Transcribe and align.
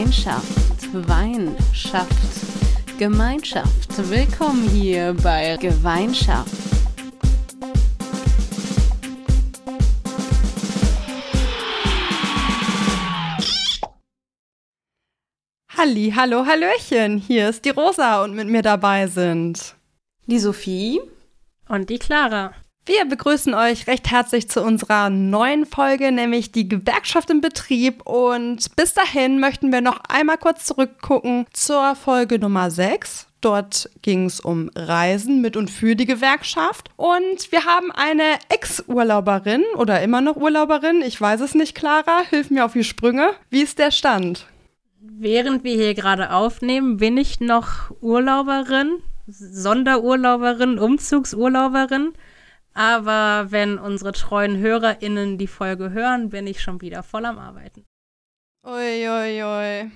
Gemeinschaft, 0.00 1.08
Wein 1.08 1.54
schafft 1.74 2.98
Gemeinschaft. 2.98 4.08
Willkommen 4.08 4.66
hier 4.70 5.14
bei 5.22 5.58
Gemeinschaft. 5.58 6.54
Halli, 15.76 16.14
hallo, 16.16 16.46
hallöchen. 16.46 17.18
Hier 17.18 17.50
ist 17.50 17.66
die 17.66 17.68
Rosa 17.68 18.24
und 18.24 18.34
mit 18.34 18.48
mir 18.48 18.62
dabei 18.62 19.06
sind 19.06 19.76
die 20.24 20.38
Sophie 20.38 20.98
und 21.68 21.90
die 21.90 21.98
Clara. 21.98 22.54
Wir 22.86 23.04
begrüßen 23.04 23.52
euch 23.54 23.86
recht 23.86 24.10
herzlich 24.10 24.48
zu 24.48 24.62
unserer 24.62 25.10
neuen 25.10 25.66
Folge, 25.66 26.10
nämlich 26.10 26.50
die 26.50 26.66
Gewerkschaft 26.66 27.28
im 27.28 27.42
Betrieb. 27.42 28.06
Und 28.06 28.74
bis 28.74 28.94
dahin 28.94 29.38
möchten 29.38 29.70
wir 29.70 29.82
noch 29.82 30.00
einmal 30.08 30.38
kurz 30.38 30.64
zurückgucken 30.64 31.46
zur 31.52 31.94
Folge 31.94 32.38
Nummer 32.38 32.70
6. 32.70 33.26
Dort 33.42 33.90
ging 34.02 34.26
es 34.26 34.40
um 34.40 34.70
Reisen 34.74 35.40
mit 35.40 35.56
und 35.56 35.70
für 35.70 35.94
die 35.94 36.06
Gewerkschaft. 36.06 36.90
Und 36.96 37.52
wir 37.52 37.64
haben 37.64 37.92
eine 37.92 38.38
Ex-Urlauberin 38.48 39.62
oder 39.76 40.02
immer 40.02 40.22
noch 40.22 40.36
Urlauberin. 40.36 41.02
Ich 41.02 41.20
weiß 41.20 41.40
es 41.42 41.54
nicht, 41.54 41.74
Clara. 41.74 42.22
Hilf 42.28 42.50
mir 42.50 42.64
auf 42.64 42.72
die 42.72 42.84
Sprünge. 42.84 43.30
Wie 43.50 43.62
ist 43.62 43.78
der 43.78 43.90
Stand? 43.90 44.46
Während 45.00 45.64
wir 45.64 45.74
hier 45.74 45.94
gerade 45.94 46.32
aufnehmen, 46.32 46.96
bin 46.96 47.18
ich 47.18 47.40
noch 47.40 47.90
Urlauberin, 48.00 49.02
Sonderurlauberin, 49.26 50.78
Umzugsurlauberin. 50.78 52.12
Aber 52.74 53.50
wenn 53.50 53.78
unsere 53.78 54.12
treuen 54.12 54.58
HörerInnen 54.58 55.38
die 55.38 55.46
Folge 55.46 55.90
hören, 55.90 56.30
bin 56.30 56.46
ich 56.46 56.62
schon 56.62 56.80
wieder 56.80 57.02
voll 57.02 57.24
am 57.24 57.38
Arbeiten. 57.38 57.84
Uiuiui. 58.64 59.42
Ui, 59.42 59.42
ui. 59.42 59.90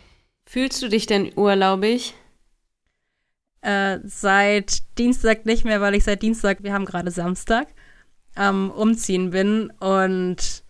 Fühlst 0.47 0.83
du 0.83 0.89
dich 0.89 1.07
denn 1.07 1.33
urlaubig? 1.37 2.15
Äh, 3.61 4.01
seit 4.05 4.83
Dienstag 4.99 5.47
nicht 5.47 5.65
mehr, 5.65 5.81
weil 5.81 5.95
ich 5.95 6.05
seit 6.05 6.23
Dienstag, 6.23 6.63
wir 6.63 6.75
haben 6.75 6.85
gerade 6.85 7.11
Samstag, 7.11 7.69
am 8.35 8.71
Umziehen 8.71 9.31
bin 9.31 9.71
und 9.81 10.64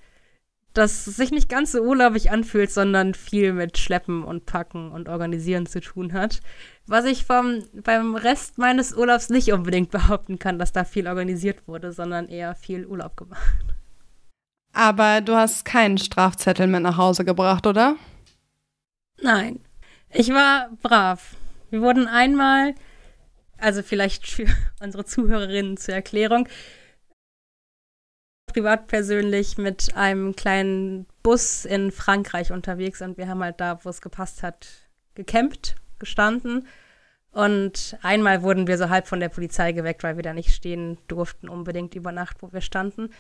das 0.75 1.05
sich 1.05 1.31
nicht 1.31 1.49
ganz 1.49 1.73
so 1.73 1.81
urlaubig 1.81 2.33
anfühlt, 2.33 2.71
sondern 2.71 3.15
viel 3.15 3.53
mit 3.53 3.79
Schleppen 3.79 4.25
und 4.25 4.45
Packen 4.45 4.91
und 4.91 5.09
Organisieren 5.09 5.67
zu 5.67 5.81
tun 5.81 6.13
hat. 6.13 6.41
Was 6.87 7.05
ich 7.05 7.25
vom, 7.25 7.63
beim 7.73 8.17
Rest 8.17 8.59
meines 8.59 8.93
Urlaubs 8.93 9.31
nicht 9.31 9.53
unbedingt 9.53 9.91
behaupten 9.93 10.39
kann, 10.39 10.59
dass 10.59 10.73
da 10.73 10.85
viel 10.85 11.07
organisiert 11.07 11.67
wurde, 11.67 11.93
sondern 11.93 12.29
eher 12.29 12.55
viel 12.57 12.87
Urlaub 12.87 13.17
gemacht. 13.17 13.65
Aber 14.73 15.21
du 15.21 15.37
hast 15.37 15.65
keinen 15.65 15.99
Strafzettel 15.99 16.67
mit 16.67 16.83
nach 16.83 16.97
Hause 16.97 17.25
gebracht, 17.25 17.67
oder? 17.67 17.95
Nein. 19.23 19.61
Ich 20.11 20.31
war 20.31 20.71
brav. 20.83 21.37
Wir 21.71 21.81
wurden 21.81 22.09
einmal, 22.09 22.75
also 23.59 23.83
vielleicht 23.83 24.27
für 24.27 24.47
unsere 24.81 25.05
Zuhörerinnen 25.05 25.77
zur 25.77 25.95
Erklärung, 25.95 26.49
privat 28.55 28.87
persönlich 28.87 29.59
mit 29.59 29.97
einem 29.97 30.37
kleinen 30.37 31.07
Bus 31.25 31.65
in 31.65 31.91
Frankreich 31.91 32.53
unterwegs 32.53 33.03
und 33.03 33.19
wir 33.19 33.29
haben 33.29 33.43
halt 33.43 33.61
da, 33.61 33.85
wo 33.85 33.89
es 33.89 34.01
gepasst 34.01 34.45
hat, 34.45 34.69
gecampt 35.17 35.75
gestanden. 35.99 36.67
Und 37.33 37.99
einmal 38.03 38.43
wurden 38.43 38.69
wir 38.69 38.79
so 38.79 38.91
halb 38.91 39.09
von 39.09 39.19
der 39.19 39.29
Polizei 39.29 39.73
geweckt, 39.73 40.05
weil 40.05 40.15
wir 40.15 40.23
da 40.23 40.33
nicht 40.33 40.55
stehen 40.55 40.99
durften, 41.09 41.49
unbedingt 41.49 41.97
über 41.97 42.13
Nacht, 42.13 42.37
wo 42.43 42.53
wir 42.53 42.61
standen. 42.61 43.11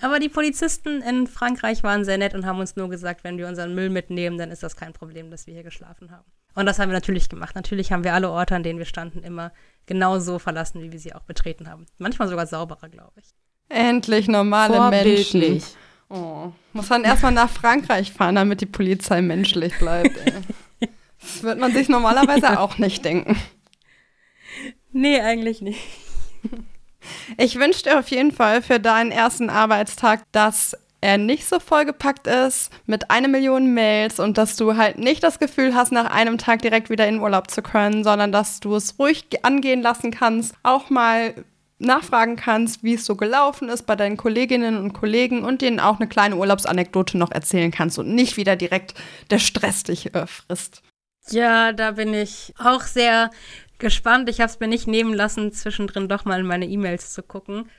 Aber 0.00 0.20
die 0.20 0.28
Polizisten 0.28 1.02
in 1.02 1.26
Frankreich 1.26 1.82
waren 1.82 2.04
sehr 2.04 2.18
nett 2.18 2.34
und 2.34 2.46
haben 2.46 2.60
uns 2.60 2.76
nur 2.76 2.88
gesagt, 2.88 3.24
wenn 3.24 3.36
wir 3.36 3.48
unseren 3.48 3.74
Müll 3.74 3.90
mitnehmen, 3.90 4.38
dann 4.38 4.52
ist 4.52 4.62
das 4.62 4.76
kein 4.76 4.92
Problem, 4.92 5.28
dass 5.32 5.48
wir 5.48 5.54
hier 5.54 5.64
geschlafen 5.64 6.12
haben. 6.12 6.24
Und 6.54 6.66
das 6.66 6.78
haben 6.78 6.90
wir 6.90 6.94
natürlich 6.94 7.28
gemacht. 7.28 7.56
Natürlich 7.56 7.90
haben 7.90 8.04
wir 8.04 8.14
alle 8.14 8.30
Orte, 8.30 8.54
an 8.54 8.62
denen 8.62 8.78
wir 8.78 8.86
standen, 8.86 9.24
immer 9.24 9.52
genau 9.86 10.20
so 10.20 10.38
verlassen, 10.38 10.80
wie 10.80 10.92
wir 10.92 11.00
sie 11.00 11.12
auch 11.12 11.24
betreten 11.24 11.68
haben. 11.68 11.86
Manchmal 11.98 12.28
sogar 12.28 12.46
sauberer, 12.46 12.88
glaube 12.88 13.18
ich. 13.20 13.34
Endlich 13.68 14.28
normale 14.28 14.90
Menschen. 14.90 15.62
Oh, 16.10 16.52
muss 16.72 16.88
dann 16.88 17.04
erstmal 17.04 17.32
nach 17.32 17.50
Frankreich 17.50 18.12
fahren, 18.12 18.36
damit 18.36 18.60
die 18.60 18.66
Polizei 18.66 19.22
menschlich 19.22 19.76
bleibt. 19.78 20.16
Ey. 20.24 20.88
Das 21.20 21.42
wird 21.42 21.58
man 21.58 21.72
sich 21.72 21.88
normalerweise 21.88 22.60
auch 22.60 22.78
nicht 22.78 23.04
denken. 23.04 23.36
Nee, 24.92 25.20
eigentlich 25.20 25.62
nicht. 25.62 25.80
Ich 27.36 27.58
wünsche 27.58 27.82
dir 27.82 27.98
auf 27.98 28.08
jeden 28.08 28.32
Fall 28.32 28.62
für 28.62 28.78
deinen 28.78 29.10
ersten 29.10 29.50
Arbeitstag, 29.50 30.22
dass 30.32 30.76
er 31.00 31.18
nicht 31.18 31.46
so 31.46 31.60
vollgepackt 31.60 32.26
ist 32.26 32.70
mit 32.86 33.10
einer 33.10 33.28
Million 33.28 33.74
Mails 33.74 34.20
und 34.20 34.38
dass 34.38 34.56
du 34.56 34.76
halt 34.76 34.98
nicht 34.98 35.22
das 35.22 35.38
Gefühl 35.38 35.74
hast, 35.74 35.92
nach 35.92 36.10
einem 36.10 36.38
Tag 36.38 36.62
direkt 36.62 36.88
wieder 36.88 37.06
in 37.06 37.20
Urlaub 37.20 37.50
zu 37.50 37.60
können, 37.60 38.04
sondern 38.04 38.32
dass 38.32 38.60
du 38.60 38.74
es 38.74 38.98
ruhig 38.98 39.26
angehen 39.42 39.82
lassen 39.82 40.10
kannst, 40.10 40.54
auch 40.62 40.88
mal 40.88 41.34
nachfragen 41.84 42.36
kannst, 42.36 42.82
wie 42.82 42.94
es 42.94 43.04
so 43.04 43.16
gelaufen 43.16 43.68
ist 43.68 43.84
bei 43.86 43.96
deinen 43.96 44.16
Kolleginnen 44.16 44.76
und 44.76 44.92
Kollegen 44.92 45.44
und 45.44 45.62
denen 45.62 45.80
auch 45.80 45.98
eine 45.98 46.08
kleine 46.08 46.36
Urlaubsanekdote 46.36 47.18
noch 47.18 47.30
erzählen 47.30 47.70
kannst 47.70 47.98
und 47.98 48.14
nicht 48.14 48.36
wieder 48.36 48.56
direkt 48.56 48.94
der 49.30 49.38
Stress 49.38 49.82
dich 49.82 50.14
äh, 50.14 50.26
frisst. 50.26 50.82
Ja, 51.30 51.72
da 51.72 51.92
bin 51.92 52.12
ich 52.12 52.52
auch 52.58 52.82
sehr 52.82 53.30
gespannt. 53.78 54.28
Ich 54.28 54.40
habe 54.40 54.50
es 54.50 54.60
mir 54.60 54.68
nicht 54.68 54.86
nehmen 54.86 55.14
lassen, 55.14 55.52
zwischendrin 55.52 56.08
doch 56.08 56.24
mal 56.24 56.40
in 56.40 56.46
meine 56.46 56.66
E-Mails 56.66 57.12
zu 57.12 57.22
gucken. 57.22 57.70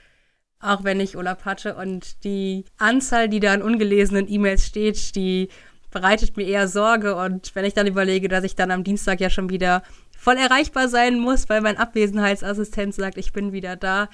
Auch 0.59 0.83
wenn 0.83 0.99
ich 0.99 1.16
Urlaub 1.16 1.45
hatte. 1.45 1.75
Und 1.75 2.23
die 2.23 2.66
Anzahl, 2.77 3.29
die 3.29 3.39
da 3.39 3.53
an 3.53 3.61
ungelesenen 3.61 4.27
E-Mails 4.27 4.66
steht, 4.66 5.16
die 5.16 5.49
bereitet 5.91 6.37
mir 6.37 6.45
eher 6.45 6.67
Sorge. 6.67 7.16
Und 7.16 7.55
wenn 7.55 7.66
ich 7.66 7.73
dann 7.73 7.87
überlege, 7.87 8.27
dass 8.27 8.43
ich 8.43 8.55
dann 8.55 8.72
am 8.72 8.83
Dienstag 8.83 9.19
ja 9.19 9.29
schon 9.29 9.49
wieder 9.49 9.83
voll 10.16 10.38
erreichbar 10.38 10.88
sein 10.88 11.20
muss, 11.20 11.50
weil 11.50 11.62
mein 11.62 11.78
Abwesenheitsassistent 11.78 12.96
sagt, 12.96 13.18
ich 13.18 13.34
bin 13.34 13.52
wieder 13.52 13.76
da. 13.76 14.09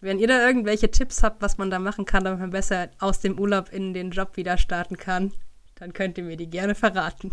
Wenn 0.00 0.18
ihr 0.18 0.28
da 0.28 0.46
irgendwelche 0.46 0.90
Tipps 0.90 1.22
habt, 1.22 1.40
was 1.42 1.58
man 1.58 1.70
da 1.70 1.78
machen 1.78 2.04
kann, 2.04 2.24
damit 2.24 2.40
man 2.40 2.50
besser 2.50 2.90
aus 3.00 3.20
dem 3.20 3.38
Urlaub 3.38 3.72
in 3.72 3.94
den 3.94 4.10
Job 4.10 4.36
wieder 4.36 4.58
starten 4.58 4.96
kann, 4.96 5.32
dann 5.76 5.92
könnt 5.92 6.18
ihr 6.18 6.24
mir 6.24 6.36
die 6.36 6.50
gerne 6.50 6.74
verraten. 6.74 7.32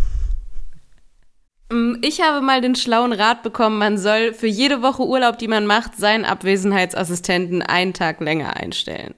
Mm, 1.71 1.95
ich 2.01 2.21
habe 2.21 2.41
mal 2.41 2.61
den 2.61 2.75
schlauen 2.75 3.13
Rat 3.13 3.43
bekommen, 3.43 3.77
man 3.77 3.97
soll 3.97 4.33
für 4.33 4.47
jede 4.47 4.81
Woche 4.81 5.05
Urlaub, 5.05 5.37
die 5.37 5.47
man 5.47 5.65
macht, 5.65 5.97
seinen 5.97 6.25
Abwesenheitsassistenten 6.25 7.61
einen 7.61 7.93
Tag 7.93 8.19
länger 8.19 8.57
einstellen. 8.57 9.15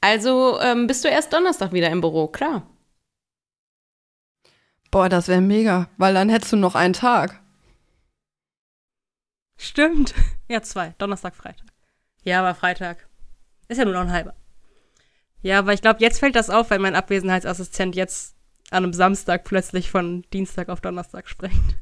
Also 0.00 0.58
ähm, 0.60 0.86
bist 0.86 1.04
du 1.04 1.08
erst 1.08 1.32
Donnerstag 1.32 1.72
wieder 1.72 1.90
im 1.90 2.00
Büro, 2.00 2.28
klar. 2.28 2.66
Boah, 4.90 5.08
das 5.08 5.28
wäre 5.28 5.40
mega, 5.40 5.88
weil 5.96 6.14
dann 6.14 6.28
hättest 6.28 6.52
du 6.52 6.56
noch 6.56 6.74
einen 6.74 6.92
Tag. 6.92 7.41
Stimmt. 9.62 10.14
Ja, 10.48 10.60
zwei. 10.60 10.92
Donnerstag, 10.98 11.34
Freitag. 11.34 11.64
Ja, 12.24 12.40
aber 12.40 12.54
Freitag. 12.54 13.08
Ist 13.68 13.78
ja 13.78 13.86
nur 13.86 13.94
noch 13.94 14.02
ein 14.02 14.12
halber. 14.12 14.34
Ja, 15.40 15.60
aber 15.60 15.72
ich 15.72 15.80
glaube, 15.80 16.00
jetzt 16.00 16.18
fällt 16.18 16.36
das 16.36 16.50
auf, 16.50 16.70
weil 16.70 16.78
mein 16.78 16.94
Abwesenheitsassistent 16.94 17.96
jetzt 17.96 18.36
an 18.70 18.84
einem 18.84 18.92
Samstag 18.92 19.44
plötzlich 19.44 19.90
von 19.90 20.26
Dienstag 20.34 20.68
auf 20.68 20.82
Donnerstag 20.82 21.26
springt. 21.26 21.78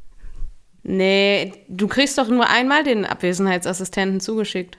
Nee, 0.84 1.64
du 1.68 1.88
kriegst 1.88 2.16
doch 2.16 2.28
nur 2.28 2.48
einmal 2.48 2.84
den 2.84 3.04
Abwesenheitsassistenten 3.04 4.20
zugeschickt. 4.20 4.78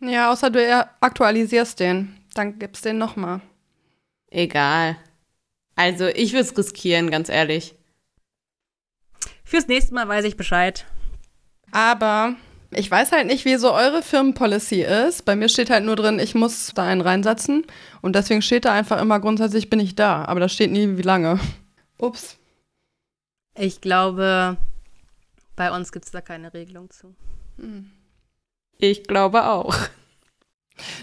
Ja, 0.00 0.30
außer 0.30 0.50
du 0.50 0.86
aktualisierst 1.00 1.80
den. 1.80 2.18
Dann 2.34 2.58
gibst 2.58 2.84
den 2.84 2.98
nochmal. 2.98 3.40
Egal. 4.28 4.98
Also, 5.74 6.06
ich 6.06 6.32
würde 6.32 6.44
es 6.44 6.58
riskieren, 6.58 7.10
ganz 7.10 7.30
ehrlich. 7.30 7.74
Fürs 9.42 9.68
nächste 9.68 9.94
Mal 9.94 10.06
weiß 10.06 10.26
ich 10.26 10.36
Bescheid. 10.36 10.84
Aber 11.76 12.36
ich 12.70 12.90
weiß 12.90 13.12
halt 13.12 13.26
nicht, 13.26 13.44
wie 13.44 13.56
so 13.56 13.70
eure 13.70 14.00
Firmenpolicy 14.00 14.80
ist. 14.80 15.26
Bei 15.26 15.36
mir 15.36 15.50
steht 15.50 15.68
halt 15.68 15.84
nur 15.84 15.94
drin, 15.94 16.18
ich 16.18 16.34
muss 16.34 16.72
da 16.74 16.84
einen 16.84 17.02
reinsetzen. 17.02 17.66
Und 18.00 18.16
deswegen 18.16 18.40
steht 18.40 18.64
da 18.64 18.72
einfach 18.72 18.98
immer 18.98 19.20
grundsätzlich, 19.20 19.68
bin 19.68 19.78
ich 19.78 19.94
da. 19.94 20.24
Aber 20.24 20.40
da 20.40 20.48
steht 20.48 20.70
nie, 20.70 20.96
wie 20.96 21.02
lange. 21.02 21.38
Ups. 21.98 22.38
Ich 23.54 23.82
glaube, 23.82 24.56
bei 25.54 25.70
uns 25.70 25.92
gibt 25.92 26.06
es 26.06 26.12
da 26.12 26.22
keine 26.22 26.54
Regelung 26.54 26.88
zu. 26.88 27.14
Hm. 27.58 27.90
Ich 28.78 29.04
glaube 29.04 29.44
auch. 29.44 29.76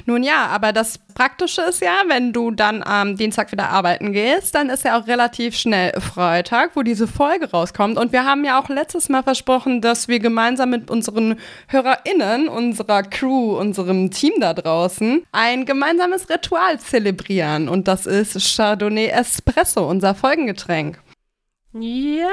Nun 0.06 0.24
ja, 0.24 0.48
aber 0.48 0.74
das 0.74 1.00
Praktische 1.14 1.62
ist 1.62 1.82
ja, 1.82 2.04
wenn 2.08 2.34
du 2.34 2.52
dann 2.52 2.84
am 2.84 3.18
Dienstag 3.18 3.52
wieder 3.52 3.70
arbeiten 3.70 4.14
gehst, 4.14 4.56
dann 4.56 4.70
ist 4.70 4.84
ja 4.84 5.00
auch 5.00 5.08
relativ 5.08 5.56
schnell 5.56 6.00
Freitag, 6.00 6.76
wo 6.76 6.82
diese 6.82 7.08
Folge 7.08 7.52
rauskommt. 7.52 7.98
Und 7.98 8.12
wir 8.12 8.26
haben 8.26 8.44
ja 8.44 8.60
auch 8.60 8.70
letztes 8.70 9.10
Mal 9.10 9.24
versprochen, 9.24 9.82
dass 9.82 10.08
wir 10.08 10.20
gemeinsam 10.20 10.70
mit 10.70 10.90
unseren 10.90 11.38
HörerInnen, 11.68 12.48
unserer 12.48 13.04
Crew, 13.04 13.58
unserem 13.58 14.12
Team 14.12 14.34
da 14.40 14.54
draußen, 14.54 15.26
ein 15.32 15.66
gemeinsames 15.66 16.30
Ritual 16.30 16.80
zelebrieren. 16.80 17.70
Und 17.70 17.88
das 17.88 18.06
ist 18.06 18.56
Chardonnay 18.56 19.08
Espresso, 19.08 19.88
unser 19.88 20.16
Folgengetränk. 20.16 21.00
Ja. 21.74 22.30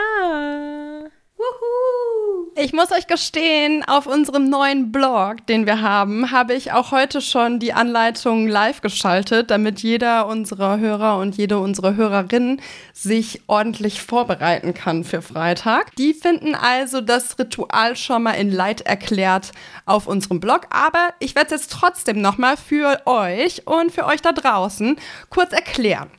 Ich 2.56 2.72
muss 2.74 2.92
euch 2.92 3.06
gestehen, 3.06 3.84
auf 3.86 4.06
unserem 4.06 4.50
neuen 4.50 4.92
Blog, 4.92 5.46
den 5.46 5.66
wir 5.66 5.80
haben, 5.80 6.30
habe 6.30 6.52
ich 6.52 6.72
auch 6.72 6.90
heute 6.90 7.22
schon 7.22 7.58
die 7.58 7.72
Anleitung 7.72 8.48
live 8.48 8.82
geschaltet, 8.82 9.50
damit 9.50 9.80
jeder 9.82 10.26
unserer 10.26 10.78
Hörer 10.78 11.16
und 11.18 11.36
jede 11.36 11.58
unserer 11.58 11.94
Hörerinnen 11.94 12.60
sich 12.92 13.40
ordentlich 13.46 14.02
vorbereiten 14.02 14.74
kann 14.74 15.04
für 15.04 15.22
Freitag. 15.22 15.94
Die 15.96 16.12
finden 16.12 16.54
also 16.54 17.00
das 17.00 17.38
Ritual 17.38 17.96
schon 17.96 18.24
mal 18.24 18.32
in 18.32 18.52
Light 18.52 18.82
erklärt 18.82 19.52
auf 19.86 20.06
unserem 20.06 20.40
Blog, 20.40 20.66
aber 20.70 21.14
ich 21.18 21.34
werde 21.34 21.54
es 21.54 21.62
jetzt 21.62 21.72
trotzdem 21.72 22.20
nochmal 22.20 22.56
für 22.58 23.00
euch 23.06 23.66
und 23.66 23.90
für 23.90 24.04
euch 24.04 24.20
da 24.20 24.32
draußen 24.32 24.96
kurz 25.30 25.52
erklären. 25.52 26.10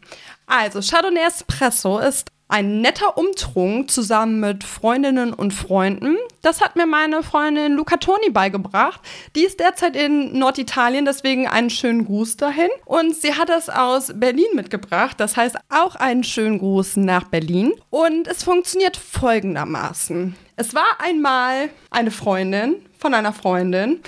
Also, 0.48 0.82
Chardonnay 0.82 1.28
Espresso 1.28 2.00
ist 2.00 2.32
ein 2.52 2.82
netter 2.82 3.18
Umtrunk 3.18 3.90
zusammen 3.90 4.40
mit 4.42 4.64
Freundinnen 4.64 5.34
und 5.34 5.54
Freunden. 5.54 6.18
Das 6.42 6.62
hat 6.62 6.76
mir 6.76 6.86
meine 6.86 7.24
Freundin 7.24 7.74
Luca 7.74 7.98
Toni 7.98 8.30
beigebracht. 8.30 9.00
Die 9.36 9.46
ist 9.46 9.60
derzeit 9.60 9.96
in 9.96 10.38
Norditalien, 10.38 11.06
deswegen 11.06 11.48
einen 11.48 11.70
schönen 11.70 12.06
Gruß 12.06 12.38
dahin. 12.38 12.70
Und 12.86 13.16
sie 13.16 13.36
hat 13.36 13.50
es 13.50 13.70
aus 13.70 14.12
Berlin 14.14 14.54
mitgebracht. 14.54 15.20
Das 15.20 15.38
heißt 15.38 15.58
auch 15.70 15.96
einen 15.96 16.26
schönen 16.26 16.60
Gruß 16.60 16.98
nach 16.98 17.24
Berlin. 17.24 17.72
Und 17.90 18.28
es 18.28 18.44
funktioniert 18.44 18.98
folgendermaßen. 18.98 20.36
Es 20.58 20.76
war 20.76 21.00
einmal 21.00 21.70
eine 21.90 22.12
Freundin 22.12 22.86
von 22.98 23.14
einer 23.14 23.34
Freundin, 23.34 24.02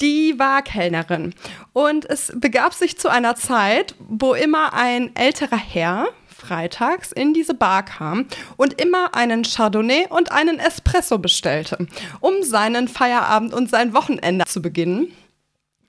die 0.00 0.38
war 0.38 0.62
Kellnerin. 0.62 1.34
Und 1.72 2.08
es 2.08 2.32
begab 2.34 2.72
sich 2.72 2.98
zu 2.98 3.08
einer 3.08 3.34
Zeit, 3.36 3.94
wo 3.98 4.34
immer 4.34 4.72
ein 4.72 5.14
älterer 5.14 5.58
Herr 5.58 6.08
freitags 6.40 7.12
in 7.12 7.34
diese 7.34 7.54
Bar 7.54 7.84
kam 7.84 8.26
und 8.56 8.80
immer 8.80 9.14
einen 9.14 9.44
Chardonnay 9.44 10.06
und 10.08 10.32
einen 10.32 10.58
Espresso 10.58 11.18
bestellte, 11.18 11.86
um 12.20 12.42
seinen 12.42 12.88
Feierabend 12.88 13.54
und 13.54 13.70
sein 13.70 13.94
Wochenende 13.94 14.44
zu 14.46 14.62
beginnen. 14.62 15.12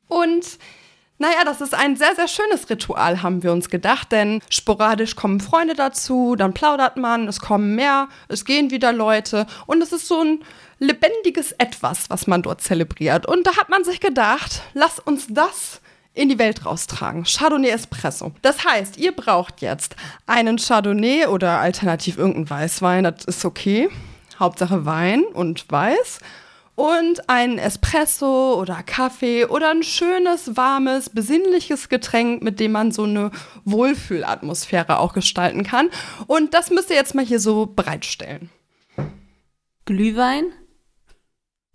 Und 0.07 0.59
naja, 1.21 1.43
das 1.45 1.61
ist 1.61 1.75
ein 1.75 1.95
sehr, 1.95 2.15
sehr 2.15 2.27
schönes 2.27 2.67
Ritual, 2.69 3.21
haben 3.21 3.43
wir 3.43 3.51
uns 3.51 3.69
gedacht, 3.69 4.11
denn 4.11 4.41
sporadisch 4.49 5.15
kommen 5.15 5.39
Freunde 5.39 5.75
dazu, 5.75 6.35
dann 6.35 6.53
plaudert 6.53 6.97
man, 6.97 7.27
es 7.27 7.39
kommen 7.39 7.75
mehr, 7.75 8.09
es 8.27 8.43
gehen 8.43 8.71
wieder 8.71 8.91
Leute 8.91 9.45
und 9.67 9.83
es 9.83 9.91
ist 9.91 10.07
so 10.07 10.19
ein 10.19 10.43
lebendiges 10.79 11.51
Etwas, 11.53 12.09
was 12.09 12.25
man 12.25 12.41
dort 12.41 12.61
zelebriert. 12.61 13.27
Und 13.27 13.45
da 13.45 13.55
hat 13.55 13.69
man 13.69 13.83
sich 13.83 13.99
gedacht, 13.99 14.63
lass 14.73 14.97
uns 14.97 15.27
das 15.29 15.80
in 16.13 16.29
die 16.29 16.39
Welt 16.39 16.65
raustragen. 16.65 17.23
Chardonnay 17.23 17.69
Espresso. 17.69 18.31
Das 18.41 18.65
heißt, 18.65 18.97
ihr 18.97 19.13
braucht 19.13 19.61
jetzt 19.61 19.95
einen 20.25 20.57
Chardonnay 20.57 21.27
oder 21.27 21.59
alternativ 21.59 22.17
irgendeinen 22.17 22.49
Weißwein, 22.49 23.03
das 23.03 23.25
ist 23.25 23.45
okay. 23.45 23.89
Hauptsache 24.39 24.85
Wein 24.85 25.23
und 25.23 25.71
Weiß. 25.71 26.19
Und 26.75 27.29
ein 27.29 27.57
Espresso 27.59 28.59
oder 28.59 28.81
Kaffee 28.81 29.45
oder 29.45 29.69
ein 29.69 29.83
schönes, 29.83 30.55
warmes, 30.57 31.09
besinnliches 31.09 31.89
Getränk, 31.89 32.41
mit 32.41 32.59
dem 32.59 32.71
man 32.71 32.91
so 32.91 33.03
eine 33.03 33.29
Wohlfühlatmosphäre 33.65 34.97
auch 34.97 35.13
gestalten 35.13 35.63
kann. 35.63 35.89
Und 36.27 36.53
das 36.53 36.71
müsst 36.71 36.89
ihr 36.89 36.95
jetzt 36.95 37.13
mal 37.13 37.25
hier 37.25 37.39
so 37.39 37.67
bereitstellen. 37.67 38.49
Glühwein? 39.85 40.45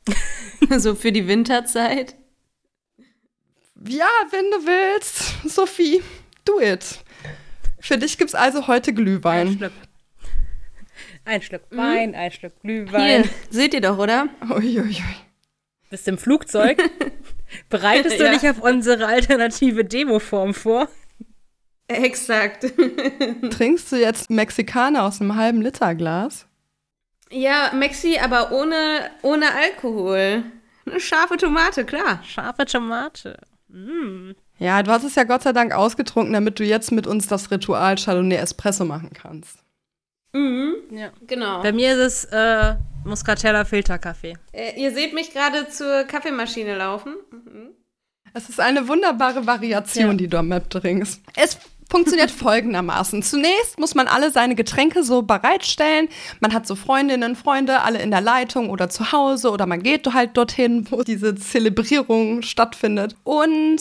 so 0.78 0.94
für 0.94 1.12
die 1.12 1.28
Winterzeit? 1.28 2.16
Ja, 3.86 4.08
wenn 4.30 4.50
du 4.50 4.66
willst, 4.66 5.34
Sophie, 5.48 6.02
do 6.44 6.60
it. 6.60 7.00
Für 7.80 7.98
dich 7.98 8.18
gibt's 8.18 8.34
also 8.34 8.66
heute 8.66 8.92
Glühwein. 8.92 9.48
Ein 9.48 9.58
Schluck. 9.58 9.72
Ein 11.24 11.42
Schluck 11.42 11.62
Wein, 11.70 12.14
ein 12.14 12.30
Schluck 12.32 12.52
Glühwein. 12.62 13.24
Hier, 13.24 13.30
seht 13.50 13.74
ihr 13.74 13.80
doch, 13.80 13.98
oder? 13.98 14.28
Uiuiui. 14.48 14.96
Bist 15.90 16.06
im 16.08 16.18
Flugzeug? 16.18 16.78
Bereitest 17.68 18.18
du 18.18 18.24
Ja. 18.24 18.32
dich 18.32 18.48
auf 18.48 18.60
unsere 18.60 19.06
alternative 19.06 19.84
Demoform 19.84 20.54
vor? 20.54 20.88
Exakt. 21.88 22.64
Trinkst 23.50 23.92
du 23.92 23.96
jetzt 23.96 24.30
Mexikaner 24.30 25.04
aus 25.04 25.20
einem 25.20 25.36
halben 25.36 25.62
Liter 25.62 25.94
Glas? 25.94 26.46
ja, 27.30 27.72
Maxi, 27.74 28.18
aber 28.18 28.52
ohne, 28.52 29.10
ohne 29.22 29.52
Alkohol. 29.52 30.44
Eine 30.86 31.00
scharfe 31.00 31.36
Tomate, 31.36 31.84
klar. 31.84 32.22
Scharfe 32.24 32.64
Tomate. 32.66 33.36
Mm. 33.76 34.32
Ja, 34.58 34.82
du 34.82 34.90
hast 34.90 35.04
es 35.04 35.14
ja 35.14 35.24
Gott 35.24 35.42
sei 35.42 35.52
Dank 35.52 35.74
ausgetrunken, 35.74 36.32
damit 36.32 36.58
du 36.58 36.64
jetzt 36.64 36.90
mit 36.92 37.06
uns 37.06 37.26
das 37.26 37.50
Ritual 37.50 37.96
Chardonnay 37.96 38.36
Espresso 38.36 38.84
machen 38.86 39.10
kannst. 39.12 39.58
Mhm, 40.32 40.74
Ja. 40.90 41.10
genau. 41.26 41.62
Bei 41.62 41.72
mir 41.72 41.92
ist 41.92 41.98
es 41.98 42.24
äh, 42.32 42.76
Muscatella 43.04 43.64
Filterkaffee. 43.64 44.34
Äh, 44.52 44.80
ihr 44.80 44.92
seht 44.92 45.12
mich 45.14 45.32
gerade 45.32 45.68
zur 45.68 46.04
Kaffeemaschine 46.04 46.76
laufen. 46.76 47.16
Mhm. 47.30 47.68
Es 48.32 48.48
ist 48.48 48.60
eine 48.60 48.88
wunderbare 48.88 49.46
Variation, 49.46 50.10
Ja. 50.12 50.14
die 50.14 50.28
du 50.28 50.38
am 50.38 50.48
Map 50.48 50.68
trinkst. 50.70 51.22
Es 51.36 51.58
funktioniert 51.90 52.30
folgendermaßen. 52.46 53.22
Zunächst 53.22 53.78
muss 53.78 53.94
man 53.94 54.08
alle 54.08 54.30
seine 54.30 54.54
Getränke 54.54 55.02
so 55.02 55.22
bereitstellen. 55.22 56.08
Man 56.40 56.52
hat 56.52 56.66
so 56.66 56.74
Freundinnen, 56.74 57.36
Freunde, 57.36 57.82
alle 57.82 58.00
in 58.00 58.10
der 58.10 58.20
Leitung 58.20 58.70
oder 58.70 58.88
zu 58.88 59.12
Hause 59.12 59.50
oder 59.50 59.66
man 59.66 59.82
geht 59.82 60.12
halt 60.12 60.36
dorthin, 60.36 60.86
wo 60.90 61.02
diese 61.02 61.34
Zelebrierung 61.34 62.42
stattfindet. 62.42 63.16
Und 63.24 63.80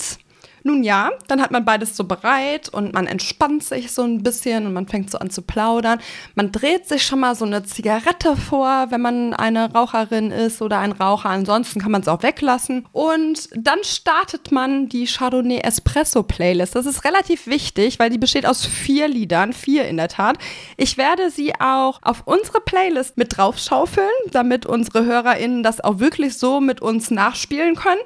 nun 0.65 0.83
ja, 0.83 1.11
dann 1.27 1.41
hat 1.41 1.51
man 1.51 1.63
beides 1.63 1.95
so 1.95 2.05
bereit 2.05 2.69
und 2.69 2.91
man 2.91 3.05
entspannt 3.05 3.63
sich 3.63 3.91
so 3.91 4.01
ein 4.01 4.23
bisschen 4.23 4.65
und 4.65 4.73
man 4.73 4.87
fängt 4.87 5.11
so 5.11 5.19
an 5.19 5.29
zu 5.29 5.43
plaudern. 5.43 5.99
Man 6.33 6.51
dreht 6.51 6.87
sich 6.87 7.03
schon 7.03 7.19
mal 7.19 7.35
so 7.35 7.45
eine 7.45 7.63
Zigarette 7.63 8.35
vor, 8.35 8.87
wenn 8.89 8.99
man 8.99 9.35
eine 9.35 9.71
Raucherin 9.71 10.31
ist 10.31 10.63
oder 10.63 10.79
ein 10.79 10.91
Raucher. 10.91 11.29
Ansonsten 11.29 11.79
kann 11.79 11.91
man 11.91 12.01
es 12.01 12.07
auch 12.07 12.23
weglassen. 12.23 12.87
Und 12.91 13.47
dann 13.55 13.77
startet 13.83 14.51
man 14.51 14.89
die 14.89 15.05
Chardonnay 15.05 15.59
Espresso 15.59 16.23
Playlist. 16.23 16.75
Das 16.75 16.87
ist 16.87 17.05
relativ 17.05 17.45
wichtig, 17.45 17.99
weil 17.99 18.09
die 18.09 18.17
besteht 18.17 18.47
aus 18.47 18.65
vier 18.65 19.07
Liedern, 19.07 19.53
vier 19.53 19.87
in 19.87 19.97
der 19.97 20.07
Tat. 20.07 20.39
Ich 20.77 20.97
werde 20.97 21.29
sie 21.29 21.53
auch 21.59 21.99
auf 22.01 22.23
unsere 22.25 22.59
Playlist 22.59 23.17
mit 23.17 23.37
draufschaufeln, 23.37 24.09
damit 24.31 24.65
unsere 24.65 25.05
HörerInnen 25.05 25.61
das 25.61 25.79
auch 25.79 25.99
wirklich 25.99 26.39
so 26.39 26.59
mit 26.59 26.81
uns 26.81 27.11
nachspielen 27.11 27.75
können. 27.75 28.01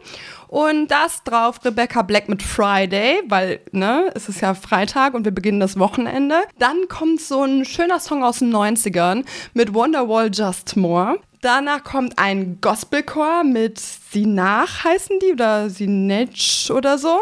Und 0.49 0.87
das 0.87 1.23
drauf 1.23 1.63
Rebecca 1.63 2.01
Black 2.01 2.27
mit 2.27 2.41
Friday, 2.49 3.21
weil, 3.27 3.59
ne, 3.71 4.11
es 4.15 4.27
ist 4.27 4.41
ja 4.41 4.53
Freitag 4.53 5.13
und 5.13 5.23
wir 5.23 5.31
beginnen 5.31 5.59
das 5.59 5.77
Wochenende. 5.77 6.35
Dann 6.57 6.87
kommt 6.89 7.21
so 7.21 7.43
ein 7.43 7.63
schöner 7.63 7.99
Song 7.99 8.23
aus 8.23 8.39
den 8.39 8.53
90ern 8.53 9.23
mit 9.53 9.73
Wonderwall 9.73 10.29
Just 10.33 10.75
More. 10.75 11.19
Danach 11.41 11.83
kommt 11.83 12.19
ein 12.19 12.59
Gospelchor 12.59 13.43
mit 13.45 13.79
Sinach 13.79 14.83
heißen 14.83 15.19
die 15.19 15.31
oder 15.31 15.69
Sinech 15.69 16.69
oder 16.73 16.97
so. 16.97 17.19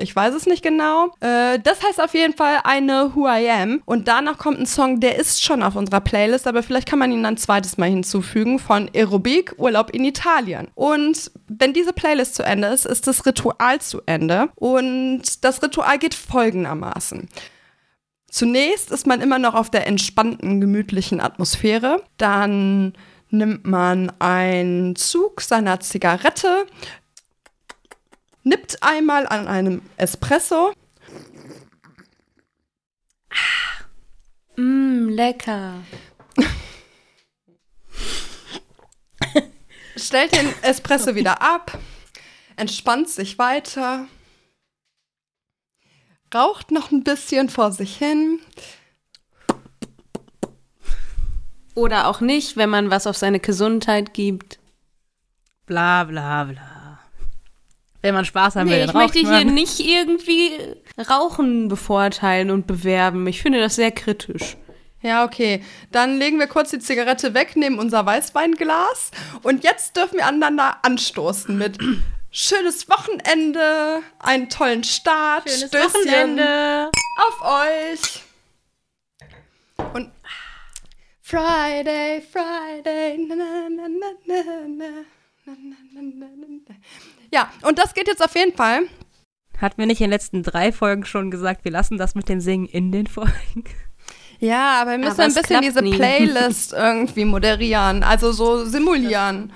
Ich 0.00 0.16
weiß 0.16 0.34
es 0.34 0.46
nicht 0.46 0.62
genau. 0.62 1.12
Äh, 1.20 1.58
das 1.58 1.82
heißt 1.82 2.00
auf 2.00 2.14
jeden 2.14 2.34
Fall 2.34 2.60
eine 2.64 3.12
Who 3.14 3.28
I 3.28 3.50
Am. 3.50 3.82
Und 3.84 4.08
danach 4.08 4.38
kommt 4.38 4.58
ein 4.58 4.66
Song, 4.66 5.00
der 5.00 5.18
ist 5.18 5.44
schon 5.44 5.62
auf 5.62 5.76
unserer 5.76 6.00
Playlist, 6.00 6.46
aber 6.46 6.62
vielleicht 6.62 6.88
kann 6.88 6.98
man 6.98 7.12
ihn 7.12 7.24
ein 7.26 7.36
zweites 7.36 7.76
Mal 7.78 7.90
hinzufügen 7.90 8.58
von 8.58 8.90
Aerobic, 8.94 9.54
Urlaub 9.58 9.90
in 9.90 10.04
Italien. 10.04 10.68
Und 10.74 11.30
wenn 11.48 11.72
diese 11.72 11.92
Playlist 11.92 12.34
zu 12.34 12.42
Ende 12.42 12.68
ist, 12.68 12.86
ist 12.86 13.06
das 13.06 13.26
Ritual 13.26 13.80
zu 13.80 14.00
Ende. 14.06 14.48
Und 14.54 15.44
das 15.44 15.62
Ritual 15.62 15.98
geht 15.98 16.14
folgendermaßen. 16.14 17.28
Zunächst 18.30 18.92
ist 18.92 19.06
man 19.06 19.20
immer 19.20 19.38
noch 19.38 19.54
auf 19.54 19.70
der 19.70 19.86
entspannten, 19.86 20.60
gemütlichen 20.60 21.20
Atmosphäre. 21.20 22.02
Dann 22.16 22.94
nimmt 23.30 23.66
man 23.66 24.12
einen 24.18 24.96
Zug 24.96 25.40
seiner 25.40 25.80
Zigarette, 25.80 26.66
nippt 28.42 28.82
einmal 28.82 29.26
an 29.26 29.46
einem 29.46 29.82
Espresso, 29.96 30.72
Mm, 34.60 35.08
lecker. 35.08 35.82
stellt 39.96 40.36
den 40.36 40.52
Espresso 40.62 41.14
wieder 41.14 41.40
ab, 41.40 41.78
entspannt 42.56 43.08
sich 43.08 43.38
weiter, 43.38 44.06
raucht 46.34 46.72
noch 46.72 46.90
ein 46.90 47.04
bisschen 47.04 47.48
vor 47.48 47.72
sich 47.72 47.96
hin. 47.96 48.38
Oder 51.74 52.08
auch 52.08 52.20
nicht, 52.20 52.58
wenn 52.58 52.68
man 52.68 52.90
was 52.90 53.06
auf 53.06 53.16
seine 53.16 53.40
Gesundheit 53.40 54.12
gibt. 54.12 54.58
Bla 55.64 56.04
bla 56.04 56.44
bla. 56.44 56.79
Wenn 58.02 58.14
man 58.14 58.24
Spaß 58.24 58.56
haben 58.56 58.68
will, 58.70 58.76
Nee, 58.78 58.86
dann 58.86 58.88
ich 58.90 58.94
möchte 58.94 59.18
hier 59.18 59.44
man. 59.44 59.54
nicht 59.54 59.78
irgendwie 59.80 60.52
Rauchen 61.10 61.68
bevorteilen 61.68 62.50
und 62.50 62.66
bewerben. 62.66 63.26
Ich 63.26 63.42
finde 63.42 63.60
das 63.60 63.76
sehr 63.76 63.90
kritisch. 63.90 64.56
Ja, 65.02 65.24
okay. 65.24 65.62
Dann 65.92 66.18
legen 66.18 66.38
wir 66.38 66.46
kurz 66.46 66.70
die 66.70 66.78
Zigarette 66.78 67.32
weg, 67.34 67.56
nehmen 67.56 67.78
unser 67.78 68.04
Weißweinglas 68.06 69.10
und 69.42 69.64
jetzt 69.64 69.96
dürfen 69.96 70.16
wir 70.18 70.26
aneinander 70.26 70.76
anstoßen 70.82 71.56
mit 71.56 71.78
schönes 72.30 72.88
Wochenende, 72.88 74.02
einen 74.18 74.48
tollen 74.50 74.84
Start, 74.84 75.48
Schönes 75.48 75.68
Stößchen 75.68 75.92
Wochenende. 76.04 76.90
auf 77.16 77.42
euch. 77.42 78.22
Und 79.94 80.10
Friday, 81.22 82.22
Friday. 82.32 83.26
Na, 83.28 83.34
na, 83.36 83.68
na, 83.68 83.88
na, 83.88 84.34
na, 84.66 84.86
na, 85.46 85.54
na, 85.54 86.00
na, 86.02 86.26
na. 86.68 86.74
Ja, 87.32 87.50
und 87.62 87.78
das 87.78 87.94
geht 87.94 88.08
jetzt 88.08 88.24
auf 88.24 88.34
jeden 88.34 88.56
Fall. 88.56 88.82
Hatten 89.58 89.78
wir 89.78 89.86
nicht 89.86 90.00
in 90.00 90.06
den 90.06 90.12
letzten 90.12 90.42
drei 90.42 90.72
Folgen 90.72 91.04
schon 91.04 91.30
gesagt, 91.30 91.64
wir 91.64 91.72
lassen 91.72 91.98
das 91.98 92.14
mit 92.14 92.28
dem 92.28 92.40
Singen 92.40 92.66
in 92.66 92.92
den 92.92 93.06
Folgen? 93.06 93.64
Ja, 94.38 94.80
aber 94.80 94.92
wir 94.92 94.98
müssen 94.98 95.20
Aber 95.20 95.24
ein 95.24 95.34
bisschen 95.34 95.60
diese 95.60 95.82
nie. 95.82 95.94
Playlist 95.94 96.72
irgendwie 96.76 97.26
moderieren, 97.26 98.02
also 98.02 98.32
so 98.32 98.64
simulieren. 98.64 99.52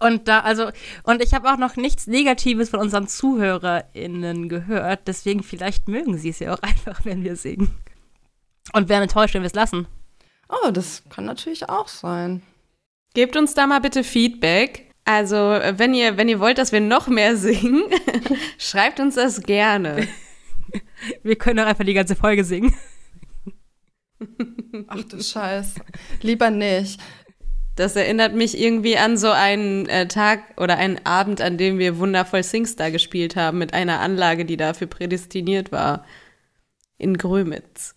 Und 0.00 0.28
da, 0.28 0.40
also, 0.40 0.70
und 1.02 1.22
ich 1.22 1.34
habe 1.34 1.52
auch 1.52 1.56
noch 1.56 1.74
nichts 1.74 2.06
Negatives 2.06 2.70
von 2.70 2.78
unseren 2.78 3.08
ZuhörerInnen 3.08 4.48
gehört, 4.48 5.08
deswegen 5.08 5.42
vielleicht 5.42 5.88
mögen 5.88 6.16
sie 6.18 6.28
es 6.28 6.38
ja 6.38 6.54
auch 6.54 6.58
einfach, 6.62 7.04
wenn 7.04 7.24
wir 7.24 7.34
singen. 7.34 7.74
Und 8.72 8.88
wären 8.88 9.02
enttäuscht, 9.02 9.34
wenn 9.34 9.42
wir 9.42 9.48
es 9.48 9.54
lassen. 9.54 9.88
Oh, 10.48 10.70
das 10.70 11.02
kann 11.10 11.24
natürlich 11.24 11.68
auch 11.68 11.88
sein. 11.88 12.42
Gebt 13.14 13.36
uns 13.36 13.54
da 13.54 13.66
mal 13.66 13.80
bitte 13.80 14.04
Feedback. 14.04 14.87
Also, 15.08 15.54
äh, 15.54 15.78
wenn 15.78 15.94
ihr, 15.94 16.18
wenn 16.18 16.28
ihr 16.28 16.38
wollt, 16.38 16.58
dass 16.58 16.70
wir 16.70 16.82
noch 16.82 17.08
mehr 17.08 17.34
singen, 17.34 17.84
schreibt 18.58 19.00
uns 19.00 19.14
das 19.14 19.42
gerne. 19.42 20.06
Wir 21.22 21.36
können 21.36 21.60
auch 21.60 21.66
einfach 21.66 21.86
die 21.86 21.94
ganze 21.94 22.14
Folge 22.14 22.44
singen. 22.44 22.74
Ach 24.88 25.02
du 25.04 25.22
Scheiß. 25.22 25.76
Lieber 26.20 26.50
nicht. 26.50 27.00
Das 27.74 27.96
erinnert 27.96 28.34
mich 28.34 28.60
irgendwie 28.60 28.98
an 28.98 29.16
so 29.16 29.30
einen 29.30 29.86
äh, 29.88 30.08
Tag 30.08 30.42
oder 30.60 30.76
einen 30.76 31.00
Abend, 31.06 31.40
an 31.40 31.56
dem 31.56 31.78
wir 31.78 31.96
wundervoll 31.98 32.42
Singstar 32.42 32.90
gespielt 32.90 33.34
haben 33.34 33.56
mit 33.56 33.72
einer 33.72 34.00
Anlage, 34.00 34.44
die 34.44 34.58
dafür 34.58 34.88
prädestiniert 34.88 35.72
war. 35.72 36.04
In 36.98 37.16
Grömitz. 37.16 37.94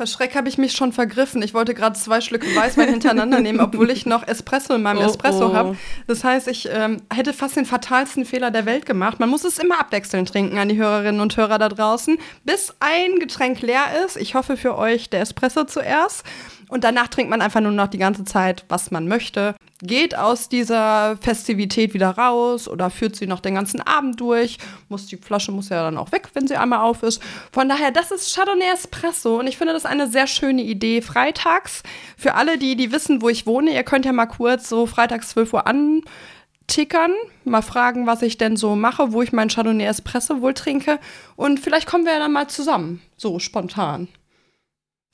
Verschreck 0.00 0.34
habe 0.34 0.48
ich 0.48 0.56
mich 0.56 0.72
schon 0.72 0.94
vergriffen. 0.94 1.42
Ich 1.42 1.52
wollte 1.52 1.74
gerade 1.74 1.94
zwei 1.94 2.22
Schlücke 2.22 2.46
Weißwein 2.56 2.88
hintereinander 2.88 3.38
nehmen, 3.40 3.60
obwohl 3.60 3.90
ich 3.90 4.06
noch 4.06 4.26
Espresso 4.26 4.72
in 4.76 4.80
meinem 4.80 5.00
Oh, 5.00 5.06
Espresso 5.06 5.50
oh. 5.50 5.52
habe. 5.52 5.76
Das 6.06 6.24
heißt, 6.24 6.48
ich 6.48 6.70
ähm, 6.72 7.02
hätte 7.12 7.34
fast 7.34 7.56
den 7.56 7.66
fatalsten 7.66 8.24
Fehler 8.24 8.50
der 8.50 8.64
Welt 8.64 8.86
gemacht. 8.86 9.20
Man 9.20 9.28
muss 9.28 9.44
es 9.44 9.58
immer 9.58 9.78
abwechselnd 9.78 10.32
trinken 10.32 10.56
an 10.56 10.70
die 10.70 10.78
Hörerinnen 10.78 11.20
und 11.20 11.36
Hörer 11.36 11.58
da 11.58 11.68
draußen, 11.68 12.16
bis 12.44 12.74
ein 12.80 13.18
Getränk 13.18 13.60
leer 13.60 13.84
ist. 14.06 14.16
Ich 14.16 14.34
hoffe 14.34 14.56
für 14.56 14.78
euch 14.78 15.10
der 15.10 15.20
Espresso 15.20 15.64
zuerst. 15.64 16.24
Und 16.70 16.84
danach 16.84 17.08
trinkt 17.08 17.30
man 17.30 17.42
einfach 17.42 17.60
nur 17.60 17.72
noch 17.72 17.88
die 17.88 17.98
ganze 17.98 18.24
Zeit, 18.24 18.64
was 18.68 18.92
man 18.92 19.08
möchte. 19.08 19.56
Geht 19.82 20.16
aus 20.16 20.48
dieser 20.48 21.16
Festivität 21.20 21.94
wieder 21.94 22.10
raus 22.10 22.68
oder 22.68 22.90
führt 22.90 23.16
sie 23.16 23.26
noch 23.26 23.40
den 23.40 23.56
ganzen 23.56 23.80
Abend 23.80 24.20
durch. 24.20 24.58
Muss 24.88 25.06
die 25.06 25.16
Flasche 25.16 25.50
muss 25.50 25.68
ja 25.68 25.82
dann 25.82 25.98
auch 25.98 26.12
weg, 26.12 26.28
wenn 26.34 26.46
sie 26.46 26.56
einmal 26.56 26.78
auf 26.80 27.02
ist. 27.02 27.20
Von 27.50 27.68
daher, 27.68 27.90
das 27.90 28.12
ist 28.12 28.32
Chardonnay 28.32 28.72
Espresso 28.72 29.40
und 29.40 29.48
ich 29.48 29.58
finde 29.58 29.72
das 29.72 29.84
eine 29.84 30.06
sehr 30.06 30.28
schöne 30.28 30.62
Idee. 30.62 31.02
Freitags 31.02 31.82
für 32.16 32.34
alle, 32.34 32.56
die 32.56 32.76
die 32.76 32.92
wissen, 32.92 33.20
wo 33.20 33.28
ich 33.28 33.46
wohne, 33.46 33.74
ihr 33.74 33.82
könnt 33.82 34.04
ja 34.04 34.12
mal 34.12 34.26
kurz 34.26 34.68
so 34.68 34.86
freitags 34.86 35.30
12 35.30 35.52
Uhr 35.54 35.66
antickern, 35.66 37.12
mal 37.44 37.62
fragen, 37.62 38.06
was 38.06 38.22
ich 38.22 38.38
denn 38.38 38.56
so 38.56 38.76
mache, 38.76 39.12
wo 39.12 39.22
ich 39.22 39.32
meinen 39.32 39.50
Chardonnay 39.50 39.86
Espresso 39.86 40.40
wohl 40.40 40.54
trinke 40.54 41.00
und 41.34 41.58
vielleicht 41.58 41.88
kommen 41.88 42.04
wir 42.04 42.12
ja 42.12 42.20
dann 42.20 42.32
mal 42.32 42.46
zusammen, 42.46 43.02
so 43.16 43.40
spontan. 43.40 44.06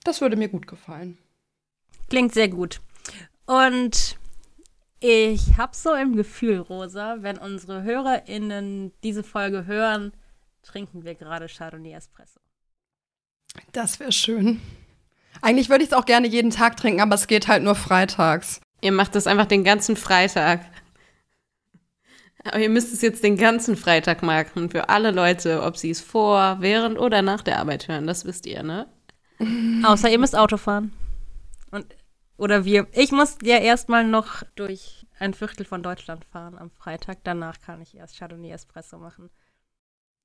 Das 0.05 0.21
würde 0.21 0.37
mir 0.37 0.49
gut 0.49 0.67
gefallen. 0.67 1.17
Klingt 2.09 2.33
sehr 2.33 2.49
gut. 2.49 2.81
Und 3.47 4.19
ich 5.01 5.57
habe 5.57 5.77
so 5.77 5.95
im 5.95 6.17
Gefühl, 6.17 6.59
Rosa, 6.59 7.19
wenn 7.21 7.39
unsere 7.39 7.83
HörerInnen 7.83 8.93
diese 9.03 9.23
Folge 9.23 9.67
hören, 9.67 10.13
trinken 10.63 11.05
wir 11.05 11.15
gerade 11.15 11.47
Chardonnay 11.47 11.93
Espresso. 11.93 12.41
Das 13.73 14.01
wäre 14.01 14.13
schön. 14.13 14.61
Eigentlich 15.43 15.69
würde 15.69 15.85
ich 15.85 15.91
es 15.91 15.97
auch 15.97 16.07
gerne 16.07 16.27
jeden 16.27 16.51
Tag 16.51 16.77
trinken, 16.77 17.01
aber 17.01 17.15
es 17.15 17.27
geht 17.27 17.47
halt 17.47 17.63
nur 17.63 17.75
freitags. 17.75 18.61
Ihr 18.81 18.93
macht 18.93 19.15
das 19.15 19.27
einfach 19.27 19.47
den 19.47 19.65
ganzen 19.65 19.97
Freitag. 19.97 20.61
Aber 22.45 22.61
ihr 22.61 22.71
müsst 22.71 22.93
es 22.93 23.03
jetzt 23.03 23.25
den 23.25 23.37
ganzen 23.37 23.77
Freitag 23.77 24.23
machen 24.23 24.71
für 24.71 24.89
alle 24.89 25.11
Leute, 25.11 25.63
ob 25.63 25.77
sie 25.77 25.91
es 25.91 26.01
vor, 26.01 26.59
während 26.61 26.99
oder 26.99 27.23
nach 27.23 27.43
der 27.43 27.59
Arbeit 27.59 27.89
hören. 27.89 28.07
Das 28.07 28.25
wisst 28.25 28.47
ihr, 28.47 28.63
ne? 28.63 28.87
Außer 29.85 30.09
ihr 30.09 30.19
müsst 30.19 30.37
Auto 30.37 30.57
fahren. 30.57 30.93
Und, 31.71 31.87
oder 32.37 32.65
wir. 32.65 32.87
Ich 32.93 33.13
muss 33.13 33.39
ja 33.43 33.59
erstmal 33.59 34.05
noch 34.05 34.43
durch 34.55 35.07
ein 35.19 35.35
Viertel 35.35 35.65
von 35.65 35.83
Deutschland 35.83 36.25
fahren 36.25 36.59
am 36.59 36.71
Freitag. 36.71 37.19
Danach 37.25 37.61
kann 37.61 37.81
ich 37.81 37.97
erst 37.97 38.19
Chardonnay 38.19 38.51
Espresso 38.51 38.99
machen. 38.99 39.31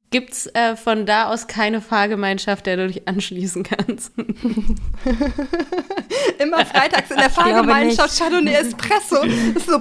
Gibt's 0.09 0.47
äh, 0.47 0.75
von 0.75 1.05
da 1.05 1.29
aus 1.29 1.47
keine 1.47 1.79
Fahrgemeinschaft, 1.79 2.65
der 2.65 2.75
du 2.75 2.87
dich 2.87 3.07
anschließen 3.07 3.63
kannst? 3.63 4.11
Immer 6.37 6.65
freitags 6.65 7.11
in 7.11 7.17
der 7.17 7.29
Fahrgemeinschaft 7.29 8.17
Chardonnay 8.17 8.55
Espresso. 8.55 9.21
Das 9.31 9.55
ist 9.55 9.67
so. 9.67 9.79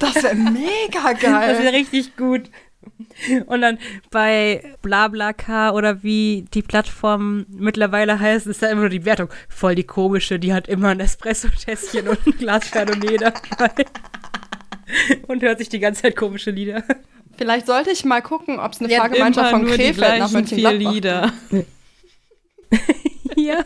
Das 0.00 0.22
wäre 0.22 0.34
mega 0.34 1.12
Das 1.12 1.20
geil. 1.20 1.58
wäre 1.62 1.74
richtig 1.74 2.16
gut. 2.16 2.50
Und 3.46 3.62
dann 3.62 3.78
bei 4.10 4.62
BlaBlaCar 4.82 5.74
oder 5.74 6.02
wie 6.02 6.44
die 6.54 6.62
Plattform 6.62 7.46
mittlerweile 7.48 8.18
heißt, 8.18 8.46
ist 8.46 8.62
da 8.62 8.68
immer 8.68 8.82
nur 8.82 8.90
die 8.90 9.04
Wertung. 9.04 9.28
Voll 9.48 9.74
die 9.74 9.84
komische, 9.84 10.38
die 10.38 10.52
hat 10.52 10.68
immer 10.68 10.88
ein 10.88 11.00
Espresso-Tässchen 11.00 12.08
und 12.08 12.26
ein 12.26 12.32
Glas 12.38 12.70
Chardonnay 12.70 13.16
dabei. 13.16 13.70
Und 15.26 15.42
hört 15.42 15.58
sich 15.58 15.70
die 15.70 15.78
ganze 15.78 16.02
Zeit 16.02 16.16
komische 16.16 16.50
Lieder. 16.50 16.84
Vielleicht 17.38 17.66
sollte 17.66 17.90
ich 17.90 18.04
mal 18.04 18.20
gucken, 18.20 18.58
ob 18.58 18.72
es 18.72 18.80
eine 18.80 18.88
Die 18.88 18.96
Fahrgemeinschaft 18.96 19.50
von 19.50 19.62
nur 19.62 19.70
die 19.70 19.76
Krefeld 19.76 20.18
nach 20.18 20.30
gleichen 20.30 20.46
vier 20.46 20.70
Mönchengladbach 20.70 20.92
Lieder. 20.92 21.32
Ja. 23.36 23.62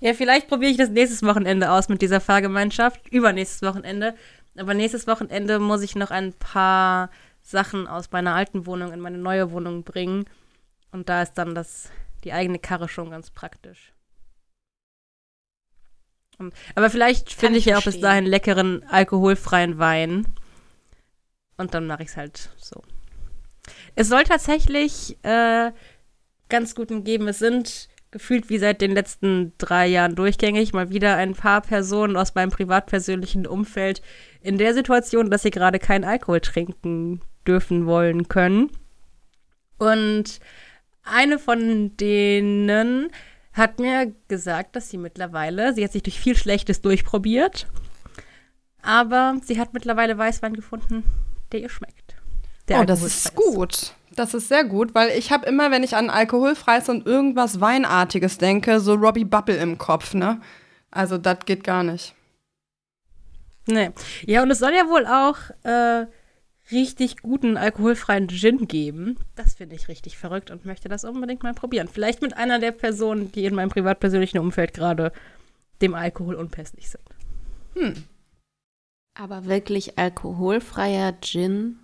Ja, 0.00 0.14
vielleicht 0.14 0.48
probiere 0.48 0.70
ich 0.70 0.76
das 0.76 0.90
nächstes 0.90 1.22
Wochenende 1.22 1.70
aus 1.70 1.88
mit 1.88 2.02
dieser 2.02 2.20
Fahrgemeinschaft. 2.20 3.08
Übernächstes 3.10 3.62
Wochenende. 3.62 4.14
Aber 4.56 4.74
nächstes 4.74 5.06
Wochenende 5.06 5.58
muss 5.58 5.82
ich 5.82 5.96
noch 5.96 6.10
ein 6.10 6.32
paar 6.32 7.10
Sachen 7.48 7.86
aus 7.86 8.10
meiner 8.12 8.34
alten 8.34 8.66
Wohnung 8.66 8.92
in 8.92 9.00
meine 9.00 9.16
neue 9.16 9.50
Wohnung 9.50 9.82
bringen. 9.82 10.26
Und 10.92 11.08
da 11.08 11.22
ist 11.22 11.34
dann 11.34 11.54
das, 11.54 11.90
die 12.24 12.32
eigene 12.32 12.58
Karre 12.58 12.88
schon 12.88 13.10
ganz 13.10 13.30
praktisch. 13.30 13.94
Und, 16.38 16.52
aber 16.74 16.90
vielleicht 16.90 17.32
finde 17.32 17.58
ich 17.58 17.66
ich 17.66 17.72
ja 17.72 17.78
auch 17.78 17.84
bis 17.84 18.00
dahin 18.00 18.26
leckeren 18.26 18.84
alkoholfreien 18.88 19.78
Wein. 19.78 20.26
Und 21.56 21.74
dann 21.74 21.86
mache 21.86 22.02
ich 22.02 22.10
es 22.10 22.16
halt 22.16 22.50
so. 22.58 22.82
Es 23.94 24.08
soll 24.08 24.24
tatsächlich 24.24 25.16
äh, 25.24 25.72
ganz 26.50 26.74
guten 26.74 27.02
geben. 27.02 27.28
Es 27.28 27.38
sind 27.38 27.88
gefühlt 28.10 28.50
wie 28.50 28.58
seit 28.58 28.82
den 28.82 28.92
letzten 28.92 29.52
drei 29.58 29.86
Jahren 29.86 30.14
durchgängig 30.14 30.72
mal 30.74 30.90
wieder 30.90 31.16
ein 31.16 31.34
paar 31.34 31.62
Personen 31.62 32.16
aus 32.16 32.34
meinem 32.34 32.50
privatpersönlichen 32.50 33.46
Umfeld 33.46 34.02
in 34.40 34.58
der 34.58 34.74
Situation, 34.74 35.30
dass 35.30 35.42
sie 35.42 35.50
gerade 35.50 35.78
keinen 35.78 36.04
Alkohol 36.04 36.40
trinken 36.40 37.20
dürfen 37.48 37.86
wollen 37.86 38.28
können. 38.28 38.70
Und 39.78 40.40
eine 41.02 41.38
von 41.38 41.96
denen 41.96 43.10
hat 43.52 43.78
mir 43.80 44.12
gesagt, 44.28 44.76
dass 44.76 44.90
sie 44.90 44.98
mittlerweile, 44.98 45.74
sie 45.74 45.82
hat 45.82 45.92
sich 45.92 46.02
durch 46.02 46.20
viel 46.20 46.36
Schlechtes 46.36 46.80
durchprobiert, 46.80 47.66
aber 48.82 49.36
sie 49.42 49.58
hat 49.58 49.74
mittlerweile 49.74 50.16
Weißwein 50.16 50.54
gefunden, 50.54 51.02
der 51.52 51.60
ihr 51.60 51.70
schmeckt. 51.70 52.16
Der 52.68 52.80
Oh, 52.80 52.84
das 52.84 53.02
ist 53.02 53.34
gut. 53.34 53.94
Das 54.14 54.34
ist 54.34 54.48
sehr 54.48 54.64
gut, 54.64 54.94
weil 54.94 55.10
ich 55.16 55.30
habe 55.32 55.46
immer, 55.46 55.70
wenn 55.70 55.82
ich 55.82 55.94
an 55.94 56.10
alkoholfreies 56.10 56.88
und 56.88 57.06
irgendwas 57.06 57.60
Weinartiges 57.60 58.38
denke, 58.38 58.80
so 58.80 58.94
Robbie 58.94 59.24
Bubble 59.24 59.56
im 59.56 59.78
Kopf, 59.78 60.14
ne? 60.14 60.40
Also 60.90 61.18
das 61.18 61.38
geht 61.44 61.62
gar 61.64 61.82
nicht. 61.82 62.14
Nee. 63.66 63.90
Ja, 64.26 64.42
und 64.42 64.50
es 64.50 64.58
soll 64.58 64.72
ja 64.72 64.88
wohl 64.88 65.06
auch 65.06 65.36
äh, 65.64 66.06
richtig 66.70 67.18
guten 67.18 67.56
alkoholfreien 67.56 68.28
Gin 68.28 68.68
geben. 68.68 69.16
Das 69.34 69.54
finde 69.54 69.76
ich 69.76 69.88
richtig 69.88 70.18
verrückt 70.18 70.50
und 70.50 70.64
möchte 70.64 70.88
das 70.88 71.04
unbedingt 71.04 71.42
mal 71.42 71.54
probieren. 71.54 71.88
Vielleicht 71.88 72.22
mit 72.22 72.36
einer 72.36 72.58
der 72.58 72.72
Personen, 72.72 73.32
die 73.32 73.44
in 73.44 73.54
meinem 73.54 73.70
privatpersönlichen 73.70 74.40
Umfeld 74.40 74.74
gerade 74.74 75.12
dem 75.80 75.94
Alkohol 75.94 76.34
unpässlich 76.34 76.90
sind. 76.90 77.04
Hm. 77.74 78.04
Aber 79.14 79.46
wirklich 79.46 79.98
alkoholfreier 79.98 81.20
Gin? 81.20 81.78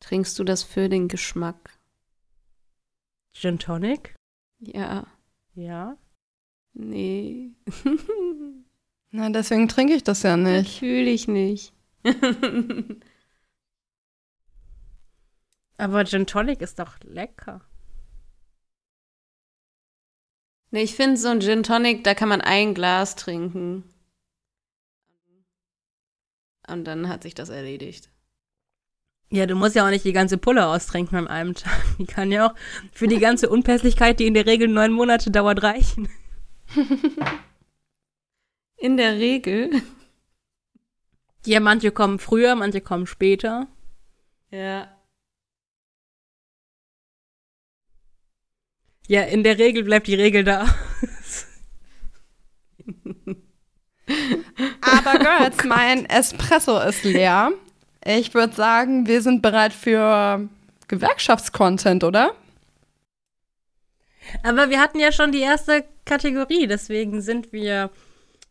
Trinkst 0.00 0.38
du 0.38 0.44
das 0.44 0.62
für 0.62 0.88
den 0.88 1.08
Geschmack? 1.08 1.78
Gin 3.34 3.58
Tonic? 3.58 4.14
Ja. 4.58 5.06
Ja. 5.54 5.96
Nee. 6.72 7.50
Na, 9.10 9.30
deswegen 9.30 9.68
trinke 9.68 9.94
ich 9.94 10.04
das 10.04 10.22
ja 10.22 10.36
nicht. 10.36 10.78
Fühle 10.78 11.10
ich 11.10 11.26
nicht. 11.26 11.72
Aber 15.80 16.04
Gin 16.04 16.26
Tonic 16.26 16.60
ist 16.60 16.78
doch 16.78 16.98
lecker. 17.04 17.62
nee, 20.70 20.82
ich 20.82 20.94
finde 20.94 21.16
so 21.16 21.28
ein 21.28 21.40
Gin 21.40 21.62
Tonic, 21.62 22.04
da 22.04 22.12
kann 22.12 22.28
man 22.28 22.42
ein 22.42 22.74
Glas 22.74 23.16
trinken. 23.16 23.84
Und 26.68 26.84
dann 26.84 27.08
hat 27.08 27.22
sich 27.22 27.32
das 27.32 27.48
erledigt. 27.48 28.10
Ja, 29.30 29.46
du 29.46 29.54
musst 29.54 29.74
ja 29.74 29.86
auch 29.86 29.90
nicht 29.90 30.04
die 30.04 30.12
ganze 30.12 30.36
Pulle 30.36 30.66
austrinken 30.66 31.16
an 31.16 31.28
einem 31.28 31.54
Tag. 31.54 31.82
Die 31.98 32.04
kann 32.04 32.30
ja 32.30 32.50
auch 32.50 32.54
für 32.92 33.08
die 33.08 33.18
ganze 33.18 33.48
Unpässlichkeit, 33.48 34.20
die 34.20 34.26
in 34.26 34.34
der 34.34 34.44
Regel 34.44 34.68
neun 34.68 34.92
Monate 34.92 35.30
dauert, 35.30 35.62
reichen. 35.62 36.10
In 38.76 38.98
der 38.98 39.14
Regel. 39.14 39.82
Ja, 41.46 41.60
manche 41.60 41.90
kommen 41.90 42.18
früher, 42.18 42.54
manche 42.54 42.80
kommen 42.80 43.06
später. 43.06 43.66
Ja. 44.50 44.99
Ja, 49.10 49.22
in 49.22 49.42
der 49.42 49.58
Regel 49.58 49.82
bleibt 49.82 50.06
die 50.06 50.14
Regel 50.14 50.44
da. 50.44 50.72
Aber 54.80 55.18
Girls, 55.18 55.64
mein 55.64 56.06
Espresso 56.06 56.78
ist 56.78 57.02
leer. 57.02 57.50
Ich 58.04 58.34
würde 58.34 58.54
sagen, 58.54 59.08
wir 59.08 59.20
sind 59.20 59.42
bereit 59.42 59.72
für 59.72 60.48
Gewerkschaftscontent, 60.86 62.04
oder? 62.04 62.36
Aber 64.44 64.70
wir 64.70 64.78
hatten 64.78 65.00
ja 65.00 65.10
schon 65.10 65.32
die 65.32 65.40
erste 65.40 65.84
Kategorie, 66.04 66.68
deswegen 66.68 67.20
sind 67.20 67.52
wir, 67.52 67.90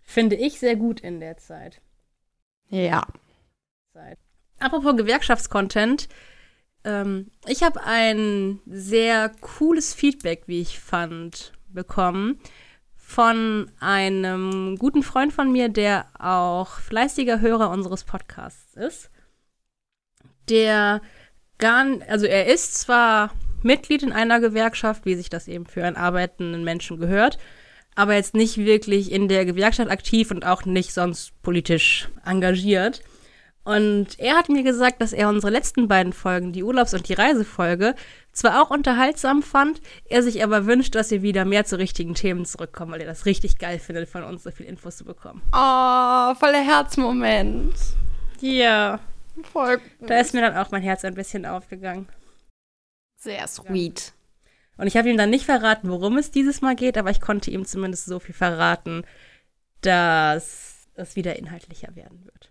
finde 0.04 0.36
ich, 0.36 0.60
sehr 0.60 0.75
gut 0.75 1.00
in 1.00 1.22
der 1.22 1.38
Zeit. 1.38 1.80
Ja. 2.68 3.08
Apropos 4.60 4.98
Gewerkschaftscontent, 4.98 6.10
ähm, 6.84 7.32
ich 7.48 7.64
habe 7.64 7.84
ein 7.84 8.60
sehr 8.66 9.32
cooles 9.42 9.94
Feedback, 9.94 10.44
wie 10.48 10.62
ich 10.62 10.80
fand, 10.80 11.54
bekommen 11.70 12.40
von 12.96 13.72
einem 13.80 14.78
guten 14.78 15.02
Freund 15.02 15.34
von 15.34 15.52
mir, 15.52 15.70
der 15.70 16.06
auch 16.20 16.80
fleißiger 16.80 17.42
Hörer 17.42 17.72
unseres 17.72 18.04
Podcasts 18.04 18.76
ist. 18.76 19.10
Der 20.48 21.02
gar, 21.58 21.86
also 22.08 22.28
er 22.28 22.46
ist 22.46 22.76
zwar 22.76 23.32
Mitglied 23.64 24.04
in 24.04 24.12
einer 24.12 24.40
Gewerkschaft, 24.40 25.06
wie 25.06 25.16
sich 25.16 25.30
das 25.30 25.48
eben 25.48 25.66
für 25.66 25.84
einen 25.84 25.96
arbeitenden 25.96 26.64
Menschen 26.64 27.00
gehört, 27.00 27.40
aber 27.96 28.14
jetzt 28.14 28.36
nicht 28.36 28.58
wirklich 28.58 29.12
in 29.12 29.28
der 29.28 29.46
Gewerkschaft 29.46 29.90
aktiv 29.90 30.32
und 30.32 30.46
auch 30.46 30.66
nicht 30.66 30.94
sonst 30.94 31.40
politisch 31.42 32.10
engagiert. 32.26 33.02
Und 33.70 34.18
er 34.18 34.36
hat 34.36 34.50
mir 34.50 34.64
gesagt, 34.64 35.00
dass 35.00 35.14
er 35.14 35.30
unsere 35.30 35.52
letzten 35.52 35.88
beiden 35.88 36.12
Folgen, 36.12 36.54
die 36.54 36.64
Urlaubs- 36.64 36.96
und 36.96 37.08
die 37.08 37.14
Reisefolge, 37.14 37.94
zwar 38.32 38.64
auch 38.64 38.72
unterhaltsam 38.72 39.44
fand, 39.44 39.80
er 40.06 40.24
sich 40.24 40.44
aber 40.44 40.66
wünscht, 40.66 40.96
dass 40.96 41.12
wir 41.12 41.22
wieder 41.22 41.46
mehr 41.46 41.66
zu 41.66 41.78
richtigen 41.78 42.16
Themen 42.16 42.46
zurückkommen, 42.46 42.92
weil 42.92 43.02
er 43.02 43.06
das 43.06 43.28
richtig 43.28 43.60
geil 43.60 43.78
findet, 43.78 44.10
von 44.10 44.24
uns 44.24 44.42
so 44.42 44.50
viel 44.50 44.66
Infos 44.66 44.98
zu 44.98 45.06
bekommen. 45.06 45.44
Oh, 45.54 46.34
voller 46.34 46.64
Herzmoment. 46.66 47.76
Ja. 48.40 49.02
Voll 49.54 49.78
gut. 49.78 50.10
Da 50.10 50.20
ist 50.20 50.34
mir 50.34 50.42
dann 50.42 50.58
auch 50.58 50.72
mein 50.72 50.82
Herz 50.82 51.06
ein 51.06 51.14
bisschen 51.14 51.46
aufgegangen. 51.46 52.10
Sehr 53.18 53.46
sweet. 53.48 54.14
Und 54.78 54.88
ich 54.88 54.98
habe 54.98 55.12
ihm 55.12 55.18
dann 55.18 55.30
nicht 55.30 55.46
verraten, 55.46 55.92
worum 55.92 56.18
es 56.18 56.32
dieses 56.32 56.62
Mal 56.62 56.76
geht, 56.76 56.98
aber 56.98 57.12
ich 57.12 57.22
konnte 57.22 57.52
ihm 57.52 57.66
zumindest 57.66 58.08
so 58.08 58.18
viel 58.18 58.34
verraten, 58.34 59.04
dass 59.82 60.88
es 60.96 61.16
wieder 61.16 61.36
inhaltlicher 61.36 61.96
werden 61.96 62.26
wird. 62.26 62.49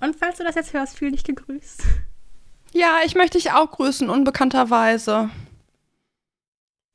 Und 0.00 0.16
falls 0.16 0.38
du 0.38 0.44
das 0.44 0.54
jetzt 0.54 0.72
hörst, 0.72 0.98
fühl 0.98 1.12
dich 1.12 1.24
gegrüßt. 1.24 1.82
Ja, 2.72 2.98
ich 3.04 3.14
möchte 3.14 3.38
dich 3.38 3.52
auch 3.52 3.70
grüßen, 3.70 4.10
unbekannterweise. 4.10 5.30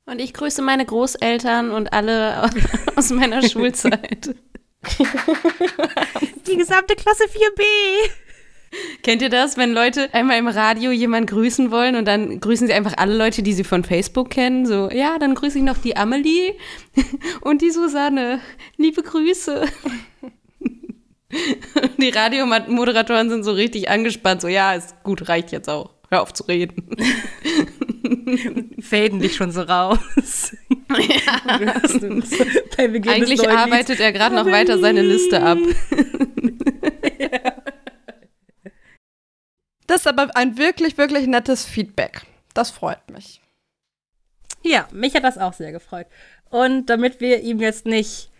Und 0.04 0.20
ich 0.20 0.34
grüße 0.34 0.62
meine 0.62 0.84
Großeltern 0.84 1.70
und 1.70 1.92
alle 1.92 2.50
aus 2.96 3.10
meiner 3.10 3.42
Schulzeit. 3.48 4.34
Die 6.46 6.56
gesamte 6.56 6.96
Klasse 6.96 7.24
4b. 7.24 7.62
Kennt 9.02 9.20
ihr 9.20 9.28
das, 9.28 9.56
wenn 9.58 9.74
Leute 9.74 10.12
einmal 10.14 10.38
im 10.38 10.48
Radio 10.48 10.92
jemand 10.92 11.28
grüßen 11.28 11.70
wollen 11.70 11.94
und 11.94 12.06
dann 12.06 12.40
grüßen 12.40 12.66
sie 12.66 12.72
einfach 12.72 12.94
alle 12.96 13.16
Leute, 13.16 13.42
die 13.42 13.52
sie 13.52 13.64
von 13.64 13.84
Facebook 13.84 14.30
kennen? 14.30 14.64
So, 14.66 14.90
ja, 14.90 15.18
dann 15.18 15.34
grüße 15.34 15.58
ich 15.58 15.64
noch 15.64 15.78
die 15.78 15.96
Amelie 15.96 16.54
und 17.42 17.60
die 17.60 17.70
Susanne. 17.70 18.40
Liebe 18.76 19.02
Grüße. 19.02 19.66
Die 21.98 22.10
Radiomoderatoren 22.10 23.30
sind 23.30 23.44
so 23.44 23.52
richtig 23.52 23.88
angespannt, 23.88 24.40
so, 24.40 24.48
ja, 24.48 24.74
ist 24.74 25.02
gut, 25.02 25.28
reicht 25.28 25.52
jetzt 25.52 25.68
auch. 25.68 25.90
Hör 26.10 26.22
auf 26.22 26.34
zu 26.34 26.44
reden. 26.44 26.96
Faden 28.80 29.20
dich 29.20 29.34
schon 29.34 29.50
so 29.50 29.62
raus. 29.62 30.54
Ja. 30.90 31.72
Eigentlich 33.06 33.48
arbeitet 33.48 33.98
er 34.00 34.12
gerade 34.12 34.34
noch 34.34 34.46
weiter 34.46 34.78
seine 34.78 35.00
Liste 35.00 35.42
ab. 35.42 35.58
Das 39.88 40.02
ist 40.02 40.06
aber 40.06 40.34
ein 40.36 40.56
wirklich, 40.56 40.96
wirklich 40.96 41.26
nettes 41.26 41.66
Feedback. 41.66 42.22
Das 42.54 42.70
freut 42.70 43.10
mich. 43.10 43.42
Ja, 44.62 44.88
mich 44.90 45.14
hat 45.14 45.24
das 45.24 45.36
auch 45.36 45.52
sehr 45.52 45.70
gefreut. 45.70 46.06
Und 46.48 46.86
damit 46.86 47.20
wir 47.20 47.42
ihm 47.42 47.60
jetzt 47.60 47.84
nicht 47.84 48.31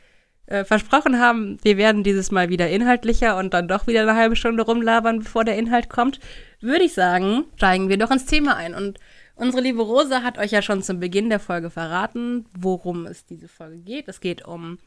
äh, 0.53 0.67
versprochen 0.67 1.19
haben, 1.19 1.57
wir 1.63 1.79
werden 1.79 2.05
dieses 2.05 2.31
Mal 2.31 2.51
wieder 2.51 2.69
inhaltlicher 2.69 3.39
und 3.39 3.55
dann 3.55 3.69
doch 3.69 3.87
wieder 3.87 4.03
eine 4.03 4.15
halbe 4.15 4.37
Stunde 4.37 4.63
rumlabern, 4.63 5.21
bevor 5.21 5.45
der 5.45 5.57
Inhalt 5.57 5.89
kommt, 5.89 6.21
würde 6.61 6.85
ich 6.85 6.93
sagen, 6.93 7.47
steigen 7.57 7.89
wir 7.89 7.97
doch 7.97 8.11
ins 8.11 8.27
Thema 8.27 8.55
ein. 8.57 8.75
Und 8.75 8.99
unsere 9.35 9.63
liebe 9.63 9.81
Rosa 9.81 10.23
hat 10.23 10.37
euch 10.37 10.51
ja 10.51 10.61
schon 10.61 10.83
zum 10.83 11.01
Beginn 11.01 11.31
der 11.31 11.41
Folge 11.41 11.71
verraten, 11.71 12.45
worum 12.53 13.07
es 13.07 13.25
diese 13.25 13.49
Folge 13.49 13.79
geht. 13.79 14.09
Es 14.09 14.21
geht 14.21 14.47
um 14.47 14.79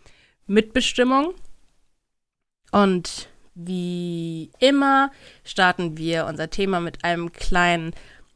Mitbestimmung. 0.45 1.33
Und 2.71 3.29
wie 3.55 4.51
immer 4.59 5.09
starten 5.43 5.97
wir 5.97 6.27
unser 6.27 6.51
Thema 6.51 6.79
mit 6.79 7.03
einem 7.03 7.31
kleinen 7.31 7.95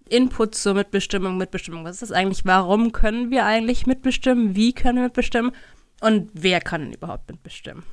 Input 0.09 0.55
zur 0.55 0.73
Mitbestimmung. 0.73 1.37
Mitbestimmung, 1.37 1.83
was 1.83 2.01
ist 2.01 2.09
das 2.09 2.11
eigentlich? 2.11 2.43
Warum 2.45 2.91
können 2.91 3.29
wir 3.29 3.45
eigentlich 3.45 3.85
mitbestimmen? 3.85 4.55
Wie 4.55 4.73
können 4.73 4.97
wir 4.97 5.03
mitbestimmen? 5.03 5.51
Und 6.01 6.29
wer 6.33 6.61
kann 6.61 6.81
denn 6.81 6.93
überhaupt 6.93 7.29
mitbestimmen? 7.29 7.83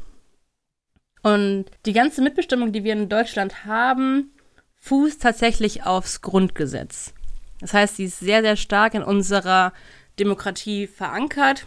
Und 1.23 1.67
die 1.87 1.93
ganze 1.93 2.23
Mitbestimmung, 2.23 2.73
die 2.73 2.85
wir 2.85 2.93
in 2.93 3.09
Deutschland 3.09 3.65
haben, 3.65 4.31
fußt 4.77 5.21
tatsächlich 5.21 5.85
aufs 5.85 6.21
Grundgesetz. 6.21 7.13
Das 7.61 7.73
heißt, 7.75 7.97
sie 7.97 8.05
ist 8.05 8.21
sehr, 8.21 8.43
sehr 8.43 8.57
stark 8.57 8.95
in 8.95 9.03
unserer 9.03 9.73
Demokratie 10.19 10.87
verankert. 10.87 11.67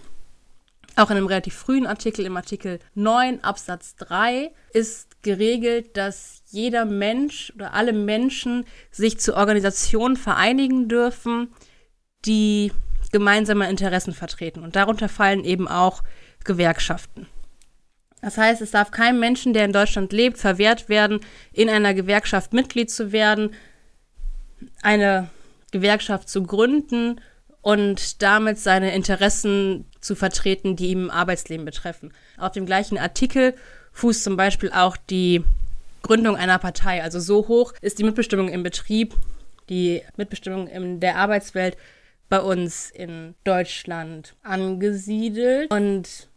Auch 0.95 1.09
in 1.11 1.17
einem 1.17 1.27
relativ 1.27 1.55
frühen 1.55 1.87
Artikel, 1.87 2.25
im 2.25 2.37
Artikel 2.37 2.79
9 2.95 3.43
Absatz 3.43 3.95
3, 3.97 4.51
ist 4.73 5.21
geregelt, 5.23 5.97
dass 5.97 6.41
jeder 6.47 6.85
Mensch 6.85 7.51
oder 7.55 7.73
alle 7.73 7.93
Menschen 7.93 8.65
sich 8.91 9.19
zu 9.19 9.35
Organisationen 9.35 10.15
vereinigen 10.15 10.87
dürfen, 10.87 11.49
die 12.25 12.71
gemeinsame 13.11 13.69
Interessen 13.69 14.13
vertreten. 14.13 14.63
Und 14.63 14.75
darunter 14.75 15.09
fallen 15.09 15.43
eben 15.43 15.67
auch 15.67 16.03
Gewerkschaften. 16.43 17.27
Das 18.21 18.37
heißt, 18.37 18.61
es 18.61 18.71
darf 18.71 18.91
keinem 18.91 19.19
Menschen, 19.19 19.53
der 19.53 19.65
in 19.65 19.73
Deutschland 19.73 20.11
lebt, 20.11 20.37
verwehrt 20.37 20.89
werden, 20.89 21.21
in 21.53 21.69
einer 21.69 21.93
Gewerkschaft 21.93 22.53
Mitglied 22.53 22.91
zu 22.91 23.11
werden, 23.11 23.53
eine 24.81 25.29
Gewerkschaft 25.71 26.27
zu 26.27 26.43
gründen 26.43 27.21
und 27.61 28.21
damit 28.21 28.59
seine 28.59 28.93
Interessen 28.93 29.85
zu 30.01 30.15
vertreten, 30.15 30.75
die 30.75 30.87
ihm 30.87 31.05
im 31.05 31.11
Arbeitsleben 31.11 31.65
betreffen. 31.65 32.13
Auf 32.37 32.51
dem 32.51 32.65
gleichen 32.65 32.97
Artikel 32.97 33.53
fußt 33.93 34.23
zum 34.23 34.37
Beispiel 34.37 34.71
auch 34.71 34.97
die 34.97 35.43
Gründung 36.01 36.35
einer 36.35 36.59
Partei. 36.59 37.03
Also 37.03 37.19
so 37.19 37.47
hoch 37.47 37.73
ist 37.81 37.99
die 37.99 38.03
Mitbestimmung 38.03 38.49
im 38.49 38.63
Betrieb, 38.63 39.15
die 39.69 40.01
Mitbestimmung 40.17 40.67
in 40.67 40.99
der 40.99 41.17
Arbeitswelt 41.17 41.77
bei 42.29 42.39
uns 42.39 42.91
in 42.91 43.35
Deutschland 43.43 44.35
angesiedelt. 44.43 45.71
Und 45.71 46.28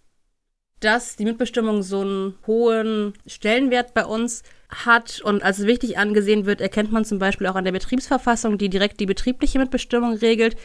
dass 0.83 1.17
die 1.17 1.25
Mitbestimmung 1.25 1.83
so 1.83 2.01
einen 2.01 2.35
hohen 2.47 3.15
Stellenwert 3.27 3.95
bei 3.95 4.05
uns 4.05 4.43
hat 4.69 5.21
und 5.21 5.43
als 5.43 5.65
wichtig 5.65 5.97
angesehen 5.97 6.45
wird, 6.45 6.61
erkennt 6.61 6.91
man 6.91 7.05
zum 7.05 7.19
Beispiel 7.19 7.47
auch 7.47 7.55
an 7.55 7.65
der 7.65 7.73
Betriebsverfassung, 7.73 8.59
die 8.59 8.69
direkt 8.69 8.99
die 8.99 9.07
betriebliche 9.07 9.59
Mitbestimmung 9.59 10.15
regelt. 10.15 10.57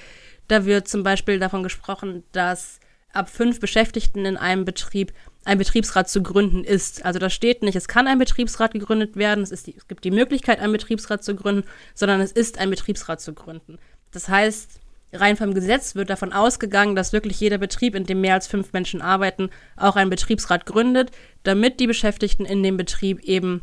Da 0.48 0.66
wird 0.66 0.88
zum 0.88 1.04
Beispiel 1.04 1.40
davon 1.40 1.62
gesprochen, 1.62 2.24
dass 2.32 2.80
ab 3.14 3.30
fünf 3.30 3.60
Beschäftigten 3.60 4.26
in 4.26 4.38
einem 4.38 4.66
Betrieb 4.66 5.14
ein 5.46 5.58
Betriebsrat 5.58 6.10
zu 6.10 6.24
gründen 6.24 6.64
ist. 6.64 7.06
Also 7.06 7.20
da 7.20 7.30
steht 7.30 7.62
nicht, 7.62 7.76
es 7.76 7.88
kann 7.88 8.08
ein 8.08 8.20
Betriebsrat 8.20 8.74
gegründet 8.74 9.16
werden, 9.16 9.44
es, 9.44 9.64
die, 9.64 9.76
es 9.76 9.88
gibt 9.88 10.04
die 10.04 10.12
Möglichkeit, 10.12 10.60
einen 10.60 10.74
Betriebsrat 10.74 11.24
zu 11.24 11.36
gründen, 11.36 11.68
sondern 11.94 12.22
es 12.22 12.32
ist 12.32 12.58
ein 12.58 12.70
Betriebsrat 12.70 13.22
zu 13.22 13.34
gründen. 13.34 13.78
Das 14.12 14.30
heißt, 14.30 14.80
rein 15.14 15.38
vom 15.38 15.54
Gesetz 15.54 15.96
wird 15.96 16.10
davon 16.10 16.34
ausgegangen, 16.34 16.96
dass 16.96 17.14
wirklich 17.14 17.40
jeder 17.40 17.58
Betrieb, 17.58 17.96
in 17.96 18.06
dem 18.06 18.22
mehr 18.22 18.34
als 18.34 18.48
fünf 18.48 18.74
Menschen 18.74 19.02
arbeiten, 19.02 19.50
auch 19.76 19.96
einen 19.96 20.10
Betriebsrat 20.10 20.66
gründet, 20.66 21.12
damit 21.44 21.80
die 21.80 21.88
Beschäftigten 21.88 22.46
in 22.46 22.64
dem 22.64 22.78
Betrieb 22.78 23.22
eben 23.24 23.62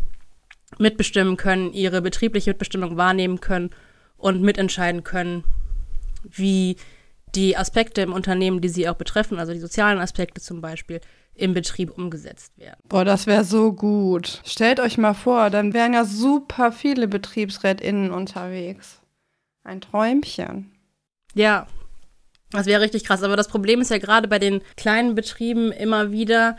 mitbestimmen 0.78 1.36
können, 1.36 1.72
ihre 1.72 2.02
betriebliche 2.02 2.50
Mitbestimmung 2.50 2.96
wahrnehmen 2.96 3.40
können 3.40 3.70
und 4.16 4.42
mitentscheiden 4.42 5.04
können, 5.04 5.44
wie 6.24 6.76
die 7.34 7.56
Aspekte 7.56 8.00
im 8.00 8.12
Unternehmen, 8.12 8.60
die 8.60 8.68
sie 8.68 8.88
auch 8.88 8.94
betreffen, 8.94 9.38
also 9.38 9.52
die 9.52 9.58
sozialen 9.58 9.98
Aspekte 9.98 10.40
zum 10.40 10.60
Beispiel, 10.60 11.00
im 11.34 11.52
Betrieb 11.52 11.90
umgesetzt 11.98 12.56
werden. 12.58 12.78
Boah, 12.88 13.04
das 13.04 13.26
wäre 13.26 13.44
so 13.44 13.72
gut. 13.72 14.40
Stellt 14.44 14.78
euch 14.78 14.98
mal 14.98 15.14
vor, 15.14 15.50
dann 15.50 15.74
wären 15.74 15.92
ja 15.92 16.04
super 16.04 16.70
viele 16.70 17.08
BetriebsrätInnen 17.08 18.12
unterwegs. 18.12 19.00
Ein 19.64 19.80
Träumchen. 19.80 20.73
Ja, 21.34 21.66
das 22.50 22.66
wäre 22.66 22.80
richtig 22.80 23.04
krass. 23.04 23.22
Aber 23.22 23.36
das 23.36 23.48
Problem 23.48 23.80
ist 23.80 23.90
ja 23.90 23.98
gerade 23.98 24.28
bei 24.28 24.38
den 24.38 24.62
kleinen 24.76 25.14
Betrieben 25.14 25.72
immer 25.72 26.12
wieder, 26.12 26.56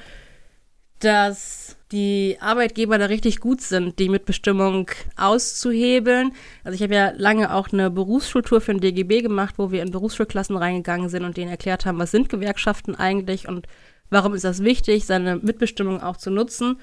dass 1.00 1.78
die 1.92 2.38
Arbeitgeber 2.40 2.98
da 2.98 3.06
richtig 3.06 3.40
gut 3.40 3.62
sind, 3.62 4.00
die 4.00 4.10
Mitbestimmung 4.10 4.90
auszuhebeln. 5.18 6.32
Also 6.64 6.76
ich 6.76 6.82
habe 6.82 6.96
ja 6.96 7.14
lange 7.16 7.54
auch 7.54 7.72
eine 7.72 7.92
Berufsschultour 7.92 8.60
für 8.60 8.74
den 8.74 8.82
DGB 8.82 9.22
gemacht, 9.22 9.56
wo 9.58 9.72
wir 9.72 9.82
in 9.82 9.92
Berufsschulklassen 9.92 10.58
reingegangen 10.58 11.10
sind 11.10 11.24
und 11.24 11.38
denen 11.38 11.52
erklärt 11.52 11.86
haben, 11.86 12.00
was 12.00 12.12
sind 12.12 12.30
Gewerkschaften 12.30 12.96
eigentlich 12.96 13.48
und 13.48 13.68
warum 14.10 14.34
ist 14.34 14.44
das 14.44 14.64
wichtig, 14.64 15.06
seine 15.06 15.38
Mitbestimmung 15.38 16.02
auch 16.02 16.18
zu 16.18 16.32
nutzen. 16.32 16.80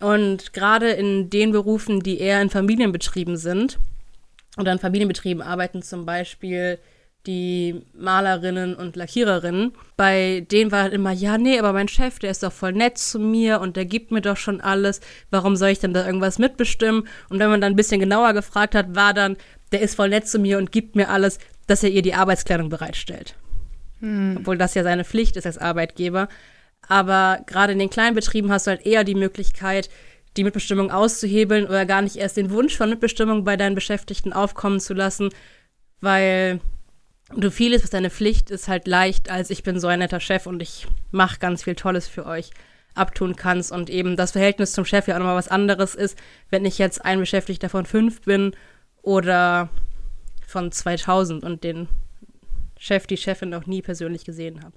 Und 0.00 0.52
gerade 0.52 0.90
in 0.90 1.28
den 1.28 1.52
Berufen, 1.52 2.00
die 2.00 2.18
eher 2.18 2.40
in 2.40 2.50
Familienbetrieben 2.50 3.36
sind 3.36 3.78
oder 4.56 4.72
in 4.72 4.78
Familienbetrieben 4.78 5.42
arbeiten, 5.42 5.82
zum 5.82 6.06
Beispiel 6.06 6.78
die 7.26 7.82
Malerinnen 7.92 8.74
und 8.74 8.96
Lackiererinnen, 8.96 9.72
bei 9.96 10.46
denen 10.50 10.72
war 10.72 10.84
halt 10.84 10.94
immer, 10.94 11.12
ja, 11.12 11.36
nee, 11.36 11.58
aber 11.58 11.72
mein 11.72 11.88
Chef, 11.88 12.18
der 12.18 12.30
ist 12.30 12.42
doch 12.42 12.52
voll 12.52 12.72
nett 12.72 12.96
zu 12.96 13.18
mir 13.18 13.60
und 13.60 13.76
der 13.76 13.84
gibt 13.84 14.10
mir 14.10 14.22
doch 14.22 14.38
schon 14.38 14.60
alles. 14.60 15.00
Warum 15.30 15.56
soll 15.56 15.68
ich 15.68 15.78
denn 15.78 15.92
da 15.92 16.06
irgendwas 16.06 16.38
mitbestimmen? 16.38 17.06
Und 17.28 17.38
wenn 17.38 17.50
man 17.50 17.60
dann 17.60 17.74
ein 17.74 17.76
bisschen 17.76 18.00
genauer 18.00 18.32
gefragt 18.32 18.74
hat, 18.74 18.94
war 18.94 19.12
dann, 19.12 19.36
der 19.72 19.82
ist 19.82 19.96
voll 19.96 20.08
nett 20.08 20.28
zu 20.28 20.38
mir 20.38 20.56
und 20.56 20.72
gibt 20.72 20.96
mir 20.96 21.10
alles, 21.10 21.38
dass 21.66 21.82
er 21.82 21.90
ihr 21.90 22.02
die 22.02 22.14
Arbeitskleidung 22.14 22.70
bereitstellt. 22.70 23.36
Hm. 24.00 24.38
Obwohl 24.38 24.56
das 24.56 24.74
ja 24.74 24.82
seine 24.82 25.04
Pflicht 25.04 25.36
ist 25.36 25.46
als 25.46 25.58
Arbeitgeber. 25.58 26.28
Aber 26.88 27.40
gerade 27.46 27.74
in 27.74 27.78
den 27.78 27.90
kleinen 27.90 28.16
Betrieben 28.16 28.50
hast 28.50 28.66
du 28.66 28.70
halt 28.70 28.86
eher 28.86 29.04
die 29.04 29.14
Möglichkeit, 29.14 29.90
die 30.36 30.44
Mitbestimmung 30.44 30.90
auszuhebeln 30.90 31.66
oder 31.66 31.84
gar 31.84 32.00
nicht 32.00 32.16
erst 32.16 32.36
den 32.36 32.50
Wunsch 32.50 32.76
von 32.76 32.88
Mitbestimmung 32.88 33.44
bei 33.44 33.56
deinen 33.56 33.74
Beschäftigten 33.74 34.32
aufkommen 34.32 34.80
zu 34.80 34.94
lassen, 34.94 35.30
weil 36.00 36.60
du 37.34 37.50
vieles, 37.50 37.82
was 37.82 37.90
deine 37.90 38.10
Pflicht 38.10 38.50
ist, 38.50 38.68
halt 38.68 38.86
leicht, 38.86 39.30
als 39.30 39.50
ich 39.50 39.62
bin 39.62 39.78
so 39.78 39.86
ein 39.86 40.00
netter 40.00 40.20
Chef 40.20 40.46
und 40.46 40.62
ich 40.62 40.86
mache 41.10 41.38
ganz 41.38 41.64
viel 41.64 41.74
Tolles 41.74 42.08
für 42.08 42.26
euch 42.26 42.50
abtun 42.94 43.36
kannst 43.36 43.72
und 43.72 43.88
eben 43.88 44.16
das 44.16 44.32
Verhältnis 44.32 44.72
zum 44.72 44.84
Chef 44.84 45.06
ja 45.06 45.14
auch 45.14 45.20
nochmal 45.20 45.36
was 45.36 45.48
anderes 45.48 45.94
ist, 45.94 46.18
wenn 46.50 46.64
ich 46.64 46.78
jetzt 46.78 47.04
ein 47.04 47.20
Beschäftigter 47.20 47.68
von 47.68 47.86
fünf 47.86 48.22
bin 48.22 48.52
oder 49.02 49.68
von 50.46 50.72
2000 50.72 51.44
und 51.44 51.62
den 51.62 51.88
Chef, 52.78 53.06
die 53.06 53.16
Chefin 53.16 53.50
noch 53.50 53.66
nie 53.66 53.82
persönlich 53.82 54.24
gesehen 54.24 54.62
habe. 54.64 54.74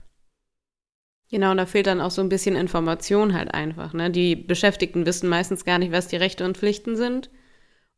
Genau, 1.32 1.52
und 1.52 1.58
da 1.58 1.66
fehlt 1.66 1.88
dann 1.88 2.02
auch 2.02 2.12
so 2.12 2.22
ein 2.22 2.30
bisschen 2.30 2.56
Information 2.56 3.34
halt 3.34 3.54
einfach. 3.54 3.94
Ne? 3.94 4.12
Die 4.12 4.36
Beschäftigten 4.36 5.06
wissen 5.06 5.30
meistens 5.30 5.66
gar 5.66 5.80
nicht, 5.80 5.92
was 5.92 6.08
die 6.08 6.18
Rechte 6.18 6.46
und 6.46 6.58
Pflichten 6.58 6.96
sind. 6.96 7.32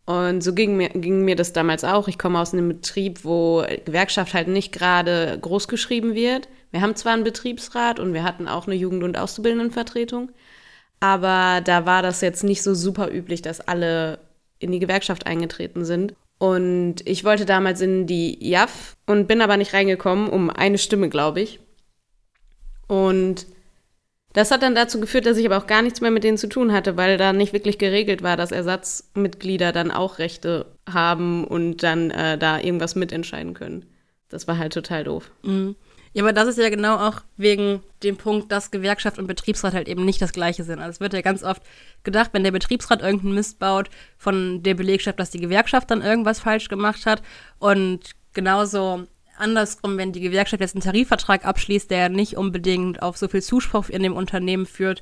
Und 0.06 0.42
so 0.42 0.54
ging 0.54 0.78
mir, 0.78 0.90
ging 0.90 1.26
mir 1.26 1.36
das 1.36 1.52
damals 1.52 1.84
auch. 1.84 2.08
Ich 2.08 2.20
komme 2.20 2.40
aus 2.40 2.54
einem 2.54 2.70
Betrieb, 2.70 3.24
wo 3.24 3.66
Gewerkschaft 3.86 4.34
halt 4.34 4.48
nicht 4.48 4.72
gerade 4.72 5.38
groß 5.42 5.68
geschrieben 5.68 6.14
wird. 6.14 6.48
Wir 6.72 6.82
haben 6.82 6.96
zwar 6.96 7.14
einen 7.14 7.24
Betriebsrat 7.24 8.00
und 8.00 8.14
wir 8.14 8.24
hatten 8.24 8.48
auch 8.48 8.68
eine 8.68 8.76
Jugend- 8.76 9.04
und 9.04 9.18
Auszubildendenvertretung, 9.18 10.32
aber 11.00 11.62
da 11.62 11.86
war 11.86 12.02
das 12.02 12.22
jetzt 12.22 12.44
nicht 12.44 12.62
so 12.62 12.74
super 12.74 13.12
üblich, 13.12 13.42
dass 13.42 13.62
alle 13.62 14.20
in 14.60 14.72
die 14.72 14.80
Gewerkschaft 14.80 15.26
eingetreten 15.26 15.86
sind. 15.86 16.14
Und 16.38 16.96
ich 17.08 17.24
wollte 17.24 17.46
damals 17.46 17.82
in 17.82 18.08
die 18.08 18.38
JAF 18.46 18.98
und 19.06 19.28
bin 19.28 19.42
aber 19.42 19.58
nicht 19.58 19.74
reingekommen, 19.74 20.30
um 20.30 20.50
eine 20.50 20.78
Stimme, 20.78 21.10
glaube 21.10 21.42
ich. 21.42 21.60
Und 22.88 23.48
das 24.36 24.52
hat 24.52 24.64
dann 24.64 24.76
dazu 24.76 25.00
geführt, 25.00 25.26
dass 25.26 25.38
ich 25.38 25.46
aber 25.46 25.58
auch 25.58 25.66
gar 25.66 25.82
nichts 25.82 26.02
mehr 26.02 26.12
mit 26.12 26.26
denen 26.26 26.38
zu 26.38 26.50
tun 26.50 26.74
hatte, 26.74 26.98
weil 26.98 27.18
da 27.18 27.32
nicht 27.32 27.54
wirklich 27.54 27.78
geregelt 27.78 28.22
war, 28.22 28.36
dass 28.36 28.52
Ersatzmitglieder 28.52 29.72
dann 29.72 29.92
auch 29.92 30.20
Rechte 30.20 30.66
haben 30.88 31.46
und 31.46 31.84
dann 31.84 32.12
äh, 32.12 32.38
da 32.38 32.60
irgendwas 32.60 32.96
mitentscheiden 32.96 33.54
können. 33.54 33.86
Das 34.28 34.46
war 34.46 34.58
halt 34.58 34.74
total 34.74 35.06
doof. 35.06 35.32
Mhm. 35.44 35.76
Ja, 36.12 36.24
aber 36.24 36.34
das 36.34 36.50
ist 36.50 36.58
ja 36.58 36.70
genau 36.70 36.98
auch 36.98 37.22
wegen 37.38 37.82
dem 38.04 38.18
Punkt, 38.18 38.52
dass 38.52 38.72
Gewerkschaft 38.72 39.20
und 39.20 39.28
Betriebsrat 39.28 39.74
halt 39.74 39.88
eben 39.88 40.04
nicht 40.04 40.22
das 40.22 40.34
Gleiche 40.34 40.66
sind. 40.66 40.80
Also 40.80 40.92
es 40.92 41.00
wird 41.00 41.14
ja 41.14 41.22
ganz 41.22 41.42
oft 41.42 41.62
gedacht, 42.04 42.32
wenn 42.34 42.44
der 42.44 42.52
Betriebsrat 42.52 43.02
irgendeinen 43.02 43.36
Mist 43.36 43.60
baut 43.60 43.90
von 44.18 44.64
der 44.64 44.74
Belegschaft, 44.74 45.20
dass 45.20 45.30
die 45.30 45.42
Gewerkschaft 45.42 45.92
dann 45.92 46.02
irgendwas 46.02 46.40
falsch 46.40 46.68
gemacht 46.68 47.06
hat. 47.06 47.22
Und 47.60 48.12
genauso 48.34 49.04
andersrum, 49.38 49.98
wenn 49.98 50.12
die 50.12 50.22
Gewerkschaft 50.22 50.62
jetzt 50.62 50.76
einen 50.76 50.84
Tarifvertrag 50.84 51.46
abschließt, 51.46 51.90
der 51.90 52.10
nicht 52.10 52.38
unbedingt 52.38 53.02
auf 53.02 53.18
so 53.18 53.28
viel 53.28 53.42
Zuspruch 53.42 53.90
in 53.90 54.04
dem 54.04 54.14
Unternehmen 54.14 54.66
führt, 54.66 55.02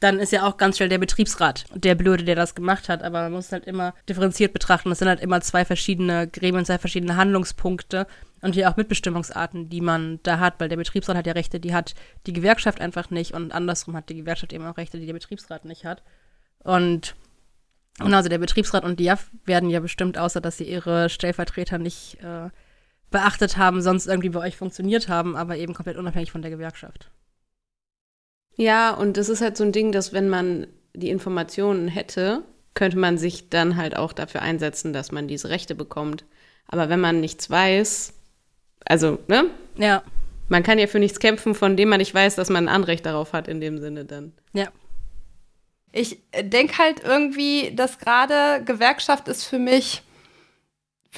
dann 0.00 0.18
ist 0.18 0.32
ja 0.32 0.46
auch 0.46 0.58
ganz 0.58 0.76
schnell 0.76 0.90
der 0.90 0.98
Betriebsrat 0.98 1.64
der 1.74 1.94
Blöde, 1.94 2.24
der 2.24 2.36
das 2.36 2.54
gemacht 2.54 2.88
hat. 2.88 3.02
Aber 3.02 3.22
man 3.22 3.32
muss 3.32 3.52
halt 3.52 3.64
immer 3.64 3.94
differenziert 4.08 4.52
betrachten. 4.52 4.90
Das 4.90 4.98
sind 4.98 5.08
halt 5.08 5.20
immer 5.20 5.40
zwei 5.40 5.64
verschiedene 5.64 6.28
Gremien, 6.28 6.66
zwei 6.66 6.78
verschiedene 6.78 7.16
Handlungspunkte 7.16 8.06
und 8.42 8.54
hier 8.54 8.70
auch 8.70 8.76
Mitbestimmungsarten, 8.76 9.70
die 9.70 9.80
man 9.80 10.20
da 10.22 10.38
hat, 10.38 10.60
weil 10.60 10.68
der 10.68 10.76
Betriebsrat 10.76 11.16
hat 11.16 11.26
ja 11.26 11.32
Rechte, 11.32 11.60
die 11.60 11.74
hat 11.74 11.94
die 12.26 12.34
Gewerkschaft 12.34 12.80
einfach 12.80 13.10
nicht 13.10 13.32
und 13.32 13.52
andersrum 13.52 13.96
hat 13.96 14.10
die 14.10 14.16
Gewerkschaft 14.16 14.52
eben 14.52 14.66
auch 14.66 14.76
Rechte, 14.76 14.98
die 14.98 15.06
der 15.06 15.14
Betriebsrat 15.14 15.64
nicht 15.64 15.84
hat. 15.84 16.02
Und 16.58 17.14
und 17.98 18.12
also 18.12 18.28
der 18.28 18.36
Betriebsrat 18.36 18.84
und 18.84 19.00
die 19.00 19.04
JAF 19.04 19.30
werden 19.46 19.70
ja 19.70 19.80
bestimmt, 19.80 20.18
außer 20.18 20.42
dass 20.42 20.58
sie 20.58 20.68
ihre 20.68 21.08
Stellvertreter 21.08 21.78
nicht 21.78 22.18
äh, 22.22 22.50
beachtet 23.10 23.56
haben, 23.56 23.82
sonst 23.82 24.06
irgendwie 24.06 24.30
bei 24.30 24.40
euch 24.40 24.56
funktioniert 24.56 25.08
haben, 25.08 25.36
aber 25.36 25.56
eben 25.56 25.74
komplett 25.74 25.96
unabhängig 25.96 26.32
von 26.32 26.42
der 26.42 26.50
Gewerkschaft. 26.50 27.10
Ja, 28.56 28.90
und 28.92 29.16
das 29.16 29.28
ist 29.28 29.42
halt 29.42 29.56
so 29.56 29.64
ein 29.64 29.72
Ding, 29.72 29.92
dass 29.92 30.12
wenn 30.12 30.28
man 30.28 30.66
die 30.94 31.10
Informationen 31.10 31.88
hätte, 31.88 32.42
könnte 32.74 32.98
man 32.98 33.18
sich 33.18 33.48
dann 33.50 33.76
halt 33.76 33.96
auch 33.96 34.12
dafür 34.12 34.42
einsetzen, 34.42 34.92
dass 34.92 35.12
man 35.12 35.28
diese 35.28 35.50
Rechte 35.50 35.74
bekommt. 35.74 36.24
Aber 36.66 36.88
wenn 36.88 37.00
man 37.00 37.20
nichts 37.20 37.50
weiß, 37.50 38.14
also, 38.84 39.18
ne? 39.28 39.46
Ja. 39.76 40.02
Man 40.48 40.62
kann 40.62 40.78
ja 40.78 40.86
für 40.86 41.00
nichts 41.00 41.18
kämpfen, 41.18 41.54
von 41.54 41.76
dem 41.76 41.88
man 41.88 41.98
nicht 41.98 42.14
weiß, 42.14 42.36
dass 42.36 42.50
man 42.50 42.68
ein 42.68 42.74
Anrecht 42.74 43.04
darauf 43.04 43.32
hat, 43.32 43.48
in 43.48 43.60
dem 43.60 43.78
Sinne 43.78 44.04
dann. 44.04 44.32
Ja. 44.52 44.68
Ich 45.92 46.22
denke 46.40 46.78
halt 46.78 47.02
irgendwie, 47.02 47.74
dass 47.74 47.98
gerade 47.98 48.62
Gewerkschaft 48.64 49.28
ist 49.28 49.44
für 49.44 49.58
mich 49.58 50.02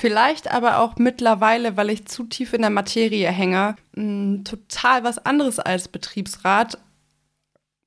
Vielleicht 0.01 0.49
aber 0.49 0.79
auch 0.79 0.95
mittlerweile, 0.97 1.77
weil 1.77 1.91
ich 1.91 2.07
zu 2.07 2.23
tief 2.23 2.53
in 2.53 2.61
der 2.61 2.71
Materie 2.71 3.29
hänge, 3.33 3.75
mm, 3.97 4.45
total 4.45 5.03
was 5.03 5.19
anderes 5.19 5.59
als 5.59 5.89
Betriebsrat. 5.89 6.79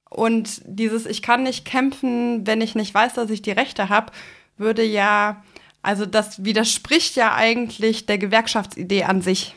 Und 0.09 0.61
dieses 0.65 1.05
Ich 1.05 1.21
kann 1.21 1.43
nicht 1.43 1.63
kämpfen, 1.63 2.45
wenn 2.45 2.59
ich 2.59 2.75
nicht 2.75 2.93
weiß, 2.93 3.13
dass 3.13 3.29
ich 3.29 3.41
die 3.41 3.51
Rechte 3.51 3.87
habe, 3.87 4.11
würde 4.57 4.83
ja, 4.83 5.41
also 5.83 6.05
das 6.05 6.43
widerspricht 6.43 7.15
ja 7.15 7.33
eigentlich 7.33 8.07
der 8.07 8.17
Gewerkschaftsidee 8.17 9.05
an 9.05 9.21
sich. 9.21 9.55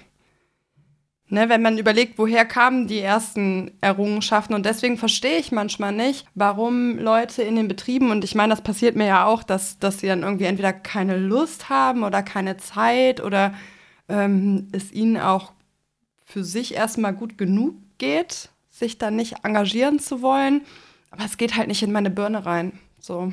Ne, 1.35 1.49
wenn 1.49 1.63
man 1.63 1.79
überlegt, 1.79 2.17
woher 2.17 2.45
kamen 2.45 2.87
die 2.87 3.01
ersten 3.01 3.73
Errungenschaften. 3.81 4.55
Und 4.55 4.65
deswegen 4.67 4.97
verstehe 4.97 5.39
ich 5.39 5.51
manchmal 5.51 5.91
nicht, 5.91 6.29
warum 6.37 6.97
Leute 6.97 7.43
in 7.43 7.57
den 7.57 7.67
Betrieben, 7.67 8.13
und 8.13 8.23
ich 8.23 8.37
meine, 8.37 8.53
das 8.53 8.63
passiert 8.63 8.95
mir 8.95 9.07
ja 9.07 9.25
auch, 9.27 9.43
dass, 9.43 9.81
dass 9.81 9.99
sie 9.99 10.07
dann 10.07 10.23
irgendwie 10.23 10.45
entweder 10.45 10.73
keine 10.73 11.17
Lust 11.17 11.71
haben 11.71 12.05
oder 12.05 12.23
keine 12.23 12.57
Zeit 12.59 13.21
oder 13.21 13.53
ähm, 14.09 14.69
es 14.71 14.93
ihnen 14.93 15.17
auch 15.17 15.51
für 16.25 16.45
sich 16.45 16.75
erstmal 16.75 17.15
gut 17.15 17.37
genug 17.37 17.75
geht, 17.99 18.51
sich 18.71 18.99
dann 18.99 19.17
nicht 19.17 19.35
engagieren 19.43 19.99
zu 19.99 20.23
wollen. 20.23 20.61
Aber 21.11 21.25
es 21.25 21.37
geht 21.37 21.57
halt 21.57 21.67
nicht 21.67 21.83
in 21.83 21.91
meine 21.91 22.11
Birne 22.11 22.47
rein. 22.47 22.79
So. 23.01 23.33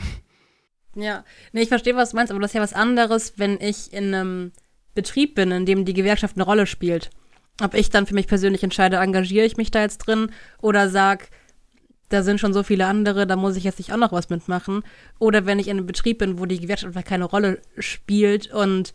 Ja, 0.96 1.24
nee, 1.52 1.62
ich 1.62 1.70
verstehe, 1.70 1.96
was 1.96 2.10
du 2.10 2.16
meinst, 2.16 2.32
aber 2.32 2.42
das 2.42 2.50
ist 2.50 2.56
ja 2.56 2.62
was 2.62 2.74
anderes, 2.74 3.34
wenn 3.38 3.62
ich 3.62 3.94
in 3.94 4.12
einem 4.12 4.54
Betrieb 4.96 5.36
bin, 5.36 5.52
in 5.52 5.68
dem 5.68 5.86
die 5.86 5.94
Gewerkschaft 5.94 6.36
eine 6.36 6.46
Rolle 6.46 6.66
spielt 6.66 7.12
ob 7.64 7.74
ich 7.74 7.90
dann 7.90 8.06
für 8.06 8.16
mich 8.16 8.28
persönlich 8.28 8.64
entscheide, 8.64 8.98
engagiere 8.98 9.46
ich 9.46 9.58
mich 9.58 9.72
da 9.72 9.82
jetzt 9.82 10.00
drin 10.00 10.32
oder 10.62 10.90
sag, 10.90 11.30
da 12.10 12.24
sind 12.24 12.40
schon 12.40 12.54
so 12.54 12.64
viele 12.64 12.86
andere, 12.86 13.26
da 13.26 13.36
muss 13.36 13.56
ich 13.56 13.64
jetzt 13.64 13.80
nicht 13.80 13.94
auch 13.94 13.98
noch 13.98 14.12
was 14.12 14.30
mitmachen. 14.30 14.84
Oder 15.18 15.46
wenn 15.46 15.60
ich 15.60 15.68
in 15.68 15.78
einem 15.78 15.86
Betrieb 15.86 16.18
bin, 16.18 16.40
wo 16.40 16.46
die 16.46 16.60
Gewerkschaft 16.60 16.96
einfach 16.96 17.08
keine 17.08 17.26
Rolle 17.26 17.62
spielt 17.78 18.52
und 18.54 18.94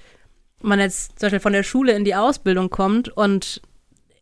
man 0.61 0.81
jetzt 0.81 1.19
zum 1.19 1.27
Beispiel 1.27 1.41
von 1.41 1.53
der 1.53 1.63
Schule 1.63 1.93
in 1.93 2.05
die 2.05 2.15
Ausbildung 2.15 2.71
kommt 2.71 3.09
und 3.09 3.63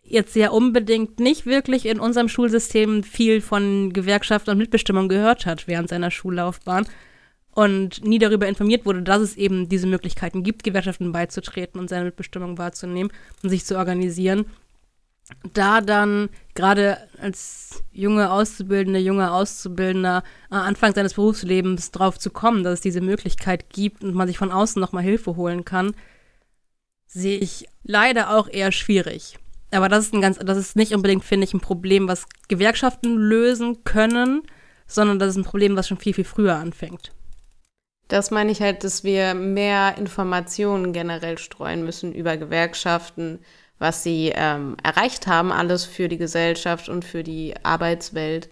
jetzt 0.03 0.37
ja 0.37 0.51
unbedingt 0.51 1.19
nicht 1.19 1.47
wirklich 1.47 1.87
in 1.87 1.99
unserem 1.99 2.29
Schulsystem 2.29 3.03
viel 3.03 3.41
von 3.41 3.93
Gewerkschaft 3.93 4.49
und 4.49 4.59
Mitbestimmung 4.59 5.09
gehört 5.09 5.47
hat 5.47 5.67
während 5.67 5.89
seiner 5.89 6.11
Schullaufbahn 6.11 6.87
und 7.55 8.05
nie 8.05 8.19
darüber 8.19 8.49
informiert 8.49 8.85
wurde, 8.85 9.03
dass 9.03 9.23
es 9.23 9.37
eben 9.37 9.69
diese 9.69 9.87
Möglichkeiten 9.87 10.43
gibt, 10.43 10.65
Gewerkschaften 10.65 11.13
beizutreten 11.13 11.81
und 11.81 11.89
seine 11.89 12.07
Mitbestimmung 12.07 12.59
wahrzunehmen 12.59 13.13
und 13.43 13.49
sich 13.49 13.65
zu 13.65 13.77
organisieren. 13.77 14.47
Da 15.55 15.81
dann 15.81 16.29
gerade 16.55 16.99
als 17.19 17.83
junge 17.93 18.31
Auszubildende, 18.31 18.99
junger 19.01 19.33
Auszubildender 19.33 20.23
am 20.51 20.63
Anfang 20.63 20.95
seines 20.95 21.15
Berufslebens 21.15 21.93
drauf 21.93 22.19
zu 22.19 22.31
kommen, 22.31 22.63
dass 22.63 22.75
es 22.75 22.81
diese 22.83 23.01
Möglichkeit 23.01 23.71
gibt 23.71 24.05
und 24.05 24.15
man 24.15 24.27
sich 24.27 24.37
von 24.37 24.53
außen 24.53 24.81
nochmal 24.81 25.03
Hilfe 25.03 25.37
holen 25.37 25.65
kann, 25.65 25.95
sehe 27.07 27.39
ich 27.39 27.67
leider 27.85 28.37
auch 28.37 28.49
eher 28.49 28.73
schwierig. 28.73 29.39
Aber 29.71 29.89
das 29.89 30.07
ist 30.07 30.15
ein 30.15 30.21
ganz, 30.21 30.39
das 30.39 30.59
ist 30.59 30.77
nicht 30.77 30.95
unbedingt, 30.95 31.25
finde 31.25 31.45
ich, 31.45 31.55
ein 31.55 31.61
Problem, 31.61 32.07
was 32.07 32.27
Gewerkschaften 32.49 33.17
lösen 33.17 33.83
können, 33.85 34.43
sondern 34.87 35.19
das 35.19 35.31
ist 35.31 35.37
ein 35.37 35.45
Problem, 35.45 35.77
was 35.77 35.89
schon 35.89 35.97
viel, 35.97 36.13
viel 36.13 36.25
früher 36.25 36.57
anfängt. 36.57 37.13
Das 38.09 38.31
meine 38.31 38.53
ich 38.53 38.61
halt, 38.61 38.85
dass 38.85 39.03
wir 39.03 39.35
mehr 39.35 39.97
Informationen 39.97 40.93
generell 40.93 41.39
streuen 41.39 41.85
müssen 41.85 42.13
über 42.13 42.37
Gewerkschaften, 42.37 43.39
was 43.79 44.03
sie 44.03 44.33
ähm, 44.35 44.77
erreicht 44.83 45.27
haben, 45.27 45.53
alles 45.53 45.85
für 45.85 46.09
die 46.09 46.19
Gesellschaft 46.19 46.89
und 46.89 47.05
für 47.05 47.23
die 47.23 47.55
Arbeitswelt. 47.63 48.51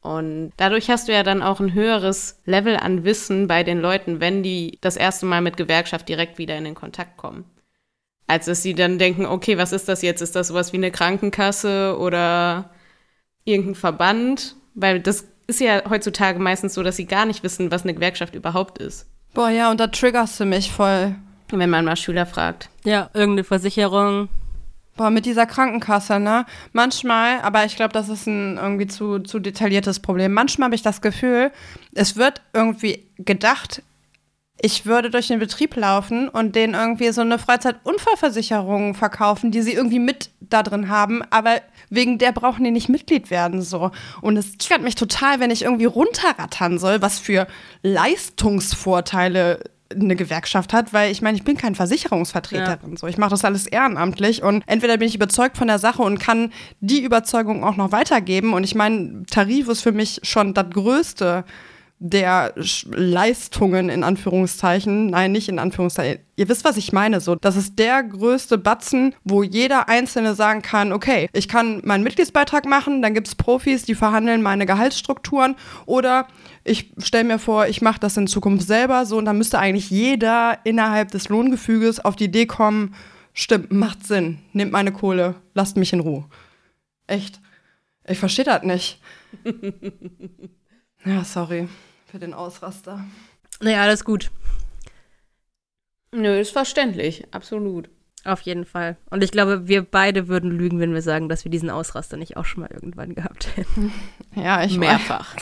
Und 0.00 0.52
dadurch 0.56 0.88
hast 0.90 1.08
du 1.08 1.12
ja 1.12 1.22
dann 1.22 1.42
auch 1.42 1.60
ein 1.60 1.74
höheres 1.74 2.40
Level 2.44 2.76
an 2.76 3.04
Wissen 3.04 3.48
bei 3.48 3.64
den 3.64 3.80
Leuten, 3.80 4.20
wenn 4.20 4.42
die 4.42 4.78
das 4.80 4.96
erste 4.96 5.26
Mal 5.26 5.40
mit 5.42 5.56
Gewerkschaft 5.56 6.08
direkt 6.08 6.38
wieder 6.38 6.56
in 6.56 6.64
den 6.64 6.74
Kontakt 6.74 7.16
kommen. 7.16 7.44
Als 8.26 8.46
dass 8.46 8.62
sie 8.62 8.74
dann 8.74 8.98
denken, 8.98 9.26
okay, 9.26 9.58
was 9.58 9.72
ist 9.72 9.88
das 9.88 10.02
jetzt? 10.02 10.22
Ist 10.22 10.36
das 10.36 10.48
sowas 10.48 10.72
wie 10.72 10.76
eine 10.76 10.90
Krankenkasse 10.90 11.96
oder 11.98 12.70
irgendein 13.44 13.74
Verband? 13.74 14.56
Weil 14.74 15.00
das 15.00 15.26
ist 15.48 15.60
ja 15.60 15.82
heutzutage 15.88 16.38
meistens 16.38 16.74
so, 16.74 16.84
dass 16.84 16.96
sie 16.96 17.06
gar 17.06 17.26
nicht 17.26 17.42
wissen, 17.42 17.72
was 17.72 17.82
eine 17.82 17.94
Gewerkschaft 17.94 18.34
überhaupt 18.34 18.78
ist. 18.78 19.06
Boah, 19.34 19.48
ja, 19.50 19.70
und 19.70 19.80
da 19.80 19.88
triggerst 19.88 20.38
du 20.38 20.44
mich 20.44 20.70
voll. 20.70 21.16
Wenn 21.50 21.70
man 21.70 21.86
mal 21.86 21.96
Schüler 21.96 22.26
fragt. 22.26 22.68
Ja, 22.84 23.08
irgendeine 23.14 23.44
Versicherung. 23.44 24.28
Boah, 24.98 25.10
mit 25.10 25.24
dieser 25.24 25.46
Krankenkasse, 25.46 26.20
ne? 26.20 26.44
Manchmal, 26.72 27.40
aber 27.40 27.64
ich 27.64 27.76
glaube, 27.76 27.94
das 27.94 28.10
ist 28.10 28.26
ein 28.26 28.58
irgendwie 28.58 28.86
zu, 28.86 29.20
zu 29.20 29.38
detailliertes 29.38 30.00
Problem. 30.00 30.34
Manchmal 30.34 30.66
habe 30.66 30.74
ich 30.74 30.82
das 30.82 31.00
Gefühl, 31.00 31.50
es 31.94 32.16
wird 32.16 32.42
irgendwie 32.52 33.06
gedacht, 33.16 33.82
ich 34.60 34.86
würde 34.86 35.10
durch 35.10 35.28
den 35.28 35.38
Betrieb 35.38 35.76
laufen 35.76 36.28
und 36.28 36.56
denen 36.56 36.74
irgendwie 36.74 37.10
so 37.12 37.20
eine 37.20 37.38
Freizeitunfallversicherung 37.38 38.94
verkaufen, 38.94 39.50
die 39.50 39.62
sie 39.62 39.72
irgendwie 39.72 40.00
mit 40.00 40.30
da 40.40 40.62
drin 40.62 40.88
haben, 40.88 41.22
aber 41.30 41.60
wegen 41.90 42.18
der 42.18 42.32
brauchen 42.32 42.64
die 42.64 42.70
nicht 42.70 42.88
Mitglied 42.88 43.30
werden 43.30 43.62
so. 43.62 43.90
Und 44.20 44.36
es 44.36 44.58
triggert 44.58 44.82
mich 44.82 44.94
total, 44.94 45.40
wenn 45.40 45.50
ich 45.50 45.62
irgendwie 45.62 45.84
runterrattern 45.84 46.78
soll, 46.78 47.02
was 47.02 47.18
für 47.18 47.46
Leistungsvorteile 47.82 49.60
eine 49.90 50.16
Gewerkschaft 50.16 50.72
hat, 50.72 50.92
weil 50.92 51.10
ich 51.10 51.22
meine, 51.22 51.38
ich 51.38 51.44
bin 51.44 51.56
kein 51.56 51.74
Versicherungsvertreterin. 51.74 52.90
Ja. 52.90 52.96
So, 52.98 53.06
ich 53.06 53.16
mache 53.16 53.30
das 53.30 53.44
alles 53.44 53.66
ehrenamtlich 53.66 54.42
und 54.42 54.62
entweder 54.66 54.98
bin 54.98 55.08
ich 55.08 55.14
überzeugt 55.14 55.56
von 55.56 55.68
der 55.68 55.78
Sache 55.78 56.02
und 56.02 56.18
kann 56.18 56.52
die 56.80 57.02
Überzeugung 57.02 57.64
auch 57.64 57.76
noch 57.76 57.92
weitergeben. 57.92 58.52
Und 58.52 58.64
ich 58.64 58.74
meine, 58.74 59.22
Tarif 59.30 59.68
ist 59.68 59.82
für 59.82 59.92
mich 59.92 60.20
schon 60.24 60.52
das 60.52 60.68
Größte 60.70 61.44
der 62.00 62.54
Leistungen 62.90 63.88
in 63.88 64.04
Anführungszeichen, 64.04 65.10
nein, 65.10 65.32
nicht 65.32 65.48
in 65.48 65.58
Anführungszeichen, 65.58 66.22
ihr 66.36 66.48
wisst, 66.48 66.64
was 66.64 66.76
ich 66.76 66.92
meine, 66.92 67.20
so, 67.20 67.34
das 67.34 67.56
ist 67.56 67.78
der 67.78 68.04
größte 68.04 68.56
Batzen, 68.56 69.16
wo 69.24 69.42
jeder 69.42 69.88
Einzelne 69.88 70.34
sagen 70.34 70.62
kann, 70.62 70.92
okay, 70.92 71.28
ich 71.32 71.48
kann 71.48 71.80
meinen 71.84 72.04
Mitgliedsbeitrag 72.04 72.66
machen, 72.66 73.02
dann 73.02 73.14
gibt 73.14 73.26
es 73.26 73.34
Profis, 73.34 73.84
die 73.84 73.96
verhandeln 73.96 74.42
meine 74.42 74.64
Gehaltsstrukturen 74.64 75.56
oder 75.86 76.28
ich 76.62 76.92
stelle 76.98 77.24
mir 77.24 77.38
vor, 77.40 77.66
ich 77.66 77.82
mache 77.82 77.98
das 77.98 78.16
in 78.16 78.28
Zukunft 78.28 78.66
selber 78.66 79.04
so 79.04 79.18
und 79.18 79.24
dann 79.24 79.38
müsste 79.38 79.58
eigentlich 79.58 79.90
jeder 79.90 80.58
innerhalb 80.62 81.10
des 81.10 81.28
Lohngefüges 81.28 81.98
auf 81.98 82.14
die 82.14 82.26
Idee 82.26 82.46
kommen, 82.46 82.94
stimmt, 83.32 83.72
macht 83.72 84.06
Sinn, 84.06 84.38
nehmt 84.52 84.70
meine 84.70 84.92
Kohle, 84.92 85.34
lasst 85.54 85.76
mich 85.76 85.92
in 85.92 86.00
Ruhe. 86.00 86.26
Echt. 87.08 87.40
Ich 88.06 88.18
verstehe 88.18 88.44
das 88.44 88.62
nicht. 88.62 89.00
ja, 91.04 91.24
sorry 91.24 91.68
für 92.18 92.26
den 92.26 92.34
Ausraster. 92.34 93.04
Naja, 93.60 93.82
alles 93.82 94.04
gut. 94.04 94.32
Nö, 96.10 96.40
ist 96.40 96.50
verständlich, 96.50 97.24
absolut. 97.30 97.90
Auf 98.24 98.40
jeden 98.40 98.64
Fall. 98.64 98.96
Und 99.10 99.22
ich 99.22 99.30
glaube, 99.30 99.68
wir 99.68 99.82
beide 99.82 100.26
würden 100.26 100.50
lügen, 100.50 100.80
wenn 100.80 100.92
wir 100.92 101.02
sagen, 101.02 101.28
dass 101.28 101.44
wir 101.44 101.50
diesen 101.52 101.70
Ausraster 101.70 102.16
nicht 102.16 102.36
auch 102.36 102.44
schon 102.44 102.62
mal 102.62 102.70
irgendwann 102.72 103.14
gehabt 103.14 103.56
hätten. 103.56 103.92
Ja, 104.34 104.64
ich 104.64 104.78
mehrfach. 104.78 105.36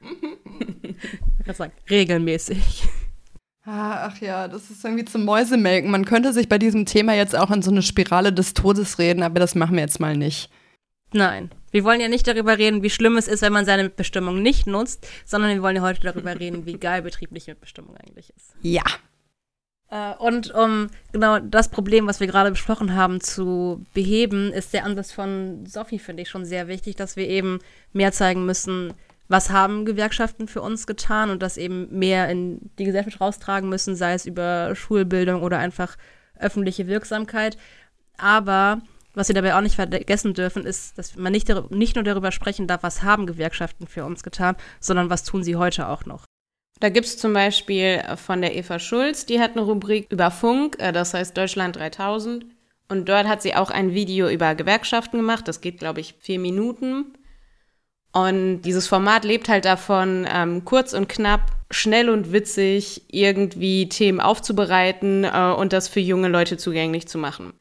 ich 0.00 1.46
kann 1.46 1.54
sagen, 1.54 1.72
regelmäßig. 1.88 2.82
Ah, 3.64 4.08
ach 4.08 4.20
ja, 4.20 4.48
das 4.48 4.70
ist 4.70 4.84
irgendwie 4.84 5.04
zum 5.04 5.24
Mäusemelken. 5.24 5.90
Man 5.90 6.04
könnte 6.04 6.32
sich 6.32 6.48
bei 6.48 6.58
diesem 6.58 6.84
Thema 6.84 7.14
jetzt 7.14 7.36
auch 7.36 7.50
in 7.52 7.62
so 7.62 7.70
eine 7.70 7.82
Spirale 7.82 8.32
des 8.32 8.54
Todes 8.54 8.98
reden, 8.98 9.22
aber 9.22 9.38
das 9.38 9.54
machen 9.54 9.76
wir 9.76 9.82
jetzt 9.82 10.00
mal 10.00 10.16
nicht. 10.16 10.50
Nein. 11.12 11.50
Wir 11.70 11.84
wollen 11.84 12.00
ja 12.00 12.08
nicht 12.08 12.26
darüber 12.26 12.58
reden, 12.58 12.82
wie 12.82 12.90
schlimm 12.90 13.16
es 13.16 13.28
ist, 13.28 13.42
wenn 13.42 13.52
man 13.52 13.64
seine 13.64 13.84
Mitbestimmung 13.84 14.42
nicht 14.42 14.66
nutzt, 14.66 15.06
sondern 15.24 15.50
wir 15.52 15.62
wollen 15.62 15.76
ja 15.76 15.82
heute 15.82 16.00
darüber 16.00 16.38
reden, 16.38 16.66
wie 16.66 16.78
geil 16.78 17.02
betriebliche 17.02 17.52
Mitbestimmung 17.52 17.96
eigentlich 17.96 18.32
ist. 18.36 18.54
Ja. 18.60 18.82
Äh, 19.90 20.14
und 20.18 20.52
um 20.54 20.88
genau 21.12 21.38
das 21.38 21.70
Problem, 21.70 22.06
was 22.06 22.20
wir 22.20 22.26
gerade 22.26 22.50
besprochen 22.50 22.94
haben, 22.94 23.20
zu 23.20 23.84
beheben, 23.94 24.52
ist 24.52 24.72
der 24.74 24.84
Ansatz 24.84 25.12
von 25.12 25.64
Sophie, 25.66 25.98
finde 25.98 26.22
ich, 26.22 26.30
schon 26.30 26.44
sehr 26.44 26.68
wichtig, 26.68 26.96
dass 26.96 27.16
wir 27.16 27.28
eben 27.28 27.58
mehr 27.92 28.12
zeigen 28.12 28.44
müssen, 28.44 28.94
was 29.28 29.50
haben 29.50 29.86
Gewerkschaften 29.86 30.48
für 30.48 30.60
uns 30.60 30.86
getan 30.86 31.30
und 31.30 31.42
das 31.42 31.56
eben 31.56 31.88
mehr 31.98 32.28
in 32.28 32.70
die 32.78 32.84
Gesellschaft 32.84 33.20
raustragen 33.20 33.68
müssen, 33.68 33.96
sei 33.96 34.12
es 34.12 34.26
über 34.26 34.74
Schulbildung 34.74 35.42
oder 35.42 35.58
einfach 35.58 35.96
öffentliche 36.38 36.86
Wirksamkeit. 36.86 37.56
Aber 38.18 38.82
was 39.14 39.28
wir 39.28 39.34
dabei 39.34 39.54
auch 39.54 39.60
nicht 39.60 39.76
vergessen 39.76 40.34
dürfen, 40.34 40.64
ist, 40.64 40.96
dass 40.98 41.16
man 41.16 41.32
nicht, 41.32 41.48
nicht 41.70 41.96
nur 41.96 42.04
darüber 42.04 42.32
sprechen 42.32 42.66
darf, 42.66 42.82
was 42.82 43.02
haben 43.02 43.26
Gewerkschaften 43.26 43.86
für 43.86 44.04
uns 44.04 44.22
getan, 44.22 44.56
sondern 44.80 45.10
was 45.10 45.24
tun 45.24 45.42
sie 45.42 45.56
heute 45.56 45.88
auch 45.88 46.06
noch. 46.06 46.24
Da 46.80 46.88
gibt 46.88 47.06
es 47.06 47.16
zum 47.16 47.32
Beispiel 47.32 48.02
von 48.16 48.40
der 48.40 48.56
Eva 48.56 48.78
Schulz, 48.78 49.26
die 49.26 49.38
hat 49.38 49.52
eine 49.52 49.60
Rubrik 49.62 50.10
über 50.10 50.30
Funk, 50.30 50.76
äh, 50.80 50.92
das 50.92 51.14
heißt 51.14 51.36
Deutschland 51.36 51.76
3000. 51.76 52.44
Und 52.88 53.08
dort 53.08 53.26
hat 53.26 53.40
sie 53.40 53.54
auch 53.54 53.70
ein 53.70 53.94
Video 53.94 54.28
über 54.28 54.54
Gewerkschaften 54.54 55.16
gemacht. 55.16 55.48
Das 55.48 55.60
geht, 55.60 55.78
glaube 55.78 56.00
ich, 56.00 56.16
vier 56.20 56.38
Minuten. 56.38 57.14
Und 58.12 58.62
dieses 58.62 58.86
Format 58.86 59.24
lebt 59.24 59.48
halt 59.48 59.64
davon, 59.64 60.26
ähm, 60.30 60.64
kurz 60.66 60.92
und 60.92 61.08
knapp, 61.08 61.52
schnell 61.70 62.10
und 62.10 62.32
witzig 62.32 63.02
irgendwie 63.08 63.88
Themen 63.88 64.20
aufzubereiten 64.20 65.24
äh, 65.24 65.54
und 65.56 65.72
das 65.72 65.88
für 65.88 66.00
junge 66.00 66.28
Leute 66.28 66.58
zugänglich 66.58 67.08
zu 67.08 67.16
machen. 67.16 67.54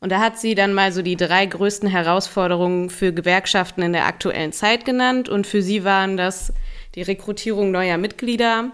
Und 0.00 0.10
da 0.10 0.20
hat 0.20 0.38
sie 0.38 0.54
dann 0.54 0.72
mal 0.72 0.92
so 0.92 1.02
die 1.02 1.16
drei 1.16 1.44
größten 1.44 1.88
Herausforderungen 1.88 2.88
für 2.88 3.12
Gewerkschaften 3.12 3.82
in 3.82 3.92
der 3.92 4.06
aktuellen 4.06 4.52
Zeit 4.52 4.86
genannt. 4.86 5.28
Und 5.28 5.46
für 5.46 5.60
sie 5.60 5.84
waren 5.84 6.16
das 6.16 6.54
die 6.94 7.02
Rekrutierung 7.02 7.70
neuer 7.70 7.98
Mitglieder, 7.98 8.72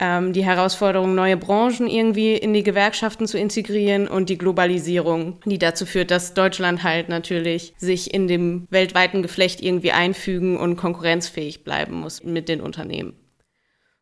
ähm, 0.00 0.32
die 0.32 0.44
Herausforderung, 0.44 1.14
neue 1.14 1.36
Branchen 1.36 1.86
irgendwie 1.86 2.34
in 2.34 2.52
die 2.52 2.64
Gewerkschaften 2.64 3.28
zu 3.28 3.38
integrieren 3.38 4.08
und 4.08 4.28
die 4.28 4.36
Globalisierung, 4.36 5.38
die 5.44 5.58
dazu 5.58 5.86
führt, 5.86 6.10
dass 6.10 6.34
Deutschland 6.34 6.82
halt 6.82 7.08
natürlich 7.08 7.72
sich 7.78 8.12
in 8.12 8.26
dem 8.26 8.66
weltweiten 8.70 9.22
Geflecht 9.22 9.62
irgendwie 9.62 9.92
einfügen 9.92 10.56
und 10.56 10.74
konkurrenzfähig 10.74 11.62
bleiben 11.62 11.94
muss 11.94 12.24
mit 12.24 12.48
den 12.48 12.60
Unternehmen. 12.60 13.14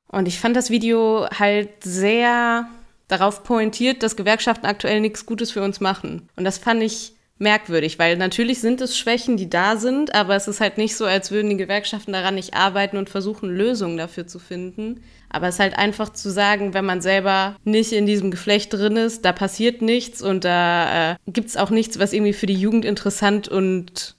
Und 0.08 0.26
ich 0.26 0.38
fand 0.38 0.56
das 0.56 0.70
Video 0.70 1.26
halt 1.38 1.84
sehr 1.84 2.66
darauf 3.12 3.44
pointiert, 3.44 4.02
dass 4.02 4.16
Gewerkschaften 4.16 4.66
aktuell 4.66 5.00
nichts 5.00 5.26
Gutes 5.26 5.52
für 5.52 5.62
uns 5.62 5.80
machen. 5.80 6.28
Und 6.36 6.44
das 6.44 6.58
fand 6.58 6.82
ich 6.82 7.14
merkwürdig, 7.42 7.98
weil 7.98 8.16
natürlich 8.16 8.60
sind 8.60 8.80
es 8.80 8.96
Schwächen, 8.96 9.36
die 9.36 9.50
da 9.50 9.76
sind, 9.76 10.14
aber 10.14 10.36
es 10.36 10.48
ist 10.48 10.60
halt 10.60 10.78
nicht 10.78 10.96
so, 10.96 11.04
als 11.04 11.30
würden 11.30 11.50
die 11.50 11.56
Gewerkschaften 11.56 12.12
daran 12.12 12.36
nicht 12.36 12.54
arbeiten 12.54 12.96
und 12.96 13.10
versuchen, 13.10 13.50
Lösungen 13.50 13.98
dafür 13.98 14.26
zu 14.26 14.38
finden. 14.38 15.02
Aber 15.28 15.48
es 15.48 15.56
ist 15.56 15.60
halt 15.60 15.76
einfach 15.76 16.10
zu 16.10 16.30
sagen, 16.30 16.72
wenn 16.72 16.84
man 16.84 17.00
selber 17.00 17.56
nicht 17.64 17.92
in 17.92 18.06
diesem 18.06 18.30
Geflecht 18.30 18.72
drin 18.72 18.96
ist, 18.96 19.24
da 19.24 19.32
passiert 19.32 19.82
nichts 19.82 20.22
und 20.22 20.44
da 20.44 21.12
äh, 21.12 21.16
gibt 21.26 21.48
es 21.48 21.56
auch 21.56 21.70
nichts, 21.70 21.98
was 21.98 22.12
irgendwie 22.12 22.32
für 22.32 22.46
die 22.46 22.54
Jugend 22.54 22.84
interessant 22.84 23.48
und 23.48 24.16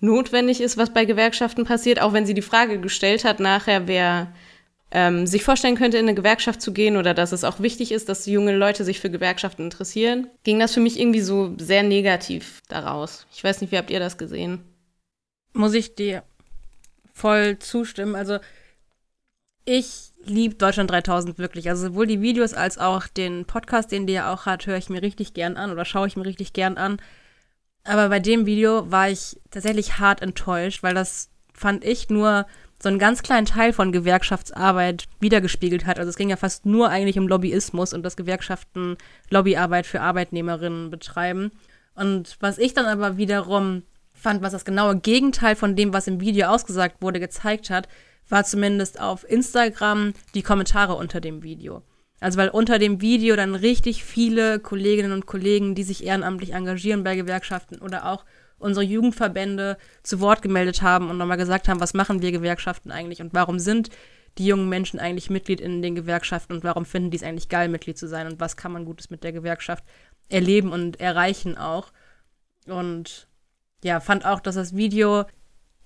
notwendig 0.00 0.60
ist, 0.60 0.76
was 0.76 0.92
bei 0.92 1.04
Gewerkschaften 1.04 1.64
passiert, 1.64 2.00
auch 2.00 2.12
wenn 2.12 2.26
sie 2.26 2.34
die 2.34 2.42
Frage 2.42 2.80
gestellt 2.80 3.24
hat 3.24 3.40
nachher, 3.40 3.86
wer 3.86 4.32
ähm, 4.94 5.26
sich 5.26 5.42
vorstellen 5.42 5.74
könnte, 5.74 5.98
in 5.98 6.06
eine 6.06 6.14
Gewerkschaft 6.14 6.62
zu 6.62 6.72
gehen 6.72 6.96
oder 6.96 7.14
dass 7.14 7.32
es 7.32 7.42
auch 7.42 7.58
wichtig 7.58 7.90
ist, 7.90 8.08
dass 8.08 8.26
junge 8.26 8.56
Leute 8.56 8.84
sich 8.84 9.00
für 9.00 9.10
Gewerkschaften 9.10 9.64
interessieren, 9.64 10.28
ging 10.44 10.60
das 10.60 10.72
für 10.72 10.80
mich 10.80 11.00
irgendwie 11.00 11.20
so 11.20 11.52
sehr 11.58 11.82
negativ 11.82 12.62
daraus. 12.68 13.26
Ich 13.34 13.42
weiß 13.42 13.60
nicht, 13.60 13.72
wie 13.72 13.76
habt 13.76 13.90
ihr 13.90 13.98
das 13.98 14.18
gesehen? 14.18 14.62
Muss 15.52 15.74
ich 15.74 15.96
dir 15.96 16.22
voll 17.12 17.58
zustimmen. 17.58 18.14
Also 18.14 18.38
ich 19.64 20.12
liebe 20.24 20.54
Deutschland 20.54 20.92
3000 20.92 21.38
wirklich. 21.38 21.68
Also 21.68 21.88
sowohl 21.88 22.06
die 22.06 22.20
Videos 22.20 22.54
als 22.54 22.78
auch 22.78 23.08
den 23.08 23.46
Podcast, 23.46 23.90
den 23.90 24.06
der 24.06 24.30
auch 24.30 24.46
hat, 24.46 24.66
höre 24.66 24.78
ich 24.78 24.90
mir 24.90 25.02
richtig 25.02 25.34
gern 25.34 25.56
an 25.56 25.72
oder 25.72 25.84
schaue 25.84 26.06
ich 26.06 26.16
mir 26.16 26.24
richtig 26.24 26.52
gern 26.52 26.76
an. 26.76 26.98
Aber 27.82 28.08
bei 28.10 28.20
dem 28.20 28.46
Video 28.46 28.90
war 28.92 29.10
ich 29.10 29.40
tatsächlich 29.50 29.98
hart 29.98 30.22
enttäuscht, 30.22 30.84
weil 30.84 30.94
das 30.94 31.30
fand 31.52 31.84
ich 31.84 32.10
nur 32.10 32.46
so 32.84 32.88
einen 32.88 33.00
ganz 33.00 33.22
kleinen 33.22 33.46
Teil 33.46 33.72
von 33.72 33.90
Gewerkschaftsarbeit 33.90 35.06
wiedergespiegelt 35.18 35.86
hat. 35.86 35.98
Also 35.98 36.10
es 36.10 36.16
ging 36.16 36.30
ja 36.30 36.36
fast 36.36 36.66
nur 36.66 36.90
eigentlich 36.90 37.18
um 37.18 37.26
Lobbyismus 37.26 37.92
und 37.92 38.04
dass 38.04 38.16
Gewerkschaften 38.16 38.96
Lobbyarbeit 39.30 39.86
für 39.86 40.00
Arbeitnehmerinnen 40.00 40.90
betreiben. 40.90 41.50
Und 41.96 42.36
was 42.40 42.58
ich 42.58 42.74
dann 42.74 42.86
aber 42.86 43.16
wiederum 43.16 43.82
fand, 44.12 44.42
was 44.42 44.52
das 44.52 44.64
genaue 44.64 44.96
Gegenteil 44.98 45.56
von 45.56 45.74
dem, 45.76 45.92
was 45.92 46.06
im 46.06 46.20
Video 46.20 46.48
ausgesagt 46.48 47.02
wurde, 47.02 47.20
gezeigt 47.20 47.70
hat, 47.70 47.88
war 48.28 48.44
zumindest 48.44 49.00
auf 49.00 49.28
Instagram 49.28 50.12
die 50.34 50.42
Kommentare 50.42 50.94
unter 50.94 51.20
dem 51.20 51.42
Video. 51.42 51.82
Also 52.20 52.38
weil 52.38 52.48
unter 52.50 52.78
dem 52.78 53.00
Video 53.00 53.34
dann 53.34 53.54
richtig 53.54 54.04
viele 54.04 54.60
Kolleginnen 54.60 55.12
und 55.12 55.26
Kollegen, 55.26 55.74
die 55.74 55.82
sich 55.82 56.04
ehrenamtlich 56.04 56.52
engagieren 56.52 57.02
bei 57.02 57.16
Gewerkschaften 57.16 57.80
oder 57.80 58.06
auch 58.06 58.24
unsere 58.64 58.84
Jugendverbände 58.84 59.76
zu 60.02 60.20
Wort 60.20 60.42
gemeldet 60.42 60.82
haben 60.82 61.10
und 61.10 61.18
nochmal 61.18 61.36
gesagt 61.36 61.68
haben, 61.68 61.80
was 61.80 61.94
machen 61.94 62.22
wir 62.22 62.32
Gewerkschaften 62.32 62.90
eigentlich 62.90 63.20
und 63.20 63.34
warum 63.34 63.58
sind 63.58 63.90
die 64.38 64.46
jungen 64.46 64.68
Menschen 64.68 64.98
eigentlich 64.98 65.30
Mitglied 65.30 65.60
in 65.60 65.82
den 65.82 65.94
Gewerkschaften 65.94 66.54
und 66.54 66.64
warum 66.64 66.84
finden 66.84 67.10
die 67.10 67.18
es 67.18 67.22
eigentlich 67.22 67.48
geil, 67.48 67.68
Mitglied 67.68 67.98
zu 67.98 68.08
sein 68.08 68.26
und 68.26 68.40
was 68.40 68.56
kann 68.56 68.72
man 68.72 68.84
Gutes 68.84 69.10
mit 69.10 69.22
der 69.22 69.32
Gewerkschaft 69.32 69.84
erleben 70.28 70.72
und 70.72 70.98
erreichen 70.98 71.56
auch. 71.56 71.92
Und 72.66 73.28
ja, 73.84 74.00
fand 74.00 74.24
auch, 74.24 74.40
dass 74.40 74.56
das 74.56 74.74
Video, 74.74 75.24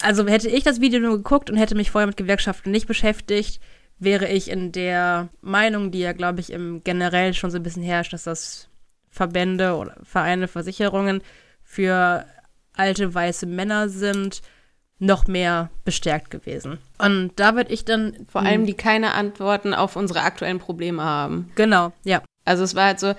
also 0.01 0.27
hätte 0.27 0.49
ich 0.49 0.63
das 0.63 0.81
Video 0.81 1.01
nur 1.01 1.17
geguckt 1.17 1.51
und 1.51 1.57
hätte 1.57 1.75
mich 1.75 1.91
vorher 1.91 2.07
mit 2.07 2.17
Gewerkschaften 2.17 2.71
nicht 2.71 2.87
beschäftigt, 2.87 3.61
wäre 3.99 4.29
ich 4.29 4.51
in 4.51 4.73
der 4.73 5.29
Meinung, 5.41 5.91
die 5.91 5.99
ja, 5.99 6.13
glaube 6.13 6.41
ich, 6.41 6.53
im 6.53 6.83
generell 6.85 7.35
schon 7.35 7.51
so 7.51 7.57
ein 7.57 7.65
bisschen 7.65 7.83
herrscht, 7.83 8.13
dass 8.13 8.23
das 8.23 8.69
Verbände 9.11 9.75
oder 9.75 9.97
Vereine, 10.05 10.47
Versicherungen 10.47 11.21
für 11.65 12.25
alte 12.79 13.15
weiße 13.15 13.47
Männer 13.47 13.89
sind, 13.89 14.43
noch 14.99 15.27
mehr 15.27 15.71
bestärkt 15.85 16.31
gewesen. 16.31 16.79
Und 16.99 17.33
da 17.37 17.55
würde 17.55 17.73
ich 17.73 17.85
dann. 17.85 18.27
Vor 18.31 18.43
allem, 18.43 18.67
die 18.67 18.75
keine 18.75 19.15
Antworten 19.15 19.75
auf 19.75 19.97
unsere 19.97 20.23
aktuellen 20.23 20.59
Probleme 20.59 21.03
haben. 21.03 21.51
Genau, 21.55 21.93
ja. 22.05 22.23
Also 22.45 22.65
es 22.65 22.75
war 22.75 22.87
halt 22.87 23.01
so, 23.01 23.15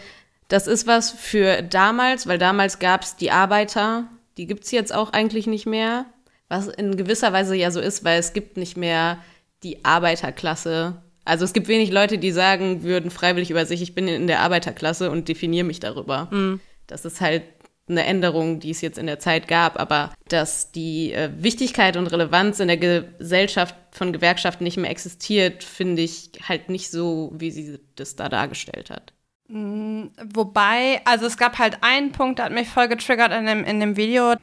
das 0.47 0.67
ist 0.67 0.87
was 0.87 1.11
für 1.11 1.61
damals, 1.61 2.27
weil 2.27 2.37
damals 2.37 2.79
gab 2.79 3.03
es 3.03 3.15
die 3.15 3.31
Arbeiter, 3.31 4.05
die 4.37 4.47
gibt 4.47 4.63
es 4.63 4.71
jetzt 4.71 4.93
auch 4.93 5.13
eigentlich 5.13 5.47
nicht 5.47 5.65
mehr. 5.65 6.05
Was 6.47 6.67
in 6.67 6.97
gewisser 6.97 7.31
Weise 7.31 7.55
ja 7.55 7.69
so 7.69 7.79
ist, 7.79 8.03
weil 8.03 8.19
es 8.19 8.33
gibt 8.33 8.57
nicht 8.57 8.75
mehr 8.75 9.19
die 9.61 9.85
Arbeiterklasse. 9.85 10.95
Also 11.23 11.45
es 11.45 11.53
gibt 11.53 11.67
wenig 11.67 11.91
Leute, 11.91 12.17
die 12.17 12.31
sagen 12.31 12.81
würden 12.81 13.11
freiwillig 13.11 13.51
über 13.51 13.67
sich, 13.67 13.83
ich 13.83 13.93
bin 13.93 14.07
in 14.07 14.25
der 14.25 14.39
Arbeiterklasse 14.39 15.11
und 15.11 15.27
definiere 15.27 15.65
mich 15.65 15.79
darüber. 15.79 16.27
Mhm. 16.31 16.59
Das 16.87 17.05
ist 17.05 17.21
halt 17.21 17.43
eine 17.89 18.05
Änderung, 18.05 18.59
die 18.59 18.71
es 18.71 18.81
jetzt 18.81 18.97
in 18.97 19.07
der 19.07 19.19
Zeit 19.19 19.47
gab, 19.47 19.79
aber 19.79 20.11
dass 20.27 20.71
die 20.71 21.11
äh, 21.11 21.29
Wichtigkeit 21.37 21.97
und 21.97 22.07
Relevanz 22.07 22.59
in 22.59 22.67
der 22.67 22.77
Gesellschaft 22.77 23.75
von 23.91 24.13
Gewerkschaften 24.13 24.63
nicht 24.63 24.77
mehr 24.77 24.91
existiert, 24.91 25.63
finde 25.63 26.01
ich 26.01 26.31
halt 26.47 26.69
nicht 26.69 26.91
so, 26.91 27.31
wie 27.35 27.51
sie 27.51 27.79
das 27.95 28.15
da 28.15 28.29
dargestellt 28.29 28.89
hat. 28.89 29.13
Mm, 29.47 30.07
wobei, 30.33 31.01
also 31.05 31.25
es 31.25 31.37
gab 31.37 31.57
halt 31.57 31.79
einen 31.81 32.11
Punkt, 32.11 32.39
der 32.39 32.45
hat 32.45 32.53
mich 32.53 32.69
voll 32.69 32.87
getriggert 32.87 33.31
in 33.31 33.45
dem, 33.45 33.63
in 33.63 33.79
dem 33.79 33.97
Video. 33.97 34.35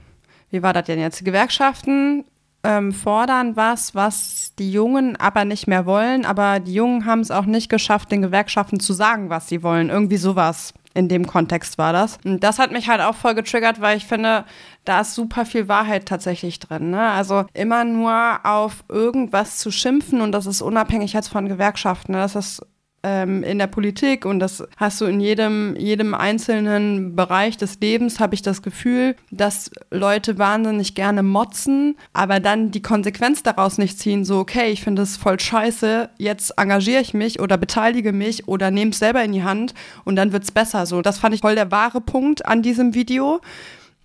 Wie 0.51 0.63
war 0.63 0.73
das 0.73 0.87
denn 0.87 0.99
jetzt? 0.99 1.25
Gewerkschaften 1.25 2.25
ähm, 2.65 2.93
fordern 2.93 3.55
was, 3.55 3.95
was 3.95 4.53
die 4.59 4.73
Jungen 4.73 5.17
aber 5.17 5.45
nicht 5.45 5.69
mehr 5.69 5.87
wollen, 5.87 6.25
aber 6.25 6.59
die 6.59 6.75
Jungen 6.75 7.05
haben 7.05 7.21
es 7.21 7.31
auch 7.31 7.47
nicht 7.47 7.69
geschafft, 7.69 8.11
den 8.11 8.23
Gewerkschaften 8.23 8.81
zu 8.81 8.93
sagen, 8.93 9.31
was 9.31 9.49
sie 9.49 9.63
wollen. 9.63 9.89
Irgendwie 9.89 10.17
sowas 10.17 10.75
in 10.97 11.09
dem 11.09 11.27
Kontext 11.27 11.77
war 11.77 11.93
das. 11.93 12.19
Und 12.25 12.43
das 12.43 12.59
hat 12.59 12.73
mich 12.73 12.89
halt 12.89 13.03
auch 13.03 13.15
voll 13.15 13.35
getriggert, 13.35 13.81
weil 13.81 13.99
ich 13.99 14.07
finde, 14.07 14.45
da 14.85 15.03
ist 15.03 15.15
super 15.15 15.45
viel 15.45 15.69
Wahrheit 15.69 16.07
tatsächlich 16.07 16.59
drin. 16.59 16.91
Ne? 16.91 17.11
Also 17.11 17.45
immer 17.53 17.85
nur 17.85 18.41
auf 18.45 18.83
irgendwas 18.89 19.59
zu 19.59 19.71
schimpfen 19.71 20.23
und 20.23 20.33
das 20.33 20.47
ist 20.47 20.63
unabhängig 20.63 21.13
jetzt 21.13 21.29
von 21.29 21.49
Gewerkschaften. 21.49 22.13
Ne? 22.13 22.19
Das 22.19 22.35
ist 22.35 22.63
ähm, 23.07 23.45
in 23.45 23.59
der 23.59 23.69
Politik 23.69 24.27
und 24.27 24.41
das 24.41 24.65
hast 24.77 25.01
du 25.01 25.05
in 25.05 25.21
jedem, 25.21 25.77
jedem 25.77 26.13
einzelnen 26.13 27.15
Bereich 27.15 27.57
des 27.57 27.79
Lebens, 27.81 28.19
habe 28.19 28.35
ich 28.35 28.43
das 28.43 28.63
Gefühl, 28.63 29.15
dass 29.31 29.71
Leute 29.93 30.39
wahnsinnig 30.39 30.97
gerne 30.97 31.23
motzen, 31.23 31.97
aber 32.13 32.41
dann 32.41 32.73
die 32.73 32.83
Konsequenz 32.83 33.45
daraus 33.45 33.79
nicht 33.79 34.01
ziehen, 34.01 34.25
so, 34.25 34.41
okay, 34.41 34.71
ich 34.71 34.83
finde 34.83 35.03
es 35.03 35.17
voll 35.17 35.39
scheiße, 35.39 36.11
jetzt 36.19 36.55
engagiere 36.59 37.01
ich 37.01 37.15
mich 37.15 37.39
oder 37.39 37.57
beteilige 37.57 38.13
mich 38.13 38.49
oder 38.49 38.73
nehme 38.73 38.91
es 38.91 38.99
selber 38.99 39.23
in 39.23 39.31
die 39.31 39.45
Hand 39.45 39.73
und 40.05 40.17
dann 40.17 40.33
wird 40.33 40.43
es 40.43 40.51
besser. 40.51 40.85
So, 40.85 41.01
das 41.01 41.19
fand 41.19 41.33
ich 41.33 41.43
voll 41.43 41.55
der 41.55 41.71
wahre 41.71 42.01
Punkt 42.01 42.45
an 42.45 42.61
diesem 42.63 42.95
Video. 42.95 43.41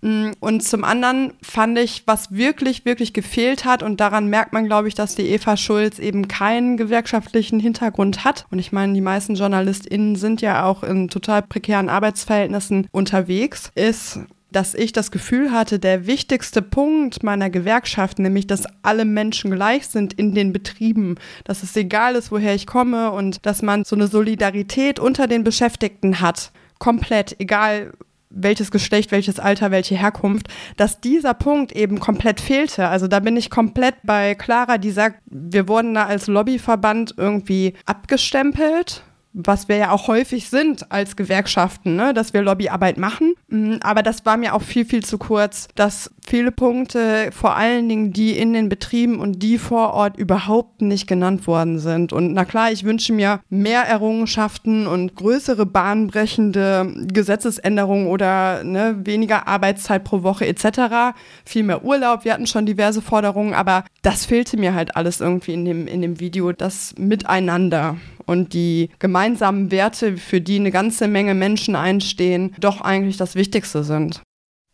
Mm, 0.02 0.32
und 0.40 0.62
zum 0.62 0.84
anderen 0.84 1.32
fand 1.42 1.78
ich, 1.78 2.02
was 2.06 2.32
wirklich, 2.32 2.84
wirklich 2.84 3.12
gefehlt 3.12 3.64
hat, 3.64 3.82
und 3.82 4.00
daran 4.00 4.26
merkt 4.26 4.52
man, 4.52 4.66
glaube 4.66 4.88
ich, 4.88 4.94
dass 4.94 5.14
die 5.14 5.28
Eva 5.28 5.56
Schulz 5.56 5.98
eben 5.98 6.28
keinen 6.28 6.76
gewerkschaftlichen 6.76 7.60
Hintergrund 7.60 8.24
hat. 8.24 8.46
Und 8.50 8.58
ich 8.58 8.72
meine, 8.72 8.92
die 8.92 9.00
meisten 9.00 9.36
JournalistInnen 9.36 10.16
sind 10.16 10.42
ja 10.42 10.64
auch 10.64 10.82
in 10.82 11.08
total 11.08 11.42
prekären 11.42 11.88
Arbeitsverhältnissen 11.88 12.88
unterwegs, 12.90 13.70
ist, 13.76 14.20
dass 14.50 14.74
ich 14.74 14.92
das 14.92 15.10
Gefühl 15.10 15.52
hatte, 15.52 15.78
der 15.78 16.06
wichtigste 16.06 16.62
Punkt 16.62 17.22
meiner 17.22 17.48
Gewerkschaft, 17.48 18.18
nämlich 18.18 18.46
dass 18.46 18.66
alle 18.82 19.04
Menschen 19.04 19.50
gleich 19.50 19.86
sind 19.86 20.12
in 20.12 20.34
den 20.34 20.52
Betrieben, 20.52 21.16
dass 21.44 21.62
es 21.62 21.74
egal 21.76 22.16
ist, 22.16 22.30
woher 22.30 22.54
ich 22.54 22.66
komme 22.66 23.12
und 23.12 23.46
dass 23.46 23.62
man 23.62 23.84
so 23.84 23.96
eine 23.96 24.08
Solidarität 24.08 24.98
unter 24.98 25.26
den 25.26 25.44
Beschäftigten 25.44 26.20
hat. 26.20 26.52
Komplett, 26.78 27.36
egal 27.38 27.92
welches 28.34 28.70
Geschlecht, 28.70 29.12
welches 29.12 29.38
Alter, 29.38 29.70
welche 29.70 29.96
Herkunft, 29.96 30.48
dass 30.76 31.00
dieser 31.00 31.34
Punkt 31.34 31.72
eben 31.72 32.00
komplett 32.00 32.40
fehlte. 32.40 32.88
Also 32.88 33.08
da 33.08 33.20
bin 33.20 33.36
ich 33.36 33.50
komplett 33.50 33.96
bei 34.02 34.34
Clara, 34.34 34.78
die 34.78 34.90
sagt, 34.90 35.20
wir 35.26 35.68
wurden 35.68 35.94
da 35.94 36.06
als 36.06 36.26
Lobbyverband 36.26 37.14
irgendwie 37.16 37.74
abgestempelt 37.86 39.04
was 39.34 39.68
wir 39.68 39.76
ja 39.76 39.90
auch 39.90 40.08
häufig 40.08 40.48
sind 40.48 40.90
als 40.92 41.16
Gewerkschaften, 41.16 41.96
ne? 41.96 42.12
dass 42.12 42.34
wir 42.34 42.42
Lobbyarbeit 42.42 42.98
machen. 42.98 43.34
Mm, 43.48 43.76
aber 43.82 44.02
das 44.02 44.26
war 44.26 44.36
mir 44.36 44.54
auch 44.54 44.62
viel, 44.62 44.84
viel 44.84 45.04
zu 45.04 45.18
kurz, 45.18 45.68
dass 45.74 46.10
viele 46.26 46.52
Punkte, 46.52 47.30
vor 47.32 47.56
allen 47.56 47.88
Dingen 47.88 48.12
die 48.12 48.36
in 48.36 48.52
den 48.52 48.68
Betrieben 48.68 49.20
und 49.20 49.42
die 49.42 49.58
vor 49.58 49.92
Ort 49.92 50.16
überhaupt 50.16 50.82
nicht 50.82 51.06
genannt 51.06 51.46
worden 51.46 51.78
sind. 51.78 52.12
Und 52.12 52.32
na 52.32 52.44
klar, 52.44 52.72
ich 52.72 52.84
wünsche 52.84 53.12
mir 53.12 53.40
mehr 53.50 53.82
Errungenschaften 53.82 54.86
und 54.86 55.14
größere 55.16 55.66
bahnbrechende 55.66 57.06
Gesetzesänderungen 57.12 58.06
oder 58.06 58.64
ne, 58.64 58.96
weniger 59.04 59.46
Arbeitszeit 59.48 60.04
pro 60.04 60.22
Woche 60.22 60.46
etc., 60.46 61.14
viel 61.44 61.64
mehr 61.64 61.84
Urlaub. 61.84 62.24
Wir 62.24 62.34
hatten 62.34 62.46
schon 62.46 62.66
diverse 62.66 63.02
Forderungen, 63.02 63.54
aber 63.54 63.84
das 64.02 64.26
fehlte 64.26 64.56
mir 64.56 64.74
halt 64.74 64.96
alles 64.96 65.20
irgendwie 65.20 65.54
in 65.54 65.64
dem, 65.64 65.86
in 65.86 66.02
dem 66.02 66.20
Video, 66.20 66.52
das 66.52 66.94
Miteinander 66.98 67.96
und 68.26 68.52
die 68.54 68.90
gemeinsamen 68.98 69.70
Werte, 69.70 70.16
für 70.16 70.40
die 70.40 70.56
eine 70.56 70.70
ganze 70.70 71.08
Menge 71.08 71.34
Menschen 71.34 71.76
einstehen, 71.76 72.54
doch 72.58 72.80
eigentlich 72.80 73.16
das 73.16 73.34
Wichtigste 73.34 73.84
sind. 73.84 74.22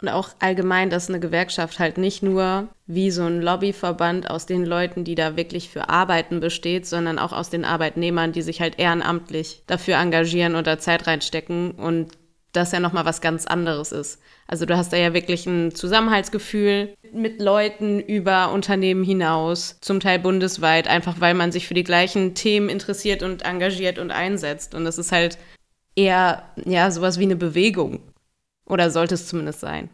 Und 0.00 0.08
auch 0.08 0.30
allgemein, 0.38 0.90
dass 0.90 1.08
eine 1.08 1.18
Gewerkschaft 1.18 1.80
halt 1.80 1.98
nicht 1.98 2.22
nur 2.22 2.68
wie 2.86 3.10
so 3.10 3.24
ein 3.24 3.42
Lobbyverband 3.42 4.30
aus 4.30 4.46
den 4.46 4.64
Leuten, 4.64 5.02
die 5.02 5.16
da 5.16 5.36
wirklich 5.36 5.70
für 5.70 5.88
arbeiten, 5.88 6.38
besteht, 6.38 6.86
sondern 6.86 7.18
auch 7.18 7.32
aus 7.32 7.50
den 7.50 7.64
Arbeitnehmern, 7.64 8.32
die 8.32 8.42
sich 8.42 8.60
halt 8.60 8.78
ehrenamtlich 8.78 9.62
dafür 9.66 9.96
engagieren 9.96 10.54
und 10.54 10.68
da 10.68 10.78
Zeit 10.78 11.06
reinstecken 11.08 11.72
und 11.72 12.12
das 12.52 12.72
ja 12.72 12.80
nochmal 12.80 13.04
was 13.04 13.20
ganz 13.20 13.46
anderes 13.46 13.92
ist. 13.92 14.20
Also 14.46 14.64
du 14.64 14.76
hast 14.76 14.92
da 14.92 14.96
ja 14.96 15.12
wirklich 15.12 15.46
ein 15.46 15.74
Zusammenhaltsgefühl 15.74 16.94
mit 17.12 17.40
Leuten 17.40 18.00
über 18.00 18.52
Unternehmen 18.52 19.04
hinaus, 19.04 19.78
zum 19.80 20.00
Teil 20.00 20.18
bundesweit, 20.18 20.88
einfach 20.88 21.20
weil 21.20 21.34
man 21.34 21.52
sich 21.52 21.68
für 21.68 21.74
die 21.74 21.84
gleichen 21.84 22.34
Themen 22.34 22.68
interessiert 22.68 23.22
und 23.22 23.42
engagiert 23.42 23.98
und 23.98 24.10
einsetzt. 24.10 24.74
Und 24.74 24.84
das 24.84 24.96
ist 24.96 25.12
halt 25.12 25.38
eher, 25.94 26.44
ja, 26.64 26.90
sowas 26.90 27.18
wie 27.18 27.24
eine 27.24 27.36
Bewegung. 27.36 28.00
Oder 28.68 28.90
sollte 28.90 29.14
es 29.14 29.26
zumindest 29.26 29.60
sein. 29.60 29.88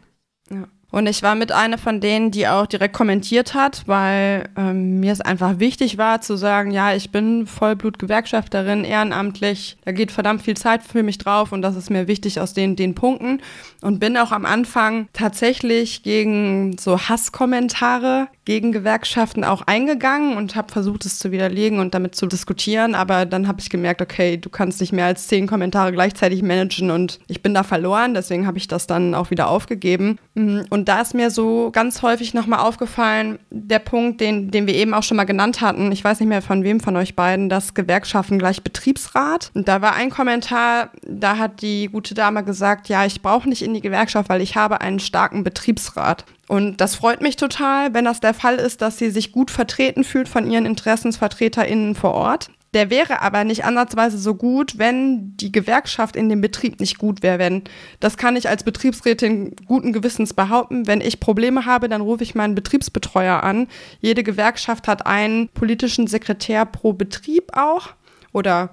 Ja. 0.49 0.67
Und 0.91 1.07
ich 1.07 1.23
war 1.23 1.35
mit 1.35 1.51
einer 1.51 1.77
von 1.77 1.99
denen, 1.99 2.31
die 2.31 2.47
auch 2.47 2.67
direkt 2.67 2.93
kommentiert 2.93 3.53
hat, 3.53 3.83
weil 3.85 4.47
ähm, 4.55 5.01
mir 5.01 5.11
es 5.11 5.19
einfach 5.19 5.59
wichtig 5.59 5.97
war 5.97 6.21
zu 6.21 6.37
sagen, 6.37 6.71
ja, 6.71 6.95
ich 6.95 7.11
bin 7.11 7.47
Vollblut-Gewerkschafterin, 7.47 8.85
ehrenamtlich, 8.85 9.75
da 9.83 9.91
geht 9.91 10.11
verdammt 10.11 10.43
viel 10.43 10.55
Zeit 10.55 10.83
für 10.83 11.03
mich 11.03 11.17
drauf 11.17 11.51
und 11.51 11.61
das 11.63 11.75
ist 11.75 11.89
mir 11.89 12.07
wichtig 12.07 12.39
aus 12.39 12.53
den, 12.53 12.77
den 12.77 12.95
Punkten. 12.95 13.41
Und 13.81 13.99
bin 13.99 14.15
auch 14.15 14.31
am 14.31 14.45
Anfang 14.45 15.09
tatsächlich 15.11 16.03
gegen 16.03 16.77
so 16.77 16.97
Hasskommentare 16.97 18.29
gegen 18.45 18.71
Gewerkschaften 18.71 19.43
auch 19.43 19.63
eingegangen 19.63 20.37
und 20.37 20.55
habe 20.55 20.71
versucht, 20.71 21.05
es 21.05 21.17
zu 21.19 21.31
widerlegen 21.31 21.79
und 21.79 21.95
damit 21.95 22.15
zu 22.15 22.27
diskutieren. 22.27 22.93
Aber 22.93 23.25
dann 23.25 23.47
habe 23.47 23.59
ich 23.59 23.69
gemerkt, 23.69 24.01
okay, 24.01 24.37
du 24.37 24.49
kannst 24.49 24.79
nicht 24.79 24.93
mehr 24.93 25.07
als 25.07 25.27
zehn 25.27 25.47
Kommentare 25.47 25.91
gleichzeitig 25.91 26.43
managen 26.43 26.91
und 26.91 27.19
ich 27.27 27.41
bin 27.41 27.55
da 27.55 27.63
verloren. 27.63 28.13
Deswegen 28.13 28.45
habe 28.45 28.59
ich 28.59 28.67
das 28.67 28.85
dann 28.85 29.15
auch 29.15 29.31
wieder 29.31 29.49
aufgegeben. 29.49 30.19
Mm, 30.35 30.61
und 30.69 30.87
da 30.87 31.01
ist 31.01 31.15
mir 31.15 31.31
so 31.31 31.71
ganz 31.71 32.03
häufig 32.03 32.35
nochmal 32.35 32.59
aufgefallen, 32.59 33.39
der 33.49 33.79
Punkt, 33.79 34.21
den, 34.21 34.51
den 34.51 34.67
wir 34.67 34.75
eben 34.75 34.93
auch 34.93 35.03
schon 35.03 35.17
mal 35.17 35.23
genannt 35.25 35.61
hatten. 35.61 35.91
Ich 35.91 36.03
weiß 36.03 36.19
nicht 36.19 36.29
mehr 36.29 36.43
von 36.43 36.63
wem 36.63 36.79
von 36.79 36.95
euch 36.95 37.15
beiden, 37.15 37.49
das 37.49 37.73
Gewerkschaften 37.73 38.37
gleich 38.37 38.61
Betriebsrat. 38.61 39.49
Und 39.55 39.67
da 39.67 39.81
war 39.81 39.95
ein 39.95 40.11
Kommentar, 40.11 40.91
da 41.07 41.37
hat 41.37 41.63
die 41.63 41.87
gute 41.87 42.13
Dame 42.13 42.43
gesagt, 42.43 42.89
ja, 42.89 43.05
ich 43.05 43.23
brauche 43.23 43.49
nicht 43.49 43.63
in 43.63 43.73
die 43.73 43.81
Gewerkschaft, 43.81 44.29
weil 44.29 44.41
ich 44.41 44.55
habe 44.55 44.81
einen 44.81 44.99
starken 44.99 45.43
Betriebsrat. 45.43 46.25
Und 46.47 46.79
das 46.81 46.95
freut 46.95 47.21
mich 47.21 47.37
total, 47.37 47.93
wenn 47.93 48.05
das 48.05 48.19
der 48.19 48.33
Fall 48.33 48.55
ist, 48.55 48.81
dass 48.81 48.97
sie 48.97 49.09
sich 49.09 49.31
gut 49.31 49.49
vertreten 49.49 50.03
fühlt 50.03 50.29
von 50.29 50.49
ihren 50.49 50.65
InteressensvertreterInnen 50.65 51.95
vor 51.95 52.13
Ort. 52.13 52.49
Der 52.75 52.89
wäre 52.89 53.21
aber 53.21 53.45
nicht 53.45 53.63
ansatzweise 53.63 54.17
so 54.17 54.35
gut, 54.35 54.77
wenn 54.77 55.37
die 55.37 55.51
Gewerkschaft 55.51 56.17
in 56.17 56.27
dem 56.27 56.41
Betrieb 56.41 56.81
nicht 56.81 56.97
gut 56.97 57.23
wäre. 57.23 57.39
Wenn, 57.39 57.63
das 58.01 58.17
kann 58.17 58.35
ich 58.35 58.49
als 58.49 58.65
Betriebsrätin 58.65 59.55
guten 59.65 59.93
Gewissens 59.93 60.33
behaupten. 60.33 60.85
Wenn 60.85 60.99
ich 60.99 61.21
Probleme 61.21 61.65
habe, 61.65 61.87
dann 61.87 62.01
rufe 62.01 62.23
ich 62.23 62.35
meinen 62.35 62.53
Betriebsbetreuer 62.53 63.41
an. 63.43 63.67
Jede 64.01 64.23
Gewerkschaft 64.23 64.89
hat 64.89 65.05
einen 65.05 65.47
politischen 65.47 66.07
Sekretär 66.07 66.65
pro 66.65 66.91
Betrieb 66.91 67.55
auch 67.55 67.93
oder 68.33 68.71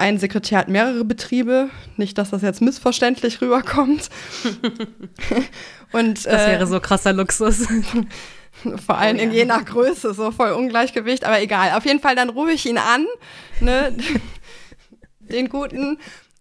ein 0.00 0.18
Sekretär 0.18 0.58
hat 0.58 0.68
mehrere 0.68 1.04
Betriebe. 1.04 1.68
Nicht, 1.96 2.16
dass 2.16 2.30
das 2.30 2.42
jetzt 2.42 2.62
missverständlich 2.62 3.40
rüberkommt. 3.40 4.08
Und, 5.92 6.24
das 6.24 6.46
wäre 6.46 6.64
äh, 6.64 6.66
so 6.66 6.80
krasser 6.80 7.12
Luxus. 7.12 7.66
Vor 8.86 8.98
allem 8.98 9.16
oh, 9.16 9.18
ja. 9.18 9.24
in 9.24 9.32
je 9.32 9.44
nach 9.44 9.64
Größe, 9.64 10.14
so 10.14 10.30
voll 10.30 10.52
Ungleichgewicht, 10.52 11.24
aber 11.24 11.40
egal. 11.40 11.76
Auf 11.76 11.84
jeden 11.84 12.00
Fall, 12.00 12.16
dann 12.16 12.30
rufe 12.30 12.52
ich 12.52 12.66
ihn 12.66 12.78
an. 12.78 13.06
Ne? 13.60 13.94
Den 15.20 15.48
guten, 15.48 15.98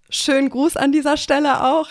schönen 0.09 0.49
Gruß 0.49 0.77
an 0.77 0.91
dieser 0.91 1.17
Stelle 1.17 1.63
auch. 1.63 1.89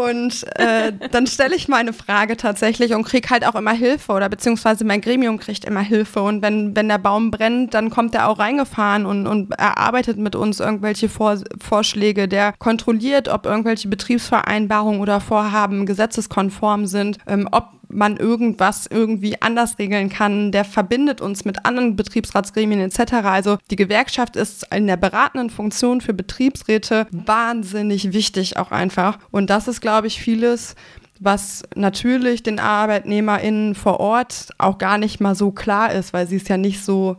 Und 0.00 0.46
äh, 0.56 0.92
dann 1.10 1.26
stelle 1.26 1.54
ich 1.54 1.68
meine 1.68 1.92
Frage 1.92 2.36
tatsächlich 2.36 2.94
und 2.94 3.04
kriege 3.04 3.28
halt 3.28 3.46
auch 3.46 3.54
immer 3.54 3.72
Hilfe 3.72 4.12
oder 4.12 4.28
beziehungsweise 4.28 4.84
mein 4.84 5.00
Gremium 5.00 5.38
kriegt 5.38 5.64
immer 5.64 5.80
Hilfe. 5.80 6.22
Und 6.22 6.42
wenn, 6.42 6.74
wenn 6.74 6.88
der 6.88 6.98
Baum 6.98 7.30
brennt, 7.30 7.74
dann 7.74 7.90
kommt 7.90 8.14
er 8.14 8.28
auch 8.28 8.38
reingefahren 8.38 9.06
und, 9.06 9.26
und 9.26 9.52
erarbeitet 9.52 10.16
mit 10.18 10.34
uns 10.34 10.60
irgendwelche 10.60 11.08
Vor 11.08 11.38
Vorschläge. 11.60 12.28
Der 12.28 12.54
kontrolliert, 12.58 13.28
ob 13.28 13.46
irgendwelche 13.46 13.88
Betriebsvereinbarungen 13.88 15.00
oder 15.00 15.20
Vorhaben 15.20 15.86
gesetzeskonform 15.86 16.86
sind, 16.86 17.18
ähm, 17.26 17.48
ob 17.52 17.79
man 17.90 18.16
irgendwas 18.16 18.86
irgendwie 18.86 19.40
anders 19.42 19.78
regeln 19.78 20.08
kann. 20.08 20.52
Der 20.52 20.64
verbindet 20.64 21.20
uns 21.20 21.44
mit 21.44 21.64
anderen 21.64 21.96
Betriebsratsgremien 21.96 22.80
etc. 22.80 23.12
Also 23.24 23.58
die 23.70 23.76
Gewerkschaft 23.76 24.36
ist 24.36 24.66
in 24.74 24.86
der 24.86 24.96
beratenden 24.96 25.50
Funktion 25.50 26.00
für 26.00 26.14
Betriebsräte 26.14 27.06
wahnsinnig 27.10 28.12
wichtig 28.12 28.56
auch 28.56 28.70
einfach. 28.70 29.18
Und 29.30 29.50
das 29.50 29.68
ist, 29.68 29.80
glaube 29.80 30.06
ich, 30.06 30.20
vieles, 30.20 30.74
was 31.20 31.62
natürlich 31.74 32.42
den 32.42 32.58
ArbeitnehmerInnen 32.58 33.74
vor 33.74 34.00
Ort 34.00 34.48
auch 34.58 34.78
gar 34.78 34.98
nicht 34.98 35.20
mal 35.20 35.34
so 35.34 35.50
klar 35.50 35.92
ist, 35.92 36.12
weil 36.12 36.26
sie 36.26 36.36
es 36.36 36.48
ja 36.48 36.56
nicht 36.56 36.82
so 36.82 37.16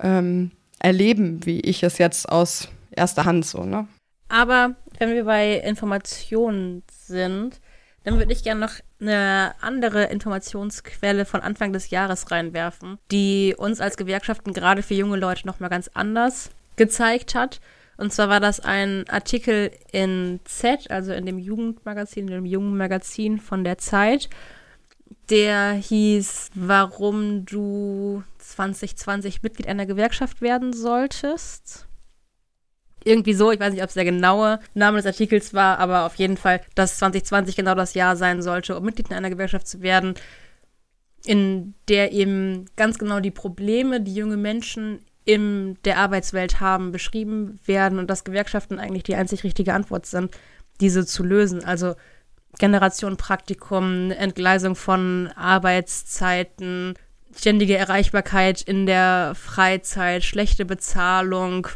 ähm, 0.00 0.52
erleben, 0.78 1.44
wie 1.44 1.60
ich 1.60 1.82
es 1.82 1.98
jetzt 1.98 2.28
aus 2.28 2.68
erster 2.90 3.24
Hand 3.24 3.46
so, 3.46 3.64
ne? 3.64 3.86
Aber 4.28 4.76
wenn 4.98 5.12
wir 5.12 5.24
bei 5.24 5.56
Informationen 5.58 6.82
sind, 6.90 7.60
dann 8.04 8.18
würde 8.18 8.32
ich 8.32 8.42
gerne 8.42 8.60
noch 8.60 8.72
eine 9.02 9.54
andere 9.60 10.04
Informationsquelle 10.04 11.24
von 11.24 11.40
Anfang 11.40 11.72
des 11.72 11.90
Jahres 11.90 12.30
reinwerfen, 12.30 12.98
die 13.10 13.54
uns 13.56 13.80
als 13.80 13.96
Gewerkschaften 13.96 14.52
gerade 14.52 14.82
für 14.82 14.94
junge 14.94 15.16
Leute 15.16 15.46
nochmal 15.46 15.70
ganz 15.70 15.90
anders 15.92 16.50
gezeigt 16.76 17.34
hat. 17.34 17.60
Und 17.96 18.12
zwar 18.12 18.28
war 18.28 18.40
das 18.40 18.60
ein 18.60 19.04
Artikel 19.08 19.70
in 19.92 20.40
Z, 20.44 20.90
also 20.90 21.12
in 21.12 21.26
dem 21.26 21.38
Jugendmagazin, 21.38 22.26
in 22.28 22.34
dem 22.34 22.46
jungen 22.46 22.76
Magazin 22.76 23.38
von 23.38 23.64
der 23.64 23.78
Zeit. 23.78 24.30
Der 25.28 25.72
hieß, 25.72 26.50
warum 26.54 27.44
du 27.44 28.22
2020 28.38 29.42
Mitglied 29.42 29.68
einer 29.68 29.86
Gewerkschaft 29.86 30.40
werden 30.40 30.72
solltest. 30.72 31.86
Irgendwie 33.04 33.34
so, 33.34 33.50
ich 33.50 33.60
weiß 33.60 33.72
nicht, 33.72 33.82
ob 33.82 33.88
es 33.88 33.94
der 33.94 34.04
genaue 34.04 34.60
Name 34.74 34.98
des 34.98 35.06
Artikels 35.06 35.54
war, 35.54 35.78
aber 35.78 36.06
auf 36.06 36.14
jeden 36.16 36.36
Fall, 36.36 36.60
dass 36.74 36.98
2020 36.98 37.56
genau 37.56 37.74
das 37.74 37.94
Jahr 37.94 38.16
sein 38.16 38.42
sollte, 38.42 38.76
um 38.76 38.84
Mitglied 38.84 39.08
in 39.10 39.16
einer 39.16 39.30
Gewerkschaft 39.30 39.66
zu 39.66 39.82
werden, 39.82 40.14
in 41.24 41.74
der 41.88 42.12
eben 42.12 42.66
ganz 42.76 42.98
genau 42.98 43.20
die 43.20 43.30
Probleme, 43.30 44.00
die 44.00 44.14
junge 44.14 44.36
Menschen 44.36 45.00
in 45.24 45.78
der 45.84 45.98
Arbeitswelt 45.98 46.60
haben, 46.60 46.90
beschrieben 46.90 47.60
werden 47.64 47.98
und 47.98 48.10
dass 48.10 48.24
Gewerkschaften 48.24 48.78
eigentlich 48.78 49.04
die 49.04 49.14
einzig 49.14 49.44
richtige 49.44 49.74
Antwort 49.74 50.06
sind, 50.06 50.36
diese 50.80 51.06
zu 51.06 51.22
lösen. 51.22 51.64
Also 51.64 51.94
Generation 52.58 53.16
Praktikum, 53.16 54.10
Entgleisung 54.10 54.74
von 54.74 55.30
Arbeitszeiten, 55.36 56.94
ständige 57.34 57.76
Erreichbarkeit 57.76 58.62
in 58.62 58.86
der 58.86 59.34
Freizeit, 59.34 60.24
schlechte 60.24 60.64
Bezahlung, 60.64 61.68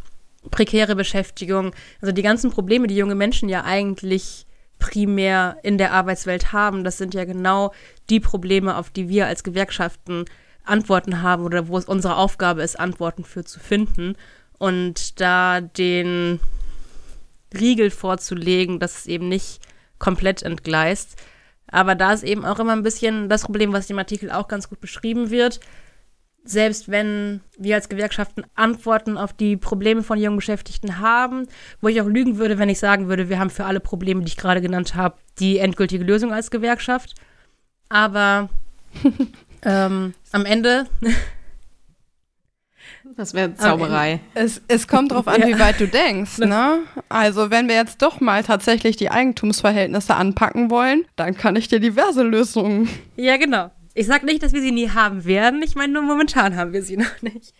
prekäre 0.50 0.96
Beschäftigung, 0.96 1.72
also 2.00 2.12
die 2.12 2.22
ganzen 2.22 2.50
Probleme, 2.50 2.86
die 2.86 2.96
junge 2.96 3.14
Menschen 3.14 3.48
ja 3.48 3.64
eigentlich 3.64 4.46
primär 4.78 5.56
in 5.62 5.78
der 5.78 5.92
Arbeitswelt 5.92 6.52
haben, 6.52 6.84
das 6.84 6.98
sind 6.98 7.14
ja 7.14 7.24
genau 7.24 7.72
die 8.10 8.20
Probleme, 8.20 8.76
auf 8.76 8.90
die 8.90 9.08
wir 9.08 9.26
als 9.26 9.42
Gewerkschaften 9.42 10.24
Antworten 10.64 11.22
haben 11.22 11.44
oder 11.44 11.68
wo 11.68 11.78
es 11.78 11.86
unsere 11.86 12.16
Aufgabe 12.16 12.62
ist, 12.62 12.78
Antworten 12.78 13.24
für 13.24 13.44
zu 13.44 13.60
finden. 13.60 14.16
Und 14.58 15.20
da 15.20 15.60
den 15.60 16.40
Riegel 17.54 17.90
vorzulegen, 17.90 18.80
dass 18.80 18.98
es 18.98 19.06
eben 19.06 19.28
nicht 19.28 19.60
komplett 19.98 20.42
entgleist. 20.42 21.16
Aber 21.68 21.94
da 21.94 22.12
ist 22.12 22.24
eben 22.24 22.44
auch 22.44 22.58
immer 22.58 22.72
ein 22.72 22.82
bisschen 22.82 23.28
das 23.28 23.42
Problem, 23.42 23.72
was 23.72 23.90
im 23.90 23.98
Artikel 23.98 24.30
auch 24.30 24.48
ganz 24.48 24.68
gut 24.68 24.80
beschrieben 24.80 25.30
wird, 25.30 25.60
selbst 26.46 26.90
wenn 26.90 27.40
wir 27.58 27.74
als 27.74 27.88
Gewerkschaften 27.88 28.44
Antworten 28.54 29.18
auf 29.18 29.32
die 29.32 29.56
Probleme 29.56 30.02
von 30.02 30.18
jungen 30.18 30.36
Beschäftigten 30.36 30.98
haben, 30.98 31.48
wo 31.80 31.88
ich 31.88 32.00
auch 32.00 32.06
lügen 32.06 32.38
würde, 32.38 32.58
wenn 32.58 32.68
ich 32.68 32.78
sagen 32.78 33.08
würde, 33.08 33.28
wir 33.28 33.38
haben 33.38 33.50
für 33.50 33.64
alle 33.64 33.80
Probleme, 33.80 34.22
die 34.22 34.28
ich 34.28 34.36
gerade 34.36 34.60
genannt 34.60 34.94
habe, 34.94 35.16
die 35.38 35.58
endgültige 35.58 36.04
Lösung 36.04 36.32
als 36.32 36.50
Gewerkschaft. 36.50 37.14
Aber 37.88 38.48
ähm, 39.62 40.14
am 40.32 40.44
Ende. 40.44 40.86
Das 43.16 43.34
wäre 43.34 43.54
Zauberei. 43.54 44.20
Es, 44.34 44.60
es 44.68 44.88
kommt 44.88 45.10
darauf 45.10 45.28
an, 45.28 45.40
ja. 45.40 45.46
wie 45.46 45.58
weit 45.58 45.80
du 45.80 45.86
denkst. 45.86 46.38
Ne? 46.38 46.80
Also, 47.08 47.50
wenn 47.50 47.68
wir 47.68 47.74
jetzt 47.74 48.02
doch 48.02 48.20
mal 48.20 48.42
tatsächlich 48.42 48.96
die 48.96 49.10
Eigentumsverhältnisse 49.10 50.14
anpacken 50.14 50.70
wollen, 50.70 51.04
dann 51.16 51.36
kann 51.36 51.56
ich 51.56 51.68
dir 51.68 51.80
diverse 51.80 52.22
Lösungen. 52.22 52.88
Ja, 53.16 53.36
genau. 53.36 53.70
Ich 53.98 54.06
sage 54.06 54.26
nicht, 54.26 54.42
dass 54.42 54.52
wir 54.52 54.60
sie 54.60 54.72
nie 54.72 54.90
haben 54.90 55.24
werden. 55.24 55.62
Ich 55.62 55.74
meine, 55.74 55.94
nur 55.94 56.02
momentan 56.02 56.54
haben 56.54 56.74
wir 56.74 56.82
sie 56.82 56.96
noch 56.98 57.22
nicht. 57.22 57.54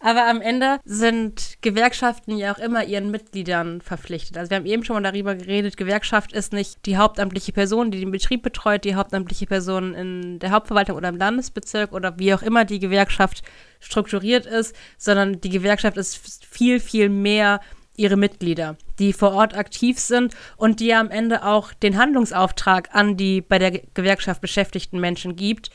Aber 0.00 0.26
am 0.26 0.40
Ende 0.40 0.78
sind 0.84 1.58
Gewerkschaften 1.60 2.38
ja 2.38 2.54
auch 2.54 2.58
immer 2.58 2.84
ihren 2.84 3.10
Mitgliedern 3.10 3.82
verpflichtet. 3.82 4.38
Also 4.38 4.50
wir 4.50 4.56
haben 4.56 4.66
eben 4.66 4.84
schon 4.84 4.94
mal 4.94 5.02
darüber 5.02 5.34
geredet, 5.34 5.76
Gewerkschaft 5.76 6.32
ist 6.32 6.54
nicht 6.54 6.86
die 6.86 6.96
hauptamtliche 6.96 7.52
Person, 7.52 7.90
die 7.90 8.00
den 8.00 8.10
Betrieb 8.10 8.42
betreut, 8.42 8.84
die 8.84 8.94
hauptamtliche 8.94 9.46
Person 9.46 9.94
in 9.94 10.38
der 10.38 10.52
Hauptverwaltung 10.52 10.96
oder 10.96 11.10
im 11.10 11.18
Landesbezirk 11.18 11.92
oder 11.92 12.18
wie 12.18 12.32
auch 12.32 12.42
immer 12.42 12.64
die 12.64 12.80
Gewerkschaft 12.80 13.42
strukturiert 13.78 14.46
ist, 14.46 14.74
sondern 14.96 15.42
die 15.42 15.50
Gewerkschaft 15.50 15.98
ist 15.98 16.16
viel, 16.46 16.80
viel 16.80 17.10
mehr 17.10 17.60
ihre 17.96 18.16
Mitglieder, 18.16 18.76
die 18.98 19.12
vor 19.12 19.32
Ort 19.32 19.56
aktiv 19.56 19.98
sind 19.98 20.34
und 20.56 20.80
die 20.80 20.94
am 20.94 21.10
Ende 21.10 21.44
auch 21.44 21.72
den 21.72 21.96
Handlungsauftrag 21.96 22.88
an 22.92 23.16
die 23.16 23.40
bei 23.40 23.58
der 23.58 23.70
Gewerkschaft 23.70 24.40
beschäftigten 24.40 25.00
Menschen 25.00 25.36
gibt. 25.36 25.70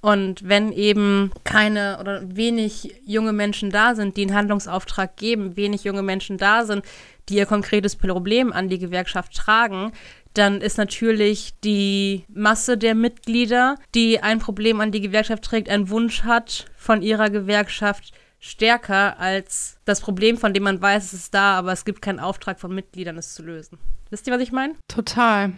Und 0.00 0.46
wenn 0.46 0.70
eben 0.72 1.30
keine 1.44 1.98
oder 1.98 2.22
wenig 2.36 2.94
junge 3.06 3.32
Menschen 3.32 3.70
da 3.70 3.94
sind, 3.94 4.18
die 4.18 4.22
einen 4.22 4.34
Handlungsauftrag 4.34 5.16
geben, 5.16 5.56
wenig 5.56 5.84
junge 5.84 6.02
Menschen 6.02 6.36
da 6.36 6.66
sind, 6.66 6.84
die 7.30 7.36
ihr 7.36 7.46
konkretes 7.46 7.96
Problem 7.96 8.52
an 8.52 8.68
die 8.68 8.78
Gewerkschaft 8.78 9.34
tragen, 9.34 9.92
dann 10.34 10.60
ist 10.60 10.76
natürlich 10.76 11.54
die 11.62 12.24
Masse 12.28 12.76
der 12.76 12.94
Mitglieder, 12.94 13.76
die 13.94 14.20
ein 14.20 14.40
Problem 14.40 14.80
an 14.80 14.92
die 14.92 15.00
Gewerkschaft 15.00 15.44
trägt, 15.44 15.70
einen 15.70 15.88
Wunsch 15.88 16.24
hat 16.24 16.66
von 16.76 17.00
ihrer 17.00 17.30
Gewerkschaft, 17.30 18.12
stärker 18.44 19.18
als 19.18 19.78
das 19.86 20.02
Problem, 20.02 20.36
von 20.36 20.52
dem 20.52 20.64
man 20.64 20.80
weiß, 20.80 21.04
es 21.04 21.12
ist 21.14 21.34
da, 21.34 21.56
aber 21.58 21.72
es 21.72 21.86
gibt 21.86 22.02
keinen 22.02 22.20
Auftrag 22.20 22.60
von 22.60 22.74
Mitgliedern, 22.74 23.16
es 23.16 23.32
zu 23.34 23.42
lösen. 23.42 23.78
Wisst 24.10 24.26
ihr, 24.26 24.34
was 24.34 24.42
ich 24.42 24.52
meine? 24.52 24.74
Total. 24.86 25.52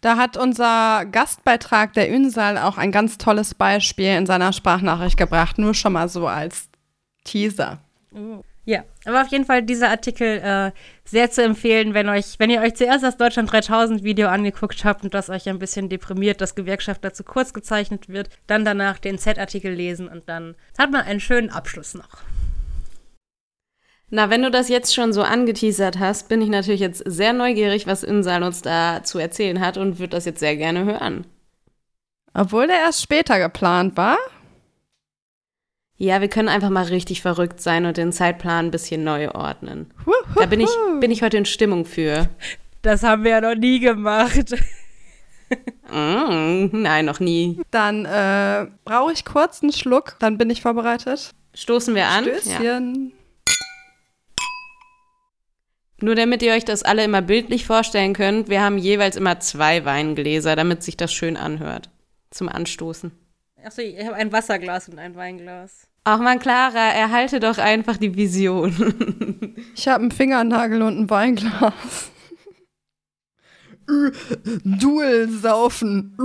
Da 0.00 0.16
hat 0.16 0.38
unser 0.38 1.04
Gastbeitrag, 1.04 1.92
der 1.92 2.10
Ünsal, 2.10 2.56
auch 2.56 2.78
ein 2.78 2.92
ganz 2.92 3.18
tolles 3.18 3.54
Beispiel 3.54 4.16
in 4.16 4.24
seiner 4.24 4.54
Sprachnachricht 4.54 5.18
gebracht. 5.18 5.58
Nur 5.58 5.74
schon 5.74 5.92
mal 5.92 6.08
so 6.08 6.26
als 6.26 6.70
Teaser. 7.24 7.80
Oh. 8.14 8.42
Ja, 8.64 8.84
aber 9.06 9.22
auf 9.22 9.28
jeden 9.28 9.46
Fall 9.46 9.62
dieser 9.62 9.88
Artikel 9.88 10.38
äh, 10.38 10.72
sehr 11.04 11.30
zu 11.30 11.42
empfehlen, 11.42 11.94
wenn 11.94 12.08
euch, 12.08 12.38
wenn 12.38 12.50
ihr 12.50 12.60
euch 12.60 12.74
zuerst 12.74 13.02
das 13.02 13.16
Deutschland 13.16 13.50
3000 13.50 14.04
Video 14.04 14.28
angeguckt 14.28 14.84
habt 14.84 15.02
und 15.02 15.14
das 15.14 15.30
euch 15.30 15.48
ein 15.48 15.58
bisschen 15.58 15.88
deprimiert, 15.88 16.40
dass 16.40 16.54
Gewerkschaft 16.54 17.02
dazu 17.02 17.24
kurz 17.24 17.54
gezeichnet 17.54 18.08
wird, 18.08 18.28
dann 18.46 18.64
danach 18.64 18.98
den 18.98 19.18
Z-Artikel 19.18 19.72
lesen 19.72 20.08
und 20.08 20.28
dann 20.28 20.54
hat 20.78 20.90
man 20.90 21.02
einen 21.02 21.20
schönen 21.20 21.50
Abschluss 21.50 21.94
noch. 21.94 22.22
Na, 24.10 24.28
wenn 24.28 24.42
du 24.42 24.50
das 24.50 24.68
jetzt 24.68 24.94
schon 24.94 25.12
so 25.12 25.22
angeteasert 25.22 25.98
hast, 25.98 26.28
bin 26.28 26.42
ich 26.42 26.48
natürlich 26.48 26.80
jetzt 26.80 27.02
sehr 27.06 27.32
neugierig, 27.32 27.86
was 27.86 28.02
Insal 28.02 28.42
uns 28.42 28.60
da 28.60 29.02
zu 29.04 29.18
erzählen 29.18 29.60
hat 29.60 29.78
und 29.78 30.00
würde 30.00 30.10
das 30.10 30.24
jetzt 30.24 30.40
sehr 30.40 30.56
gerne 30.56 30.84
hören. 30.84 31.26
Obwohl 32.34 32.66
der 32.66 32.80
erst 32.80 33.02
später 33.02 33.38
geplant 33.38 33.96
war? 33.96 34.18
Ja, 36.02 36.22
wir 36.22 36.28
können 36.28 36.48
einfach 36.48 36.70
mal 36.70 36.84
richtig 36.84 37.20
verrückt 37.20 37.60
sein 37.60 37.84
und 37.84 37.98
den 37.98 38.10
Zeitplan 38.10 38.66
ein 38.66 38.70
bisschen 38.70 39.04
neu 39.04 39.28
ordnen. 39.32 39.92
Da 40.34 40.46
bin 40.46 40.58
ich, 40.58 40.70
bin 40.98 41.10
ich 41.10 41.20
heute 41.20 41.36
in 41.36 41.44
Stimmung 41.44 41.84
für. 41.84 42.30
Das 42.80 43.02
haben 43.02 43.22
wir 43.22 43.32
ja 43.32 43.40
noch 43.42 43.54
nie 43.54 43.80
gemacht. 43.80 44.56
mm, 45.92 46.68
nein, 46.72 47.04
noch 47.04 47.20
nie. 47.20 47.60
Dann 47.70 48.06
äh, 48.06 48.68
brauche 48.86 49.12
ich 49.12 49.26
kurz 49.26 49.62
einen 49.62 49.74
Schluck, 49.74 50.16
dann 50.20 50.38
bin 50.38 50.48
ich 50.48 50.62
vorbereitet. 50.62 51.32
Stoßen 51.52 51.94
wir 51.94 52.06
an. 52.06 52.24
Stößchen. 52.24 53.12
Ja. 53.12 53.54
Nur 56.00 56.14
damit 56.14 56.42
ihr 56.42 56.54
euch 56.54 56.64
das 56.64 56.82
alle 56.82 57.04
immer 57.04 57.20
bildlich 57.20 57.66
vorstellen 57.66 58.14
könnt, 58.14 58.48
wir 58.48 58.62
haben 58.62 58.78
jeweils 58.78 59.16
immer 59.16 59.38
zwei 59.40 59.84
Weingläser, 59.84 60.56
damit 60.56 60.82
sich 60.82 60.96
das 60.96 61.12
schön 61.12 61.36
anhört. 61.36 61.90
Zum 62.30 62.48
Anstoßen. 62.48 63.12
Achso, 63.62 63.82
ich 63.82 64.02
habe 64.02 64.14
ein 64.14 64.32
Wasserglas 64.32 64.88
und 64.88 64.98
ein 64.98 65.14
Weinglas. 65.14 65.89
Ach 66.04 66.18
man, 66.18 66.38
Clara, 66.38 66.92
erhalte 66.92 67.40
doch 67.40 67.58
einfach 67.58 67.98
die 67.98 68.16
Vision. 68.16 69.54
ich 69.74 69.86
habe 69.86 70.02
einen 70.02 70.10
Fingernagel 70.10 70.82
und 70.82 70.98
ein 70.98 71.10
Weinglas. 71.10 72.10
Duel 74.64 75.28
saufen. 75.28 76.16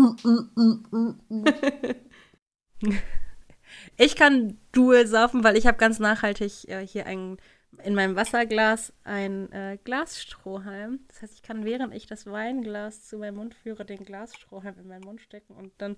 ich 3.97 4.15
kann 4.15 4.57
Duel 4.71 5.07
saufen, 5.07 5.43
weil 5.43 5.57
ich 5.57 5.67
habe 5.67 5.77
ganz 5.77 5.99
nachhaltig 5.99 6.69
äh, 6.69 6.85
hier 6.85 7.05
ein, 7.05 7.37
in 7.83 7.95
meinem 7.95 8.15
Wasserglas 8.15 8.93
ein 9.03 9.51
äh, 9.51 9.77
Glasstrohhalm. 9.83 10.99
Das 11.09 11.21
heißt, 11.21 11.33
ich 11.33 11.41
kann, 11.41 11.65
während 11.65 11.93
ich 11.93 12.05
das 12.05 12.25
Weinglas 12.27 13.03
zu 13.03 13.17
meinem 13.17 13.35
Mund 13.35 13.55
führe, 13.55 13.83
den 13.83 14.05
Glasstrohhalm 14.05 14.75
in 14.79 14.87
meinen 14.87 15.03
Mund 15.03 15.19
stecken 15.19 15.53
und 15.55 15.73
dann 15.79 15.97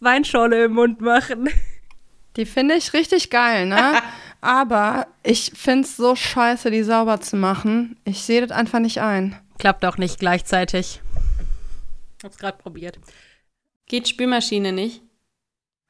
Weinschorle 0.00 0.64
im 0.64 0.72
Mund 0.72 1.02
machen. 1.02 1.50
Die 2.36 2.46
finde 2.46 2.74
ich 2.74 2.92
richtig 2.92 3.30
geil, 3.30 3.66
ne? 3.66 4.00
Aber 4.40 5.08
ich 5.24 5.52
finde 5.54 5.82
es 5.82 5.96
so 5.96 6.14
scheiße, 6.14 6.70
die 6.70 6.84
sauber 6.84 7.20
zu 7.20 7.36
machen. 7.36 7.96
Ich 8.04 8.22
sehe 8.22 8.40
das 8.40 8.56
einfach 8.56 8.78
nicht 8.78 9.00
ein. 9.00 9.36
Klappt 9.58 9.84
auch 9.84 9.98
nicht 9.98 10.20
gleichzeitig. 10.20 11.00
Hab's 12.22 12.38
gerade 12.38 12.58
probiert. 12.58 12.98
Geht 13.86 14.06
Spülmaschine 14.06 14.72
nicht? 14.72 15.02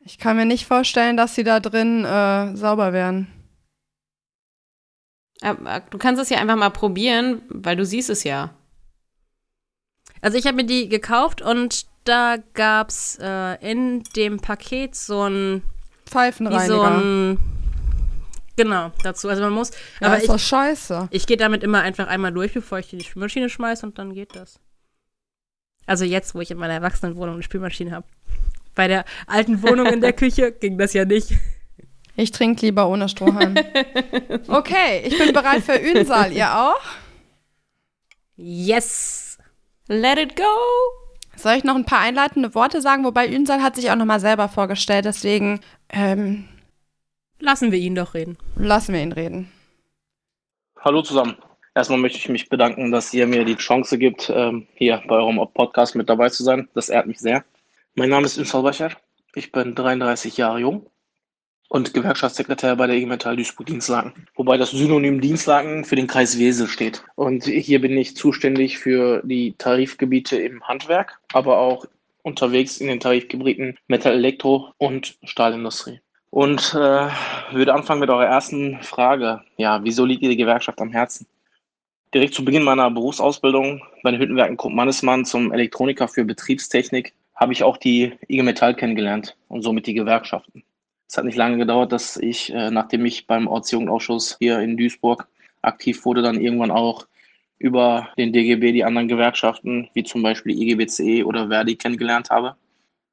Ich 0.00 0.18
kann 0.18 0.36
mir 0.36 0.46
nicht 0.46 0.66
vorstellen, 0.66 1.16
dass 1.16 1.34
sie 1.34 1.44
da 1.44 1.60
drin 1.60 2.04
äh, 2.04 2.56
sauber 2.56 2.92
werden. 2.94 3.28
Aber 5.42 5.80
du 5.80 5.98
kannst 5.98 6.20
es 6.20 6.30
ja 6.30 6.38
einfach 6.38 6.56
mal 6.56 6.70
probieren, 6.70 7.42
weil 7.48 7.76
du 7.76 7.84
siehst 7.84 8.10
es 8.10 8.24
ja. 8.24 8.54
Also 10.20 10.38
ich 10.38 10.46
habe 10.46 10.56
mir 10.56 10.64
die 10.64 10.88
gekauft 10.88 11.42
und 11.42 11.86
da 12.04 12.36
gab's 12.54 13.18
äh, 13.20 13.54
in 13.70 14.02
dem 14.16 14.40
Paket 14.40 14.94
so 14.94 15.28
ein 15.28 15.62
Pfeifenreiniger. 16.08 16.66
So 16.66 16.80
ein, 16.82 17.38
genau, 18.56 18.92
dazu. 19.02 19.28
Also 19.28 19.42
man 19.42 19.52
muss. 19.52 19.70
Ja, 20.00 20.08
aber 20.08 20.16
ist 20.16 20.24
ich, 20.24 20.30
doch 20.30 20.38
scheiße. 20.38 21.08
Ich 21.10 21.26
gehe 21.26 21.36
damit 21.36 21.62
immer 21.62 21.80
einfach 21.82 22.08
einmal 22.08 22.32
durch, 22.32 22.52
bevor 22.54 22.78
ich 22.78 22.88
die 22.88 23.02
Spülmaschine 23.02 23.48
schmeiße 23.48 23.84
und 23.86 23.98
dann 23.98 24.14
geht 24.14 24.34
das. 24.34 24.60
Also 25.86 26.04
jetzt, 26.04 26.34
wo 26.34 26.40
ich 26.40 26.50
in 26.50 26.58
meiner 26.58 26.74
Erwachsenenwohnung 26.74 27.34
eine 27.34 27.42
Spülmaschine 27.42 27.92
habe. 27.92 28.06
Bei 28.74 28.88
der 28.88 29.04
alten 29.26 29.62
Wohnung 29.62 29.86
in 29.86 30.00
der 30.00 30.12
Küche 30.14 30.52
ging 30.52 30.78
das 30.78 30.92
ja 30.92 31.04
nicht. 31.04 31.32
Ich 32.14 32.32
trinke 32.32 32.66
lieber 32.66 32.88
ohne 32.88 33.08
Strohhalm. 33.08 33.54
okay, 34.48 35.02
ich 35.04 35.16
bin 35.16 35.32
bereit 35.32 35.62
für 35.62 35.76
Ünsal. 35.76 36.32
Ihr 36.32 36.52
auch? 36.52 36.80
Yes! 38.36 39.38
Let 39.86 40.18
it 40.18 40.36
go! 40.36 41.07
Soll 41.38 41.54
ich 41.54 41.62
noch 41.62 41.76
ein 41.76 41.84
paar 41.84 42.00
einleitende 42.00 42.52
Worte 42.54 42.80
sagen? 42.80 43.04
Wobei 43.04 43.28
Ünsal 43.28 43.62
hat 43.62 43.76
sich 43.76 43.90
auch 43.90 43.96
nochmal 43.96 44.18
selber 44.18 44.48
vorgestellt, 44.48 45.04
deswegen 45.04 45.60
ähm, 45.88 46.48
lassen 47.38 47.70
wir 47.70 47.78
ihn 47.78 47.94
doch 47.94 48.14
reden. 48.14 48.36
Lassen 48.56 48.92
wir 48.92 49.00
ihn 49.00 49.12
reden. 49.12 49.52
Hallo 50.80 51.00
zusammen. 51.02 51.36
Erstmal 51.76 52.00
möchte 52.00 52.18
ich 52.18 52.28
mich 52.28 52.48
bedanken, 52.48 52.90
dass 52.90 53.14
ihr 53.14 53.28
mir 53.28 53.44
die 53.44 53.54
Chance 53.54 53.98
gibt, 53.98 54.32
ähm, 54.34 54.66
hier 54.74 55.00
bei 55.06 55.14
eurem 55.14 55.36
Podcast 55.54 55.94
mit 55.94 56.08
dabei 56.08 56.28
zu 56.28 56.42
sein. 56.42 56.68
Das 56.74 56.88
ehrt 56.88 57.06
mich 57.06 57.20
sehr. 57.20 57.44
Mein 57.94 58.10
Name 58.10 58.26
ist 58.26 58.36
Ünsal 58.36 58.62
Bachar. 58.62 58.90
Ich 59.36 59.52
bin 59.52 59.76
33 59.76 60.36
Jahre 60.38 60.58
jung 60.58 60.90
und 61.68 61.92
Gewerkschaftssekretär 61.94 62.76
bei 62.76 62.86
der 62.86 62.96
IG 62.96 63.06
Metall 63.06 63.36
Duisburg-Dienstlaken. 63.36 64.26
Wobei 64.34 64.56
das 64.56 64.70
Synonym 64.70 65.20
Dienstlaken 65.20 65.84
für 65.84 65.96
den 65.96 66.06
Kreis 66.06 66.38
Wesel 66.38 66.66
steht. 66.66 67.04
Und 67.14 67.44
hier 67.44 67.80
bin 67.80 67.96
ich 67.96 68.16
zuständig 68.16 68.78
für 68.78 69.22
die 69.24 69.54
Tarifgebiete 69.58 70.36
im 70.38 70.62
Handwerk, 70.66 71.18
aber 71.32 71.58
auch 71.58 71.84
unterwegs 72.22 72.78
in 72.78 72.88
den 72.88 73.00
Tarifgebieten 73.00 73.78
Metall, 73.86 74.14
Elektro 74.14 74.72
und 74.78 75.18
Stahlindustrie. 75.24 76.00
Und 76.30 76.74
äh, 76.74 77.08
würde 77.52 77.74
anfangen 77.74 78.00
mit 78.00 78.10
eurer 78.10 78.26
ersten 78.26 78.82
Frage. 78.82 79.42
Ja, 79.56 79.82
wieso 79.82 80.04
liegt 80.04 80.22
ihr 80.22 80.28
die 80.28 80.36
Gewerkschaft 80.36 80.80
am 80.80 80.92
Herzen? 80.92 81.26
Direkt 82.12 82.34
zu 82.34 82.44
Beginn 82.44 82.62
meiner 82.62 82.90
Berufsausbildung 82.90 83.82
bei 84.02 84.10
den 84.10 84.20
Hüttenwerken 84.20 84.56
Krupp 84.56 84.72
Mannesmann 84.72 85.24
zum 85.24 85.52
Elektroniker 85.52 86.08
für 86.08 86.24
Betriebstechnik 86.24 87.14
habe 87.34 87.52
ich 87.52 87.62
auch 87.62 87.76
die 87.76 88.12
IG 88.28 88.42
Metall 88.42 88.74
kennengelernt 88.74 89.36
und 89.48 89.62
somit 89.62 89.86
die 89.86 89.94
Gewerkschaften. 89.94 90.64
Es 91.08 91.16
hat 91.16 91.24
nicht 91.24 91.36
lange 91.36 91.56
gedauert, 91.56 91.90
dass 91.90 92.18
ich, 92.18 92.52
äh, 92.52 92.70
nachdem 92.70 93.06
ich 93.06 93.26
beim 93.26 93.48
Ortsjugendausschuss 93.48 94.36
hier 94.38 94.60
in 94.60 94.76
Duisburg 94.76 95.26
aktiv 95.62 96.04
wurde, 96.04 96.20
dann 96.20 96.40
irgendwann 96.40 96.70
auch 96.70 97.06
über 97.58 98.10
den 98.18 98.32
DGB 98.32 98.72
die 98.72 98.84
anderen 98.84 99.08
Gewerkschaften, 99.08 99.88
wie 99.94 100.04
zum 100.04 100.22
Beispiel 100.22 100.60
IGBCE 100.60 101.24
oder 101.24 101.48
Verdi, 101.48 101.76
kennengelernt 101.76 102.30
habe. 102.30 102.56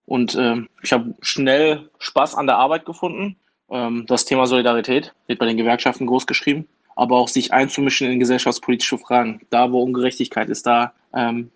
Und 0.06 0.36
ähm, 0.36 0.70
ich 0.84 0.94
habe 0.94 1.16
schnell 1.22 1.90
Spaß 1.98 2.36
an 2.36 2.48
der 2.48 2.58
Arbeit 2.58 2.86
gefunden. 2.86 3.38
Ähm, 3.72 4.06
das 4.08 4.26
Thema 4.26 4.46
Solidarität 4.46 5.14
wird 5.28 5.40
bei 5.40 5.46
den 5.46 5.58
Gewerkschaften 5.58 6.06
groß 6.06 6.28
geschrieben, 6.28 6.68
aber 6.96 7.18
auch 7.18 7.30
sich 7.30 7.54
einzumischen 7.54 8.12
in 8.12 8.20
gesellschaftspolitische 8.20 8.98
Fragen. 8.98 9.42
Da, 9.50 9.72
wo 9.72 9.82
Ungerechtigkeit 9.82 10.50
ist, 10.50 10.68
da 10.68 10.94
ähm, 11.14 11.50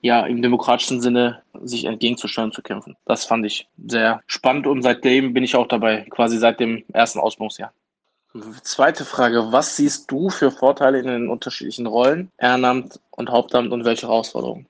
ja 0.00 0.24
im 0.26 0.42
demokratischen 0.42 1.00
Sinne 1.00 1.42
sich 1.62 1.84
entgegenzustellen 1.84 2.52
zu 2.52 2.62
kämpfen. 2.62 2.96
Das 3.04 3.24
fand 3.24 3.46
ich 3.46 3.68
sehr 3.86 4.22
spannend 4.26 4.66
und 4.66 4.82
seitdem 4.82 5.34
bin 5.34 5.44
ich 5.44 5.56
auch 5.56 5.68
dabei, 5.68 6.06
quasi 6.10 6.38
seit 6.38 6.60
dem 6.60 6.84
ersten 6.92 7.18
Ausbildungsjahr. 7.18 7.72
Zweite 8.62 9.04
Frage, 9.04 9.48
was 9.50 9.76
siehst 9.76 10.10
du 10.10 10.30
für 10.30 10.52
Vorteile 10.52 11.00
in 11.00 11.06
den 11.06 11.28
unterschiedlichen 11.28 11.86
Rollen, 11.86 12.30
Ehrenamt 12.38 13.00
und 13.10 13.30
Hauptamt 13.30 13.72
und 13.72 13.84
welche 13.84 14.06
Herausforderungen? 14.06 14.66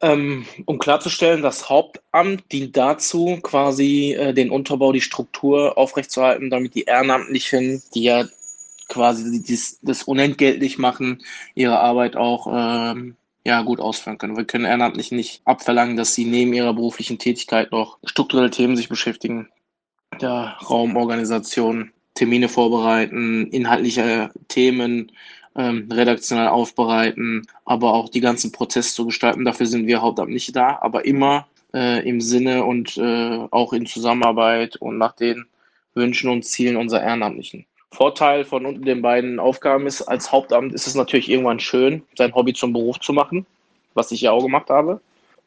Ähm, 0.00 0.46
um 0.66 0.78
klarzustellen, 0.78 1.42
das 1.42 1.68
Hauptamt 1.68 2.50
dient 2.52 2.76
dazu, 2.76 3.38
quasi 3.42 4.14
äh, 4.14 4.32
den 4.32 4.50
Unterbau, 4.50 4.92
die 4.92 5.00
Struktur 5.00 5.78
aufrechtzuerhalten, 5.78 6.50
damit 6.50 6.74
die 6.74 6.84
Ehrenamtlichen, 6.84 7.82
die 7.94 8.04
ja 8.04 8.24
quasi 8.88 9.42
dies, 9.42 9.78
das 9.82 10.02
unentgeltlich 10.04 10.78
machen, 10.78 11.22
ihre 11.54 11.78
Arbeit 11.78 12.16
auch 12.16 12.46
ähm, 12.52 13.16
ja, 13.44 13.62
gut 13.62 13.80
ausführen 13.80 14.18
können. 14.18 14.36
Wir 14.36 14.44
können 14.44 14.64
ehrenamtlich 14.64 15.10
nicht 15.10 15.42
abverlangen, 15.44 15.96
dass 15.96 16.14
sie 16.14 16.24
neben 16.24 16.52
ihrer 16.52 16.74
beruflichen 16.74 17.18
Tätigkeit 17.18 17.72
noch 17.72 17.98
strukturelle 18.04 18.50
Themen 18.50 18.76
sich 18.76 18.88
beschäftigen. 18.88 19.48
Ja, 20.20 20.56
Raumorganisation, 20.68 21.90
Termine 22.14 22.48
vorbereiten, 22.48 23.46
inhaltliche 23.48 24.30
Themen 24.48 25.10
ähm, 25.56 25.88
redaktionell 25.90 26.48
aufbereiten, 26.48 27.46
aber 27.64 27.94
auch 27.94 28.08
die 28.08 28.20
ganzen 28.20 28.52
Prozesse 28.52 28.94
zu 28.94 29.06
gestalten. 29.06 29.44
Dafür 29.44 29.66
sind 29.66 29.86
wir 29.86 30.02
hauptamtlich 30.02 30.52
da, 30.52 30.78
aber 30.80 31.04
immer 31.04 31.46
äh, 31.74 32.06
im 32.08 32.20
Sinne 32.20 32.64
und 32.64 32.96
äh, 32.98 33.46
auch 33.50 33.72
in 33.72 33.86
Zusammenarbeit 33.86 34.76
und 34.76 34.98
nach 34.98 35.12
den 35.12 35.46
Wünschen 35.94 36.30
und 36.30 36.44
Zielen 36.44 36.76
unserer 36.76 37.02
Ehrenamtlichen. 37.02 37.66
Vorteil 37.92 38.44
von 38.44 38.82
den 38.82 39.02
beiden 39.02 39.38
Aufgaben 39.38 39.86
ist, 39.86 40.02
als 40.02 40.32
Hauptamt 40.32 40.72
ist 40.72 40.86
es 40.86 40.94
natürlich 40.94 41.30
irgendwann 41.30 41.60
schön, 41.60 42.02
sein 42.16 42.34
Hobby 42.34 42.54
zum 42.54 42.72
Beruf 42.72 42.98
zu 43.00 43.12
machen, 43.12 43.46
was 43.94 44.10
ich 44.10 44.22
ja 44.22 44.32
auch 44.32 44.42
gemacht 44.42 44.70
habe. 44.70 45.00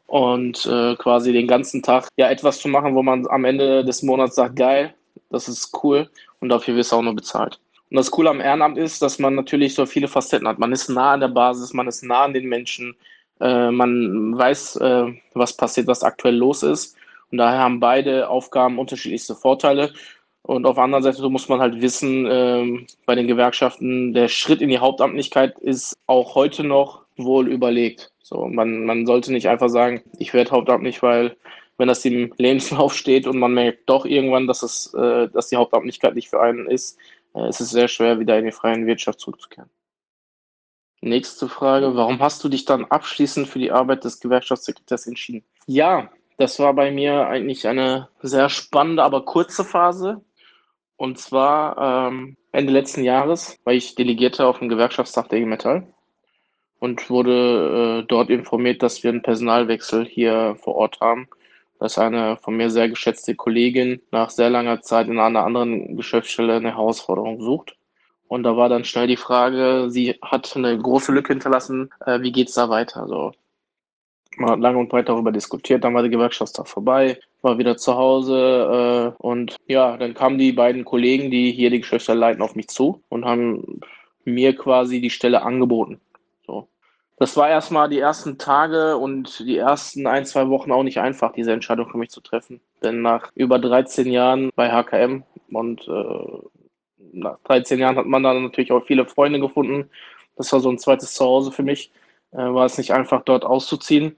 Und 0.08 0.68
äh, 0.68 0.96
quasi 0.96 1.34
den 1.34 1.48
ganzen 1.48 1.82
Tag 1.82 2.08
ja 2.16 2.30
etwas 2.30 2.60
zu 2.60 2.68
machen, 2.68 2.94
wo 2.94 3.02
man 3.02 3.28
am 3.28 3.44
Ende 3.44 3.84
des 3.84 4.04
Monats 4.04 4.36
sagt, 4.36 4.56
geil, 4.56 4.94
das 5.32 5.50
ist 5.50 5.72
cool 5.84 6.08
und 6.40 6.50
dafür 6.50 6.76
wirst 6.76 6.92
du 6.92 6.98
auch 6.98 7.02
nur 7.02 7.16
bezahlt. 7.16 7.60
Und 7.90 7.98
das 7.98 8.12
Coole 8.12 8.30
am 8.30 8.42
Ehrenamt 8.42 8.78
ist, 8.78 9.02
dass 9.02 9.18
man 9.18 9.34
natürlich 9.34 9.74
so 9.74 9.86
viele 9.88 10.08
Facetten 10.08 10.48
hat. 10.48 10.60
Man 10.60 10.72
ist 10.72 10.90
nah 10.90 11.14
an 11.14 11.22
der 11.22 11.30
Basis, 11.30 11.74
man 11.74 11.88
ist 11.88 12.04
nah 12.04 12.26
an 12.26 12.34
den 12.34 12.48
Menschen, 12.48 12.96
äh, 13.40 13.72
man 13.72 14.38
weiß, 14.38 14.76
äh, 14.78 15.06
was 15.34 15.54
passiert, 15.54 15.88
was 15.88 16.04
aktuell 16.04 16.36
los 16.36 16.62
ist. 16.62 16.96
Und 17.32 17.40
daher 17.40 17.60
haben 17.60 17.80
beide 17.80 18.30
Aufgaben 18.30 18.80
unterschiedlichste 18.80 19.36
Vorteile. 19.36 19.92
Und 20.46 20.68
auf 20.68 20.76
der 20.76 20.84
anderen 20.84 21.04
Seite 21.04 21.28
muss 21.28 21.50
man 21.50 21.60
halt 21.60 21.82
wissen, 21.82 22.28
ähm, 22.30 22.86
bei 23.08 23.16
den 23.16 23.28
Gewerkschaften, 23.28 24.14
der 24.14 24.28
Schritt 24.28 24.62
in 24.62 24.70
die 24.70 24.78
Hauptamtlichkeit 24.78 25.58
ist 25.58 25.96
auch 26.06 26.36
heute 26.36 26.64
noch 26.64 27.04
wohl 27.18 27.48
überlegt. 27.48 28.12
So, 28.22 28.46
man, 28.46 28.86
man 28.86 29.08
sollte 29.08 29.32
nicht 29.32 29.48
einfach 29.48 29.70
sagen, 29.70 30.04
ich 30.20 30.36
werde 30.36 30.52
hauptamtlich, 30.52 31.02
weil 31.02 31.36
wenn 31.78 31.88
das 31.88 32.06
im 32.06 32.32
Lebenslauf 32.38 32.94
steht 32.94 33.26
und 33.26 33.40
man 33.40 33.56
merkt 33.56 33.90
doch 33.90 34.06
irgendwann, 34.06 34.46
dass 34.46 34.62
es, 34.62 34.94
äh, 34.94 35.30
dass 35.30 35.50
die 35.50 35.56
Hauptamtlichkeit 35.56 36.14
nicht 36.14 36.30
für 36.30 36.42
einen 36.42 36.68
ist, 36.68 37.00
äh, 37.34 37.50
ist 37.50 37.60
es 37.60 37.72
sehr 37.72 37.88
schwer, 37.88 38.20
wieder 38.20 38.38
in 38.38 38.46
die 38.46 38.52
freie 38.52 38.86
Wirtschaft 38.86 39.20
zurückzukehren. 39.20 39.72
Nächste 41.02 41.50
Frage, 41.50 41.96
warum 41.96 42.20
hast 42.20 42.44
du 42.44 42.50
dich 42.50 42.66
dann 42.66 42.86
abschließend 42.86 43.48
für 43.48 43.60
die 43.60 43.72
Arbeit 43.72 44.04
des 44.04 44.20
Gewerkschaftssekretärs 44.20 45.08
entschieden? 45.08 45.44
Ja, 45.66 46.12
das 46.38 46.60
war 46.60 46.74
bei 46.76 46.92
mir 46.92 47.28
eigentlich 47.28 47.68
eine 47.68 48.10
sehr 48.22 48.50
spannende, 48.50 49.04
aber 49.04 49.26
kurze 49.26 49.64
Phase. 49.64 50.22
Und 50.98 51.18
zwar 51.20 52.10
ähm, 52.10 52.38
Ende 52.52 52.72
letzten 52.72 53.04
Jahres 53.04 53.60
war 53.64 53.74
ich 53.74 53.96
Delegierter 53.96 54.48
auf 54.48 54.60
dem 54.60 54.70
Gewerkschaftstag 54.70 55.30
der 55.30 55.40
IG 55.40 55.46
Metall 55.46 55.88
und 56.80 57.10
wurde 57.10 58.02
äh, 58.02 58.08
dort 58.08 58.30
informiert, 58.30 58.82
dass 58.82 59.04
wir 59.04 59.12
einen 59.12 59.22
Personalwechsel 59.22 60.06
hier 60.06 60.56
vor 60.62 60.76
Ort 60.76 61.00
haben, 61.02 61.28
dass 61.80 61.98
eine 61.98 62.38
von 62.38 62.56
mir 62.56 62.70
sehr 62.70 62.88
geschätzte 62.90 63.36
Kollegin 63.36 64.02
nach 64.12 64.30
sehr 64.30 64.50
langer 64.50 64.82
Zeit 64.82 65.08
in 65.08 65.20
einer 65.20 65.44
anderen 65.44 65.98
Geschäftsstelle 65.98 66.56
eine 66.56 66.72
Herausforderung 66.72 67.42
sucht. 67.42 67.76
Und 68.28 68.44
da 68.44 68.58
war 68.58 68.70
dann 68.70 68.86
schnell 68.86 69.08
die 69.08 69.18
Frage, 69.18 69.88
sie 69.90 70.18
hat 70.22 70.56
eine 70.56 70.78
große 70.78 71.12
Lücke 71.12 71.34
hinterlassen, 71.34 71.92
äh, 72.06 72.22
wie 72.22 72.32
geht's 72.32 72.54
da 72.54 72.70
weiter? 72.70 73.02
Also 73.04 73.34
Man 74.38 74.52
hat 74.52 74.60
lange 74.60 74.80
und 74.80 74.90
breit 74.90 75.10
darüber 75.10 75.32
diskutiert, 75.32 75.84
dann 75.84 75.94
war 75.94 76.02
der 76.02 76.12
Gewerkschaftstag 76.12 76.68
vorbei, 76.68 77.20
war 77.42 77.58
wieder 77.58 77.78
zu 77.78 77.96
Hause 77.96 79.14
äh, 79.18 79.24
und 79.24 79.56
ja, 79.68 79.98
dann 79.98 80.14
kamen 80.14 80.38
die 80.38 80.52
beiden 80.52 80.84
Kollegen, 80.84 81.32
die 81.32 81.52
hier 81.52 81.70
die 81.70 81.80
Geschäftsstelle 81.80 82.20
leiten, 82.20 82.42
auf 82.42 82.56
mich 82.56 82.68
zu 82.68 83.02
und 83.10 83.26
haben 83.26 83.82
mir 84.26 84.56
quasi 84.56 85.00
die 85.02 85.10
Stelle 85.10 85.44
angeboten. 85.44 86.02
So. 86.46 86.68
Das 87.18 87.38
war 87.38 87.50
erstmal 87.50 87.90
die 87.90 88.00
ersten 88.00 88.38
Tage 88.38 88.98
und 88.98 89.40
die 89.40 89.58
ersten 89.58 90.06
ein, 90.06 90.26
zwei 90.26 90.50
Wochen 90.50 90.72
auch 90.72 90.84
nicht 90.84 91.00
einfach, 91.00 91.32
diese 91.32 91.54
Entscheidung 91.54 91.90
für 91.90 91.98
mich 91.98 92.10
zu 92.10 92.22
treffen. 92.22 92.60
Denn 92.84 93.02
nach 93.02 93.32
über 93.36 93.58
13 93.60 94.12
Jahren 94.12 94.50
bei 94.56 94.70
HKM 94.70 95.24
und 95.52 95.88
äh, 95.88 96.28
nach 97.14 97.40
13 97.46 97.80
Jahren 97.80 97.96
hat 97.96 98.06
man 98.06 98.24
dann 98.24 98.44
natürlich 98.44 98.72
auch 98.72 98.86
viele 98.86 99.06
Freunde 99.06 99.40
gefunden. 99.40 99.90
Das 100.36 100.52
war 100.52 100.60
so 100.60 100.70
ein 100.70 100.80
zweites 100.80 101.14
Zuhause 101.14 101.52
für 101.52 101.64
mich. 101.64 101.92
Äh, 102.32 102.38
war 102.38 102.66
es 102.66 102.78
nicht 102.78 102.92
einfach, 102.92 103.24
dort 103.24 103.46
auszuziehen. 103.46 104.16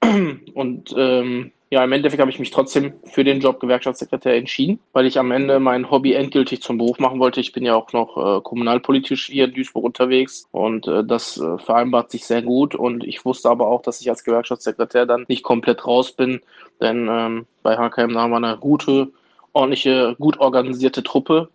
Und 0.54 0.94
ähm, 0.96 1.52
ja, 1.72 1.84
im 1.84 1.92
Endeffekt 1.92 2.20
habe 2.20 2.32
ich 2.32 2.40
mich 2.40 2.50
trotzdem 2.50 2.94
für 3.04 3.22
den 3.22 3.38
Job 3.38 3.60
Gewerkschaftssekretär 3.60 4.34
entschieden, 4.34 4.80
weil 4.92 5.06
ich 5.06 5.20
am 5.20 5.30
Ende 5.30 5.60
mein 5.60 5.88
Hobby 5.88 6.14
endgültig 6.14 6.62
zum 6.62 6.78
Beruf 6.78 6.98
machen 6.98 7.20
wollte. 7.20 7.40
Ich 7.40 7.52
bin 7.52 7.64
ja 7.64 7.76
auch 7.76 7.92
noch 7.92 8.16
äh, 8.16 8.40
kommunalpolitisch 8.40 9.26
hier 9.26 9.44
in 9.44 9.54
Duisburg 9.54 9.84
unterwegs 9.84 10.48
und 10.50 10.88
äh, 10.88 11.04
das 11.04 11.38
äh, 11.38 11.58
vereinbart 11.58 12.10
sich 12.10 12.26
sehr 12.26 12.42
gut. 12.42 12.74
Und 12.74 13.04
ich 13.04 13.24
wusste 13.24 13.50
aber 13.50 13.68
auch, 13.68 13.82
dass 13.82 14.00
ich 14.00 14.10
als 14.10 14.24
Gewerkschaftssekretär 14.24 15.06
dann 15.06 15.26
nicht 15.28 15.44
komplett 15.44 15.86
raus 15.86 16.10
bin, 16.10 16.40
denn 16.80 17.06
ähm, 17.08 17.46
bei 17.62 17.76
HKM 17.76 18.16
haben 18.16 18.30
wir 18.30 18.38
eine 18.38 18.58
gute, 18.58 19.12
ordentliche, 19.52 20.16
gut 20.18 20.40
organisierte 20.40 21.04
Truppe 21.04 21.50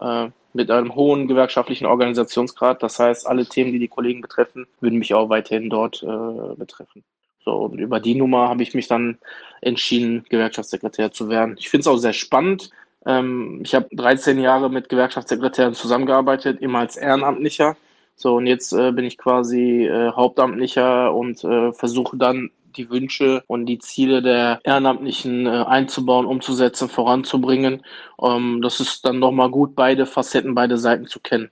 äh, 0.00 0.28
mit 0.56 0.70
einem 0.70 0.94
hohen 0.94 1.28
gewerkschaftlichen 1.28 1.86
Organisationsgrad. 1.86 2.82
Das 2.82 2.98
heißt, 2.98 3.26
alle 3.26 3.46
Themen, 3.46 3.72
die 3.72 3.78
die 3.78 3.88
Kollegen 3.88 4.22
betreffen, 4.22 4.66
würden 4.80 4.98
mich 4.98 5.14
auch 5.14 5.28
weiterhin 5.28 5.70
dort 5.70 6.02
äh, 6.02 6.54
betreffen. 6.56 7.04
So, 7.44 7.52
und 7.52 7.78
über 7.78 8.00
die 8.00 8.16
Nummer 8.16 8.48
habe 8.48 8.64
ich 8.64 8.74
mich 8.74 8.88
dann 8.88 9.18
entschieden, 9.60 10.24
Gewerkschaftssekretär 10.28 11.12
zu 11.12 11.28
werden. 11.28 11.54
Ich 11.58 11.68
finde 11.68 11.82
es 11.82 11.86
auch 11.86 11.98
sehr 11.98 12.12
spannend. 12.12 12.70
Ähm, 13.06 13.60
ich 13.64 13.74
habe 13.74 13.88
13 13.94 14.40
Jahre 14.40 14.68
mit 14.68 14.88
Gewerkschaftssekretären 14.88 15.74
zusammengearbeitet, 15.74 16.60
immer 16.60 16.80
als 16.80 16.96
Ehrenamtlicher. 16.96 17.76
So, 18.16 18.36
und 18.36 18.46
jetzt 18.46 18.72
äh, 18.72 18.90
bin 18.92 19.04
ich 19.04 19.16
quasi 19.16 19.84
äh, 19.84 20.10
Hauptamtlicher 20.10 21.14
und 21.14 21.44
äh, 21.44 21.72
versuche 21.72 22.16
dann 22.16 22.50
die 22.76 22.90
Wünsche 22.90 23.42
und 23.46 23.66
die 23.66 23.78
Ziele 23.78 24.22
der 24.22 24.60
Ehrenamtlichen 24.64 25.46
äh, 25.46 25.64
einzubauen, 25.66 26.26
umzusetzen, 26.26 26.88
voranzubringen. 26.88 27.82
Ähm, 28.22 28.60
das 28.62 28.80
ist 28.80 29.04
dann 29.04 29.18
nochmal 29.18 29.50
gut, 29.50 29.74
beide 29.74 30.06
Facetten, 30.06 30.54
beide 30.54 30.78
Seiten 30.78 31.06
zu 31.06 31.20
kennen. 31.20 31.50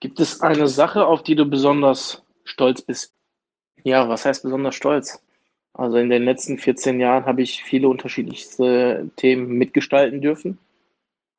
Gibt 0.00 0.18
es 0.18 0.40
eine 0.40 0.66
Sache, 0.66 1.06
auf 1.06 1.22
die 1.22 1.36
du 1.36 1.44
besonders 1.46 2.22
stolz 2.44 2.82
bist? 2.82 3.14
Ja, 3.84 4.08
was 4.08 4.24
heißt 4.24 4.42
besonders 4.42 4.74
stolz? 4.74 5.22
Also 5.74 5.96
in 5.96 6.10
den 6.10 6.24
letzten 6.24 6.58
14 6.58 7.00
Jahren 7.00 7.24
habe 7.24 7.42
ich 7.42 7.62
viele 7.62 7.88
unterschiedlichste 7.88 9.10
Themen 9.16 9.48
mitgestalten 9.48 10.20
dürfen. 10.20 10.58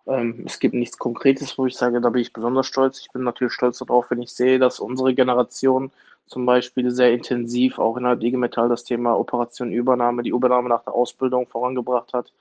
Ähm, 0.05 0.43
es 0.45 0.59
gibt 0.59 0.73
nichts 0.75 0.97
Konkretes, 0.97 1.57
wo 1.57 1.65
ich 1.65 1.75
sage, 1.75 2.01
da 2.01 2.09
bin 2.09 2.21
ich 2.21 2.33
besonders 2.33 2.67
stolz. 2.67 2.99
Ich 2.99 3.11
bin 3.11 3.23
natürlich 3.23 3.53
stolz 3.53 3.79
darauf, 3.79 4.09
wenn 4.11 4.21
ich 4.21 4.31
sehe, 4.31 4.59
dass 4.59 4.79
unsere 4.79 5.13
Generation 5.13 5.91
zum 6.27 6.45
Beispiel 6.45 6.91
sehr 6.91 7.13
intensiv 7.13 7.79
auch 7.79 7.97
innerhalb 7.97 8.21
IG 8.23 8.37
Metall 8.37 8.69
das 8.69 8.83
Thema 8.83 9.17
Operation 9.17 9.71
Übernahme, 9.71 10.23
die 10.23 10.29
Übernahme 10.31 10.69
nach 10.69 10.83
der 10.83 10.93
Ausbildung 10.93 11.47
vorangebracht 11.47 12.13
hat. 12.13 12.31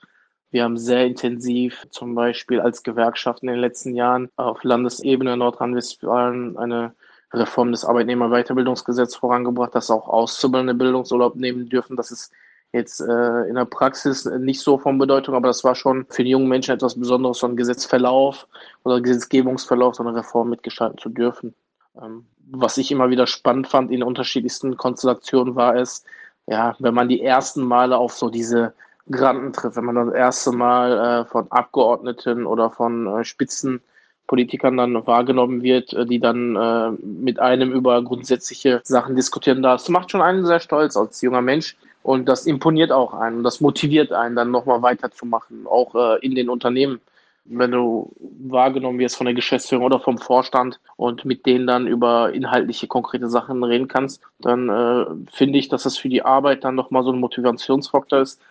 Wir 0.51 0.63
haben 0.63 0.77
sehr 0.77 1.05
intensiv 1.05 1.85
zum 1.89 2.15
Beispiel 2.15 2.59
als 2.61 2.83
Gewerkschaft 2.83 3.43
in 3.43 3.49
den 3.49 3.59
letzten 3.59 3.95
Jahren 3.95 4.29
auf 4.35 4.63
Landesebene 4.63 5.35
Nordrhein-Westfalen 5.35 6.57
eine 6.57 6.93
Reform 7.33 7.71
des 7.71 7.85
Arbeitnehmerweiterbildungsgesetzes 7.85 9.15
vorangebracht, 9.15 9.73
dass 9.73 9.89
auch 9.89 10.07
Auszubildende 10.07 10.75
Bildungsurlaub 10.75 11.35
nehmen 11.35 11.69
dürfen. 11.69 11.97
Das 11.97 12.11
ist 12.11 12.31
jetzt 12.73 12.99
äh, 12.99 13.43
in 13.47 13.55
der 13.55 13.65
Praxis 13.65 14.25
nicht 14.25 14.59
so 14.59 14.77
von 14.77 14.97
Bedeutung, 14.97 15.35
aber 15.35 15.47
das 15.47 15.63
war 15.63 15.75
schon 15.75 16.05
für 16.09 16.23
die 16.23 16.31
jungen 16.31 16.47
Menschen 16.47 16.73
etwas 16.73 16.99
Besonderes, 16.99 17.39
so 17.39 17.47
einen 17.47 17.55
Gesetzverlauf 17.55 18.47
oder 18.83 18.99
Gesetzgebungsverlauf, 18.99 19.95
so 19.95 20.03
eine 20.03 20.15
Reform 20.15 20.49
mitgestalten 20.49 20.97
zu 20.97 21.09
dürfen. 21.09 21.53
Ähm, 22.01 22.25
was 22.51 22.77
ich 22.77 22.91
immer 22.91 23.09
wieder 23.09 23.27
spannend 23.27 23.67
fand 23.67 23.91
in 23.91 24.03
unterschiedlichsten 24.03 24.75
Konstellationen 24.75 25.55
war 25.55 25.75
es, 25.75 26.03
ja, 26.47 26.75
wenn 26.79 26.93
man 26.93 27.07
die 27.07 27.21
ersten 27.21 27.63
Male 27.63 27.97
auf 27.97 28.13
so 28.13 28.29
diese 28.29 28.73
Granten 29.09 29.53
trifft, 29.53 29.77
wenn 29.77 29.85
man 29.85 29.95
das 29.95 30.13
erste 30.13 30.51
Mal 30.51 31.21
äh, 31.21 31.25
von 31.25 31.49
Abgeordneten 31.51 32.45
oder 32.45 32.69
von 32.69 33.07
äh, 33.07 33.23
Spitzen 33.23 33.81
Politikern 34.27 34.77
dann 34.77 35.05
wahrgenommen 35.05 35.61
wird, 35.61 35.93
äh, 35.93 36.05
die 36.05 36.19
dann 36.19 36.55
äh, 36.55 36.91
mit 37.03 37.39
einem 37.39 37.71
über 37.71 38.01
grundsätzliche 38.03 38.81
Sachen 38.83 39.15
diskutieren 39.15 39.61
darf. 39.61 39.81
Das 39.81 39.89
macht 39.89 40.11
schon 40.11 40.21
einen 40.21 40.45
sehr 40.45 40.59
stolz 40.59 40.97
als 40.97 41.21
junger 41.21 41.41
Mensch 41.41 41.75
und 42.03 42.27
das 42.27 42.45
imponiert 42.45 42.91
auch 42.91 43.13
einen 43.13 43.43
das 43.43 43.61
motiviert 43.61 44.11
einen 44.11 44.35
dann 44.35 44.51
nochmal 44.51 44.81
weiterzumachen, 44.81 45.65
auch 45.65 45.95
äh, 45.95 46.19
in 46.19 46.35
den 46.35 46.49
Unternehmen. 46.49 47.01
Wenn 47.45 47.71
du 47.71 48.13
wahrgenommen 48.19 48.99
wirst 48.99 49.17
von 49.17 49.25
der 49.25 49.33
Geschäftsführung 49.33 49.85
oder 49.85 49.99
vom 49.99 50.17
Vorstand 50.17 50.79
und 50.95 51.25
mit 51.25 51.45
denen 51.45 51.67
dann 51.67 51.87
über 51.87 52.31
inhaltliche, 52.33 52.87
konkrete 52.87 53.29
Sachen 53.29 53.63
reden 53.63 53.87
kannst, 53.89 54.21
dann 54.39 54.69
äh, 54.69 55.05
finde 55.31 55.59
ich, 55.59 55.67
dass 55.67 55.83
das 55.83 55.97
für 55.97 56.07
die 56.09 56.23
Arbeit 56.23 56.63
dann 56.63 56.75
nochmal 56.75 57.03
so 57.03 57.11
ein 57.11 57.19
Motivationsfaktor 57.19 58.19
ist. 58.19 58.41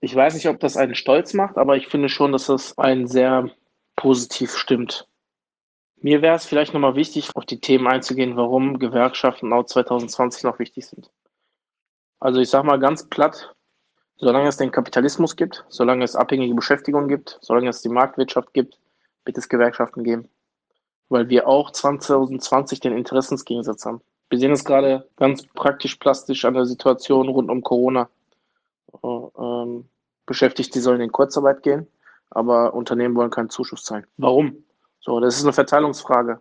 Ich 0.00 0.14
weiß 0.14 0.34
nicht, 0.34 0.48
ob 0.48 0.58
das 0.60 0.76
einen 0.76 0.94
stolz 0.94 1.34
macht, 1.34 1.58
aber 1.58 1.76
ich 1.76 1.88
finde 1.88 2.08
schon, 2.08 2.32
dass 2.32 2.46
das 2.46 2.78
einen 2.78 3.06
sehr 3.06 3.50
positiv 3.96 4.56
stimmt. 4.56 5.06
Mir 6.00 6.22
wäre 6.22 6.36
es 6.36 6.46
vielleicht 6.46 6.74
nochmal 6.74 6.96
wichtig, 6.96 7.30
auf 7.34 7.44
die 7.44 7.60
Themen 7.60 7.86
einzugehen, 7.86 8.36
warum 8.36 8.78
Gewerkschaften 8.78 9.52
auch 9.52 9.66
2020 9.66 10.44
noch 10.44 10.58
wichtig 10.58 10.86
sind. 10.86 11.10
Also 12.20 12.40
ich 12.40 12.50
sage 12.50 12.66
mal 12.66 12.78
ganz 12.78 13.08
platt, 13.08 13.54
solange 14.18 14.48
es 14.48 14.58
den 14.58 14.70
Kapitalismus 14.70 15.34
gibt, 15.36 15.64
solange 15.68 16.04
es 16.04 16.14
abhängige 16.14 16.54
Beschäftigung 16.54 17.08
gibt, 17.08 17.38
solange 17.40 17.70
es 17.70 17.80
die 17.80 17.88
Marktwirtschaft 17.88 18.52
gibt, 18.52 18.78
wird 19.24 19.38
es 19.38 19.48
Gewerkschaften 19.48 20.04
geben. 20.04 20.28
Weil 21.08 21.28
wir 21.28 21.48
auch 21.48 21.70
2020 21.70 22.80
den 22.80 22.96
Interessensgegensatz 22.96 23.86
haben. 23.86 24.02
Wir 24.28 24.38
sehen 24.38 24.52
es 24.52 24.64
gerade 24.64 25.08
ganz 25.16 25.46
praktisch 25.54 25.96
plastisch 25.96 26.44
an 26.44 26.54
der 26.54 26.66
Situation 26.66 27.28
rund 27.28 27.50
um 27.50 27.62
Corona. 27.62 28.08
Ähm, 29.02 29.88
Beschäftigte 30.26 30.80
sollen 30.80 31.00
in 31.00 31.10
Kurzarbeit 31.10 31.62
gehen, 31.62 31.88
aber 32.28 32.74
Unternehmen 32.74 33.16
wollen 33.16 33.30
keinen 33.30 33.50
Zuschuss 33.50 33.82
zahlen. 33.82 34.06
Warum? 34.18 34.64
So, 35.00 35.18
das 35.18 35.36
ist 35.36 35.44
eine 35.44 35.52
Verteilungsfrage. 35.52 36.40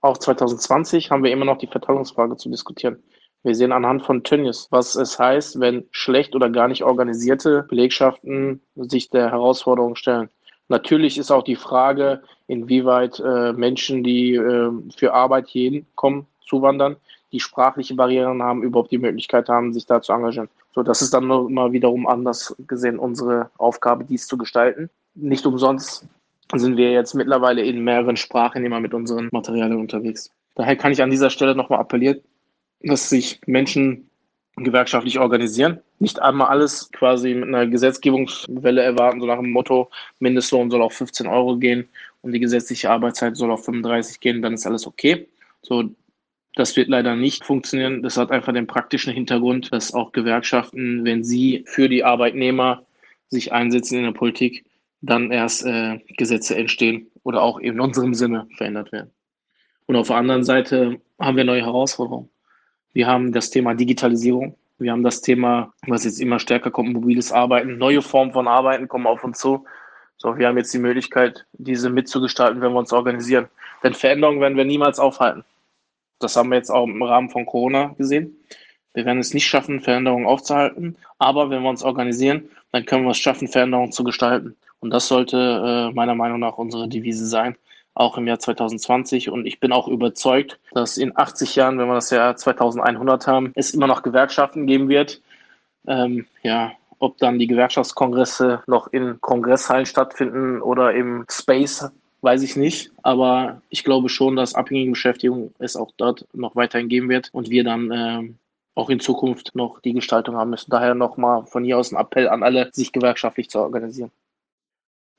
Auch 0.00 0.16
2020 0.16 1.10
haben 1.10 1.24
wir 1.24 1.32
immer 1.32 1.44
noch 1.44 1.58
die 1.58 1.66
Verteilungsfrage 1.66 2.36
zu 2.36 2.48
diskutieren. 2.48 3.02
Wir 3.42 3.54
sehen 3.54 3.72
anhand 3.72 4.02
von 4.02 4.22
Tönnies, 4.22 4.68
was 4.70 4.96
es 4.96 5.18
heißt, 5.18 5.60
wenn 5.60 5.84
schlecht 5.90 6.34
oder 6.34 6.50
gar 6.50 6.68
nicht 6.68 6.84
organisierte 6.84 7.62
Belegschaften 7.68 8.60
sich 8.76 9.08
der 9.08 9.30
Herausforderung 9.30 9.96
stellen. 9.96 10.28
Natürlich 10.68 11.18
ist 11.18 11.30
auch 11.30 11.42
die 11.42 11.56
Frage, 11.56 12.22
inwieweit 12.46 13.18
äh, 13.18 13.52
Menschen, 13.52 14.04
die 14.04 14.34
äh, 14.34 14.70
für 14.96 15.14
Arbeit 15.14 15.48
hierhin 15.48 15.86
kommen, 15.94 16.26
zuwandern, 16.46 16.96
die 17.32 17.40
sprachliche 17.40 17.94
Barrieren 17.94 18.42
haben, 18.42 18.62
überhaupt 18.62 18.90
die 18.90 18.98
Möglichkeit 18.98 19.48
haben, 19.48 19.72
sich 19.72 19.86
da 19.86 20.02
zu 20.02 20.12
engagieren. 20.12 20.48
So, 20.74 20.82
das 20.82 21.02
ist 21.02 21.14
dann 21.14 21.24
mal 21.24 21.72
wiederum 21.72 22.06
anders 22.06 22.54
gesehen 22.66 22.98
unsere 22.98 23.50
Aufgabe, 23.56 24.04
dies 24.04 24.26
zu 24.26 24.36
gestalten. 24.36 24.90
Nicht 25.14 25.46
umsonst 25.46 26.06
sind 26.54 26.76
wir 26.76 26.92
jetzt 26.92 27.14
mittlerweile 27.14 27.62
in 27.62 27.82
mehreren 27.82 28.16
Sprachen 28.16 28.64
immer 28.64 28.80
mit 28.80 28.94
unseren 28.94 29.28
Materialien 29.32 29.80
unterwegs. 29.80 30.30
Daher 30.54 30.76
kann 30.76 30.92
ich 30.92 31.02
an 31.02 31.10
dieser 31.10 31.30
Stelle 31.30 31.54
nochmal 31.54 31.80
appellieren, 31.80 32.20
dass 32.82 33.08
sich 33.08 33.40
Menschen 33.46 34.10
gewerkschaftlich 34.56 35.18
organisieren. 35.18 35.80
Nicht 35.98 36.20
einmal 36.20 36.48
alles 36.48 36.90
quasi 36.92 37.34
mit 37.34 37.48
einer 37.48 37.66
Gesetzgebungswelle 37.66 38.82
erwarten, 38.82 39.20
so 39.20 39.26
nach 39.26 39.38
dem 39.38 39.50
Motto, 39.50 39.90
Mindestlohn 40.18 40.70
soll 40.70 40.82
auf 40.82 40.94
15 40.94 41.26
Euro 41.26 41.56
gehen 41.56 41.88
und 42.22 42.32
die 42.32 42.40
gesetzliche 42.40 42.90
Arbeitszeit 42.90 43.36
soll 43.36 43.50
auf 43.50 43.64
35 43.64 44.20
gehen, 44.20 44.42
dann 44.42 44.54
ist 44.54 44.66
alles 44.66 44.86
okay. 44.86 45.28
So, 45.62 45.90
das 46.54 46.76
wird 46.76 46.88
leider 46.88 47.16
nicht 47.16 47.44
funktionieren. 47.44 48.02
Das 48.02 48.16
hat 48.16 48.30
einfach 48.30 48.52
den 48.52 48.66
praktischen 48.66 49.12
Hintergrund, 49.12 49.72
dass 49.72 49.94
auch 49.94 50.12
Gewerkschaften, 50.12 51.04
wenn 51.04 51.22
sie 51.22 51.64
für 51.66 51.88
die 51.88 52.04
Arbeitnehmer 52.04 52.84
sich 53.28 53.52
einsetzen 53.52 53.98
in 53.98 54.04
der 54.04 54.12
Politik, 54.12 54.64
dann 55.00 55.30
erst 55.30 55.64
äh, 55.64 55.98
Gesetze 56.16 56.56
entstehen 56.56 57.06
oder 57.22 57.42
auch 57.42 57.58
in 57.58 57.80
unserem 57.80 58.14
Sinne 58.14 58.48
verändert 58.56 58.92
werden. 58.92 59.10
Und 59.86 59.96
auf 59.96 60.08
der 60.08 60.16
anderen 60.16 60.44
Seite 60.44 61.00
haben 61.18 61.36
wir 61.36 61.44
neue 61.44 61.62
Herausforderungen. 61.62 62.28
Wir 62.92 63.06
haben 63.06 63.32
das 63.32 63.50
Thema 63.50 63.74
Digitalisierung. 63.74 64.56
Wir 64.78 64.92
haben 64.92 65.02
das 65.02 65.20
Thema, 65.20 65.72
was 65.86 66.04
jetzt 66.04 66.20
immer 66.20 66.38
stärker 66.38 66.70
kommt, 66.70 66.92
mobiles 66.92 67.32
Arbeiten. 67.32 67.78
Neue 67.78 68.02
Formen 68.02 68.32
von 68.32 68.48
Arbeiten 68.48 68.88
kommen 68.88 69.06
auf 69.06 69.22
uns 69.22 69.38
zu. 69.38 69.64
So, 70.16 70.36
wir 70.36 70.48
haben 70.48 70.56
jetzt 70.56 70.72
die 70.74 70.78
Möglichkeit, 70.78 71.46
diese 71.52 71.90
mitzugestalten, 71.90 72.60
wenn 72.60 72.72
wir 72.72 72.78
uns 72.78 72.92
organisieren. 72.92 73.48
Denn 73.82 73.94
Veränderungen 73.94 74.40
werden 74.40 74.56
wir 74.56 74.64
niemals 74.64 74.98
aufhalten. 74.98 75.44
Das 76.18 76.36
haben 76.36 76.50
wir 76.50 76.56
jetzt 76.56 76.70
auch 76.70 76.84
im 76.86 77.02
Rahmen 77.02 77.30
von 77.30 77.46
Corona 77.46 77.94
gesehen. 77.96 78.36
Wir 78.92 79.04
werden 79.04 79.20
es 79.20 79.32
nicht 79.34 79.46
schaffen, 79.46 79.80
Veränderungen 79.80 80.26
aufzuhalten, 80.26 80.96
aber 81.18 81.48
wenn 81.48 81.62
wir 81.62 81.70
uns 81.70 81.84
organisieren, 81.84 82.50
dann 82.72 82.84
können 82.84 83.04
wir 83.04 83.12
es 83.12 83.18
schaffen, 83.18 83.48
Veränderungen 83.48 83.92
zu 83.92 84.02
gestalten. 84.04 84.56
Und 84.80 84.90
das 84.90 85.06
sollte 85.06 85.36
äh, 85.90 85.94
meiner 85.94 86.14
Meinung 86.14 86.40
nach 86.40 86.58
unsere 86.58 86.88
Devise 86.88 87.26
sein, 87.26 87.56
auch 87.94 88.16
im 88.16 88.26
Jahr 88.26 88.38
2020. 88.38 89.30
Und 89.30 89.46
ich 89.46 89.60
bin 89.60 89.72
auch 89.72 89.88
überzeugt, 89.88 90.58
dass 90.72 90.96
in 90.96 91.16
80 91.16 91.56
Jahren, 91.56 91.78
wenn 91.78 91.88
wir 91.88 91.94
das 91.94 92.10
Jahr 92.10 92.36
2100 92.36 93.26
haben, 93.26 93.52
es 93.54 93.72
immer 93.72 93.86
noch 93.86 94.02
Gewerkschaften 94.02 94.66
geben 94.66 94.88
wird. 94.88 95.20
Ähm, 95.86 96.26
ja, 96.42 96.72
ob 96.98 97.18
dann 97.18 97.38
die 97.38 97.46
Gewerkschaftskongresse 97.46 98.62
noch 98.66 98.88
in 98.88 99.20
Kongresshallen 99.20 99.86
stattfinden 99.86 100.60
oder 100.60 100.92
im 100.92 101.24
Space, 101.30 101.90
weiß 102.20 102.42
ich 102.42 102.56
nicht. 102.56 102.92
Aber 103.02 103.62
ich 103.70 103.84
glaube 103.84 104.08
schon, 104.08 104.36
dass 104.36 104.54
abhängige 104.54 104.90
Beschäftigung 104.90 105.54
es 105.58 105.76
auch 105.76 105.92
dort 105.96 106.26
noch 106.34 106.56
weiterhin 106.56 106.88
geben 106.88 107.08
wird 107.08 107.30
und 107.32 107.50
wir 107.50 107.64
dann 107.64 107.90
äh, 107.90 108.34
auch 108.74 108.90
in 108.90 109.00
Zukunft 109.00 109.54
noch 109.54 109.80
die 109.80 109.94
Gestaltung 109.94 110.36
haben 110.36 110.50
müssen. 110.50 110.70
Daher 110.70 110.94
nochmal 110.94 111.46
von 111.46 111.64
hier 111.64 111.78
aus 111.78 111.92
ein 111.92 111.98
Appell 111.98 112.28
an 112.28 112.42
alle, 112.42 112.70
sich 112.72 112.92
gewerkschaftlich 112.92 113.48
zu 113.48 113.58
organisieren. 113.60 114.10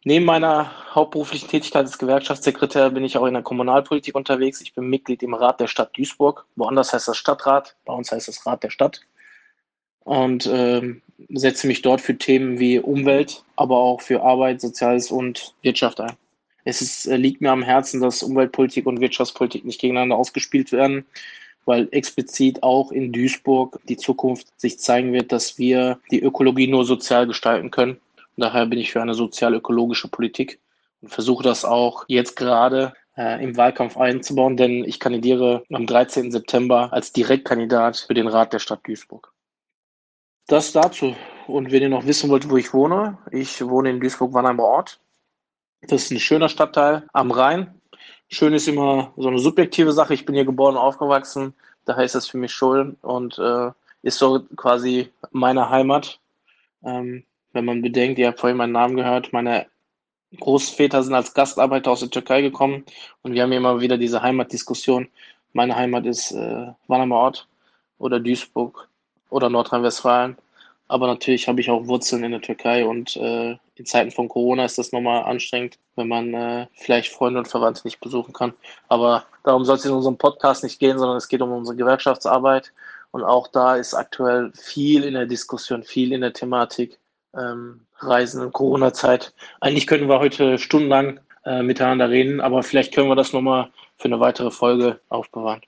Neben 0.03 0.25
meiner 0.25 0.95
hauptberuflichen 0.95 1.47
Tätigkeit 1.47 1.85
als 1.85 1.99
Gewerkschaftssekretär 1.99 2.89
bin 2.89 3.03
ich 3.03 3.17
auch 3.17 3.27
in 3.27 3.35
der 3.35 3.43
Kommunalpolitik 3.43 4.15
unterwegs. 4.15 4.59
Ich 4.61 4.73
bin 4.73 4.89
Mitglied 4.89 5.21
im 5.21 5.35
Rat 5.35 5.59
der 5.59 5.67
Stadt 5.67 5.95
Duisburg. 5.95 6.45
Woanders 6.55 6.91
heißt 6.91 7.07
das 7.07 7.17
Stadtrat, 7.17 7.75
bei 7.85 7.93
uns 7.93 8.11
heißt 8.11 8.27
das 8.27 8.43
Rat 8.47 8.63
der 8.63 8.71
Stadt. 8.71 9.01
Und 10.03 10.47
äh, 10.47 10.95
setze 11.29 11.67
mich 11.67 11.83
dort 11.83 12.01
für 12.01 12.17
Themen 12.17 12.57
wie 12.57 12.79
Umwelt, 12.79 13.43
aber 13.55 13.77
auch 13.77 14.01
für 14.01 14.23
Arbeit, 14.23 14.59
Soziales 14.59 15.11
und 15.11 15.53
Wirtschaft 15.61 16.01
ein. 16.01 16.13
Es 16.65 16.81
ist, 16.81 17.05
äh, 17.05 17.17
liegt 17.17 17.41
mir 17.41 17.51
am 17.51 17.61
Herzen, 17.61 18.01
dass 18.01 18.23
Umweltpolitik 18.23 18.87
und 18.87 19.01
Wirtschaftspolitik 19.01 19.65
nicht 19.65 19.79
gegeneinander 19.79 20.17
ausgespielt 20.17 20.71
werden, 20.71 21.05
weil 21.65 21.87
explizit 21.91 22.63
auch 22.63 22.91
in 22.91 23.13
Duisburg 23.13 23.79
die 23.87 23.97
Zukunft 23.97 24.47
sich 24.59 24.79
zeigen 24.79 25.13
wird, 25.13 25.31
dass 25.31 25.59
wir 25.59 25.99
die 26.09 26.23
Ökologie 26.23 26.65
nur 26.65 26.85
sozial 26.85 27.27
gestalten 27.27 27.69
können 27.69 27.99
Daher 28.37 28.65
bin 28.65 28.79
ich 28.79 28.91
für 28.91 29.01
eine 29.01 29.13
sozial-ökologische 29.13 30.07
Politik 30.07 30.59
und 31.01 31.09
versuche 31.09 31.43
das 31.43 31.65
auch 31.65 32.05
jetzt 32.07 32.35
gerade 32.35 32.93
äh, 33.17 33.43
im 33.43 33.57
Wahlkampf 33.57 33.97
einzubauen, 33.97 34.57
denn 34.57 34.83
ich 34.83 34.99
kandidiere 34.99 35.63
am 35.71 35.85
13. 35.85 36.31
September 36.31 36.91
als 36.93 37.11
Direktkandidat 37.11 37.97
für 37.97 38.13
den 38.13 38.27
Rat 38.27 38.53
der 38.53 38.59
Stadt 38.59 38.87
Duisburg. 38.87 39.33
Das 40.47 40.71
dazu. 40.71 41.15
Und 41.47 41.71
wenn 41.71 41.81
ihr 41.81 41.89
noch 41.89 42.05
wissen 42.05 42.29
wollt, 42.29 42.49
wo 42.49 42.57
ich 42.57 42.73
wohne, 42.73 43.17
ich 43.31 43.61
wohne 43.61 43.89
in 43.89 43.99
Duisburg-Wannheimer 43.99 44.63
Ort. 44.63 44.99
Das 45.81 46.03
ist 46.03 46.11
ein 46.11 46.19
schöner 46.19 46.49
Stadtteil 46.49 47.07
am 47.13 47.31
Rhein. 47.31 47.81
Schön 48.29 48.53
ist 48.53 48.67
immer 48.67 49.13
so 49.17 49.27
eine 49.27 49.39
subjektive 49.39 49.91
Sache. 49.91 50.13
Ich 50.13 50.25
bin 50.25 50.35
hier 50.35 50.45
geboren 50.45 50.75
und 50.75 50.81
aufgewachsen. 50.81 51.53
Daher 51.85 52.05
ist 52.05 52.15
das 52.15 52.27
für 52.27 52.37
mich 52.37 52.53
schön 52.53 52.95
und 53.01 53.37
äh, 53.39 53.71
ist 54.03 54.19
so 54.19 54.41
quasi 54.55 55.09
meine 55.31 55.69
Heimat. 55.69 56.19
Ähm, 56.83 57.23
wenn 57.53 57.65
man 57.65 57.81
bedenkt, 57.81 58.19
ihr 58.19 58.27
habt 58.27 58.39
vorhin 58.39 58.57
meinen 58.57 58.73
Namen 58.73 58.95
gehört, 58.95 59.33
meine 59.33 59.67
Großväter 60.39 61.03
sind 61.03 61.13
als 61.13 61.33
Gastarbeiter 61.33 61.91
aus 61.91 61.99
der 61.99 62.09
Türkei 62.09 62.41
gekommen 62.41 62.85
und 63.21 63.33
wir 63.33 63.43
haben 63.43 63.51
immer 63.51 63.81
wieder 63.81 63.97
diese 63.97 64.21
Heimatdiskussion. 64.21 65.07
Meine 65.53 65.75
Heimat 65.75 66.05
ist 66.05 66.31
äh, 66.31 66.67
Wannermer 66.87 67.17
Ort 67.17 67.47
oder 67.97 68.19
Duisburg 68.19 68.87
oder 69.29 69.49
Nordrhein-Westfalen. 69.49 70.37
Aber 70.87 71.07
natürlich 71.07 71.47
habe 71.47 71.61
ich 71.61 71.69
auch 71.69 71.87
Wurzeln 71.87 72.23
in 72.23 72.31
der 72.31 72.41
Türkei 72.41 72.85
und 72.85 73.15
äh, 73.17 73.57
in 73.75 73.85
Zeiten 73.85 74.11
von 74.11 74.27
Corona 74.27 74.65
ist 74.65 74.77
das 74.77 74.91
nochmal 74.91 75.23
anstrengend, 75.23 75.77
wenn 75.95 76.07
man 76.07 76.33
äh, 76.33 76.67
vielleicht 76.73 77.11
Freunde 77.11 77.39
und 77.39 77.47
Verwandte 77.47 77.81
nicht 77.85 77.99
besuchen 77.99 78.33
kann. 78.33 78.53
Aber 78.89 79.25
darum 79.43 79.63
soll 79.65 79.77
es 79.77 79.85
in 79.85 79.93
unserem 79.93 80.17
Podcast 80.17 80.63
nicht 80.63 80.79
gehen, 80.79 80.99
sondern 80.99 81.17
es 81.17 81.29
geht 81.29 81.41
um 81.41 81.51
unsere 81.51 81.77
Gewerkschaftsarbeit. 81.77 82.73
Und 83.11 83.23
auch 83.23 83.47
da 83.47 83.75
ist 83.75 83.93
aktuell 83.93 84.51
viel 84.53 85.03
in 85.03 85.13
der 85.13 85.25
Diskussion, 85.25 85.83
viel 85.83 86.13
in 86.13 86.21
der 86.21 86.33
Thematik 86.33 86.99
ähm, 87.37 87.81
Reisen 87.99 88.43
in 88.43 88.51
Corona-Zeit. 88.51 89.33
Eigentlich 89.59 89.87
könnten 89.87 90.09
wir 90.09 90.19
heute 90.19 90.57
stundenlang 90.57 91.19
äh, 91.45 91.61
miteinander 91.61 92.09
reden, 92.09 92.41
aber 92.41 92.63
vielleicht 92.63 92.93
können 92.93 93.09
wir 93.09 93.15
das 93.15 93.33
nochmal 93.33 93.71
für 93.97 94.05
eine 94.05 94.19
weitere 94.19 94.51
Folge 94.51 94.99
aufbewahren. 95.09 95.61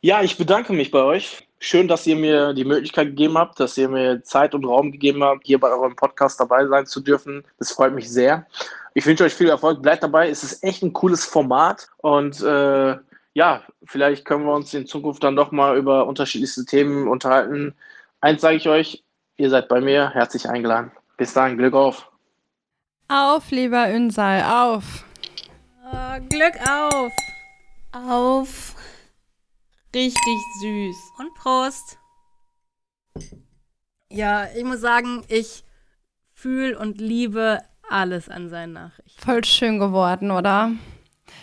Ja, 0.00 0.22
ich 0.22 0.38
bedanke 0.38 0.72
mich 0.72 0.90
bei 0.90 1.02
euch. 1.02 1.48
Schön, 1.60 1.88
dass 1.88 2.06
ihr 2.06 2.14
mir 2.14 2.54
die 2.54 2.64
Möglichkeit 2.64 3.08
gegeben 3.08 3.36
habt, 3.36 3.58
dass 3.58 3.76
ihr 3.76 3.88
mir 3.88 4.22
Zeit 4.22 4.54
und 4.54 4.64
Raum 4.64 4.92
gegeben 4.92 5.24
habt, 5.24 5.44
hier 5.44 5.58
bei 5.58 5.70
eurem 5.70 5.96
Podcast 5.96 6.38
dabei 6.38 6.66
sein 6.66 6.86
zu 6.86 7.00
dürfen. 7.00 7.44
Das 7.58 7.72
freut 7.72 7.92
mich 7.94 8.08
sehr. 8.08 8.46
Ich 8.94 9.06
wünsche 9.06 9.24
euch 9.24 9.34
viel 9.34 9.48
Erfolg. 9.48 9.82
Bleibt 9.82 10.04
dabei. 10.04 10.28
Es 10.28 10.44
ist 10.44 10.62
echt 10.62 10.82
ein 10.82 10.92
cooles 10.92 11.24
Format 11.24 11.88
und 11.96 12.40
äh, 12.42 12.96
ja, 13.34 13.62
vielleicht 13.84 14.24
können 14.24 14.44
wir 14.44 14.54
uns 14.54 14.72
in 14.74 14.86
Zukunft 14.86 15.22
dann 15.24 15.36
doch 15.36 15.50
mal 15.50 15.76
über 15.76 16.06
unterschiedlichste 16.06 16.64
Themen 16.64 17.08
unterhalten. 17.08 17.74
Eins 18.20 18.40
sage 18.40 18.56
ich 18.56 18.68
euch, 18.68 19.04
Ihr 19.40 19.50
seid 19.50 19.68
bei 19.68 19.80
mir 19.80 20.10
herzlich 20.10 20.48
eingeladen. 20.48 20.90
Bis 21.16 21.32
dahin, 21.32 21.56
Glück 21.56 21.72
auf. 21.72 22.10
Auf, 23.06 23.52
lieber 23.52 23.88
Ünsal, 23.88 24.42
auf. 24.42 25.04
Oh, 25.84 26.20
Glück 26.28 26.54
auf. 26.68 27.12
Auf. 27.92 28.74
Richtig 29.94 30.38
süß. 30.60 30.96
Und 31.18 31.34
Prost. 31.34 31.98
Ja, 34.10 34.48
ich 34.56 34.64
muss 34.64 34.80
sagen, 34.80 35.24
ich 35.28 35.62
fühle 36.32 36.76
und 36.76 37.00
liebe 37.00 37.60
alles 37.88 38.28
an 38.28 38.48
seinen 38.48 38.72
Nachrichten. 38.72 39.22
Voll 39.22 39.44
schön 39.44 39.78
geworden, 39.78 40.32
oder? 40.32 40.72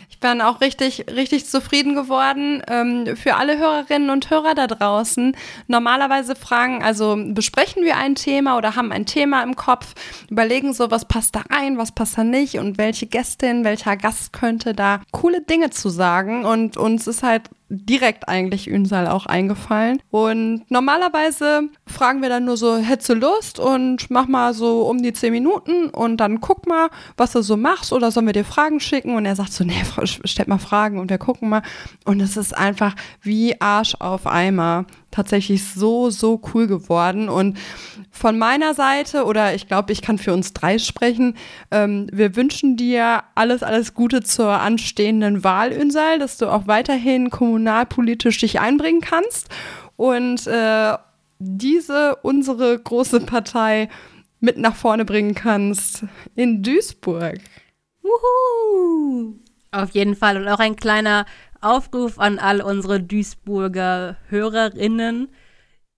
Ich 0.10 0.20
bin 0.20 0.42
auch 0.42 0.62
richtig, 0.62 1.06
richtig 1.14 1.46
zufrieden 1.46 1.96
geworden. 1.96 2.62
Ähm, 2.68 3.16
für 3.16 3.36
alle 3.36 3.58
Hörerinnen 3.58 4.10
und 4.10 4.30
Hörer 4.30 4.56
da 4.56 4.68
draußen. 4.68 5.36
Normalerweise 5.68 6.36
fragen, 6.36 6.84
also 6.84 7.18
besprechen 7.18 7.84
wir 7.84 7.98
ein 7.98 8.16
Thema 8.16 8.58
oder 8.58 8.76
haben 8.76 8.92
ein 8.92 9.06
Thema 9.06 9.44
im 9.44 9.56
Kopf, 9.56 9.94
überlegen 10.30 10.74
so, 10.74 10.92
was 10.92 11.06
passt 11.06 11.36
da 11.36 11.44
rein, 11.50 11.78
was 11.78 11.92
passt 11.92 12.18
da 12.18 12.24
nicht 12.24 12.60
und 12.60 12.78
welche 12.78 13.08
Gästin, 13.08 13.64
welcher 13.64 13.98
Gast 13.98 14.34
könnte 14.34 14.74
da 14.74 15.02
coole 15.12 15.42
Dinge 15.42 15.70
zu 15.70 15.90
sagen. 15.90 16.46
Und 16.46 16.78
uns 16.78 17.08
ist 17.08 17.24
halt 17.24 17.50
direkt 17.70 18.30
eigentlich 18.30 18.70
Ünsal 18.70 19.08
auch 19.08 19.26
eingefallen. 19.26 20.02
Und 20.12 20.64
normalerweise 20.70 21.70
fragen 21.88 22.22
wir 22.22 22.30
dann 22.30 22.46
nur 22.46 22.58
so, 22.58 22.78
hättest 22.78 23.10
du 23.10 23.14
Lust 23.16 23.60
und 23.60 24.10
mach 24.12 24.28
mal 24.28 24.54
so 24.54 24.84
um 24.84 25.02
die 25.02 25.14
zehn 25.14 25.32
Minuten 25.32 25.90
und 25.90 26.18
dann 26.18 26.42
guck 26.42 26.68
mal, 26.68 26.90
was 27.18 27.32
du 27.32 27.42
so 27.42 27.58
machst 27.58 27.92
oder 27.92 28.12
sollen 28.12 28.28
wir 28.28 28.34
dir 28.34 28.46
Fragen 28.46 28.80
schicken? 28.80 29.16
Und 29.16 29.26
er 29.26 29.36
sagt 29.36 29.54
so, 29.54 29.64
nee, 29.64 29.82
stell 30.04 30.46
mal 30.48 30.60
Fragen 30.60 31.00
und 31.00 31.10
wir 31.10 31.18
gucken 31.18 31.50
mal. 31.50 31.64
Und 32.06 32.22
es 32.22 32.38
ist 32.38 32.56
einfach 32.56 32.96
wie 33.22 33.60
Arsch 33.60 33.96
auf 34.00 34.28
Eimer 34.28 34.86
tatsächlich 35.12 35.64
so, 35.64 36.10
so 36.10 36.42
cool 36.54 36.68
geworden. 36.68 37.30
Und 37.30 37.58
von 38.16 38.38
meiner 38.38 38.74
Seite, 38.74 39.26
oder 39.26 39.54
ich 39.54 39.68
glaube, 39.68 39.92
ich 39.92 40.02
kann 40.02 40.18
für 40.18 40.34
uns 40.34 40.54
drei 40.54 40.80
sprechen, 40.80 41.36
ähm, 41.72 42.08
wir 42.12 42.36
wünschen 42.36 42.78
dir 42.78 43.24
alles, 43.36 43.62
alles 43.62 43.94
Gute 43.94 44.24
zur 44.24 44.50
anstehenden 44.50 45.44
Wahl, 45.44 45.72
Ünsal, 45.72 46.20
dass 46.20 46.38
du 46.38 46.48
auch 46.48 46.68
weiterhin 46.68 47.30
kommunalpolitisch 47.30 48.40
dich 48.40 48.60
einbringen 48.60 49.02
kannst 49.02 49.50
und 49.98 50.48
äh, 50.48 50.98
diese, 51.40 52.16
unsere 52.24 52.80
große 52.80 53.20
Partei, 53.22 53.90
mit 54.40 54.58
nach 54.58 54.76
vorne 54.76 55.06
bringen 55.06 55.34
kannst 55.34 56.06
in 56.36 56.62
Duisburg. 56.62 57.40
Wuhu! 58.02 59.36
Auf 59.72 59.90
jeden 59.92 60.16
Fall. 60.16 60.38
Und 60.38 60.48
auch 60.48 60.60
ein 60.60 60.76
kleiner 60.76 61.26
Aufruf 61.62 62.20
an 62.20 62.38
all 62.38 62.62
unsere 62.62 63.02
Duisburger 63.02 64.18
Hörerinnen, 64.30 65.30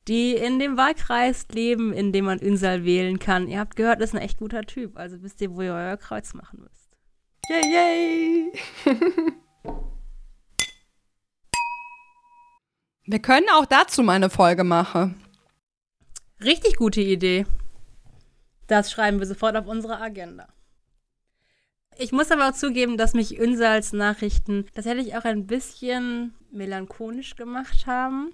die 0.07 0.35
in 0.35 0.59
dem 0.59 0.77
Wahlkreis 0.77 1.47
leben, 1.51 1.93
in 1.93 2.11
dem 2.11 2.25
man 2.25 2.39
Ünsal 2.39 2.85
wählen 2.85 3.19
kann. 3.19 3.47
Ihr 3.47 3.59
habt 3.59 3.75
gehört, 3.75 4.01
ist 4.01 4.15
ein 4.15 4.21
echt 4.21 4.37
guter 4.37 4.63
Typ. 4.63 4.97
Also 4.97 5.21
wisst 5.21 5.41
ihr, 5.41 5.55
wo 5.55 5.61
ihr 5.61 5.73
euer 5.73 5.97
Kreuz 5.97 6.33
machen 6.33 6.61
müsst. 6.61 6.89
Yay, 7.49 7.73
yay! 7.73 8.51
Wir 13.09 13.19
können 13.19 13.47
auch 13.53 13.65
dazu 13.65 14.03
mal 14.03 14.13
eine 14.13 14.29
Folge 14.29 14.65
machen. 14.65 15.15
Richtig 16.43 16.75
gute 16.75 16.99
Idee. 16.99 17.45
Das 18.67 18.91
schreiben 18.91 19.19
wir 19.19 19.25
sofort 19.25 19.55
auf 19.55 19.65
unsere 19.65 20.01
Agenda. 20.01 20.49
Ich 21.97 22.11
muss 22.11 22.31
aber 22.31 22.49
auch 22.49 22.53
zugeben, 22.53 22.97
dass 22.97 23.13
mich 23.13 23.39
Ünsals 23.39 23.93
Nachrichten 23.93 24.65
tatsächlich 24.75 25.15
auch 25.15 25.23
ein 25.23 25.47
bisschen 25.47 26.35
melancholisch 26.51 27.37
gemacht 27.37 27.87
haben. 27.87 28.33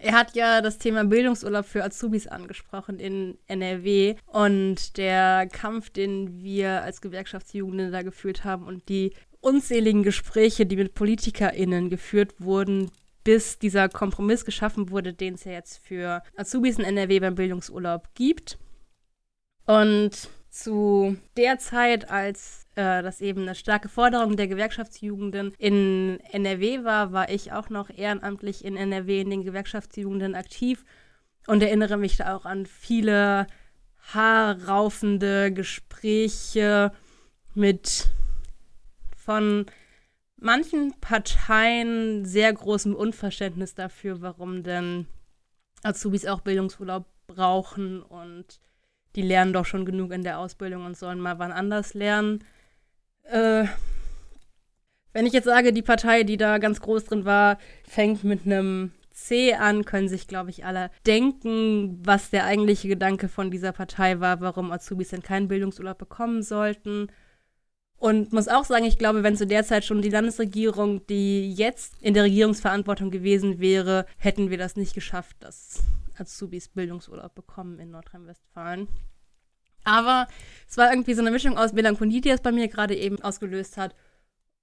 Er 0.00 0.12
hat 0.12 0.36
ja 0.36 0.60
das 0.60 0.78
Thema 0.78 1.04
Bildungsurlaub 1.04 1.66
für 1.66 1.82
Azubis 1.82 2.28
angesprochen 2.28 3.00
in 3.00 3.36
NRW 3.48 4.14
und 4.26 4.96
der 4.96 5.48
Kampf, 5.50 5.90
den 5.90 6.40
wir 6.40 6.82
als 6.82 7.00
Gewerkschaftsjugend 7.00 7.92
da 7.92 8.02
geführt 8.02 8.44
haben 8.44 8.64
und 8.64 8.88
die 8.88 9.12
unzähligen 9.40 10.04
Gespräche, 10.04 10.66
die 10.66 10.76
mit 10.76 10.94
PolitikerInnen 10.94 11.90
geführt 11.90 12.34
wurden, 12.38 12.92
bis 13.24 13.58
dieser 13.58 13.88
Kompromiss 13.88 14.44
geschaffen 14.44 14.90
wurde, 14.90 15.12
den 15.12 15.34
es 15.34 15.44
ja 15.44 15.52
jetzt 15.52 15.84
für 15.84 16.22
Azubis 16.36 16.78
in 16.78 16.84
NRW 16.84 17.18
beim 17.18 17.34
Bildungsurlaub 17.34 18.08
gibt. 18.14 18.56
Und 19.66 20.30
zu 20.48 21.16
der 21.36 21.58
Zeit, 21.58 22.08
als 22.08 22.67
äh, 22.78 23.02
das 23.02 23.20
eben 23.20 23.42
eine 23.42 23.56
starke 23.56 23.88
Forderung 23.88 24.36
der 24.36 24.46
Gewerkschaftsjugenden 24.46 25.52
in 25.58 26.20
NRW 26.30 26.84
war, 26.84 27.12
war 27.12 27.28
ich 27.28 27.50
auch 27.50 27.70
noch 27.70 27.90
ehrenamtlich 27.90 28.64
in 28.64 28.76
NRW 28.76 29.20
in 29.20 29.30
den 29.30 29.42
Gewerkschaftsjugenden 29.42 30.36
aktiv 30.36 30.84
und 31.48 31.60
erinnere 31.60 31.96
mich 31.96 32.16
da 32.16 32.36
auch 32.36 32.44
an 32.44 32.66
viele 32.66 33.48
haarraufende 34.14 35.52
Gespräche 35.52 36.92
mit 37.54 38.06
von 39.16 39.66
manchen 40.36 40.94
Parteien 41.00 42.24
sehr 42.24 42.52
großem 42.52 42.94
Unverständnis 42.94 43.74
dafür, 43.74 44.22
warum 44.22 44.62
denn 44.62 45.06
Azubis 45.82 46.26
auch 46.26 46.42
Bildungsurlaub 46.42 47.06
brauchen 47.26 48.02
und 48.02 48.60
die 49.16 49.22
lernen 49.22 49.52
doch 49.52 49.66
schon 49.66 49.84
genug 49.84 50.12
in 50.12 50.22
der 50.22 50.38
Ausbildung 50.38 50.84
und 50.84 50.96
sollen 50.96 51.18
mal 51.18 51.40
wann 51.40 51.50
anders 51.50 51.94
lernen. 51.94 52.44
Äh, 53.28 53.66
wenn 55.12 55.26
ich 55.26 55.32
jetzt 55.32 55.44
sage, 55.44 55.72
die 55.72 55.82
Partei, 55.82 56.22
die 56.22 56.36
da 56.36 56.58
ganz 56.58 56.80
groß 56.80 57.04
drin 57.04 57.24
war, 57.24 57.58
fängt 57.84 58.24
mit 58.24 58.46
einem 58.46 58.92
C 59.10 59.54
an, 59.54 59.84
können 59.84 60.08
sich, 60.08 60.28
glaube 60.28 60.50
ich, 60.50 60.64
alle 60.64 60.90
denken, 61.06 61.98
was 62.04 62.30
der 62.30 62.44
eigentliche 62.44 62.88
Gedanke 62.88 63.28
von 63.28 63.50
dieser 63.50 63.72
Partei 63.72 64.20
war, 64.20 64.40
warum 64.40 64.70
Azubis 64.70 65.08
denn 65.08 65.22
keinen 65.22 65.48
Bildungsurlaub 65.48 65.98
bekommen 65.98 66.42
sollten. 66.42 67.08
Und 67.96 68.32
muss 68.32 68.46
auch 68.46 68.64
sagen, 68.64 68.84
ich 68.84 68.96
glaube, 68.96 69.24
wenn 69.24 69.36
zu 69.36 69.46
der 69.46 69.64
Zeit 69.64 69.84
schon 69.84 70.02
die 70.02 70.10
Landesregierung, 70.10 71.04
die 71.08 71.52
jetzt 71.52 72.00
in 72.00 72.14
der 72.14 72.22
Regierungsverantwortung 72.22 73.10
gewesen 73.10 73.58
wäre, 73.58 74.06
hätten 74.18 74.50
wir 74.50 74.58
das 74.58 74.76
nicht 74.76 74.94
geschafft, 74.94 75.36
dass 75.40 75.82
Azubis 76.16 76.68
Bildungsurlaub 76.68 77.34
bekommen 77.34 77.80
in 77.80 77.90
Nordrhein-Westfalen. 77.90 78.86
Aber 79.88 80.28
es 80.68 80.76
war 80.76 80.92
irgendwie 80.92 81.14
so 81.14 81.22
eine 81.22 81.30
Mischung 81.30 81.56
aus 81.56 81.72
Melancholie, 81.72 82.20
die 82.20 82.28
es 82.28 82.42
bei 82.42 82.52
mir 82.52 82.68
gerade 82.68 82.94
eben 82.94 83.20
ausgelöst 83.22 83.78
hat. 83.78 83.94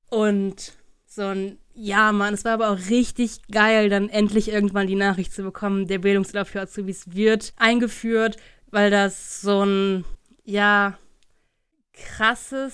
Und 0.10 0.74
so 1.08 1.24
ein, 1.24 1.58
ja, 1.74 2.12
Mann, 2.12 2.34
es 2.34 2.46
war 2.46 2.54
aber 2.54 2.70
auch 2.70 2.90
richtig 2.90 3.42
geil, 3.52 3.90
dann 3.90 4.10
endlich 4.10 4.52
irgendwann 4.52 4.88
die 4.88 4.96
Nachricht 4.96 5.34
zu 5.34 5.44
bekommen, 5.44 5.88
der 5.88 6.00
Bildungsurlaub 6.00 6.48
für 6.48 6.62
Azubis 6.62 7.16
wird 7.16 7.54
eingeführt, 7.58 8.38
weil 8.70 8.92
das 8.92 9.42
so 9.42 9.66
ein, 9.66 10.06
ja, 10.44 10.98
krasses 11.94 12.74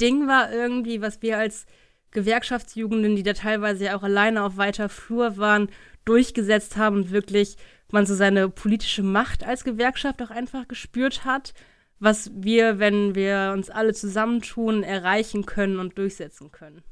Ding 0.00 0.26
war 0.26 0.52
irgendwie, 0.52 1.00
was 1.00 1.22
wir 1.22 1.38
als 1.38 1.66
Gewerkschaftsjugenden, 2.10 3.14
die 3.14 3.22
da 3.22 3.34
teilweise 3.34 3.84
ja 3.84 3.96
auch 3.96 4.02
alleine 4.02 4.42
auf 4.42 4.56
weiter 4.56 4.88
Flur 4.88 5.36
waren, 5.36 5.68
durchgesetzt 6.04 6.76
haben 6.76 6.96
und 6.96 7.10
wirklich 7.10 7.56
man 7.92 8.06
so 8.06 8.14
seine 8.14 8.48
politische 8.48 9.02
Macht 9.02 9.44
als 9.44 9.64
Gewerkschaft 9.64 10.22
auch 10.22 10.30
einfach 10.30 10.68
gespürt 10.68 11.24
hat, 11.24 11.54
was 12.00 12.30
wir, 12.34 12.78
wenn 12.78 13.14
wir 13.14 13.52
uns 13.54 13.70
alle 13.70 13.92
zusammentun, 13.92 14.82
erreichen 14.82 15.46
können 15.46 15.78
und 15.78 15.98
durchsetzen 15.98 16.52
können. 16.52 16.82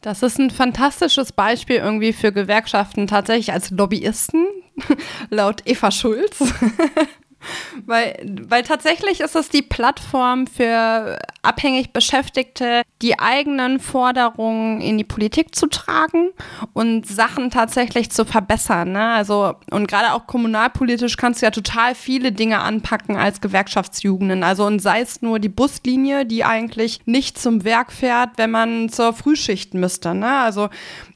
Das 0.00 0.22
ist 0.22 0.38
ein 0.38 0.50
fantastisches 0.50 1.32
Beispiel 1.32 1.76
irgendwie 1.76 2.12
für 2.12 2.32
Gewerkschaften 2.32 3.06
tatsächlich 3.06 3.52
als 3.52 3.70
Lobbyisten, 3.70 4.46
laut 5.30 5.62
Eva 5.66 5.90
Schulz. 5.90 6.42
weil, 7.86 8.18
weil 8.48 8.62
tatsächlich 8.62 9.20
ist 9.20 9.36
es 9.36 9.48
die 9.48 9.62
Plattform 9.62 10.46
für 10.46 11.18
abhängig 11.42 11.92
Beschäftigte, 11.92 12.82
die 13.02 13.18
eigenen 13.18 13.80
Forderungen 13.80 14.80
in 14.80 14.98
die 14.98 15.04
Politik 15.04 15.54
zu 15.54 15.66
tragen 15.66 16.30
und 16.74 17.06
Sachen 17.06 17.50
tatsächlich 17.50 18.10
zu 18.10 18.24
verbessern. 18.24 18.92
Ne? 18.92 19.12
Also, 19.12 19.54
und 19.70 19.88
gerade 19.88 20.12
auch 20.12 20.26
kommunalpolitisch 20.26 21.16
kannst 21.16 21.40
du 21.40 21.46
ja 21.46 21.50
total 21.50 21.94
viele 21.94 22.32
Dinge 22.32 22.60
anpacken 22.60 23.16
als 23.16 23.40
Gewerkschaftsjugenden. 23.40 24.44
Also, 24.44 24.66
und 24.66 24.80
sei 24.80 25.00
es 25.00 25.22
nur 25.22 25.38
die 25.38 25.48
Buslinie, 25.48 26.26
die 26.26 26.44
eigentlich 26.44 27.00
nicht 27.06 27.38
zum 27.38 27.64
Werk 27.64 27.92
fährt, 27.92 28.30
wenn 28.36 28.50
man 28.50 28.88
zur 28.90 29.12
Frühschicht 29.12 29.74
müsste. 29.74 30.14
Ne? 30.14 30.38
Also, 30.40 30.68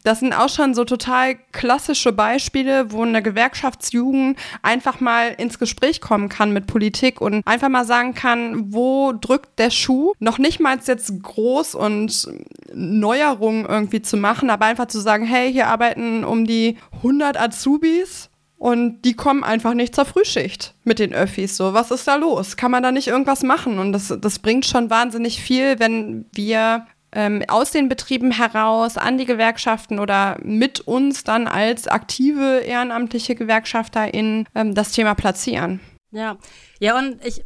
das 0.05 0.21
sind 0.21 0.35
auch 0.35 0.51
schon 0.51 0.75
so 0.75 0.85
total 0.85 1.37
klassische 1.53 2.13
Beispiele, 2.13 2.93
wo 2.93 3.03
eine 3.03 3.23
Gewerkschaftsjugend 3.23 4.39
einfach 4.63 5.01
mal 5.01 5.29
ins 5.39 5.59
Gespräch 5.59 6.03
kommen 6.03 6.29
kann 6.29 6.53
mit 6.53 6.67
Politik 6.67 7.23
und 7.23 7.45
einfach 7.47 7.71
mal 7.71 7.87
sagen 7.87 8.15
kann, 8.15 8.73
wo 8.73 9.13
drückt 9.13 9.59
der 9.59 9.71
Schuh? 9.71 10.13
Noch 10.19 10.39
nicht 10.39 10.61
mal 10.61 10.79
jetzt 10.85 11.11
groß 11.23 11.75
und 11.75 12.29
Neuerungen 12.75 13.65
irgendwie 13.65 14.03
zu 14.03 14.19
machen, 14.19 14.51
aber 14.51 14.67
einfach 14.67 14.87
zu 14.87 15.01
sagen, 15.01 15.25
hey, 15.25 15.51
hier 15.51 15.69
arbeiten 15.69 16.23
um 16.23 16.47
die 16.47 16.77
100 16.97 17.41
Azubis 17.41 18.29
und 18.59 19.03
die 19.03 19.15
kommen 19.15 19.43
einfach 19.43 19.73
nicht 19.73 19.95
zur 19.95 20.05
Frühschicht 20.05 20.75
mit 20.85 20.99
den 20.99 21.15
Öffis. 21.15 21.57
So, 21.57 21.73
was 21.73 21.91
ist 21.91 22.07
da 22.07 22.17
los? 22.17 22.57
Kann 22.57 22.71
man 22.71 22.83
da 22.83 22.93
nicht 22.93 23.09
irgendwas 23.09 23.43
machen? 23.43 23.79
Und 23.79 23.93
das, 23.93 24.15
das 24.21 24.39
bringt 24.39 24.67
schon 24.67 24.91
wahnsinnig 24.91 25.43
viel, 25.43 25.79
wenn 25.79 26.27
wir 26.33 26.87
ähm, 27.15 27.43
aus 27.49 27.71
den 27.71 27.89
Betrieben 27.89 28.33
heraus 28.33 28.99
an 28.99 29.17
die 29.17 29.25
Gewerkschaften 29.25 29.99
oder 30.01 30.37
mit 30.43 30.81
uns 30.81 31.25
dann 31.25 31.47
als 31.47 31.87
aktive 31.87 32.59
ehrenamtliche 32.59 33.37
GewerkschafterInnen 33.37 34.47
ähm, 34.55 34.75
das 34.75 34.93
Thema 34.93 35.15
platzieren. 35.15 35.81
Ja, 36.11 36.37
ja, 36.81 36.99
und 36.99 37.25
ich, 37.25 37.45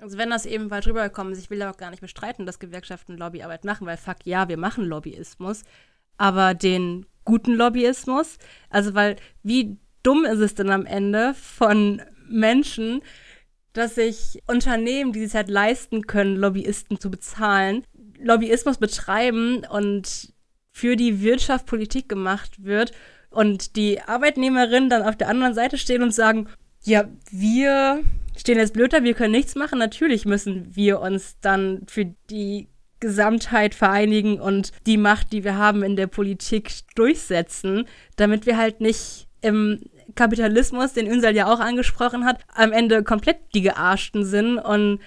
also 0.00 0.16
wenn 0.16 0.30
das 0.30 0.46
eben 0.46 0.68
falsch 0.68 0.86
rübergekommen 0.86 1.32
ist, 1.32 1.40
ich 1.40 1.50
will 1.50 1.62
auch 1.62 1.76
gar 1.76 1.90
nicht 1.90 2.00
bestreiten, 2.00 2.46
dass 2.46 2.60
Gewerkschaften 2.60 3.18
Lobbyarbeit 3.18 3.64
machen, 3.64 3.86
weil 3.86 3.96
fuck 3.96 4.18
ja, 4.24 4.48
wir 4.48 4.56
machen 4.56 4.84
Lobbyismus, 4.84 5.64
aber 6.16 6.54
den 6.54 7.06
guten 7.24 7.54
Lobbyismus, 7.54 8.38
also 8.70 8.94
weil 8.94 9.16
wie 9.42 9.76
dumm 10.02 10.24
ist 10.24 10.38
es 10.38 10.54
denn 10.54 10.70
am 10.70 10.86
Ende 10.86 11.34
von 11.34 12.00
Menschen, 12.28 13.02
dass 13.72 13.96
sich 13.96 14.42
Unternehmen, 14.46 15.12
die 15.12 15.22
es 15.22 15.34
halt 15.34 15.48
leisten 15.48 16.06
können, 16.06 16.36
Lobbyisten 16.36 16.98
zu 16.98 17.10
bezahlen, 17.10 17.84
Lobbyismus 18.20 18.78
betreiben 18.78 19.64
und 19.70 20.32
für 20.70 20.96
die 20.96 21.22
Wirtschaft 21.22 21.66
Politik 21.66 22.08
gemacht 22.08 22.64
wird 22.64 22.92
und 23.30 23.76
die 23.76 24.00
Arbeitnehmerinnen 24.00 24.90
dann 24.90 25.02
auf 25.02 25.16
der 25.16 25.28
anderen 25.28 25.54
Seite 25.54 25.76
stehen 25.76 26.02
und 26.02 26.14
sagen, 26.14 26.48
ja, 26.82 27.08
wir 27.30 28.02
stehen 28.36 28.58
jetzt 28.58 28.74
blöder, 28.74 29.02
wir 29.02 29.14
können 29.14 29.32
nichts 29.32 29.54
machen. 29.54 29.78
Natürlich 29.78 30.24
müssen 30.24 30.74
wir 30.74 31.00
uns 31.00 31.36
dann 31.40 31.82
für 31.88 32.06
die 32.30 32.68
Gesamtheit 33.00 33.74
vereinigen 33.74 34.40
und 34.40 34.72
die 34.86 34.96
Macht, 34.96 35.32
die 35.32 35.44
wir 35.44 35.56
haben 35.56 35.82
in 35.82 35.96
der 35.96 36.06
Politik 36.06 36.72
durchsetzen, 36.94 37.86
damit 38.16 38.46
wir 38.46 38.56
halt 38.56 38.80
nicht 38.80 39.28
im 39.40 39.80
Kapitalismus, 40.14 40.94
den 40.94 41.06
Ünsal 41.06 41.36
ja 41.36 41.52
auch 41.52 41.60
angesprochen 41.60 42.24
hat, 42.24 42.40
am 42.54 42.72
Ende 42.72 43.04
komplett 43.04 43.38
die 43.54 43.62
Gearschten 43.62 44.24
sind 44.24 44.58
und 44.58 45.00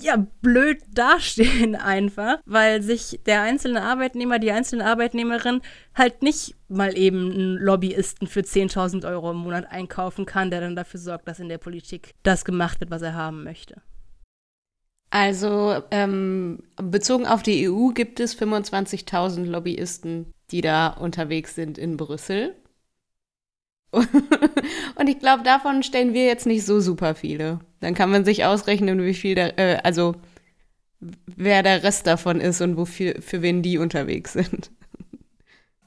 ja, 0.00 0.26
blöd 0.42 0.78
dastehen 0.92 1.74
einfach, 1.76 2.38
weil 2.44 2.82
sich 2.82 3.20
der 3.26 3.42
einzelne 3.42 3.82
Arbeitnehmer, 3.82 4.38
die 4.38 4.52
einzelne 4.52 4.86
Arbeitnehmerin 4.86 5.62
halt 5.94 6.22
nicht 6.22 6.54
mal 6.68 6.96
eben 6.96 7.32
einen 7.32 7.56
Lobbyisten 7.56 8.26
für 8.26 8.40
10.000 8.40 9.08
Euro 9.08 9.30
im 9.30 9.38
Monat 9.38 9.66
einkaufen 9.70 10.26
kann, 10.26 10.50
der 10.50 10.60
dann 10.60 10.76
dafür 10.76 11.00
sorgt, 11.00 11.28
dass 11.28 11.40
in 11.40 11.48
der 11.48 11.58
Politik 11.58 12.14
das 12.22 12.44
gemacht 12.44 12.80
wird, 12.80 12.90
was 12.90 13.02
er 13.02 13.14
haben 13.14 13.44
möchte. 13.44 13.80
Also 15.10 15.82
ähm, 15.92 16.64
bezogen 16.76 17.26
auf 17.26 17.42
die 17.42 17.70
EU 17.70 17.88
gibt 17.88 18.20
es 18.20 18.38
25.000 18.38 19.44
Lobbyisten, 19.44 20.32
die 20.50 20.60
da 20.60 20.88
unterwegs 20.88 21.54
sind 21.54 21.78
in 21.78 21.96
Brüssel. 21.96 22.54
Und 24.96 25.08
ich 25.08 25.18
glaube, 25.18 25.42
davon 25.42 25.82
stellen 25.82 26.14
wir 26.14 26.26
jetzt 26.26 26.46
nicht 26.46 26.64
so 26.64 26.80
super 26.80 27.14
viele. 27.14 27.60
Dann 27.80 27.94
kann 27.94 28.10
man 28.10 28.24
sich 28.24 28.44
ausrechnen, 28.44 29.04
wie 29.04 29.14
viel 29.14 29.34
der, 29.34 29.58
äh, 29.58 29.78
also 29.82 30.14
wer 31.00 31.62
der 31.62 31.82
Rest 31.82 32.06
davon 32.06 32.40
ist 32.40 32.60
und 32.60 32.76
wofür, 32.76 33.16
für 33.20 33.42
wen 33.42 33.62
die 33.62 33.78
unterwegs 33.78 34.32
sind. 34.32 34.70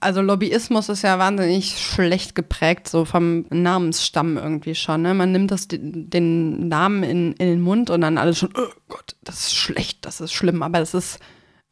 Also 0.02 0.22
Lobbyismus 0.22 0.88
ist 0.88 1.02
ja 1.02 1.20
wahnsinnig 1.20 1.78
schlecht 1.78 2.34
geprägt, 2.34 2.88
so 2.88 3.04
vom 3.04 3.46
Namensstamm 3.50 4.38
irgendwie 4.38 4.76
schon. 4.76 5.02
Ne? 5.02 5.14
Man 5.14 5.34
nimmt 5.34 5.52
das, 5.52 5.68
den 5.70 6.70
Namen 6.70 7.04
in, 7.04 7.34
in 7.34 7.48
den 7.48 7.62
Mund 7.62 7.90
und 7.90 8.02
dann 8.02 8.18
alles 8.18 8.38
schon, 8.38 8.54
oh 8.56 8.72
Gott, 8.88 9.18
das 9.24 9.48
ist 9.48 9.56
schlecht, 9.56 10.06
das 10.06 10.22
ist 10.22 10.32
schlimm. 10.32 10.64
Aber 10.64 10.80
es 10.80 10.94
ist 10.94 11.20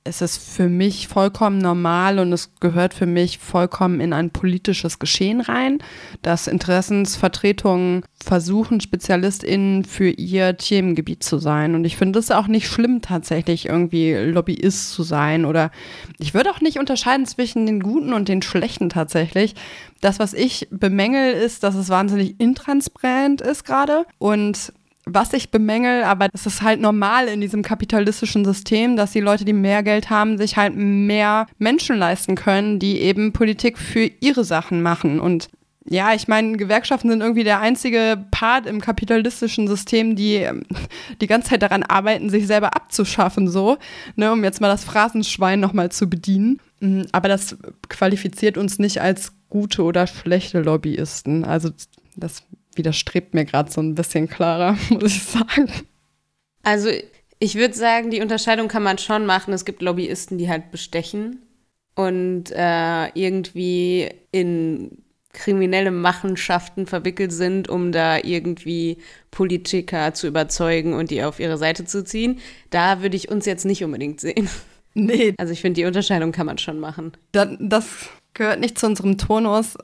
es 0.07 0.21
ist 0.21 0.37
für 0.37 0.69
mich 0.69 1.07
vollkommen 1.07 1.57
normal 1.59 2.19
und 2.19 2.31
es 2.31 2.51
gehört 2.59 2.93
für 2.93 3.05
mich 3.05 3.37
vollkommen 3.37 3.99
in 3.99 4.13
ein 4.13 4.29
politisches 4.29 4.99
Geschehen 4.99 5.41
rein, 5.41 5.79
dass 6.21 6.47
Interessensvertretungen 6.47 8.03
versuchen, 8.23 8.81
SpezialistInnen 8.81 9.85
für 9.85 10.09
ihr 10.09 10.57
Themengebiet 10.57 11.23
zu 11.23 11.37
sein. 11.37 11.75
Und 11.75 11.85
ich 11.85 11.97
finde 11.97 12.19
es 12.19 12.31
auch 12.31 12.47
nicht 12.47 12.67
schlimm, 12.67 13.01
tatsächlich 13.01 13.67
irgendwie 13.67 14.13
Lobbyist 14.13 14.91
zu 14.91 15.03
sein. 15.03 15.45
Oder 15.45 15.71
ich 16.17 16.33
würde 16.33 16.51
auch 16.51 16.61
nicht 16.61 16.79
unterscheiden 16.79 17.25
zwischen 17.25 17.65
den 17.65 17.81
Guten 17.81 18.13
und 18.13 18.27
den 18.27 18.41
Schlechten 18.41 18.89
tatsächlich. 18.89 19.55
Das, 20.01 20.19
was 20.19 20.33
ich 20.33 20.67
bemängel, 20.71 21.33
ist, 21.33 21.63
dass 21.63 21.75
es 21.75 21.89
wahnsinnig 21.89 22.39
intransparent 22.39 23.41
ist 23.41 23.65
gerade 23.65 24.05
und 24.19 24.73
was 25.09 25.33
ich 25.33 25.51
bemängel, 25.51 26.03
aber 26.03 26.27
es 26.33 26.45
ist 26.45 26.61
halt 26.61 26.81
normal 26.81 27.27
in 27.27 27.41
diesem 27.41 27.61
kapitalistischen 27.63 28.45
System, 28.45 28.95
dass 28.95 29.11
die 29.11 29.21
Leute, 29.21 29.45
die 29.45 29.53
mehr 29.53 29.83
Geld 29.83 30.09
haben, 30.09 30.37
sich 30.37 30.57
halt 30.57 30.75
mehr 30.75 31.47
Menschen 31.57 31.97
leisten 31.97 32.35
können, 32.35 32.79
die 32.79 32.99
eben 32.99 33.33
Politik 33.33 33.77
für 33.77 34.09
ihre 34.19 34.43
Sachen 34.43 34.81
machen. 34.81 35.19
Und 35.19 35.49
Ja, 35.89 36.13
ich 36.13 36.27
meine, 36.27 36.57
Gewerkschaften 36.57 37.09
sind 37.09 37.21
irgendwie 37.21 37.45
der 37.45 37.61
einzige 37.61 38.25
Part 38.29 38.65
im 38.65 38.81
kapitalistischen 38.81 39.67
System, 39.69 40.17
die 40.17 40.35
ähm, 40.35 40.63
die 41.21 41.27
ganze 41.27 41.51
Zeit 41.51 41.61
daran 41.61 41.83
arbeiten, 41.83 42.29
sich 42.29 42.45
selber 42.45 42.75
abzuschaffen, 42.75 43.47
so, 43.47 43.77
ne, 44.17 44.31
um 44.33 44.43
jetzt 44.43 44.59
mal 44.59 44.67
das 44.67 44.83
Phrasenschwein 44.83 45.61
nochmal 45.61 45.89
zu 45.89 46.09
bedienen. 46.09 46.59
Mm, 46.81 47.03
aber 47.13 47.29
das 47.29 47.55
qualifiziert 47.87 48.57
uns 48.57 48.79
nicht 48.79 49.01
als 49.01 49.31
gute 49.49 49.83
oder 49.83 50.07
schlechte 50.07 50.61
Lobbyisten. 50.61 51.45
Also 51.45 51.69
das 52.17 52.43
widerstrebt 52.77 53.33
mir 53.33 53.45
gerade 53.45 53.71
so 53.71 53.81
ein 53.81 53.95
bisschen 53.95 54.27
klarer, 54.29 54.77
muss 54.89 55.15
ich 55.15 55.23
sagen. 55.23 55.71
Also 56.63 56.89
ich 57.39 57.55
würde 57.55 57.73
sagen, 57.73 58.09
die 58.09 58.21
Unterscheidung 58.21 58.67
kann 58.67 58.83
man 58.83 58.97
schon 58.97 59.25
machen. 59.25 59.53
Es 59.53 59.65
gibt 59.65 59.81
Lobbyisten, 59.81 60.37
die 60.37 60.49
halt 60.49 60.71
bestechen 60.71 61.41
und 61.95 62.51
äh, 62.51 63.07
irgendwie 63.09 64.09
in 64.31 65.03
kriminelle 65.33 65.91
Machenschaften 65.91 66.87
verwickelt 66.87 67.31
sind, 67.31 67.69
um 67.69 67.91
da 67.91 68.17
irgendwie 68.17 68.97
Politiker 69.29 70.13
zu 70.13 70.27
überzeugen 70.27 70.93
und 70.93 71.11
die 71.11 71.23
auf 71.23 71.39
ihre 71.39 71.57
Seite 71.57 71.85
zu 71.85 72.03
ziehen. 72.03 72.39
Da 72.71 73.01
würde 73.01 73.15
ich 73.15 73.29
uns 73.29 73.45
jetzt 73.45 73.65
nicht 73.65 73.83
unbedingt 73.83 74.19
sehen. 74.19 74.49
Nee. 74.95 75.35
Also 75.37 75.53
ich 75.53 75.61
finde, 75.61 75.81
die 75.81 75.85
Unterscheidung 75.85 76.31
kann 76.31 76.47
man 76.47 76.57
schon 76.57 76.79
machen. 76.79 77.11
Das, 77.31 77.49
das 77.59 78.09
gehört 78.33 78.59
nicht 78.59 78.79
zu 78.79 78.87
unserem 78.87 79.19
Tonus. 79.19 79.77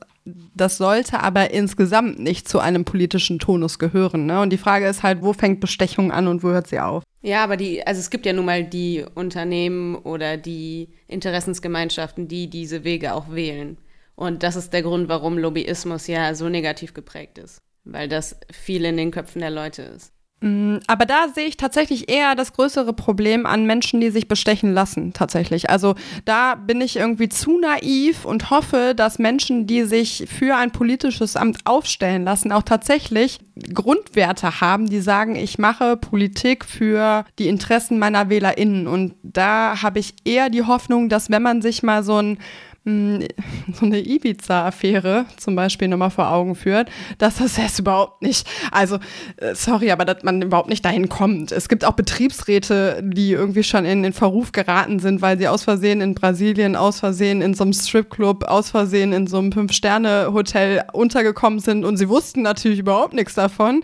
Das 0.54 0.78
sollte 0.78 1.20
aber 1.20 1.50
insgesamt 1.50 2.18
nicht 2.18 2.48
zu 2.48 2.58
einem 2.58 2.84
politischen 2.86 3.38
Tonus 3.38 3.78
gehören. 3.78 4.24
Ne? 4.24 4.40
Und 4.40 4.50
die 4.50 4.58
Frage 4.58 4.86
ist 4.86 5.02
halt, 5.02 5.22
wo 5.22 5.34
fängt 5.34 5.60
Bestechung 5.60 6.12
an 6.12 6.28
und 6.28 6.42
wo 6.42 6.48
hört 6.48 6.66
sie 6.66 6.80
auf? 6.80 7.02
Ja, 7.20 7.44
aber 7.44 7.56
die, 7.56 7.86
also 7.86 8.00
es 8.00 8.10
gibt 8.10 8.24
ja 8.24 8.32
nun 8.32 8.46
mal 8.46 8.64
die 8.64 9.04
Unternehmen 9.14 9.96
oder 9.96 10.36
die 10.36 10.88
Interessensgemeinschaften, 11.08 12.26
die 12.26 12.48
diese 12.48 12.84
Wege 12.84 13.14
auch 13.14 13.30
wählen. 13.30 13.76
Und 14.16 14.42
das 14.42 14.56
ist 14.56 14.72
der 14.72 14.82
Grund, 14.82 15.08
warum 15.08 15.36
Lobbyismus 15.36 16.06
ja 16.06 16.34
so 16.34 16.48
negativ 16.48 16.94
geprägt 16.94 17.36
ist, 17.38 17.58
weil 17.84 18.08
das 18.08 18.36
viel 18.50 18.84
in 18.84 18.96
den 18.96 19.10
Köpfen 19.10 19.40
der 19.40 19.50
Leute 19.50 19.82
ist. 19.82 20.13
Mm, 20.44 20.76
aber 20.88 21.06
da 21.06 21.28
sehe 21.34 21.46
ich 21.46 21.56
tatsächlich 21.56 22.10
eher 22.10 22.34
das 22.34 22.52
größere 22.52 22.92
Problem 22.92 23.46
an 23.46 23.64
Menschen, 23.64 24.02
die 24.02 24.10
sich 24.10 24.28
bestechen 24.28 24.74
lassen, 24.74 25.14
tatsächlich. 25.14 25.70
Also 25.70 25.94
da 26.26 26.54
bin 26.54 26.82
ich 26.82 26.96
irgendwie 26.96 27.30
zu 27.30 27.58
naiv 27.58 28.26
und 28.26 28.50
hoffe, 28.50 28.92
dass 28.94 29.18
Menschen, 29.18 29.66
die 29.66 29.84
sich 29.84 30.26
für 30.28 30.54
ein 30.56 30.70
politisches 30.70 31.36
Amt 31.36 31.60
aufstellen 31.64 32.24
lassen, 32.24 32.52
auch 32.52 32.62
tatsächlich 32.62 33.38
Grundwerte 33.72 34.60
haben, 34.60 34.90
die 34.90 35.00
sagen, 35.00 35.34
ich 35.34 35.56
mache 35.56 35.96
Politik 35.96 36.66
für 36.66 37.24
die 37.38 37.48
Interessen 37.48 37.98
meiner 37.98 38.28
WählerInnen. 38.28 38.86
Und 38.86 39.14
da 39.22 39.80
habe 39.80 39.98
ich 39.98 40.12
eher 40.26 40.50
die 40.50 40.64
Hoffnung, 40.64 41.08
dass 41.08 41.30
wenn 41.30 41.42
man 41.42 41.62
sich 41.62 41.82
mal 41.82 42.02
so 42.02 42.18
ein 42.18 42.36
so 43.72 43.86
eine 43.86 44.00
Ibiza-Affäre 44.00 45.24
zum 45.38 45.56
Beispiel 45.56 45.88
nochmal 45.88 46.10
vor 46.10 46.30
Augen 46.30 46.54
führt, 46.54 46.90
dass 47.16 47.36
das 47.36 47.56
erst 47.56 47.78
überhaupt 47.78 48.20
nicht, 48.20 48.46
also 48.70 48.98
äh, 49.38 49.54
sorry, 49.54 49.90
aber 49.90 50.04
dass 50.04 50.22
man 50.22 50.42
überhaupt 50.42 50.68
nicht 50.68 50.84
dahin 50.84 51.08
kommt. 51.08 51.50
Es 51.50 51.70
gibt 51.70 51.86
auch 51.86 51.94
Betriebsräte, 51.94 53.02
die 53.02 53.32
irgendwie 53.32 53.62
schon 53.62 53.86
in 53.86 54.02
den 54.02 54.12
Verruf 54.12 54.52
geraten 54.52 54.98
sind, 54.98 55.22
weil 55.22 55.38
sie 55.38 55.48
aus 55.48 55.62
Versehen 55.62 56.02
in 56.02 56.14
Brasilien, 56.14 56.76
aus 56.76 57.00
Versehen 57.00 57.40
in 57.40 57.54
so 57.54 57.64
einem 57.64 57.72
Stripclub, 57.72 58.44
aus 58.44 58.68
Versehen 58.68 59.14
in 59.14 59.26
so 59.26 59.38
einem 59.38 59.52
Fünf-Sterne-Hotel 59.52 60.84
untergekommen 60.92 61.60
sind 61.60 61.86
und 61.86 61.96
sie 61.96 62.10
wussten 62.10 62.42
natürlich 62.42 62.80
überhaupt 62.80 63.14
nichts 63.14 63.32
davon. 63.32 63.82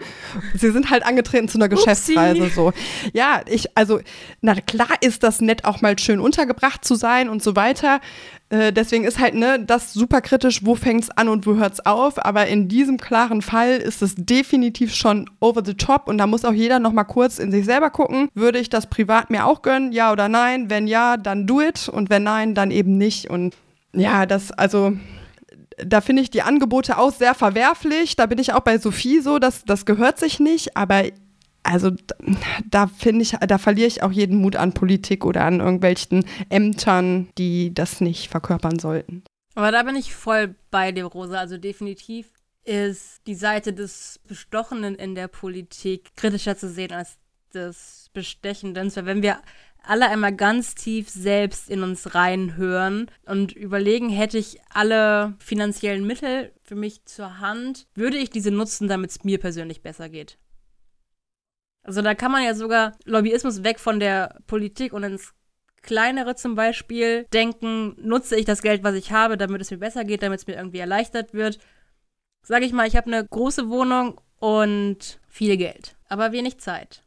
Sie 0.55 0.71
sind 0.71 0.91
halt 0.91 1.07
angetreten 1.07 1.49
zu 1.49 1.57
einer 1.57 1.71
Geschäftsreise 1.71 2.51
so. 2.51 2.75
Ja, 3.15 3.41
ich, 3.47 3.79
also, 3.79 4.01
na 4.43 4.55
klar 4.57 4.91
ist 5.01 5.23
das 5.23 5.41
nett, 5.41 5.65
auch 5.65 5.81
mal 5.81 5.99
schön 5.99 6.21
untergebracht 6.21 6.85
zu 6.85 6.97
sein 6.97 7.31
und 7.31 7.43
so 7.43 7.57
weiter. 7.57 8.01
Äh, 8.51 8.73
deswegen 8.73 9.05
ist 9.05 9.21
halt 9.21 9.35
ne, 9.35 9.61
das 9.65 9.93
super 9.93 10.21
kritisch, 10.21 10.65
wo 10.65 10.75
fängt 10.75 11.05
es 11.05 11.11
an 11.11 11.29
und 11.29 11.47
wo 11.47 11.55
hört 11.55 11.75
es 11.75 11.87
auf. 11.87 12.25
Aber 12.25 12.49
in 12.49 12.69
diesem 12.69 12.99
klaren 12.99 13.43
Fall 13.43 13.77
ist 13.77 14.03
es 14.03 14.15
definitiv 14.17 14.95
schon 14.95 15.31
over 15.39 15.63
the 15.65 15.75
top 15.75 16.09
und 16.09 16.19
da 16.19 16.27
muss 16.27 16.45
auch 16.45 16.53
jeder 16.53 16.81
noch 16.81 16.93
mal 16.93 17.05
kurz 17.05 17.39
in 17.39 17.53
sich 17.53 17.65
selber 17.65 17.91
gucken. 17.91 18.29
Würde 18.35 18.59
ich 18.59 18.69
das 18.69 18.89
privat 18.89 19.31
mir 19.31 19.47
auch 19.47 19.63
gönnen? 19.63 19.93
Ja 19.93 20.13
oder 20.13 20.29
nein? 20.29 20.69
Wenn 20.69 20.89
ja, 20.89 21.17
dann 21.17 21.47
do 21.47 21.61
it 21.61 21.89
und 21.89 22.11
wenn 22.11 22.25
nein, 22.25 22.55
dann 22.57 22.73
eben 22.73 22.99
nicht. 22.99 23.31
Und 23.31 23.55
ja, 23.95 24.27
das, 24.27 24.51
also 24.51 24.93
da 25.85 26.01
finde 26.01 26.23
ich 26.23 26.31
die 26.31 26.43
Angebote 26.43 26.99
auch 26.99 27.13
sehr 27.13 27.35
verwerflich. 27.35 28.17
Da 28.17 28.27
bin 28.27 28.39
ich 28.39 28.53
auch 28.53 28.61
bei 28.61 28.79
Sophie 28.79 29.21
so, 29.21 29.39
dass 29.39 29.65
das 29.65 29.87
gehört 29.87 30.19
sich 30.19 30.41
nicht. 30.41 30.77
Aber 30.77 31.05
also 31.63 31.93
da 32.65 32.87
finde 32.87 33.23
ich, 33.23 33.33
da 33.33 33.59
verliere 33.59 33.89
ich 33.89 34.03
auch 34.03 34.13
jeden 34.13 34.39
Mut 34.39 34.57
an 34.57 34.73
Politik 34.73 35.25
oder 35.25 35.45
an 35.45 35.61
irgendwelchen 35.61 36.25
Ämtern, 36.49 37.29
die 37.39 37.75
das 37.75 38.01
nicht 38.01 38.29
verkörpern 38.29 38.79
sollten. 38.79 39.23
Aber 39.55 39.73
da 39.73 39.83
bin 39.83 39.97
ich 39.97 40.15
voll 40.15 40.55
bei 40.71 40.93
dir, 40.93 41.05
Rosa. 41.05 41.39
Also 41.39 41.59
definitiv 41.59 42.29
ist 42.65 43.21
die 43.27 43.35
Seite 43.35 43.73
des 43.73 44.21
Bestochenen 44.27 44.95
in 44.95 45.15
der 45.15 45.29
Politik 45.29 46.17
kritischer 46.17 46.57
zu 46.57 46.69
sehen 46.69 46.93
als 46.93 47.19
des 47.53 48.11
Bestechenden. 48.13 48.95
Weil 48.95 49.07
wenn 49.07 49.23
wir 49.23 49.41
alle 49.83 50.09
einmal 50.09 50.35
ganz 50.35 50.75
tief 50.75 51.09
selbst 51.09 51.71
in 51.71 51.83
uns 51.83 52.15
reinhören 52.15 53.11
und 53.27 53.53
überlegen, 53.53 54.09
hätte 54.11 54.39
ich 54.39 54.61
alle 54.69 55.35
finanziellen 55.39 56.07
Mittel 56.07 56.53
für 56.63 56.75
mich 56.75 57.05
zur 57.07 57.39
Hand, 57.39 57.87
würde 57.95 58.19
ich 58.19 58.31
diese 58.31 58.51
nutzen, 58.51 58.89
damit 58.89 59.11
es 59.11 59.25
mir 59.25 59.39
persönlich 59.39 59.83
besser 59.83 60.09
geht. 60.09 60.39
Also 61.83 62.03
da 62.03 62.15
kann 62.15 62.33
man 62.33 62.45
ja 62.45 62.55
sogar 62.55 62.97
Lobbyismus 63.05 63.65
weg 63.65 63.81
von 63.81 64.01
der 64.01 64.39
Politik 64.47 64.93
und 64.93 65.03
ins 65.03 65.35
kleinere 65.83 66.35
zum 66.35 66.55
Beispiel 66.55 67.25
denken, 67.33 67.97
nutze 68.01 68.37
ich 68.37 68.45
das 68.45 68.63
Geld, 68.63 68.85
was 68.85 68.95
ich 68.95 69.13
habe, 69.13 69.37
damit 69.37 69.61
es 69.63 69.71
mir 69.71 69.79
besser 69.79 70.05
geht, 70.05 70.23
damit 70.23 70.41
es 70.41 70.47
mir 70.47 70.57
irgendwie 70.57 70.79
erleichtert 70.79 71.33
wird. 71.33 71.59
Sage 72.43 72.65
ich 72.65 72.73
mal, 72.73 72.87
ich 72.87 72.97
habe 72.97 73.07
eine 73.07 73.27
große 73.27 73.71
Wohnung 73.71 74.21
und 74.39 75.21
viel 75.29 75.57
Geld, 75.57 75.97
aber 76.09 76.33
wenig 76.33 76.59
Zeit. 76.59 77.03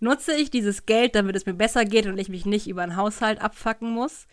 Nutze 0.00 0.34
ich 0.34 0.50
dieses 0.50 0.86
Geld, 0.86 1.14
damit 1.14 1.36
es 1.36 1.46
mir 1.46 1.54
besser 1.54 1.84
geht 1.84 2.06
und 2.06 2.18
ich 2.18 2.28
mich 2.28 2.46
nicht 2.46 2.66
über 2.66 2.82
einen 2.82 2.96
Haushalt 2.96 3.40
abfacken 3.40 3.90
muss 3.90 4.26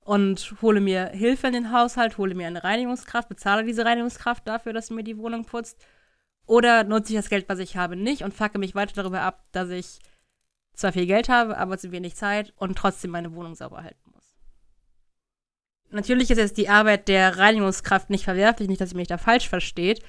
und 0.00 0.54
hole 0.62 0.80
mir 0.80 1.08
Hilfe 1.08 1.46
in 1.48 1.52
den 1.52 1.72
Haushalt, 1.72 2.18
hole 2.18 2.34
mir 2.34 2.48
eine 2.48 2.64
Reinigungskraft, 2.64 3.28
bezahle 3.28 3.64
diese 3.64 3.84
Reinigungskraft 3.84 4.46
dafür, 4.46 4.72
dass 4.72 4.88
sie 4.88 4.94
mir 4.94 5.04
die 5.04 5.18
Wohnung 5.18 5.44
putzt 5.44 5.84
oder 6.52 6.84
nutze 6.84 7.14
ich 7.14 7.18
das 7.18 7.30
Geld, 7.30 7.48
was 7.48 7.60
ich 7.60 7.78
habe, 7.78 7.96
nicht 7.96 8.24
und 8.24 8.34
facke 8.34 8.58
mich 8.58 8.74
weiter 8.74 8.92
darüber 8.94 9.22
ab, 9.22 9.46
dass 9.52 9.70
ich 9.70 10.00
zwar 10.74 10.92
viel 10.92 11.06
Geld 11.06 11.30
habe, 11.30 11.56
aber 11.56 11.78
zu 11.78 11.92
wenig 11.92 12.14
Zeit 12.14 12.52
und 12.56 12.76
trotzdem 12.76 13.10
meine 13.10 13.34
Wohnung 13.34 13.54
sauber 13.54 13.82
halten 13.82 14.10
muss. 14.12 14.36
Natürlich 15.88 16.30
ist 16.30 16.36
jetzt 16.36 16.58
die 16.58 16.68
Arbeit 16.68 17.08
der 17.08 17.38
Reinigungskraft 17.38 18.10
nicht 18.10 18.24
verwerflich, 18.24 18.68
nicht, 18.68 18.82
dass 18.82 18.92
ihr 18.92 18.98
mich 18.98 19.08
da 19.08 19.16
falsch 19.16 19.48
versteht, 19.48 20.02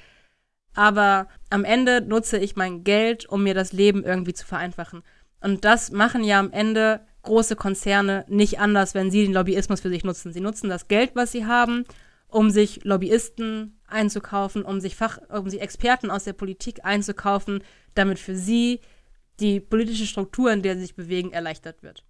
aber 0.73 1.29
am 1.49 1.63
Ende 1.63 2.01
nutze 2.01 2.39
ich 2.39 2.57
mein 2.57 2.83
Geld, 2.83 3.25
um 3.29 3.43
mir 3.43 3.53
das 3.53 3.71
Leben 3.71 4.03
irgendwie 4.03 4.33
zu 4.33 4.45
vereinfachen. 4.45 5.01
Und 5.39 5.63
das 5.63 5.91
machen 5.91 6.25
ja 6.25 6.39
am 6.39 6.51
Ende 6.51 7.05
große 7.21 7.55
Konzerne 7.55 8.25
nicht 8.27 8.59
anders, 8.59 8.95
wenn 8.95 9.11
sie 9.11 9.23
den 9.23 9.33
Lobbyismus 9.33 9.79
für 9.79 9.89
sich 9.89 10.03
nutzen. 10.03 10.33
Sie 10.33 10.41
nutzen 10.41 10.67
das 10.69 10.89
Geld, 10.89 11.11
was 11.15 11.31
sie 11.31 11.45
haben, 11.45 11.85
um 12.27 12.49
sich 12.49 12.83
Lobbyisten 12.83 13.79
einzukaufen, 13.93 14.63
um 14.63 14.81
sich 14.81 14.95
Fach, 14.95 15.19
um 15.29 15.49
sich 15.49 15.61
Experten 15.61 16.11
aus 16.11 16.25
der 16.25 16.33
Politik 16.33 16.83
einzukaufen, 16.83 17.63
damit 17.93 18.19
für 18.19 18.35
sie 18.35 18.81
die 19.39 19.59
politische 19.59 20.05
Struktur, 20.05 20.51
in 20.51 20.61
der 20.61 20.75
sie 20.75 20.81
sich 20.81 20.95
bewegen, 20.95 21.31
erleichtert 21.31 21.83
wird. 21.83 22.03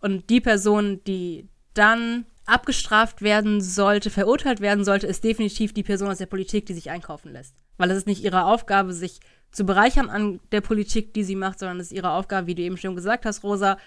Und 0.00 0.30
die 0.30 0.40
Person, 0.40 1.02
die 1.04 1.48
dann 1.74 2.26
abgestraft 2.46 3.22
werden 3.22 3.60
sollte, 3.60 4.10
verurteilt 4.10 4.60
werden 4.60 4.84
sollte, 4.84 5.06
ist 5.06 5.24
definitiv 5.24 5.72
die 5.72 5.82
Person 5.82 6.10
aus 6.10 6.18
der 6.18 6.26
Politik, 6.26 6.66
die 6.66 6.74
sich 6.74 6.90
einkaufen 6.90 7.32
lässt. 7.32 7.54
Weil 7.76 7.90
es 7.90 7.98
ist 7.98 8.06
nicht 8.06 8.24
ihre 8.24 8.44
Aufgabe, 8.44 8.92
sich 8.92 9.20
zu 9.52 9.64
bereichern 9.64 10.10
an 10.10 10.40
der 10.52 10.60
Politik, 10.60 11.14
die 11.14 11.24
sie 11.24 11.36
macht, 11.36 11.58
sondern 11.58 11.80
es 11.80 11.86
ist 11.86 11.92
ihre 11.92 12.10
Aufgabe, 12.10 12.46
wie 12.46 12.54
du 12.54 12.62
eben 12.62 12.76
schon 12.76 12.96
gesagt 12.96 13.24
hast, 13.24 13.42
Rosa, 13.42 13.78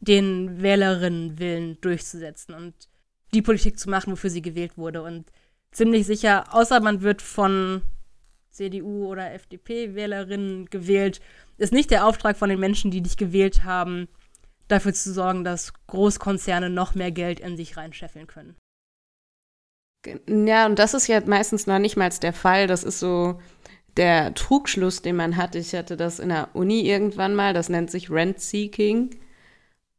den 0.00 0.62
Wählerinnenwillen 0.62 1.80
durchzusetzen 1.80 2.54
und 2.54 2.74
die 3.34 3.42
Politik 3.42 3.78
zu 3.78 3.90
machen, 3.90 4.12
wofür 4.12 4.30
sie 4.30 4.42
gewählt 4.42 4.76
wurde. 4.76 5.02
Und 5.02 5.30
ziemlich 5.72 6.06
sicher, 6.06 6.54
außer 6.54 6.80
man 6.80 7.02
wird 7.02 7.22
von 7.22 7.82
CDU 8.50 9.06
oder 9.06 9.32
FDP-Wählerinnen 9.34 10.66
gewählt, 10.66 11.20
ist 11.58 11.72
nicht 11.72 11.90
der 11.90 12.06
Auftrag 12.06 12.36
von 12.36 12.48
den 12.48 12.60
Menschen, 12.60 12.90
die 12.90 13.02
dich 13.02 13.16
gewählt 13.16 13.64
haben, 13.64 14.08
dafür 14.68 14.92
zu 14.92 15.12
sorgen, 15.12 15.44
dass 15.44 15.72
Großkonzerne 15.86 16.70
noch 16.70 16.94
mehr 16.94 17.10
Geld 17.10 17.40
in 17.40 17.56
sich 17.56 17.76
reinscheffeln 17.76 18.26
können. 18.26 18.56
Ja, 20.28 20.66
und 20.66 20.78
das 20.78 20.94
ist 20.94 21.08
ja 21.08 21.20
meistens 21.24 21.66
noch 21.66 21.78
nicht 21.78 21.96
mal 21.96 22.10
der 22.10 22.32
Fall. 22.32 22.66
Das 22.66 22.84
ist 22.84 23.00
so 23.00 23.40
der 23.96 24.34
Trugschluss, 24.34 25.02
den 25.02 25.16
man 25.16 25.36
hat. 25.36 25.54
Ich 25.54 25.74
hatte 25.74 25.96
das 25.96 26.18
in 26.18 26.28
der 26.28 26.54
Uni 26.54 26.80
irgendwann 26.88 27.34
mal, 27.34 27.52
das 27.52 27.68
nennt 27.68 27.90
sich 27.90 28.10
Rent-Seeking. 28.10 29.18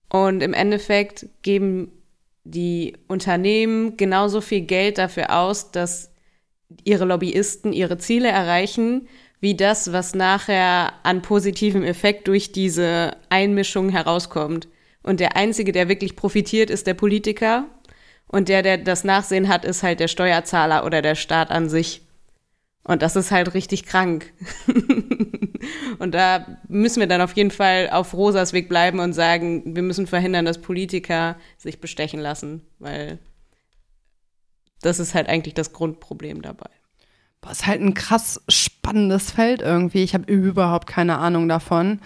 Und 0.10 0.42
im 0.42 0.54
Endeffekt 0.54 1.28
geben 1.44 1.92
die 2.50 2.98
Unternehmen 3.08 3.98
genauso 3.98 4.42
viel 4.42 4.62
Geld 4.62 4.98
dafür 4.98 5.38
aus, 5.38 5.72
dass 5.72 6.12
ihre 6.84 7.06
Lobbyisten 7.06 7.74
ihre 7.74 7.98
Ziele 7.98 8.30
erreichen, 8.30 9.08
wie 9.40 9.56
das, 9.56 9.92
was 9.94 10.16
nachher 10.16 10.94
an 11.04 11.22
positivem 11.22 11.84
Effekt 11.84 12.28
durch 12.28 12.52
diese 12.52 13.16
Einmischung 13.30 13.90
herauskommt. 13.90 14.68
Und 15.02 15.20
der 15.20 15.38
Einzige, 15.38 15.72
der 15.72 15.88
wirklich 15.88 16.16
profitiert, 16.16 16.70
ist 16.70 16.88
der 16.88 16.94
Politiker. 16.94 17.66
Und 18.28 18.50
der, 18.50 18.62
der 18.62 18.78
das 18.78 19.04
Nachsehen 19.04 19.48
hat, 19.48 19.66
ist 19.66 19.82
halt 19.82 20.00
der 20.00 20.08
Steuerzahler 20.08 20.86
oder 20.86 21.02
der 21.02 21.16
Staat 21.16 21.52
an 21.52 21.70
sich. 21.70 22.02
Und 22.84 23.02
das 23.02 23.16
ist 23.16 23.32
halt 23.32 23.54
richtig 23.54 23.86
krank. 23.86 24.34
und 25.98 26.14
da 26.14 26.46
müssen 26.68 27.00
wir 27.00 27.08
dann 27.08 27.22
auf 27.22 27.34
jeden 27.34 27.52
Fall 27.52 27.90
auf 27.92 28.14
Rosas 28.14 28.54
Weg 28.54 28.70
bleiben 28.70 29.00
und 29.00 29.14
sagen, 29.14 29.76
wir 29.76 29.84
müssen 29.84 30.08
verhindern, 30.08 30.46
dass 30.46 30.62
Politiker 30.62 31.36
sich 31.58 31.82
bestechen 31.82 32.20
lassen, 32.20 32.62
weil 32.80 33.20
das 34.82 35.00
ist 35.00 35.16
halt 35.16 35.28
eigentlich 35.28 35.54
das 35.54 35.74
Grundproblem 35.74 36.42
dabei. 36.42 36.70
Boah, 37.42 37.52
ist 37.52 37.68
halt 37.68 37.82
ein 37.82 37.94
krass 37.94 38.42
spannendes 38.50 39.32
Feld 39.32 39.62
irgendwie. 39.62 40.04
Ich 40.04 40.14
habe 40.14 40.32
überhaupt 40.32 40.88
keine 40.88 41.18
Ahnung 41.18 41.48
davon. 41.48 42.00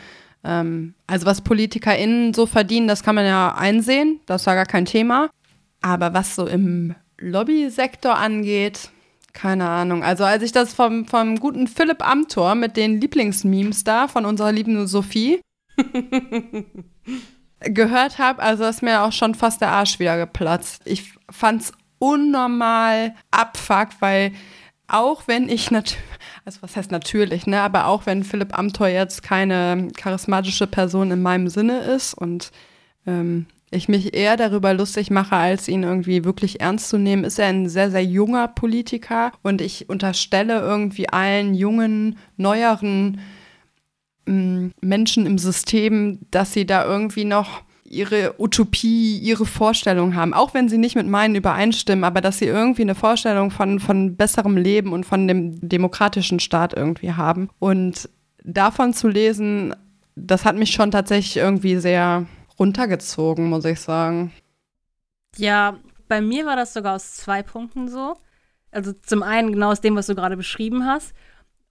Ähm, 0.44 0.94
also 1.08 1.26
was 1.26 1.42
PolitikerInnen 1.42 2.34
so 2.34 2.46
verdienen, 2.46 2.88
das 2.88 3.04
kann 3.04 3.16
man 3.16 3.26
ja 3.26 3.56
einsehen. 3.56 4.20
Das 4.26 4.46
war 4.46 4.56
gar 4.56 4.66
kein 4.66 4.86
Thema. 4.86 5.30
Aber 5.82 6.14
was 6.14 6.36
so 6.36 6.48
im 6.48 6.96
Lobbysektor 7.18 8.16
angeht, 8.16 8.90
keine 9.34 9.68
Ahnung. 9.68 10.04
Also 10.04 10.24
als 10.24 10.44
ich 10.44 10.52
das 10.52 10.74
vom, 10.74 11.06
vom 11.06 11.40
guten 11.40 11.68
Philipp 11.68 12.08
Amthor 12.08 12.56
mit 12.56 12.78
den 12.78 13.02
Lieblingsmemes 13.02 13.84
da 13.84 14.08
von 14.08 14.26
unserer 14.26 14.52
lieben 14.52 14.88
Sophie 14.88 15.42
gehört 17.60 18.20
habe, 18.20 18.42
also 18.42 18.64
ist 18.64 18.84
mir 18.84 19.02
auch 19.02 19.12
schon 19.12 19.36
fast 19.36 19.62
der 19.62 19.72
Arsch 19.72 20.00
wieder 20.00 20.18
geplatzt. 20.18 20.84
Ich 20.86 21.14
fand's 21.30 21.74
unnormal 22.00 23.16
abfuck, 23.32 23.90
weil 24.00 24.34
auch 24.88 25.28
wenn 25.28 25.50
ich 25.50 25.72
natürlich, 25.72 26.04
also 26.46 26.62
was 26.62 26.76
heißt 26.76 26.92
natürlich, 26.92 27.48
ne, 27.48 27.62
aber 27.62 27.88
auch 27.88 28.06
wenn 28.06 28.24
Philipp 28.24 28.58
Amthor 28.58 28.88
jetzt 28.88 29.24
keine 29.24 29.88
charismatische 29.96 30.68
Person 30.68 31.12
in 31.12 31.22
meinem 31.22 31.48
Sinne 31.48 31.80
ist 31.80 32.14
und 32.14 32.52
ähm, 33.08 33.48
ich 33.74 33.90
mich 33.90 34.16
eher 34.16 34.38
darüber 34.38 34.74
lustig 34.74 35.12
mache, 35.12 35.36
als 35.36 35.68
ihn 35.68 35.84
irgendwie 35.84 36.24
wirklich 36.24 36.62
ernst 36.62 36.90
zu 36.90 36.98
nehmen, 36.98 37.24
ist 37.24 37.40
er 37.40 37.48
ein 37.48 37.70
sehr, 37.70 37.92
sehr 37.92 38.04
junger 38.04 38.48
Politiker 38.48 39.32
und 39.42 39.62
ich 39.62 39.90
unterstelle 39.90 40.60
irgendwie 40.60 41.10
allen 41.10 41.54
jungen, 41.54 42.18
neueren 42.38 43.20
ähm, 44.28 44.72
Menschen 44.82 45.26
im 45.26 45.38
System, 45.38 46.20
dass 46.32 46.54
sie 46.54 46.66
da 46.66 46.86
irgendwie 46.86 47.26
noch 47.26 47.64
ihre 47.86 48.36
Utopie, 48.40 49.18
ihre 49.20 49.46
Vorstellung 49.46 50.16
haben, 50.16 50.34
auch 50.34 50.54
wenn 50.54 50.68
sie 50.68 50.78
nicht 50.78 50.96
mit 50.96 51.08
meinen 51.08 51.36
übereinstimmen, 51.36 52.04
aber 52.04 52.22
dass 52.22 52.40
sie 52.40 52.46
irgendwie 52.46 52.82
eine 52.82 52.96
Vorstellung 52.96 53.52
von, 53.52 53.80
von 53.80 54.16
besserem 54.16 54.58
Leben 54.58 54.94
und 54.94 55.06
von 55.06 55.28
dem 55.28 55.68
demokratischen 55.68 56.40
Staat 56.40 56.74
irgendwie 56.74 57.14
haben. 57.14 57.50
Und 57.60 58.10
davon 58.44 58.94
zu 58.94 59.08
lesen, 59.08 59.76
das 60.16 60.46
hat 60.46 60.56
mich 60.56 60.72
schon 60.72 60.92
tatsächlich 60.92 61.38
irgendwie 61.38 61.78
sehr 61.78 62.26
runtergezogen, 62.60 63.50
muss 63.50 63.66
ich 63.66 63.80
sagen. 63.80 64.32
Ja, 65.38 65.80
bei 66.08 66.22
mir 66.22 66.46
war 66.46 66.56
das 66.56 66.74
sogar 66.74 66.96
aus 66.96 67.16
zwei 67.16 67.44
Punkten 67.44 67.88
so. 67.88 68.16
Also 68.72 68.94
zum 68.94 69.24
einen 69.24 69.52
genau 69.52 69.72
aus 69.72 69.82
dem, 69.82 69.96
was 69.96 70.08
du 70.08 70.16
gerade 70.16 70.38
beschrieben 70.38 70.86
hast. 70.86 71.14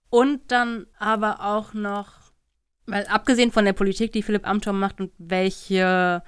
Und 0.09 0.51
dann 0.51 0.85
aber 0.99 1.43
auch 1.43 1.73
noch 1.73 2.23
weil 2.85 3.05
abgesehen 3.07 3.51
von 3.51 3.65
der 3.65 3.73
Politik, 3.73 4.11
die 4.11 4.23
Philipp 4.23 4.47
Amthor 4.47 4.73
macht 4.73 4.99
und 4.99 5.11
welche 5.17 6.21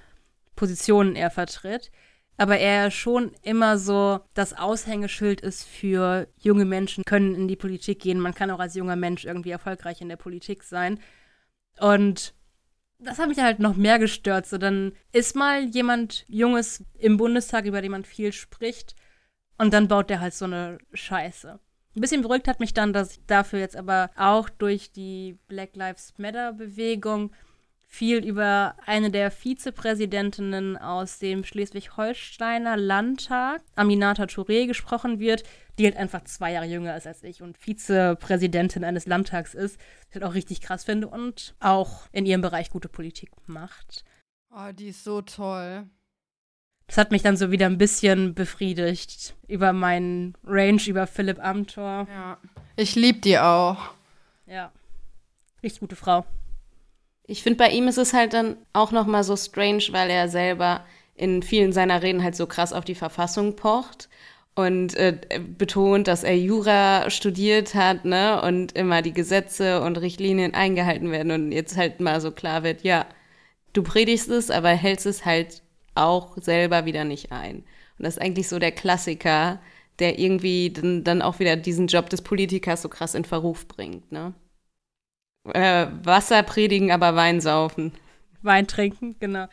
Positionen 0.56 1.16
er 1.16 1.30
vertritt, 1.30 1.91
aber 2.38 2.58
er 2.58 2.91
schon 2.91 3.32
immer 3.41 3.78
so 3.78 4.20
das 4.34 4.53
Aushängeschild 4.53 5.41
ist 5.41 5.66
für 5.66 6.28
junge 6.38 6.66
Menschen, 6.66 7.03
können 7.06 7.36
in 7.36 7.47
die 7.47 7.56
Politik 7.56 7.99
gehen. 8.01 8.20
Man 8.20 8.34
kann 8.34 8.51
auch 8.51 8.60
als 8.60 8.76
junger 8.76 8.95
Mensch 8.95 9.26
irgendwie 9.26 9.51
erfolgreich 9.51 10.01
in 10.01 10.10
der 10.10 10.18
Politik 10.18 10.64
sein. 10.64 10.99
Und 11.80 12.34
das 12.99 13.19
hat 13.19 13.29
mich 13.29 13.39
halt 13.39 13.59
noch 13.59 13.75
mehr 13.75 13.99
gestört. 13.99 14.45
So, 14.45 14.57
dann 14.57 14.93
ist 15.11 15.35
mal 15.35 15.65
jemand 15.65 16.25
Junges 16.27 16.83
im 16.97 17.17
Bundestag, 17.17 17.65
über 17.65 17.81
den 17.81 17.91
man 17.91 18.05
viel 18.05 18.33
spricht, 18.33 18.95
und 19.57 19.73
dann 19.73 19.87
baut 19.87 20.09
der 20.09 20.19
halt 20.19 20.33
so 20.33 20.45
eine 20.45 20.79
Scheiße. 20.93 21.59
Ein 21.95 22.01
bisschen 22.01 22.21
beruhigt 22.21 22.49
hat 22.49 22.59
mich 22.59 22.73
dann, 22.73 22.91
dass 22.91 23.11
ich 23.11 23.25
dafür 23.25 23.59
jetzt 23.59 23.77
aber 23.77 24.09
auch 24.17 24.49
durch 24.49 24.91
die 24.91 25.37
Black 25.47 25.77
Lives 25.77 26.13
Matter 26.17 26.51
Bewegung 26.51 27.31
viel 27.95 28.25
über 28.25 28.75
eine 28.85 29.09
der 29.09 29.31
Vizepräsidentinnen 29.31 30.77
aus 30.77 31.17
dem 31.17 31.45
Schleswig-Holsteiner 31.45 32.75
Landtag, 32.75 33.61
Aminata 33.75 34.25
Touré, 34.25 34.67
gesprochen 34.67 35.19
wird, 35.19 35.43
die 35.77 35.85
halt 35.85 35.95
einfach 35.95 36.25
zwei 36.25 36.51
Jahre 36.51 36.65
jünger 36.65 36.95
ist 36.97 37.07
als 37.07 37.23
ich 37.23 37.41
und 37.41 37.57
Vizepräsidentin 37.57 38.83
eines 38.83 39.05
Landtags 39.05 39.53
ist, 39.53 39.79
was 39.79 40.07
ich 40.09 40.15
halt 40.15 40.25
auch 40.25 40.33
richtig 40.33 40.59
krass 40.59 40.83
finde 40.83 41.07
und 41.07 41.55
auch 41.61 42.07
in 42.11 42.25
ihrem 42.25 42.41
Bereich 42.41 42.69
gute 42.69 42.89
Politik 42.89 43.31
macht. 43.47 44.03
Oh, 44.53 44.71
die 44.73 44.89
ist 44.89 45.03
so 45.05 45.21
toll. 45.21 45.85
Das 46.87 46.97
hat 46.97 47.11
mich 47.11 47.23
dann 47.23 47.37
so 47.37 47.49
wieder 47.49 47.65
ein 47.65 47.77
bisschen 47.77 48.35
befriedigt 48.35 49.35
über 49.47 49.71
meinen 49.73 50.37
Range, 50.43 50.81
über 50.85 51.07
Philipp 51.07 51.43
Amthor. 51.43 52.07
Ja. 52.09 52.37
Ich 52.75 52.95
liebe 52.95 53.19
die 53.19 53.39
auch. 53.39 53.77
Ja. 54.45 54.71
Richtig 55.63 55.79
gute 55.79 55.95
Frau. 55.95 56.25
Ich 57.28 57.43
finde, 57.43 57.57
bei 57.57 57.69
ihm 57.69 57.88
ist 57.88 57.97
es 57.97 58.13
halt 58.13 58.34
dann 58.34 58.57
auch 58.73 58.91
noch 58.91 59.07
mal 59.07 59.23
so 59.23 59.36
strange, 59.36 59.84
weil 59.91 60.09
er 60.09 60.30
selber 60.30 60.86
in 61.15 61.41
vielen 61.41 61.73
seiner 61.73 62.03
Reden 62.03 62.23
halt 62.23 62.36
so 62.36 62.45
krass 62.45 62.73
auf 62.73 62.86
die 62.86 62.95
Verfassung 62.95 63.55
pocht 63.55 64.09
und 64.55 64.95
äh, 64.95 65.17
betont, 65.57 66.07
dass 66.07 66.23
er 66.23 66.38
Jura 66.38 67.09
studiert 67.09 67.76
hat, 67.76 68.05
ne, 68.05 68.41
und 68.41 68.71
immer 68.73 69.01
die 69.01 69.13
Gesetze 69.13 69.82
und 69.82 69.97
Richtlinien 69.97 70.53
eingehalten 70.53 71.11
werden 71.11 71.32
und 71.32 71.51
jetzt 71.51 71.78
halt 71.78 71.99
mal 71.99 72.21
so 72.21 72.32
klar 72.32 72.63
wird, 72.63 72.84
ja, 72.84 73.05
du 73.73 73.84
predigst 73.84 74.30
es, 74.30 74.51
aber 74.51 74.69
hältst 74.69 75.05
es 75.05 75.26
halt 75.26 75.61
auch 75.95 76.38
selber 76.38 76.86
wieder 76.86 77.03
nicht 77.03 77.32
ein. 77.32 77.57
Und 77.97 78.05
das 78.05 78.17
ist 78.17 78.21
eigentlich 78.21 78.47
so 78.49 78.59
der 78.59 78.71
Klassiker, 78.71 79.61
der 79.99 80.19
irgendwie 80.19 80.71
dann, 80.71 81.03
dann 81.03 81.21
auch 81.21 81.39
wieder 81.39 81.55
diesen 81.55 81.88
Job 81.88 82.09
des 82.09 82.21
Politikers 82.21 82.82
so 82.82 82.89
krass 82.89 83.15
in 83.15 83.26
Verruf 83.26 83.67
bringt, 83.67 84.11
ne? 84.11 84.34
Äh, 85.53 85.87
Wasser 86.03 86.43
predigen, 86.43 86.91
aber 86.91 87.15
Wein 87.15 87.39
saufen. 87.41 87.93
Wein 88.41 88.67
trinken, 88.67 89.15
genau. 89.19 89.47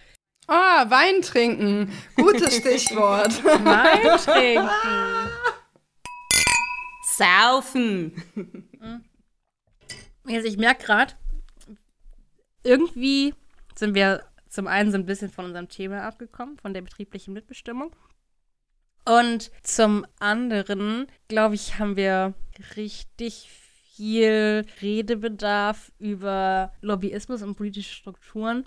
Ah, 0.47 0.88
Wein 0.88 1.22
trinken. 1.22 1.93
Gutes 2.16 2.57
Stichwort. 2.61 3.43
Wein 3.45 4.18
trinken. 4.24 4.70
Saufen. 7.05 8.22
Also 10.26 10.47
ich 10.47 10.57
merke 10.57 10.86
gerade, 10.86 11.14
irgendwie 12.64 13.34
sind 13.74 13.95
wir 13.95 14.24
zum 14.49 14.66
einen 14.66 14.90
so 14.90 14.99
ein 14.99 15.07
bisschen 15.07 15.30
von 15.30 15.47
unserem 15.47 15.68
Thema 15.68 16.03
abgekommen, 16.03 16.59
von 16.59 16.74
der 16.74 16.82
betrieblichen 16.82 17.34
Mitbestimmung. 17.34 17.95
Und 19.05 19.51
zum 19.62 20.07
anderen, 20.20 21.07
glaube 21.28 21.55
ich, 21.55 21.78
haben 21.78 21.97
wir 21.97 22.34
richtig 22.76 23.49
viel 23.95 24.64
Redebedarf 24.80 25.93
über 25.99 26.72
Lobbyismus 26.80 27.43
und 27.43 27.57
politische 27.57 27.95
Strukturen. 27.95 28.64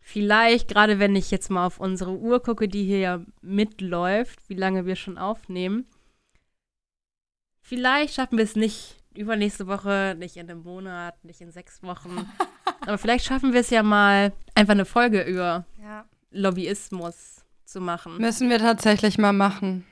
Vielleicht, 0.00 0.68
gerade 0.68 0.98
wenn 0.98 1.14
ich 1.14 1.30
jetzt 1.30 1.50
mal 1.50 1.66
auf 1.66 1.78
unsere 1.78 2.12
Uhr 2.12 2.42
gucke, 2.42 2.68
die 2.68 2.84
hier 2.84 2.98
ja 2.98 3.20
mitläuft, 3.40 4.38
wie 4.48 4.54
lange 4.54 4.86
wir 4.86 4.96
schon 4.96 5.18
aufnehmen, 5.18 5.86
vielleicht 7.60 8.14
schaffen 8.14 8.38
wir 8.38 8.44
es 8.44 8.56
nicht 8.56 8.96
übernächste 9.14 9.66
Woche, 9.66 10.16
nicht 10.18 10.36
in 10.36 10.50
einem 10.50 10.62
Monat, 10.62 11.22
nicht 11.24 11.40
in 11.40 11.52
sechs 11.52 11.82
Wochen. 11.82 12.26
Aber 12.80 12.98
vielleicht 12.98 13.26
schaffen 13.26 13.52
wir 13.52 13.60
es 13.60 13.70
ja 13.70 13.82
mal, 13.82 14.32
einfach 14.54 14.72
eine 14.72 14.86
Folge 14.86 15.22
über 15.22 15.66
ja. 15.80 16.04
Lobbyismus 16.30 17.44
zu 17.64 17.80
machen. 17.80 18.18
Müssen 18.18 18.50
wir 18.50 18.58
tatsächlich 18.58 19.18
mal 19.18 19.32
machen. 19.32 19.84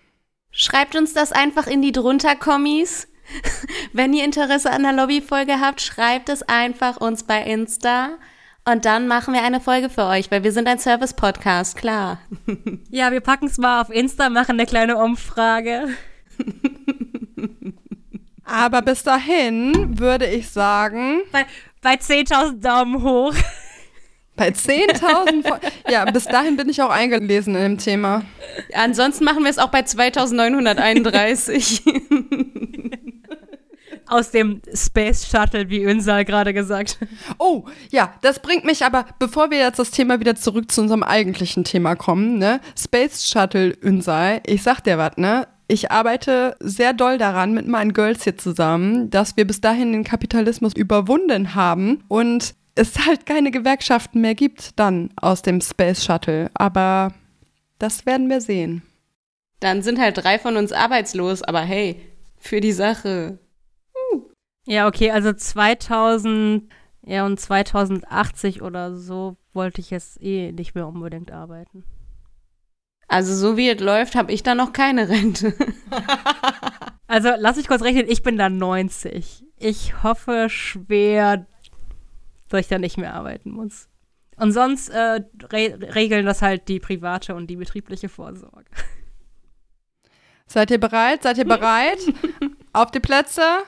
Schreibt 0.50 0.96
uns 0.96 1.12
das 1.12 1.32
einfach 1.32 1.66
in 1.66 1.82
die 1.82 1.92
drunter-Kommis. 1.92 3.06
Wenn 3.92 4.12
ihr 4.12 4.24
Interesse 4.24 4.70
an 4.70 4.82
der 4.82 4.92
Lobbyfolge 4.92 5.60
habt, 5.60 5.80
schreibt 5.80 6.28
es 6.28 6.42
einfach 6.42 6.96
uns 6.96 7.24
bei 7.24 7.42
Insta. 7.42 8.10
Und 8.64 8.84
dann 8.84 9.08
machen 9.08 9.34
wir 9.34 9.42
eine 9.42 9.60
Folge 9.60 9.88
für 9.88 10.04
euch, 10.04 10.30
weil 10.30 10.44
wir 10.44 10.52
sind 10.52 10.68
ein 10.68 10.78
Service-Podcast, 10.78 11.76
klar. 11.76 12.20
Ja, 12.90 13.12
wir 13.12 13.20
packen 13.20 13.46
es 13.46 13.58
mal 13.58 13.80
auf 13.80 13.90
Insta, 13.90 14.28
machen 14.28 14.52
eine 14.52 14.66
kleine 14.66 14.96
Umfrage. 14.96 15.88
Aber 18.44 18.82
bis 18.82 19.02
dahin 19.02 19.98
würde 19.98 20.26
ich 20.26 20.50
sagen. 20.50 21.20
Bei, 21.30 21.46
bei 21.82 21.94
10.000 21.94 22.60
Daumen 22.60 23.02
hoch. 23.02 23.34
Bei 24.36 24.48
10.000? 24.48 25.60
ja, 25.88 26.04
bis 26.06 26.24
dahin 26.24 26.56
bin 26.56 26.68
ich 26.68 26.82
auch 26.82 26.90
eingelesen 26.90 27.54
in 27.54 27.62
dem 27.62 27.78
Thema. 27.78 28.22
Ansonsten 28.74 29.24
machen 29.24 29.44
wir 29.44 29.50
es 29.50 29.58
auch 29.58 29.68
bei 29.68 29.82
2931. 29.82 31.82
Aus 34.10 34.30
dem 34.32 34.60
Space 34.74 35.28
Shuttle, 35.28 35.70
wie 35.70 35.82
Ünsal 35.82 36.24
gerade 36.24 36.52
gesagt. 36.52 36.98
Oh, 37.38 37.64
ja, 37.90 38.12
das 38.22 38.40
bringt 38.40 38.64
mich 38.64 38.84
aber, 38.84 39.06
bevor 39.18 39.50
wir 39.50 39.58
jetzt 39.58 39.78
das 39.78 39.92
Thema 39.92 40.18
wieder 40.18 40.34
zurück 40.34 40.70
zu 40.70 40.80
unserem 40.80 41.02
eigentlichen 41.04 41.64
Thema 41.64 41.94
kommen, 41.94 42.38
ne? 42.38 42.60
Space 42.76 43.28
Shuttle 43.28 43.70
Ünsal, 43.70 44.40
ich 44.46 44.62
sag 44.62 44.80
dir 44.80 44.98
was, 44.98 45.16
ne? 45.16 45.46
Ich 45.68 45.92
arbeite 45.92 46.56
sehr 46.58 46.92
doll 46.92 47.18
daran 47.18 47.54
mit 47.54 47.68
meinen 47.68 47.92
Girls 47.92 48.24
hier 48.24 48.36
zusammen, 48.36 49.08
dass 49.10 49.36
wir 49.36 49.46
bis 49.46 49.60
dahin 49.60 49.92
den 49.92 50.02
Kapitalismus 50.02 50.74
überwunden 50.74 51.54
haben 51.54 52.02
und 52.08 52.56
es 52.74 53.06
halt 53.06 53.26
keine 53.26 53.52
Gewerkschaften 53.52 54.20
mehr 54.20 54.34
gibt 54.34 54.78
dann 54.78 55.10
aus 55.14 55.42
dem 55.42 55.60
Space 55.60 56.04
Shuttle. 56.04 56.50
Aber 56.54 57.14
das 57.78 58.06
werden 58.06 58.28
wir 58.28 58.40
sehen. 58.40 58.82
Dann 59.60 59.82
sind 59.82 60.00
halt 60.00 60.18
drei 60.18 60.40
von 60.40 60.56
uns 60.56 60.72
arbeitslos, 60.72 61.42
aber 61.42 61.60
hey, 61.60 62.00
für 62.36 62.60
die 62.60 62.72
Sache. 62.72 63.38
Ja, 64.70 64.86
okay, 64.86 65.10
also 65.10 65.32
2000 65.32 66.70
ja, 67.02 67.26
und 67.26 67.40
2080 67.40 68.62
oder 68.62 68.94
so 68.94 69.36
wollte 69.52 69.80
ich 69.80 69.90
jetzt 69.90 70.22
eh 70.22 70.52
nicht 70.52 70.76
mehr 70.76 70.86
unbedingt 70.86 71.32
arbeiten. 71.32 71.82
Also 73.08 73.34
so 73.34 73.56
wie 73.56 73.68
es 73.68 73.80
läuft, 73.80 74.14
habe 74.14 74.30
ich 74.30 74.44
da 74.44 74.54
noch 74.54 74.72
keine 74.72 75.08
Rente. 75.08 75.54
also 77.08 77.30
lass 77.36 77.56
ich 77.56 77.66
kurz 77.66 77.82
rechnen, 77.82 78.08
ich 78.08 78.22
bin 78.22 78.36
da 78.36 78.48
90. 78.48 79.44
Ich 79.58 80.04
hoffe 80.04 80.46
schwer, 80.48 81.46
dass 82.48 82.60
ich 82.60 82.68
da 82.68 82.78
nicht 82.78 82.96
mehr 82.96 83.14
arbeiten 83.14 83.50
muss. 83.50 83.88
Und 84.36 84.52
sonst 84.52 84.90
äh, 84.90 85.22
re 85.52 85.78
regeln 85.96 86.26
das 86.26 86.42
halt 86.42 86.68
die 86.68 86.78
private 86.78 87.34
und 87.34 87.48
die 87.48 87.56
betriebliche 87.56 88.08
Vorsorge. 88.08 88.70
Seid 90.46 90.70
ihr 90.70 90.78
bereit? 90.78 91.24
Seid 91.24 91.38
ihr 91.38 91.44
bereit? 91.48 91.98
Auf 92.72 92.92
die 92.92 93.00
Plätze. 93.00 93.64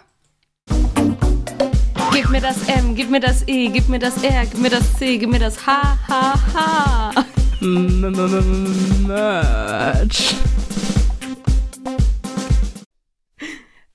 Gib 2.12 2.28
mir 2.28 2.40
das 2.43 2.68
M, 2.68 2.94
gib 2.94 3.10
mir 3.10 3.20
das 3.20 3.48
E, 3.48 3.68
gib 3.68 3.89
mir 3.89 3.98
das 3.98 4.22
R, 4.22 4.44
gib 4.44 4.60
mir 4.60 4.68
das 4.68 4.98
C, 4.98 5.16
gib 5.16 5.30
mir 5.30 5.39
das 5.39 5.66
H, 5.66 5.98
H, 6.09 6.34
H. 6.55 7.24
Merch. 9.06 10.34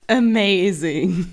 Amazing. 0.08 1.26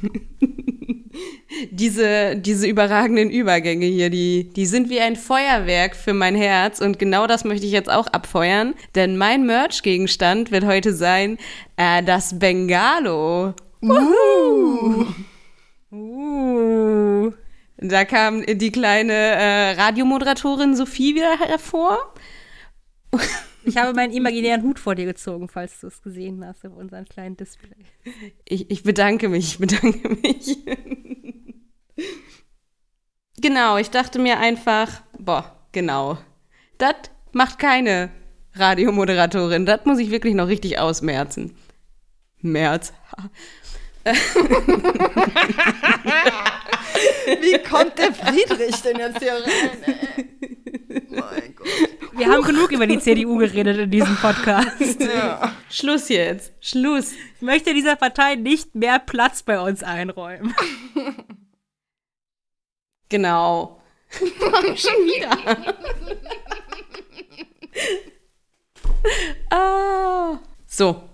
diese, 1.72 2.36
diese 2.36 2.68
überragenden 2.68 3.32
Übergänge 3.32 3.88
hier, 3.88 4.12
die, 4.12 4.52
die 4.56 4.66
sind 4.66 4.90
wie 4.90 5.00
ein 5.00 5.16
Feuerwerk 5.16 5.96
für 5.96 6.14
mein 6.14 6.36
Herz 6.36 6.82
und 6.82 7.00
genau 7.00 7.26
das 7.26 7.46
möchte 7.46 7.66
ich 7.66 7.72
jetzt 7.72 7.90
auch 7.90 8.08
abfeuern, 8.08 8.76
denn 8.94 9.18
mein 9.18 9.46
Merch-Gegenstand 9.46 10.52
wird 10.52 10.66
heute 10.66 10.94
sein 10.94 11.38
äh, 11.78 12.04
das 12.04 12.38
Bengalo. 12.38 13.54
Woohoo! 13.82 15.08
Uh. 16.36 17.32
Da 17.78 18.06
kam 18.06 18.46
die 18.46 18.72
kleine 18.72 19.14
äh, 19.14 19.72
Radiomoderatorin 19.72 20.76
Sophie 20.76 21.16
wieder 21.16 21.40
hervor. 21.40 22.14
Ich 23.68 23.78
habe 23.78 23.94
meinen 23.94 24.14
imaginären 24.14 24.62
Hut 24.62 24.78
vor 24.78 24.94
dir 24.94 25.06
gezogen, 25.06 25.50
falls 25.50 25.80
du 25.80 25.88
es 25.88 26.04
gesehen 26.04 26.46
hast 26.46 26.64
auf 26.68 26.76
unserem 26.76 27.06
kleinen 27.06 27.36
Display. 27.36 27.76
Ich, 28.48 28.70
ich 28.70 28.84
bedanke 28.84 29.28
mich, 29.28 29.54
ich 29.54 29.58
bedanke 29.58 30.08
mich. 30.08 30.60
genau, 33.42 33.78
ich 33.78 33.90
dachte 33.90 34.20
mir 34.20 34.38
einfach, 34.38 35.02
boah, 35.18 35.60
genau. 35.72 36.20
Das 36.78 36.94
macht 37.32 37.58
keine 37.58 38.12
Radiomoderatorin. 38.54 39.66
Das 39.66 39.86
muss 39.86 39.98
ich 39.98 40.12
wirklich 40.12 40.36
noch 40.36 40.48
richtig 40.48 40.78
ausmerzen. 40.78 41.56
März. 42.42 42.94
Wie 47.42 47.58
kommt 47.68 47.98
der 47.98 48.14
Friedrich 48.14 48.76
denn 48.84 49.00
jetzt 49.00 49.18
hier 49.20 49.34
rein? 49.34 49.84
Ey? 49.86 50.26
Mein 51.10 51.56
Gott. 51.56 51.68
Wir 52.14 52.28
haben 52.28 52.44
genug 52.44 52.72
über 52.72 52.86
die 52.86 53.00
CDU 53.00 53.38
geredet 53.38 53.80
in 53.80 53.90
diesem 53.90 54.16
Podcast. 54.18 55.00
Ja. 55.00 55.52
Schluss 55.70 56.10
jetzt. 56.10 56.54
Schluss. 56.62 57.14
Ich 57.14 57.42
möchte 57.42 57.74
dieser 57.74 57.96
Partei 57.96 58.36
nicht 58.36 58.76
mehr 58.76 59.00
Platz 59.00 59.42
bei 59.42 59.60
uns 59.60 59.82
einräumen. 59.82 60.54
Genau. 63.10 63.82
Schon 64.12 64.30
wieder. 65.06 65.32
ah. 69.50 70.38
So, 70.68 71.10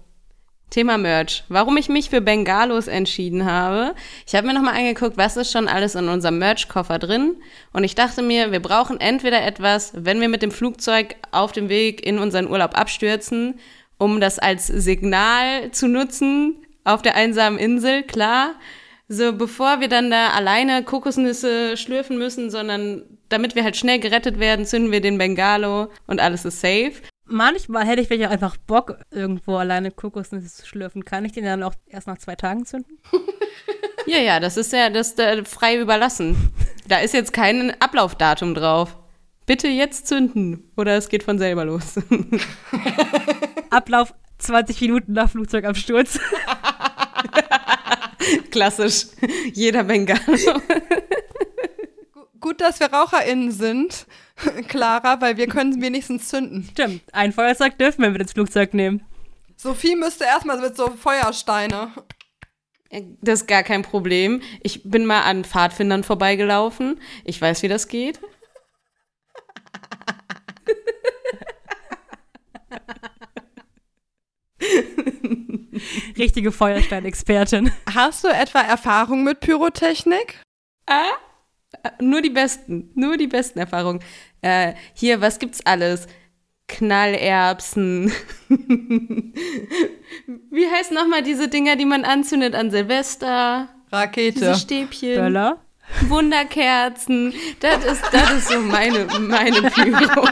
Thema 0.72 0.98
Merch. 0.98 1.44
Warum 1.50 1.76
ich 1.76 1.90
mich 1.90 2.10
für 2.10 2.22
Bengalos 2.22 2.88
entschieden 2.88 3.46
habe. 3.46 3.94
Ich 4.26 4.34
habe 4.34 4.48
mir 4.48 4.54
nochmal 4.54 4.78
angeguckt, 4.78 5.18
was 5.18 5.36
ist 5.36 5.52
schon 5.52 5.68
alles 5.68 5.96
in 5.96 6.08
unserem 6.08 6.40
Merch-Koffer 6.40 6.98
drin. 6.98 7.36
Und 7.74 7.84
ich 7.84 7.94
dachte 7.94 8.22
mir, 8.22 8.54
wir 8.54 8.62
brauchen 8.62 9.00
entweder 9.00 9.46
etwas, 9.46 9.92
wenn 9.96 10.22
wir 10.22 10.30
mit 10.30 10.42
dem 10.42 10.50
Flugzeug 10.50 11.16
auf 11.32 11.52
dem 11.52 11.68
Weg 11.68 12.06
in 12.06 12.20
unseren 12.20 12.50
Urlaub 12.50 12.78
abstürzen, 12.78 13.60
um 13.98 14.22
das 14.22 14.40
als 14.40 14.66
Signal 14.66 15.72
zu 15.72 15.90
nutzen 15.90 16.56
auf 16.86 17.02
der 17.02 17.16
einsamen 17.16 17.60
Insel, 17.60 18.04
klar. 18.04 18.56
So, 19.10 19.34
bevor 19.34 19.82
wir 19.82 19.90
dann 19.90 20.10
da 20.10 20.30
alleine 20.30 20.84
Kokosnüsse 20.84 21.76
schlürfen 21.76 22.18
müssen, 22.18 22.50
sondern 22.50 23.04
damit 23.28 23.56
wir 23.56 23.66
halt 23.66 23.76
schnell 23.76 24.00
gerettet 24.00 24.40
werden, 24.40 24.66
zünden 24.66 24.92
wir 24.94 25.02
den 25.02 25.18
Bengalo 25.18 25.90
und 26.08 26.22
alles 26.22 26.46
ist 26.46 26.62
safe 26.62 26.94
manchmal 27.32 27.86
hätte 27.86 28.02
ich 28.02 28.08
vielleicht 28.08 28.28
auch 28.28 28.34
einfach 28.34 28.58
Bock, 28.58 28.98
irgendwo 29.10 29.56
alleine 29.56 29.92
Kokosnüsse 29.92 30.48
zu 30.48 30.66
schlürfen. 30.66 31.06
Kann 31.06 31.26
ich 31.26 31.32
den 31.32 31.46
dann 31.46 31.64
auch 31.64 31.74
erst 31.88 32.08
nach 32.08 32.18
zwei 32.18 32.36
Tagen 32.36 32.66
zünden? 32.66 33.00
ja, 34.06 34.20
ja, 34.20 34.40
das 34.40 34.58
ist 34.58 34.74
ja 34.74 34.90
das 34.90 35.14
ist, 35.14 35.48
frei 35.48 35.78
überlassen. 35.78 36.54
Da 36.88 37.00
ist 37.00 37.14
jetzt 37.14 37.34
kein 37.34 37.74
Ablaufdatum 37.82 38.54
drauf. 38.54 38.98
Bitte 39.46 39.68
jetzt 39.68 40.08
zünden 40.08 40.72
oder 40.78 40.96
es 40.98 41.10
geht 41.10 41.24
von 41.24 41.40
selber 41.40 41.66
los. 41.66 41.96
Ablauf 43.70 44.14
20 44.38 44.82
Minuten 44.82 45.14
nach 45.14 45.30
Flugzeugabsturz. 45.30 46.20
Klassisch. 48.52 49.08
Jeder 49.54 49.84
Bengalo. 49.84 50.62
Gut, 52.42 52.60
dass 52.60 52.80
wir 52.80 52.92
RaucherInnen 52.92 53.52
sind, 53.52 54.08
Clara, 54.68 55.22
weil 55.22 55.38
wir 55.38 55.48
können 55.48 55.80
wenigstens 55.82 56.28
zünden. 56.28 56.68
Stimmt. 56.72 57.04
Ein 57.14 57.32
Feuerzeug 57.32 57.78
dürfen 57.78 58.02
wir 58.02 58.10
mit 58.10 58.20
ins 58.22 58.34
Flugzeug 58.34 58.74
nehmen. 58.74 59.06
Sophie 59.56 59.96
müsste 59.96 60.26
erstmal 60.26 60.60
mit 60.60 60.76
so 60.76 60.90
Feuersteine. 60.90 61.94
Das 63.22 63.42
ist 63.42 63.48
gar 63.48 63.62
kein 63.62 63.84
Problem. 63.84 64.42
Ich 64.64 64.82
bin 64.84 65.06
mal 65.06 65.22
an 65.22 65.46
Pfadfindern 65.46 66.04
vorbeigelaufen. 66.04 67.00
Ich 67.24 67.40
weiß, 67.40 67.62
wie 67.62 67.68
das 67.68 67.88
geht. 67.88 68.20
Richtige 76.18 76.52
Feuersteinexpertin. 76.52 77.72
Hast 77.94 78.24
du 78.24 78.30
etwa 78.30 78.62
Erfahrung 78.62 79.24
mit 79.24 79.40
Pyrotechnik? 79.42 80.42
Ah? 80.88 81.12
Nur 82.00 82.22
die 82.22 82.30
besten, 82.30 82.92
nur 82.96 83.18
die 83.18 83.28
besten 83.28 83.60
Erfahrungen. 83.60 84.02
Äh, 84.42 84.74
hier, 84.94 85.22
was 85.22 85.40
gibt's 85.40 85.66
alles? 85.66 86.08
Knallerbsen. 86.68 88.12
Wie 90.50 90.68
heißen 90.68 90.96
nochmal 90.96 91.24
diese 91.24 91.48
Dinger, 91.48 91.76
die 91.76 91.86
man 91.86 92.06
anzündet 92.06 92.56
an 92.56 92.72
Silvester? 92.72 93.70
Rakete. 93.92 94.40
Diese 94.40 94.56
Stäbchen. 94.56 95.16
Böller. 95.16 95.60
Wunderkerzen. 96.08 97.34
Das 97.60 97.84
ist, 97.84 98.02
das 98.12 98.32
ist 98.32 98.48
so 98.48 98.60
meine, 98.60 99.06
meine 99.20 99.62
Pyro. 99.64 100.22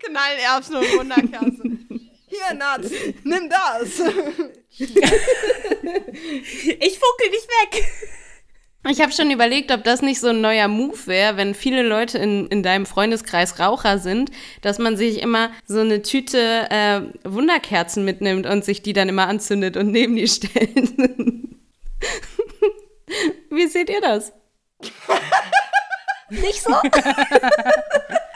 Knallerbsen 0.00 0.76
und 0.76 0.98
Wunderkerzen. 0.98 2.09
Hier, 2.30 2.54
Nats, 2.54 2.90
nimm 3.24 3.50
das. 3.50 3.98
ich 4.78 4.88
funkel 6.98 7.30
dich 7.32 7.46
weg. 7.48 7.84
Ich 8.88 9.00
habe 9.00 9.10
schon 9.10 9.32
überlegt, 9.32 9.72
ob 9.72 9.82
das 9.82 10.00
nicht 10.00 10.20
so 10.20 10.28
ein 10.28 10.40
neuer 10.40 10.68
Move 10.68 11.06
wäre, 11.06 11.36
wenn 11.36 11.54
viele 11.54 11.82
Leute 11.82 12.18
in, 12.18 12.46
in 12.46 12.62
deinem 12.62 12.86
Freundeskreis 12.86 13.58
Raucher 13.58 13.98
sind, 13.98 14.30
dass 14.62 14.78
man 14.78 14.96
sich 14.96 15.20
immer 15.20 15.50
so 15.66 15.80
eine 15.80 16.02
Tüte 16.02 16.68
äh, 16.70 17.00
Wunderkerzen 17.24 18.04
mitnimmt 18.04 18.46
und 18.46 18.64
sich 18.64 18.80
die 18.80 18.92
dann 18.92 19.08
immer 19.08 19.26
anzündet 19.26 19.76
und 19.76 19.90
neben 19.90 20.14
die 20.14 20.28
stellt. 20.28 20.76
Wie 23.50 23.66
seht 23.66 23.90
ihr 23.90 24.00
das? 24.00 24.32
nicht 26.30 26.62
so? 26.62 26.70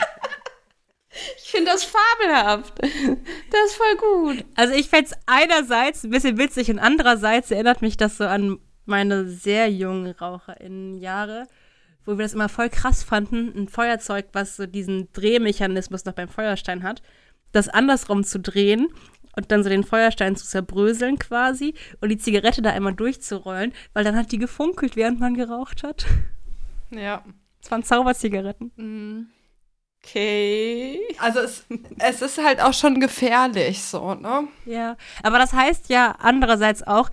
Ich 1.39 1.51
finde 1.51 1.71
das 1.71 1.85
fabelhaft. 1.85 2.75
Das 2.81 3.65
ist 3.67 3.77
voll 3.77 3.97
gut. 3.97 4.45
Also 4.57 4.75
ich 4.75 4.89
fände 4.89 5.11
es 5.11 5.19
einerseits 5.27 6.05
ein 6.05 6.11
bisschen 6.11 6.39
witzig 6.39 6.71
und 6.71 6.79
andererseits 6.79 7.51
erinnert 7.51 7.83
mich 7.83 7.97
das 7.97 8.17
so 8.17 8.25
an 8.25 8.59
meine 8.85 9.27
sehr 9.29 9.71
jungen 9.71 10.13
RaucherInnen-Jahre, 10.13 11.47
wo 12.05 12.19
wir 12.19 12.25
das 12.25 12.35
immer 12.35 12.49
voll 12.49 12.69
krass 12.69 13.03
fanden, 13.03 13.53
ein 13.57 13.69
Feuerzeug, 13.69 14.27
was 14.33 14.57
so 14.57 14.67
diesen 14.67 15.11
Drehmechanismus 15.13 16.05
noch 16.05 16.15
beim 16.15 16.29
Feuerstein 16.29 16.83
hat, 16.83 17.03
das 17.53 17.69
andersrum 17.69 18.25
zu 18.25 18.41
drehen 18.41 18.89
und 19.37 19.51
dann 19.51 19.63
so 19.63 19.69
den 19.69 19.85
Feuerstein 19.85 20.37
zu 20.37 20.47
zerbröseln 20.47 21.19
quasi 21.19 21.75
und 22.01 22.09
die 22.09 22.19
Zigarette 22.19 22.63
da 22.63 22.71
einmal 22.71 22.95
durchzurollen, 22.95 23.73
weil 23.93 24.05
dann 24.05 24.17
hat 24.17 24.33
die 24.33 24.39
gefunkelt, 24.39 24.97
während 24.97 25.21
man 25.21 25.35
geraucht 25.35 25.83
hat. 25.83 26.07
Ja. 26.91 27.25
Das 27.61 27.71
waren 27.71 27.83
Zauberzigaretten. 27.83 28.73
Mhm. 28.77 29.29
Okay. 30.05 31.01
Also 31.19 31.41
es, 31.41 31.65
es 31.99 32.23
ist 32.23 32.45
halt 32.45 32.61
auch 32.61 32.75
schon 32.75 33.01
gefährlich 33.01 33.83
so, 33.83 34.15
ne? 34.15 34.49
Ja, 34.67 34.97
aber 35.23 35.39
das 35.39 35.53
heißt 35.53 35.89
ja 35.89 36.15
andererseits 36.19 36.83
auch, 36.87 37.11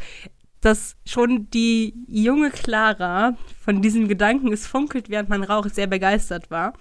dass 0.60 0.96
schon 1.06 1.50
die 1.50 1.96
junge 2.08 2.52
Clara 2.52 3.36
von 3.64 3.82
diesem 3.82 4.08
Gedanken, 4.08 4.52
es 4.52 4.68
funkelt, 4.68 5.10
während 5.10 5.30
man 5.30 5.44
raucht, 5.44 5.74
sehr 5.74 5.88
begeistert 5.88 6.52
war. 6.52 6.74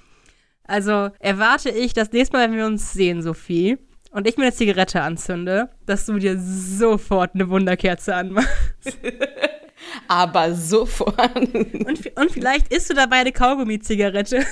Also 0.64 1.10
erwarte 1.18 1.70
ich 1.70 1.94
das 1.94 2.12
nächste 2.12 2.36
Mal, 2.36 2.48
wenn 2.48 2.56
wir 2.56 2.66
uns 2.66 2.92
sehen, 2.92 3.22
Sophie, 3.22 3.78
und 4.10 4.26
ich 4.26 4.36
mir 4.36 4.44
eine 4.44 4.52
Zigarette 4.52 5.02
anzünde, 5.02 5.70
dass 5.86 6.06
du 6.06 6.18
dir 6.18 6.36
sofort 6.38 7.34
eine 7.34 7.48
Wunderkerze 7.48 8.14
anmachst. 8.14 8.50
Aber 10.08 10.54
sofort. 10.54 11.36
Und, 11.36 12.16
und 12.16 12.30
vielleicht 12.30 12.72
isst 12.72 12.90
du 12.90 12.94
dabei 12.94 13.16
eine 13.16 13.32
Kaugummi-Zigarette. 13.32 14.44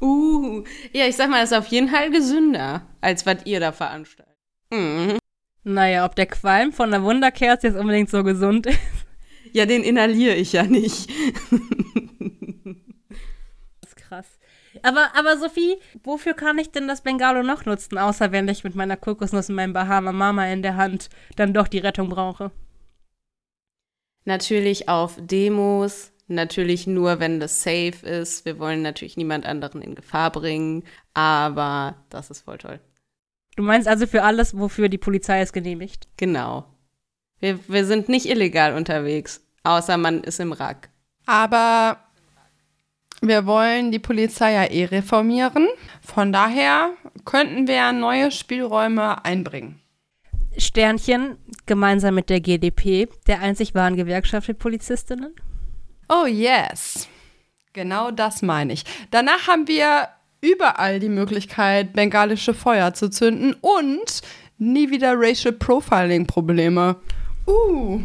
Uh, 0.00 0.64
ja, 0.92 1.06
ich 1.06 1.16
sag 1.16 1.30
mal, 1.30 1.40
das 1.40 1.52
ist 1.52 1.58
auf 1.58 1.66
jeden 1.68 1.88
Fall 1.88 2.10
gesünder, 2.10 2.86
als 3.00 3.26
was 3.26 3.44
ihr 3.44 3.60
da 3.60 3.72
veranstaltet. 3.72 4.36
Mhm. 4.70 5.18
Naja, 5.64 6.04
ob 6.04 6.16
der 6.16 6.26
Qualm 6.26 6.72
von 6.72 6.92
einer 6.92 7.04
Wunderkerze 7.04 7.68
jetzt 7.68 7.76
unbedingt 7.76 8.10
so 8.10 8.24
gesund 8.24 8.66
ist. 8.66 8.78
Ja, 9.52 9.66
den 9.66 9.82
inhaliere 9.82 10.34
ich 10.34 10.52
ja 10.52 10.62
nicht. 10.62 11.10
Das 13.80 13.90
ist 13.90 13.96
krass. 13.96 14.26
Aber, 14.82 15.10
aber 15.14 15.36
Sophie, 15.36 15.76
wofür 16.02 16.32
kann 16.34 16.58
ich 16.58 16.70
denn 16.70 16.88
das 16.88 17.02
Bengalo 17.02 17.42
noch 17.42 17.66
nutzen, 17.66 17.98
außer 17.98 18.32
wenn 18.32 18.48
ich 18.48 18.64
mit 18.64 18.74
meiner 18.74 18.96
Kokosnuss 18.96 19.50
und 19.50 19.56
meinem 19.56 19.74
Bahama 19.74 20.12
Mama 20.12 20.46
in 20.46 20.62
der 20.62 20.76
Hand 20.76 21.10
dann 21.36 21.52
doch 21.52 21.68
die 21.68 21.78
Rettung 21.78 22.08
brauche? 22.08 22.50
Natürlich 24.24 24.88
auf 24.88 25.16
Demos, 25.20 26.11
natürlich 26.34 26.86
nur, 26.86 27.20
wenn 27.20 27.40
das 27.40 27.62
safe 27.62 28.06
ist. 28.06 28.44
Wir 28.44 28.58
wollen 28.58 28.82
natürlich 28.82 29.16
niemand 29.16 29.46
anderen 29.46 29.82
in 29.82 29.94
Gefahr 29.94 30.30
bringen, 30.30 30.84
aber 31.14 31.96
das 32.10 32.30
ist 32.30 32.42
voll 32.42 32.58
toll. 32.58 32.80
Du 33.56 33.62
meinst 33.62 33.86
also 33.86 34.06
für 34.06 34.22
alles, 34.22 34.58
wofür 34.58 34.88
die 34.88 34.98
Polizei 34.98 35.40
es 35.40 35.52
genehmigt? 35.52 36.08
Genau. 36.16 36.64
Wir, 37.38 37.58
wir 37.68 37.84
sind 37.84 38.08
nicht 38.08 38.26
illegal 38.26 38.74
unterwegs, 38.74 39.44
außer 39.64 39.96
man 39.96 40.22
ist 40.22 40.40
im 40.40 40.52
Rack. 40.52 40.88
Aber 41.26 41.98
wir 43.20 43.46
wollen 43.46 43.92
die 43.92 43.98
Polizei 43.98 44.52
ja 44.52 44.64
eh 44.64 44.84
reformieren. 44.86 45.68
Von 46.00 46.32
daher 46.32 46.90
könnten 47.24 47.68
wir 47.68 47.92
neue 47.92 48.30
Spielräume 48.30 49.24
einbringen. 49.24 49.80
Sternchen 50.58 51.36
gemeinsam 51.66 52.14
mit 52.14 52.30
der 52.30 52.40
GdP, 52.40 53.08
der 53.26 53.40
einzig 53.40 53.74
wahren 53.74 53.96
Gewerkschaft 53.96 54.46
für 54.46 54.54
Polizistinnen? 54.54 55.34
Oh 56.14 56.26
yes. 56.26 57.08
Genau 57.72 58.10
das 58.10 58.42
meine 58.42 58.74
ich. 58.74 58.84
Danach 59.10 59.48
haben 59.48 59.66
wir 59.66 60.08
überall 60.42 61.00
die 61.00 61.08
Möglichkeit, 61.08 61.94
bengalische 61.94 62.52
Feuer 62.52 62.92
zu 62.92 63.08
zünden 63.08 63.56
und 63.62 64.20
nie 64.58 64.90
wieder 64.90 65.14
Racial 65.16 65.54
Profiling 65.54 66.26
Probleme. 66.26 66.96
Uh. 67.46 68.00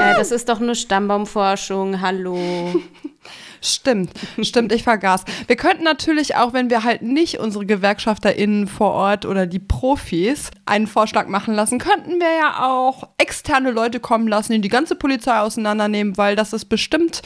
Äh, 0.00 0.14
das 0.14 0.30
ist 0.30 0.48
doch 0.48 0.58
nur 0.58 0.74
Stammbaumforschung, 0.74 2.00
hallo. 2.00 2.36
Stimmt, 3.60 4.10
stimmt, 4.42 4.72
ich 4.72 4.82
vergaß. 4.82 5.24
Wir 5.46 5.56
könnten 5.56 5.84
natürlich 5.84 6.36
auch, 6.36 6.52
wenn 6.52 6.70
wir 6.70 6.84
halt 6.84 7.02
nicht 7.02 7.38
unsere 7.38 7.66
GewerkschafterInnen 7.66 8.66
vor 8.66 8.92
Ort 8.92 9.26
oder 9.26 9.46
die 9.46 9.58
Profis 9.58 10.50
einen 10.66 10.86
Vorschlag 10.86 11.28
machen 11.28 11.54
lassen, 11.54 11.78
könnten 11.78 12.20
wir 12.20 12.34
ja 12.38 12.66
auch 12.66 13.08
externe 13.18 13.70
Leute 13.70 14.00
kommen 14.00 14.28
lassen, 14.28 14.52
die 14.52 14.60
die 14.60 14.68
ganze 14.68 14.94
Polizei 14.94 15.38
auseinandernehmen, 15.40 16.16
weil 16.16 16.36
das 16.36 16.52
ist 16.52 16.66
bestimmt 16.66 17.22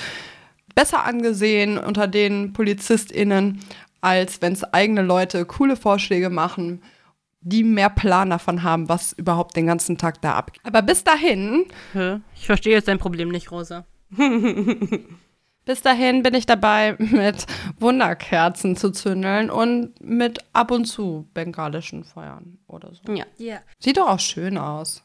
besser 0.75 1.05
angesehen 1.05 1.79
unter 1.79 2.07
den 2.07 2.53
PolizistInnen, 2.53 3.61
als 4.01 4.41
wenn 4.41 4.53
es 4.53 4.65
eigene 4.65 5.03
Leute 5.03 5.45
coole 5.45 5.77
Vorschläge 5.77 6.31
machen, 6.31 6.83
die 7.43 7.65
mehr 7.65 7.91
Plan 7.91 8.31
davon 8.31 8.63
haben, 8.63 8.89
was 8.89 9.13
überhaupt 9.13 9.57
den 9.57 9.67
ganzen 9.67 9.99
Tag 9.99 10.21
da 10.21 10.35
abgeht. 10.35 10.61
Aber 10.65 10.83
bis 10.83 11.05
dahin. 11.05 11.67
Ich 12.37 12.47
verstehe 12.47 12.75
jetzt 12.75 12.89
dein 12.89 12.99
Problem 12.99 13.31
nicht, 13.31 13.51
Rosa. 13.51 13.87
Bis 15.65 15.83
dahin 15.83 16.23
bin 16.23 16.35
ich 16.35 16.47
dabei, 16.47 16.97
mit 16.99 17.47
Wunderkerzen 17.79 18.77
zu 18.77 18.91
zündeln 18.91 19.51
und 19.51 19.93
mit 20.01 20.39
ab 20.53 20.71
und 20.71 20.87
zu 20.87 21.29
bengalischen 21.35 22.05
Feuern 22.05 22.59
oder 22.67 22.93
so. 22.95 23.13
Ja. 23.13 23.25
Ja. 23.39 23.61
Sieht 23.79 23.97
doch 23.97 24.09
auch 24.09 24.21
schön 24.21 24.59
aus. 24.59 25.03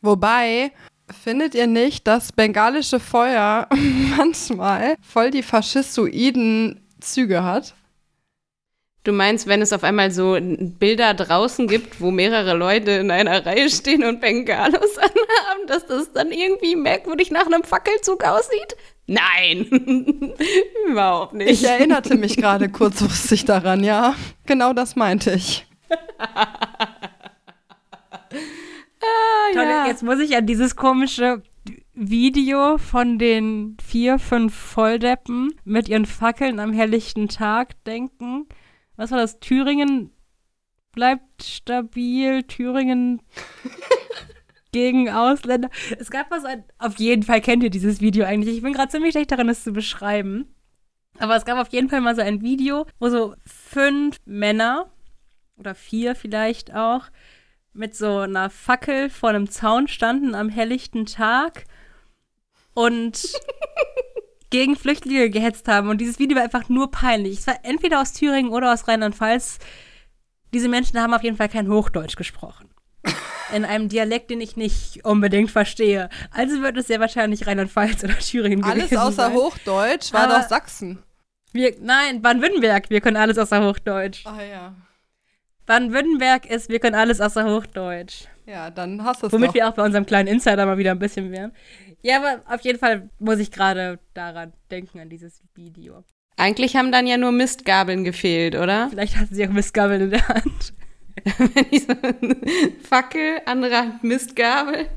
Wobei, 0.00 0.72
findet 1.12 1.54
ihr 1.54 1.66
nicht, 1.66 2.06
dass 2.06 2.32
bengalische 2.32 3.00
Feuer 3.00 3.68
manchmal 4.16 4.96
voll 5.00 5.30
die 5.30 5.42
faschistoiden 5.42 6.80
Züge 7.00 7.42
hat? 7.42 7.74
Du 9.04 9.10
meinst, 9.10 9.48
wenn 9.48 9.60
es 9.62 9.72
auf 9.72 9.82
einmal 9.82 10.12
so 10.12 10.38
Bilder 10.40 11.14
draußen 11.14 11.66
gibt, 11.66 12.00
wo 12.00 12.12
mehrere 12.12 12.54
Leute 12.54 12.92
in 12.92 13.10
einer 13.10 13.44
Reihe 13.44 13.68
stehen 13.68 14.04
und 14.04 14.20
Bengalos 14.20 14.96
anhaben, 14.96 15.66
dass 15.66 15.86
das 15.86 16.12
dann 16.12 16.30
irgendwie 16.30 16.76
merkwürdig 16.76 17.32
nach 17.32 17.46
einem 17.46 17.64
Fackelzug 17.64 18.22
aussieht? 18.22 18.76
Nein, 19.06 19.64
überhaupt 20.88 21.34
nicht. 21.34 21.50
Ich 21.50 21.64
erinnerte 21.64 22.16
mich 22.16 22.36
gerade 22.36 22.68
kurzfristig 22.68 23.44
daran, 23.44 23.82
ja. 23.84 24.14
Genau 24.46 24.72
das 24.72 24.96
meinte 24.96 25.32
ich. 25.32 25.66
Ah, 29.04 29.52
Toll, 29.52 29.64
ja. 29.64 29.86
jetzt 29.88 30.04
muss 30.04 30.20
ich 30.20 30.36
an 30.36 30.46
dieses 30.46 30.76
komische 30.76 31.42
Video 31.92 32.78
von 32.78 33.18
den 33.18 33.76
vier, 33.84 34.18
fünf 34.20 34.54
Volldeppen 34.54 35.52
mit 35.64 35.88
ihren 35.88 36.06
Fackeln 36.06 36.60
am 36.60 36.72
helllichten 36.72 37.28
Tag 37.28 37.82
denken. 37.84 38.46
Was 38.96 39.10
war 39.10 39.18
das? 39.18 39.40
Thüringen 39.40 40.12
bleibt 40.92 41.42
stabil, 41.42 42.44
Thüringen 42.44 43.22
gegen 44.72 45.10
Ausländer. 45.10 45.70
Es 45.98 46.10
gab 46.10 46.30
was, 46.30 46.44
ein, 46.44 46.64
auf 46.78 46.98
jeden 46.98 47.22
Fall 47.22 47.40
kennt 47.40 47.62
ihr 47.62 47.70
dieses 47.70 48.00
Video 48.00 48.24
eigentlich. 48.24 48.56
Ich 48.56 48.62
bin 48.62 48.72
gerade 48.72 48.90
ziemlich 48.90 49.12
schlecht 49.12 49.30
darin, 49.30 49.48
es 49.48 49.62
zu 49.64 49.72
beschreiben. 49.72 50.54
Aber 51.18 51.36
es 51.36 51.44
gab 51.44 51.58
auf 51.58 51.68
jeden 51.68 51.90
Fall 51.90 52.00
mal 52.00 52.16
so 52.16 52.22
ein 52.22 52.40
Video, 52.40 52.86
wo 52.98 53.08
so 53.10 53.34
fünf 53.46 54.16
Männer 54.24 54.90
oder 55.58 55.74
vier 55.74 56.14
vielleicht 56.14 56.74
auch 56.74 57.04
mit 57.74 57.94
so 57.94 58.18
einer 58.18 58.50
Fackel 58.50 59.10
vor 59.10 59.30
einem 59.30 59.48
Zaun 59.50 59.88
standen 59.88 60.34
am 60.34 60.48
helllichten 60.48 61.06
Tag 61.06 61.64
und 62.74 63.22
gegen 64.50 64.76
Flüchtlinge 64.76 65.30
gehetzt 65.30 65.68
haben. 65.68 65.88
Und 65.88 66.00
dieses 66.00 66.18
Video 66.18 66.36
war 66.36 66.44
einfach 66.44 66.68
nur 66.68 66.90
peinlich. 66.90 67.38
Es 67.38 67.46
war 67.46 67.58
entweder 67.62 68.00
aus 68.00 68.12
Thüringen 68.12 68.50
oder 68.50 68.72
aus 68.72 68.88
Rheinland-Pfalz. 68.88 69.58
Diese 70.52 70.68
Menschen 70.68 71.00
haben 71.00 71.14
auf 71.14 71.22
jeden 71.22 71.36
Fall 71.36 71.48
kein 71.48 71.68
Hochdeutsch 71.68 72.16
gesprochen. 72.16 72.70
In 73.54 73.64
einem 73.64 73.88
Dialekt, 73.88 74.30
den 74.30 74.40
ich 74.40 74.56
nicht 74.56 75.04
unbedingt 75.04 75.50
verstehe. 75.50 76.08
Also 76.30 76.62
wird 76.62 76.76
es 76.76 76.86
sehr 76.86 77.00
wahrscheinlich 77.00 77.46
Rheinland-Pfalz 77.46 78.02
oder 78.04 78.18
Thüringen 78.18 78.64
Alles 78.64 78.84
gewesen 78.84 78.98
außer 78.98 79.12
sein. 79.26 79.34
Hochdeutsch 79.34 80.12
war 80.12 80.24
Aber- 80.28 80.38
doch 80.40 80.48
Sachsen. 80.48 81.02
Wir, 81.52 81.74
nein, 81.80 82.22
Baden-Württemberg, 82.22 82.88
wir 82.88 83.00
können 83.02 83.18
alles 83.18 83.36
außer 83.36 83.62
Hochdeutsch. 83.68 84.24
Ah 84.26 84.42
ja. 84.42 84.74
Baden-Württemberg 85.66 86.46
ist, 86.46 86.68
wir 86.68 86.78
können 86.80 86.94
alles 86.96 87.20
außer 87.20 87.44
Hochdeutsch. 87.44 88.24
Ja, 88.46 88.70
dann 88.70 89.04
hast 89.04 89.22
du 89.22 89.26
es 89.26 89.32
Womit 89.32 89.50
doch. 89.50 89.54
wir 89.54 89.68
auch 89.68 89.74
bei 89.74 89.84
unserem 89.84 90.06
kleinen 90.06 90.28
Insider 90.28 90.66
mal 90.66 90.78
wieder 90.78 90.90
ein 90.92 90.98
bisschen 90.98 91.30
wären. 91.30 91.52
Ja, 92.02 92.16
aber 92.16 92.42
auf 92.52 92.62
jeden 92.62 92.78
Fall 92.78 93.08
muss 93.20 93.38
ich 93.38 93.52
gerade 93.52 93.98
daran 94.14 94.52
denken, 94.70 94.98
an 94.98 95.08
dieses 95.08 95.40
Video. 95.54 96.02
Eigentlich 96.36 96.74
haben 96.74 96.90
dann 96.90 97.06
ja 97.06 97.16
nur 97.18 97.30
Mistgabeln 97.30 98.02
gefehlt, 98.02 98.56
oder? 98.56 98.88
Vielleicht 98.88 99.16
hatten 99.16 99.34
sie 99.34 99.46
auch 99.46 99.52
Mistgabeln 99.52 100.00
in 100.00 100.10
der 100.10 100.26
Hand. 100.26 100.72
Wenn 101.38 101.66
ich 101.70 101.84
so 101.84 101.94
Fackel, 102.88 103.40
andere 103.46 103.76
Hand 103.76 104.04
Mistgabel. 104.04 104.88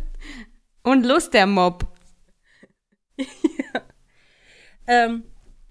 Und 0.84 1.06
Lust 1.06 1.34
der 1.34 1.48
Mob. 1.48 1.88
Ähm, 4.88 5.24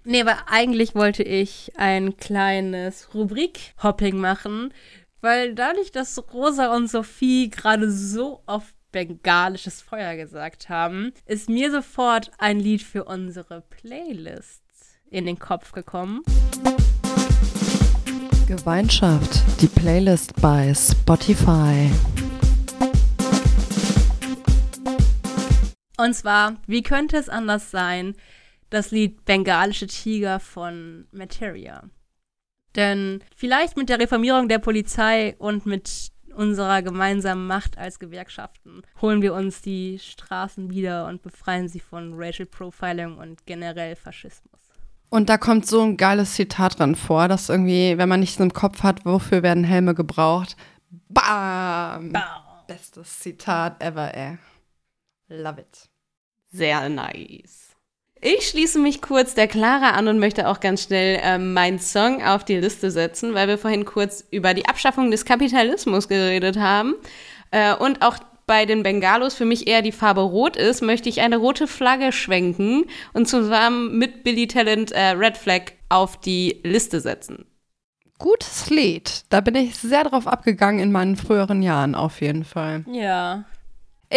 nee, 0.03 0.21
aber 0.21 0.49
eigentlich 0.49 0.95
wollte 0.95 1.23
ich 1.23 1.71
ein 1.77 2.17
kleines 2.17 3.13
Rubrik-Hopping 3.13 4.17
machen, 4.17 4.73
weil 5.21 5.55
dadurch, 5.55 5.91
dass 5.91 6.21
Rosa 6.33 6.75
und 6.75 6.89
Sophie 6.89 7.49
gerade 7.49 7.89
so 7.89 8.41
oft 8.45 8.75
bengalisches 8.91 9.81
Feuer 9.81 10.15
gesagt 10.15 10.69
haben, 10.69 11.13
ist 11.25 11.49
mir 11.49 11.71
sofort 11.71 12.31
ein 12.37 12.59
Lied 12.59 12.81
für 12.81 13.05
unsere 13.05 13.61
Playlists 13.61 14.99
in 15.09 15.25
den 15.25 15.39
Kopf 15.39 15.71
gekommen. 15.71 16.21
Gemeinschaft, 18.47 19.41
die 19.61 19.67
Playlist 19.67 20.39
bei 20.39 20.73
Spotify. 20.73 21.89
Und 25.97 26.13
zwar, 26.13 26.57
wie 26.67 26.83
könnte 26.83 27.17
es 27.17 27.27
anders 27.27 27.71
sein, 27.71 28.15
das 28.69 28.91
Lied 28.91 29.25
Bengalische 29.25 29.87
Tiger 29.87 30.39
von 30.39 31.07
Materia. 31.11 31.83
Denn 32.75 33.23
vielleicht 33.35 33.77
mit 33.77 33.89
der 33.89 33.99
Reformierung 33.99 34.47
der 34.47 34.59
Polizei 34.59 35.35
und 35.39 35.65
mit 35.65 36.11
unserer 36.35 36.81
gemeinsamen 36.81 37.47
Macht 37.47 37.77
als 37.77 37.97
Gewerkschaften 37.97 38.81
holen 39.01 39.21
wir 39.21 39.33
uns 39.33 39.61
die 39.61 39.97
Straßen 39.97 40.69
wieder 40.69 41.07
und 41.07 41.21
befreien 41.21 41.69
sie 41.69 41.79
von 41.79 42.13
Racial 42.15 42.45
Profiling 42.45 43.17
und 43.17 43.45
generell 43.45 43.95
Faschismus. 43.95 44.64
Und 45.09 45.29
da 45.29 45.37
kommt 45.37 45.65
so 45.65 45.81
ein 45.81 45.97
geiles 45.97 46.33
Zitat 46.33 46.79
dran 46.79 46.95
vor, 46.95 47.27
dass 47.27 47.49
irgendwie, 47.49 47.97
wenn 47.97 48.09
man 48.09 48.19
nichts 48.19 48.39
im 48.39 48.53
Kopf 48.53 48.83
hat, 48.83 49.05
wofür 49.05 49.43
werden 49.43 49.63
Helme 49.63 49.93
gebraucht? 49.93 50.55
Bam! 51.09 52.11
Bam. 52.11 52.23
Bestes 52.67 53.19
Zitat 53.19 53.81
ever, 53.83 54.15
ey. 54.15 54.37
Love 55.27 55.61
it. 55.61 55.89
Sehr 56.51 56.89
nice. 56.89 57.75
Ich 58.21 58.47
schließe 58.47 58.79
mich 58.79 59.01
kurz 59.01 59.35
der 59.35 59.47
Clara 59.47 59.91
an 59.91 60.07
und 60.07 60.17
möchte 60.17 60.47
auch 60.47 60.59
ganz 60.59 60.83
schnell 60.83 61.19
äh, 61.21 61.37
meinen 61.37 61.79
Song 61.79 62.23
auf 62.23 62.43
die 62.43 62.57
Liste 62.57 62.89
setzen, 62.89 63.35
weil 63.35 63.47
wir 63.47 63.59
vorhin 63.59 63.85
kurz 63.85 64.25
über 64.31 64.55
die 64.55 64.65
Abschaffung 64.65 65.11
des 65.11 65.25
Kapitalismus 65.25 66.07
geredet 66.07 66.57
haben. 66.57 66.95
Äh, 67.51 67.75
und 67.75 68.01
auch 68.01 68.17
bei 68.47 68.65
den 68.65 68.83
Bengalos 68.83 69.35
für 69.35 69.45
mich 69.45 69.67
eher 69.67 69.81
die 69.81 69.91
Farbe 69.91 70.21
rot 70.21 70.55
ist, 70.55 70.81
möchte 70.81 71.09
ich 71.09 71.21
eine 71.21 71.37
rote 71.37 71.67
Flagge 71.67 72.11
schwenken 72.11 72.85
und 73.13 73.27
zusammen 73.27 73.97
mit 73.97 74.23
Billy 74.23 74.47
Talent 74.47 74.91
äh, 74.91 75.09
Red 75.11 75.37
Flag 75.37 75.71
auf 75.89 76.19
die 76.19 76.61
Liste 76.63 76.99
setzen. 76.99 77.45
Gutes 78.17 78.69
Lied. 78.69 79.25
Da 79.29 79.41
bin 79.41 79.55
ich 79.55 79.75
sehr 79.75 80.05
drauf 80.05 80.27
abgegangen 80.27 80.79
in 80.79 80.91
meinen 80.91 81.17
früheren 81.17 81.61
Jahren 81.61 81.95
auf 81.95 82.21
jeden 82.21 82.45
Fall. 82.45 82.85
Ja. 82.89 83.43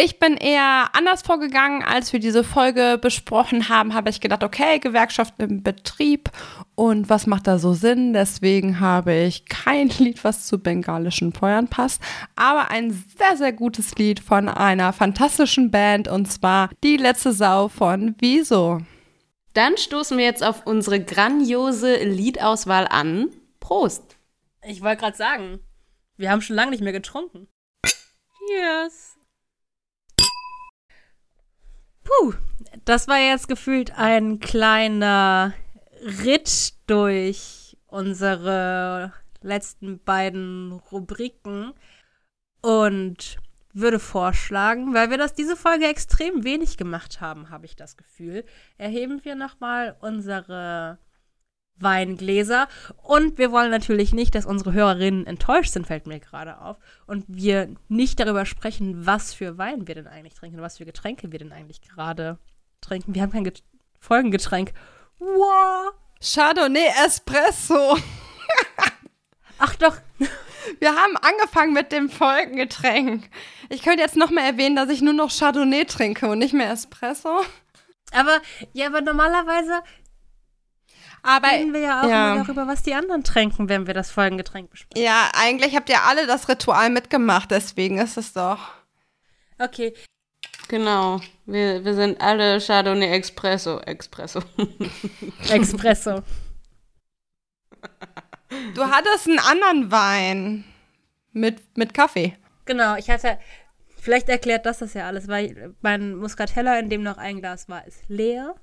Ich 0.01 0.17
bin 0.17 0.37
eher 0.37 0.91
anders 0.93 1.23
vorgegangen, 1.23 1.83
als 1.83 2.13
wir 2.13 2.21
diese 2.21 2.45
Folge 2.45 2.97
besprochen 3.01 3.67
haben, 3.67 3.93
habe 3.93 4.09
ich 4.09 4.21
gedacht, 4.21 4.45
okay, 4.45 4.79
Gewerkschaft 4.79 5.33
im 5.39 5.61
Betrieb 5.61 6.29
und 6.75 7.09
was 7.09 7.27
macht 7.27 7.47
da 7.47 7.59
so 7.59 7.73
Sinn? 7.73 8.13
Deswegen 8.13 8.79
habe 8.79 9.13
ich 9.13 9.47
kein 9.47 9.89
Lied, 9.99 10.23
was 10.23 10.47
zu 10.47 10.57
bengalischen 10.57 11.33
Feuern 11.33 11.67
passt, 11.67 12.01
aber 12.37 12.71
ein 12.71 12.91
sehr, 13.17 13.35
sehr 13.35 13.51
gutes 13.51 13.95
Lied 13.95 14.21
von 14.21 14.47
einer 14.47 14.93
fantastischen 14.93 15.69
Band 15.69 16.07
und 16.07 16.31
zwar 16.31 16.69
Die 16.81 16.95
letzte 16.95 17.33
Sau 17.33 17.67
von 17.67 18.15
Wieso. 18.19 18.79
Dann 19.51 19.75
stoßen 19.75 20.17
wir 20.17 20.23
jetzt 20.23 20.45
auf 20.45 20.65
unsere 20.65 21.03
grandiose 21.03 22.01
Liedauswahl 22.05 22.87
an. 22.89 23.31
Prost! 23.59 24.15
Ich 24.65 24.81
wollte 24.81 25.01
gerade 25.01 25.17
sagen, 25.17 25.59
wir 26.15 26.31
haben 26.31 26.41
schon 26.41 26.55
lange 26.55 26.71
nicht 26.71 26.83
mehr 26.83 26.93
getrunken. 26.93 27.49
Cheers! 28.47 29.08
Puh, 32.09 32.33
das 32.85 33.07
war 33.07 33.19
jetzt 33.19 33.47
gefühlt 33.47 33.95
ein 33.95 34.39
kleiner 34.39 35.53
Ritt 36.01 36.73
durch 36.87 37.77
unsere 37.85 39.13
letzten 39.41 40.03
beiden 40.03 40.71
Rubriken 40.91 41.73
und 42.61 43.37
würde 43.73 43.99
vorschlagen, 43.99 44.95
weil 44.95 45.11
wir 45.11 45.19
das 45.19 45.35
diese 45.35 45.55
Folge 45.55 45.85
extrem 45.85 46.43
wenig 46.43 46.77
gemacht 46.77 47.21
haben, 47.21 47.51
habe 47.51 47.67
ich 47.67 47.75
das 47.75 47.95
Gefühl, 47.95 48.43
erheben 48.79 49.23
wir 49.23 49.35
nochmal 49.35 49.95
unsere 50.01 50.97
Weingläser. 51.81 52.67
Und 53.03 53.37
wir 53.37 53.51
wollen 53.51 53.71
natürlich 53.71 54.13
nicht, 54.13 54.35
dass 54.35 54.45
unsere 54.45 54.73
Hörerinnen 54.73 55.25
enttäuscht 55.25 55.71
sind, 55.71 55.87
fällt 55.87 56.07
mir 56.07 56.19
gerade 56.19 56.59
auf. 56.61 56.77
Und 57.07 57.25
wir 57.27 57.69
nicht 57.87 58.19
darüber 58.19 58.45
sprechen, 58.45 59.05
was 59.05 59.33
für 59.33 59.57
Wein 59.57 59.87
wir 59.87 59.95
denn 59.95 60.07
eigentlich 60.07 60.35
trinken, 60.35 60.61
was 60.61 60.77
für 60.77 60.85
Getränke 60.85 61.31
wir 61.31 61.39
denn 61.39 61.51
eigentlich 61.51 61.81
gerade 61.81 62.37
trinken. 62.81 63.15
Wir 63.15 63.21
haben 63.21 63.31
kein 63.31 63.43
Get 63.43 63.63
Folgengetränk. 63.99 64.73
Wow! 65.19 65.93
Chardonnay 66.21 66.87
Espresso. 67.05 67.97
Ach 69.59 69.75
doch. 69.75 69.97
Wir 70.79 70.95
haben 70.95 71.17
angefangen 71.17 71.73
mit 71.73 71.91
dem 71.91 72.09
Folgengetränk. 72.09 73.29
Ich 73.69 73.81
könnte 73.81 74.03
jetzt 74.03 74.15
noch 74.15 74.29
mal 74.29 74.43
erwähnen, 74.43 74.75
dass 74.75 74.89
ich 74.89 75.01
nur 75.01 75.13
noch 75.13 75.31
Chardonnay 75.31 75.85
trinke 75.85 76.27
und 76.27 76.39
nicht 76.39 76.53
mehr 76.53 76.71
Espresso. 76.71 77.41
Aber, 78.11 78.39
ja, 78.73 78.87
aber 78.87 79.01
normalerweise 79.01 79.81
aber 81.23 81.47
reden 81.49 81.73
wir 81.73 81.81
ja 81.81 82.01
auch 82.01 82.09
ja. 82.09 82.33
immer 82.33 82.43
darüber, 82.43 82.67
was 82.67 82.83
die 82.83 82.93
anderen 82.93 83.23
tränken, 83.23 83.69
wenn 83.69 83.87
wir 83.87 83.93
das 83.93 84.11
Folgengetränk 84.11 84.69
besprechen. 84.69 85.05
Ja, 85.05 85.29
eigentlich 85.33 85.75
habt 85.75 85.89
ihr 85.89 86.03
alle 86.03 86.27
das 86.27 86.49
Ritual 86.49 86.89
mitgemacht, 86.89 87.51
deswegen 87.51 87.97
ist 87.97 88.17
es 88.17 88.33
doch. 88.33 88.59
Okay. 89.59 89.93
Genau. 90.69 91.19
Wir, 91.45 91.83
wir 91.83 91.95
sind 91.95 92.21
alle 92.21 92.61
Chardonnay 92.61 93.17
Espresso. 93.17 93.79
Espresso. 93.79 94.39
Espresso. 95.49 96.23
Du 98.75 98.85
hattest 98.85 99.27
einen 99.27 99.39
anderen 99.39 99.91
Wein 99.91 100.63
mit, 101.33 101.77
mit 101.77 101.93
Kaffee. 101.93 102.37
Genau, 102.65 102.95
ich 102.95 103.09
hatte, 103.09 103.39
vielleicht 103.97 104.29
erklärt 104.29 104.65
das 104.65 104.79
das 104.79 104.93
ja 104.93 105.07
alles, 105.07 105.27
weil 105.27 105.73
mein 105.81 106.15
Muscatella, 106.15 106.77
in 106.79 106.89
dem 106.89 107.03
noch 107.03 107.17
ein 107.17 107.39
Glas 107.39 107.67
war, 107.67 107.85
ist 107.87 108.07
leer. 108.07 108.55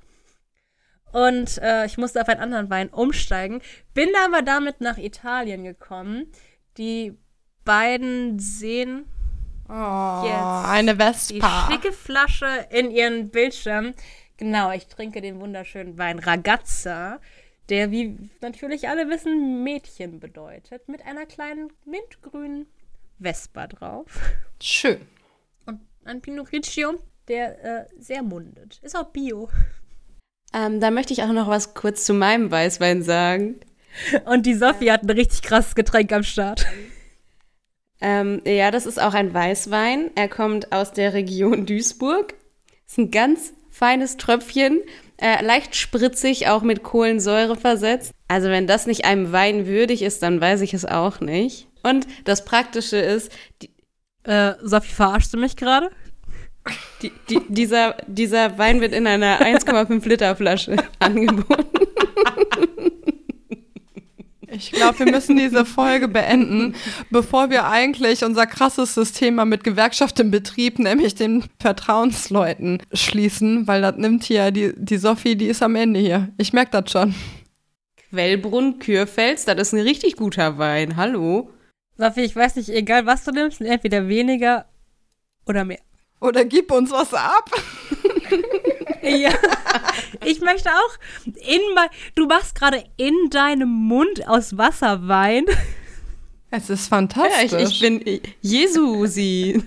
Und 1.12 1.59
äh, 1.59 1.87
ich 1.87 1.99
musste 1.99 2.20
auf 2.20 2.28
einen 2.28 2.41
anderen 2.41 2.70
Wein 2.70 2.89
umsteigen. 2.89 3.62
Bin 3.95 4.09
aber 4.24 4.43
damit 4.43 4.81
nach 4.81 4.99
Italien 4.99 5.65
gekommen. 5.65 6.31
Die 6.77 7.16
beiden 7.65 8.39
sehen 8.39 9.07
oh, 9.69 10.23
jetzt 10.24 10.69
eine 10.69 10.97
Vespa. 10.97 11.66
Die 11.69 11.73
schicke 11.73 11.93
Flasche 11.93 12.66
in 12.70 12.91
ihren 12.91 13.31
Bildschirm. 13.31 13.95
Genau, 14.37 14.70
ich 14.73 14.87
trinke 14.89 15.20
den 15.23 15.41
wunderschönen 15.41 15.97
Wein 15.97 16.19
Ragazza, 16.19 17.20
der, 17.70 17.91
wie 17.91 18.31
natürlich 18.43 18.89
alle 18.89 19.09
wissen, 19.09 19.65
Mädchen 19.65 20.20
bedeutet, 20.20 20.89
mit 20.89 21.05
einer 21.07 21.24
kleinen 21.24 21.73
mintgrünen 21.85 22.66
Vespa 23.19 23.66
drauf. 23.66 24.20
Schön. 24.62 25.01
Und 25.65 25.81
ein 26.05 26.20
Pinot 26.20 26.51
Grigio, 26.51 27.01
der 27.28 27.65
äh, 27.65 27.87
sehr 27.99 28.23
mundet. 28.23 28.78
Ist 28.83 28.97
auch 28.97 29.11
Bio. 29.11 29.49
Ähm, 30.57 30.81
da 30.81 30.91
möchte 30.91 31.12
ich 31.12 31.23
auch 31.23 31.33
noch 31.33 31.49
was 31.49 31.74
kurz 31.74 32.05
zu 32.05 32.15
meinem 32.15 32.51
Weißwein 32.51 33.03
sagen. 33.03 33.57
Und 34.24 34.47
die 34.47 34.55
Sophie 34.55 34.91
hat 34.91 35.03
ein 35.03 35.11
richtig 35.11 35.43
krasses 35.43 35.74
Getränk 35.74 36.12
am 36.12 36.23
Start. 36.23 36.66
Ähm, 38.01 38.41
ja, 38.47 38.70
das 38.70 38.87
ist 38.87 39.01
auch 39.01 39.15
ein 39.15 39.33
Weißwein. 39.35 40.11
Er 40.15 40.28
kommt 40.28 40.73
aus 40.73 40.93
der 40.93 41.12
Region 41.12 41.66
Duisburg. 41.66 42.35
Ist 42.87 42.99
ein 42.99 43.11
ganz 43.11 43.53
feines 43.70 44.16
Tröpfchen, 44.16 44.81
äh, 45.19 45.45
leicht 45.45 45.77
spritzig, 45.77 46.49
auch 46.49 46.62
mit 46.62 46.83
Kohlensäure 46.83 47.57
versetzt. 47.57 48.12
Also 48.28 48.49
wenn 48.49 48.66
das 48.66 48.87
nicht 48.87 49.05
einem 49.05 49.33
Wein 49.33 49.66
würdig 49.66 50.01
ist, 50.03 50.23
dann 50.23 50.41
weiß 50.41 50.62
ich 50.62 50.73
es 50.73 50.87
auch 50.87 51.20
nicht. 51.20 51.69
Und 51.83 52.07
das 52.24 52.45
Praktische 52.47 52.97
ist, 52.97 53.31
die 53.61 53.70
äh, 54.24 54.55
Sophie, 54.62 54.95
verarschst 54.95 55.35
du 55.35 55.39
mich 55.39 55.57
gerade? 55.57 55.91
Die, 57.02 57.12
die, 57.28 57.40
dieser, 57.48 57.97
dieser 58.06 58.59
Wein 58.59 58.80
wird 58.80 58.93
in 58.93 59.06
einer 59.06 59.40
1,5 59.40 60.09
Liter 60.09 60.34
Flasche 60.36 60.76
angeboten. 60.98 61.66
Ich 64.48 64.72
glaube, 64.72 65.01
wir 65.01 65.10
müssen 65.10 65.36
diese 65.36 65.66
Folge 65.66 66.09
beenden, 66.09 66.74
bevor 67.10 67.51
wir 67.51 67.66
eigentlich 67.66 68.24
unser 68.24 68.47
krassestes 68.47 69.12
Thema 69.12 69.44
mit 69.44 69.64
Gewerkschaft 69.64 70.18
im 70.20 70.30
Betrieb, 70.30 70.78
nämlich 70.78 71.14
den 71.14 71.44
Vertrauensleuten, 71.60 72.82
schließen, 72.93 73.66
weil 73.66 73.82
das 73.82 73.97
nimmt 73.97 74.24
hier 74.24 74.51
die, 74.51 74.72
die 74.76 74.97
Sophie, 74.97 75.36
die 75.36 75.47
ist 75.47 75.62
am 75.62 75.76
Ende 75.76 76.01
hier. 76.01 76.32
Ich 76.38 76.52
merke 76.52 76.80
das 76.80 76.90
schon. 76.90 77.14
Quellbrunn 78.10 78.78
Kürfels, 78.78 79.44
das 79.44 79.56
ist 79.56 79.74
ein 79.74 79.80
richtig 79.80 80.16
guter 80.16 80.56
Wein. 80.59 80.97
Hallo. 80.97 81.51
Sophie, 81.98 82.22
ich 82.22 82.36
weiß 82.36 82.56
nicht, 82.56 82.70
egal 82.70 83.05
was 83.05 83.24
du 83.24 83.32
nimmst, 83.32 83.60
entweder 83.60 84.09
weniger 84.09 84.66
oder 85.47 85.64
mehr. 85.64 85.80
Oder 86.20 86.44
gib 86.44 86.70
uns 86.72 86.90
was 86.90 87.12
ab. 87.14 87.51
ja. 89.02 89.32
Ich 90.24 90.40
möchte 90.40 90.70
auch 90.70 90.98
in 91.24 91.60
mein, 91.74 91.88
du 92.14 92.26
machst 92.26 92.55
gerade 92.55 92.84
in 92.97 93.14
deinem 93.30 93.68
Mund 93.68 94.26
aus 94.26 94.56
Wasser 94.56 95.06
Wein. 95.09 95.44
Es 96.51 96.70
ist 96.70 96.88
fantastisch. 96.88 97.52
Ja, 97.52 97.59
ich, 97.59 97.72
ich 97.72 97.80
bin 97.80 98.20
Jesusi. 98.40 99.62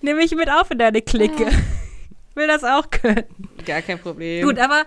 Nimm 0.00 0.16
mich 0.16 0.34
mit 0.34 0.50
auf 0.50 0.70
in 0.70 0.78
deine 0.78 1.00
Clique. 1.00 1.46
Will 2.34 2.48
das 2.48 2.64
auch 2.64 2.90
können. 2.90 3.24
Gar 3.64 3.82
kein 3.82 4.00
Problem. 4.00 4.46
Gut, 4.46 4.58
aber 4.58 4.84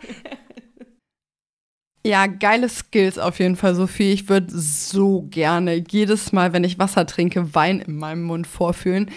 ja, 2.06 2.28
geile 2.28 2.70
Skills 2.70 3.18
auf 3.18 3.40
jeden 3.40 3.56
Fall, 3.56 3.74
Sophie. 3.74 4.14
Ich 4.14 4.30
würde 4.30 4.48
so 4.52 5.24
gerne 5.32 5.84
jedes 5.90 6.32
Mal, 6.32 6.54
wenn 6.54 6.64
ich 6.64 6.78
Wasser 6.78 7.08
trinke, 7.08 7.56
Wein 7.56 7.80
in 7.80 7.98
meinem 7.98 8.24
Mund 8.24 8.46
vorfühlen. 8.46 9.10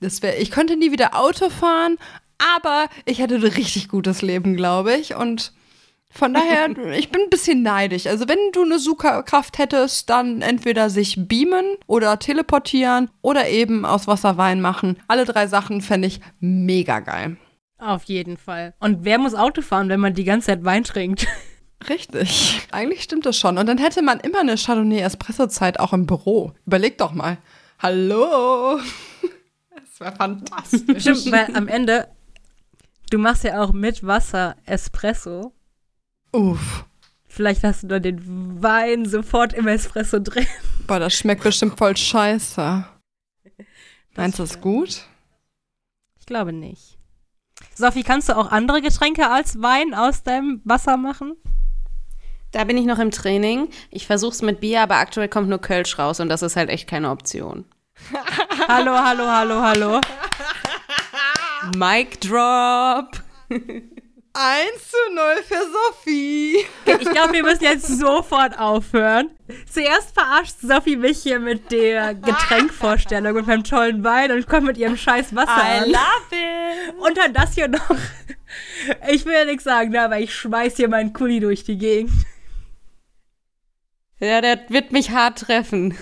Das 0.00 0.22
wär, 0.22 0.40
ich 0.40 0.52
könnte 0.52 0.76
nie 0.76 0.92
wieder 0.92 1.18
Auto 1.18 1.50
fahren, 1.50 1.96
aber 2.56 2.86
ich 3.06 3.18
hätte 3.18 3.34
ein 3.34 3.42
richtig 3.42 3.88
gutes 3.88 4.22
Leben, 4.22 4.54
glaube 4.54 4.94
ich. 4.94 5.16
Und 5.16 5.52
von 6.10 6.32
daher, 6.32 6.68
ich 6.96 7.10
bin 7.10 7.22
ein 7.22 7.30
bisschen 7.30 7.62
neidisch. 7.62 8.06
Also 8.06 8.28
wenn 8.28 8.38
du 8.52 8.62
eine 8.62 8.78
Superkraft 8.78 9.58
hättest, 9.58 10.08
dann 10.08 10.40
entweder 10.40 10.90
sich 10.90 11.16
beamen 11.26 11.74
oder 11.88 12.20
teleportieren 12.20 13.10
oder 13.20 13.48
eben 13.48 13.84
aus 13.84 14.06
Wasser 14.06 14.36
Wein 14.36 14.60
machen. 14.60 14.96
Alle 15.08 15.24
drei 15.24 15.48
Sachen 15.48 15.80
fände 15.80 16.06
ich 16.06 16.20
mega 16.38 17.00
geil. 17.00 17.36
Auf 17.78 18.04
jeden 18.04 18.36
Fall. 18.36 18.74
Und 18.78 19.04
wer 19.04 19.18
muss 19.18 19.34
Auto 19.34 19.60
fahren, 19.60 19.88
wenn 19.88 19.98
man 20.00 20.14
die 20.14 20.24
ganze 20.24 20.46
Zeit 20.46 20.64
Wein 20.64 20.84
trinkt? 20.84 21.26
Richtig. 21.88 22.66
Eigentlich 22.72 23.02
stimmt 23.02 23.26
das 23.26 23.38
schon. 23.38 23.58
Und 23.58 23.66
dann 23.66 23.78
hätte 23.78 24.02
man 24.02 24.20
immer 24.20 24.40
eine 24.40 24.56
Chardonnay-Espresso-Zeit 24.56 25.78
auch 25.78 25.92
im 25.92 26.06
Büro. 26.06 26.52
Überleg 26.66 26.98
doch 26.98 27.12
mal. 27.12 27.38
Hallo. 27.78 28.80
Das 29.70 30.00
wäre 30.00 30.16
fantastisch. 30.16 31.02
Stimmt, 31.02 31.32
weil 31.32 31.54
am 31.54 31.68
Ende, 31.68 32.08
du 33.10 33.18
machst 33.18 33.44
ja 33.44 33.62
auch 33.62 33.72
mit 33.72 34.04
Wasser 34.04 34.56
Espresso. 34.64 35.52
Uff. 36.32 36.84
Vielleicht 37.28 37.62
hast 37.62 37.84
du 37.84 37.86
dann 37.86 38.02
den 38.02 38.62
Wein 38.62 39.06
sofort 39.06 39.52
im 39.52 39.68
Espresso 39.68 40.18
drin. 40.18 40.46
Boah, 40.86 40.98
das 40.98 41.14
schmeckt 41.14 41.44
bestimmt 41.44 41.78
voll 41.78 41.96
scheiße. 41.96 42.84
Meinst 44.16 44.38
du 44.38 44.42
das 44.42 44.60
gut? 44.60 45.04
Ich 46.18 46.26
glaube 46.26 46.52
nicht. 46.52 46.98
Sophie, 47.74 48.02
kannst 48.02 48.28
du 48.28 48.36
auch 48.36 48.50
andere 48.50 48.82
Getränke 48.82 49.30
als 49.30 49.62
Wein 49.62 49.94
aus 49.94 50.24
deinem 50.24 50.60
Wasser 50.64 50.96
machen? 50.96 51.36
Da 52.52 52.64
bin 52.64 52.78
ich 52.78 52.86
noch 52.86 52.98
im 52.98 53.10
Training. 53.10 53.68
Ich 53.90 54.06
versuch's 54.06 54.40
mit 54.40 54.60
Bier, 54.60 54.80
aber 54.82 54.96
aktuell 54.96 55.28
kommt 55.28 55.48
nur 55.48 55.60
Kölsch 55.60 55.98
raus 55.98 56.18
und 56.20 56.28
das 56.28 56.42
ist 56.42 56.56
halt 56.56 56.70
echt 56.70 56.88
keine 56.88 57.10
Option. 57.10 57.66
hallo, 58.68 58.92
hallo, 58.92 59.26
hallo, 59.26 59.60
hallo. 59.60 60.00
Mic 61.76 62.20
drop. 62.20 63.22
1 63.50 64.90
zu 64.90 65.14
0 65.14 65.24
für 65.46 65.58
Sophie. 65.72 66.58
Ich 66.86 67.10
glaube, 67.10 67.32
wir 67.32 67.42
müssen 67.42 67.64
jetzt 67.64 67.88
sofort 67.98 68.58
aufhören. 68.58 69.30
Zuerst 69.70 70.14
verarscht 70.14 70.56
Sophie 70.62 70.96
mich 70.96 71.22
hier 71.22 71.40
mit 71.40 71.72
der 71.72 72.14
Getränkvorstellung 72.14 73.36
und 73.36 73.46
meinem 73.46 73.64
tollen 73.64 74.04
Wein 74.04 74.30
und 74.30 74.46
kommt 74.46 74.66
mit 74.66 74.78
ihrem 74.78 74.96
scheiß 74.96 75.34
Wasser 75.34 75.50
I 75.56 75.78
an. 75.82 75.90
love 75.90 76.30
it. 76.30 76.94
Und 77.00 77.18
dann 77.18 77.34
das 77.34 77.54
hier 77.54 77.68
noch. 77.68 77.96
Ich 79.10 79.26
will 79.26 79.34
ja 79.34 79.44
nichts 79.44 79.64
sagen, 79.64 79.90
ne, 79.90 80.02
aber 80.02 80.18
ich 80.20 80.34
schmeiß 80.34 80.76
hier 80.76 80.88
meinen 80.88 81.12
Kuli 81.12 81.40
durch 81.40 81.64
die 81.64 81.76
Gegend. 81.76 82.12
Ja, 84.20 84.40
der 84.40 84.58
wird 84.68 84.92
mich 84.92 85.10
hart 85.10 85.38
treffen. 85.40 85.96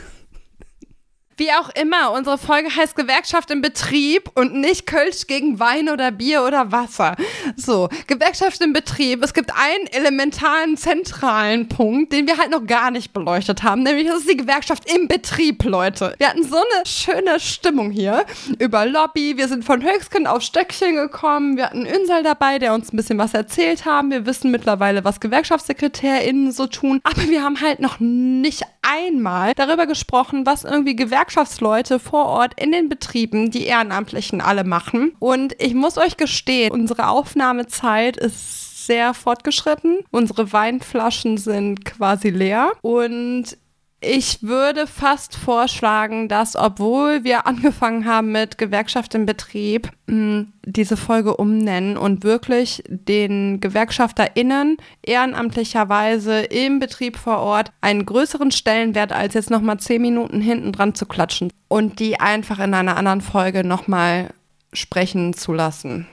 Wie 1.39 1.53
auch 1.53 1.69
immer, 1.79 2.13
unsere 2.13 2.39
Folge 2.39 2.75
heißt 2.75 2.97
Gewerkschaft 2.97 3.51
im 3.51 3.61
Betrieb 3.61 4.31
und 4.35 4.55
nicht 4.55 4.87
Kölsch 4.87 5.27
gegen 5.27 5.61
Wein 5.61 5.91
oder 5.91 6.11
Bier 6.11 6.43
oder 6.45 6.73
Wasser. 6.73 7.15
So, 7.57 7.91
Gewerkschaft 8.07 8.63
im 8.63 8.73
Betrieb. 8.73 9.23
Es 9.23 9.35
gibt 9.35 9.51
einen 9.55 9.87
elementaren, 9.89 10.79
zentralen 10.79 11.69
Punkt, 11.69 12.15
den 12.15 12.27
wir 12.27 12.39
halt 12.39 12.51
noch 12.51 12.67
gar 12.67 12.91
nicht 12.91 13.13
beleuchtet 13.13 13.63
haben, 13.63 13.83
nämlich 13.83 14.07
das 14.07 14.21
ist 14.21 14.31
die 14.31 14.39
Gewerkschaft 14.39 14.91
im 14.91 15.09
Betrieb, 15.09 15.63
Leute. 15.65 16.15
Wir 16.17 16.31
hatten 16.31 16.43
so 16.43 16.57
eine 16.57 16.87
schöne 16.87 17.39
Stimmung 17.39 17.91
hier 17.91 18.25
über 18.59 18.87
Lobby. 18.87 19.37
Wir 19.37 19.49
sind 19.49 19.63
von 19.63 19.83
Höchstkind 19.83 20.27
auf 20.27 20.41
Stöckchen 20.41 20.97
gekommen. 20.97 21.59
Wir 21.59 21.67
hatten 21.67 21.85
Ünsal 21.85 22.23
dabei, 22.23 22.59
der 22.59 22.73
uns 22.73 22.93
ein 22.93 22.97
bisschen 22.97 23.19
was 23.19 23.35
erzählt 23.35 23.85
haben. 23.85 24.11
Wir 24.11 24.25
wissen 24.25 24.51
mittlerweile, 24.51 25.05
was 25.05 25.21
GewerkschaftssekretärInnen 25.21 26.51
so 26.51 26.67
tun. 26.67 27.01
Aber 27.05 27.29
wir 27.29 27.43
haben 27.43 27.61
halt 27.61 27.81
noch 27.81 28.01
nicht 28.01 28.63
einmal 28.87 29.53
darüber 29.55 29.87
gesprochen, 29.87 30.47
was 30.47 30.65
irgendwie 30.65 30.97
Gewerkschaftsleute 30.97 31.99
vor 31.99 32.27
Ort 32.27 32.61
in 32.61 32.73
den 32.73 32.89
Betrieben, 32.89 33.51
die 33.51 33.67
Ehrenamtlichen 33.67 34.41
alle 34.41 34.65
machen. 34.65 35.15
Und 35.19 35.55
ich 35.61 35.75
muss 35.75 35.99
euch 35.99 36.17
gestehen, 36.17 36.73
unsere 36.73 37.09
Aufnahmezeit 37.09 38.17
ist 38.17 38.87
sehr 38.87 39.15
fortgeschritten. 39.15 39.99
Unsere 40.11 40.53
Weinflaschen 40.53 41.39
sind 41.39 41.85
quasi 41.85 42.31
leer. 42.31 42.73
Und 42.83 43.59
ich 44.01 44.43
würde 44.43 44.87
fast 44.87 45.35
vorschlagen, 45.35 46.29
dass, 46.29 46.55
obwohl 46.55 47.25
wir 47.25 47.47
angefangen 47.47 48.05
haben 48.05 48.31
mit 48.31 48.59
Gewerkschaft 48.59 49.15
im 49.15 49.25
Betrieb, 49.25 49.91
diese 50.07 50.97
Folge 50.97 51.37
umnennen 51.37 51.97
und 51.97 52.23
wirklich 52.23 52.83
den 52.89 53.61
GewerkschafterInnen 53.61 54.77
ehrenamtlicherweise 55.03 56.41
im 56.41 56.79
Betrieb 56.79 57.17
vor 57.17 57.39
Ort 57.39 57.73
einen 57.81 58.05
größeren 58.05 58.51
Stellenwert 58.51 59.13
als 59.13 59.35
jetzt 59.35 59.51
nochmal 59.51 59.81
zehn 59.81 60.03
Minuten 60.03 60.41
hinten 60.41 60.73
dran 60.73 60.95
zu 60.95 61.07
klatschen 61.07 61.51
und 61.69 61.99
die 61.99 62.21
einfach 62.21 62.59
in 62.59 62.75
einer 62.75 62.97
anderen 62.97 63.23
Folge 63.23 63.65
nochmal 63.65 64.31
sprechen 64.73 65.33
zu 65.33 65.53
lassen 65.53 66.07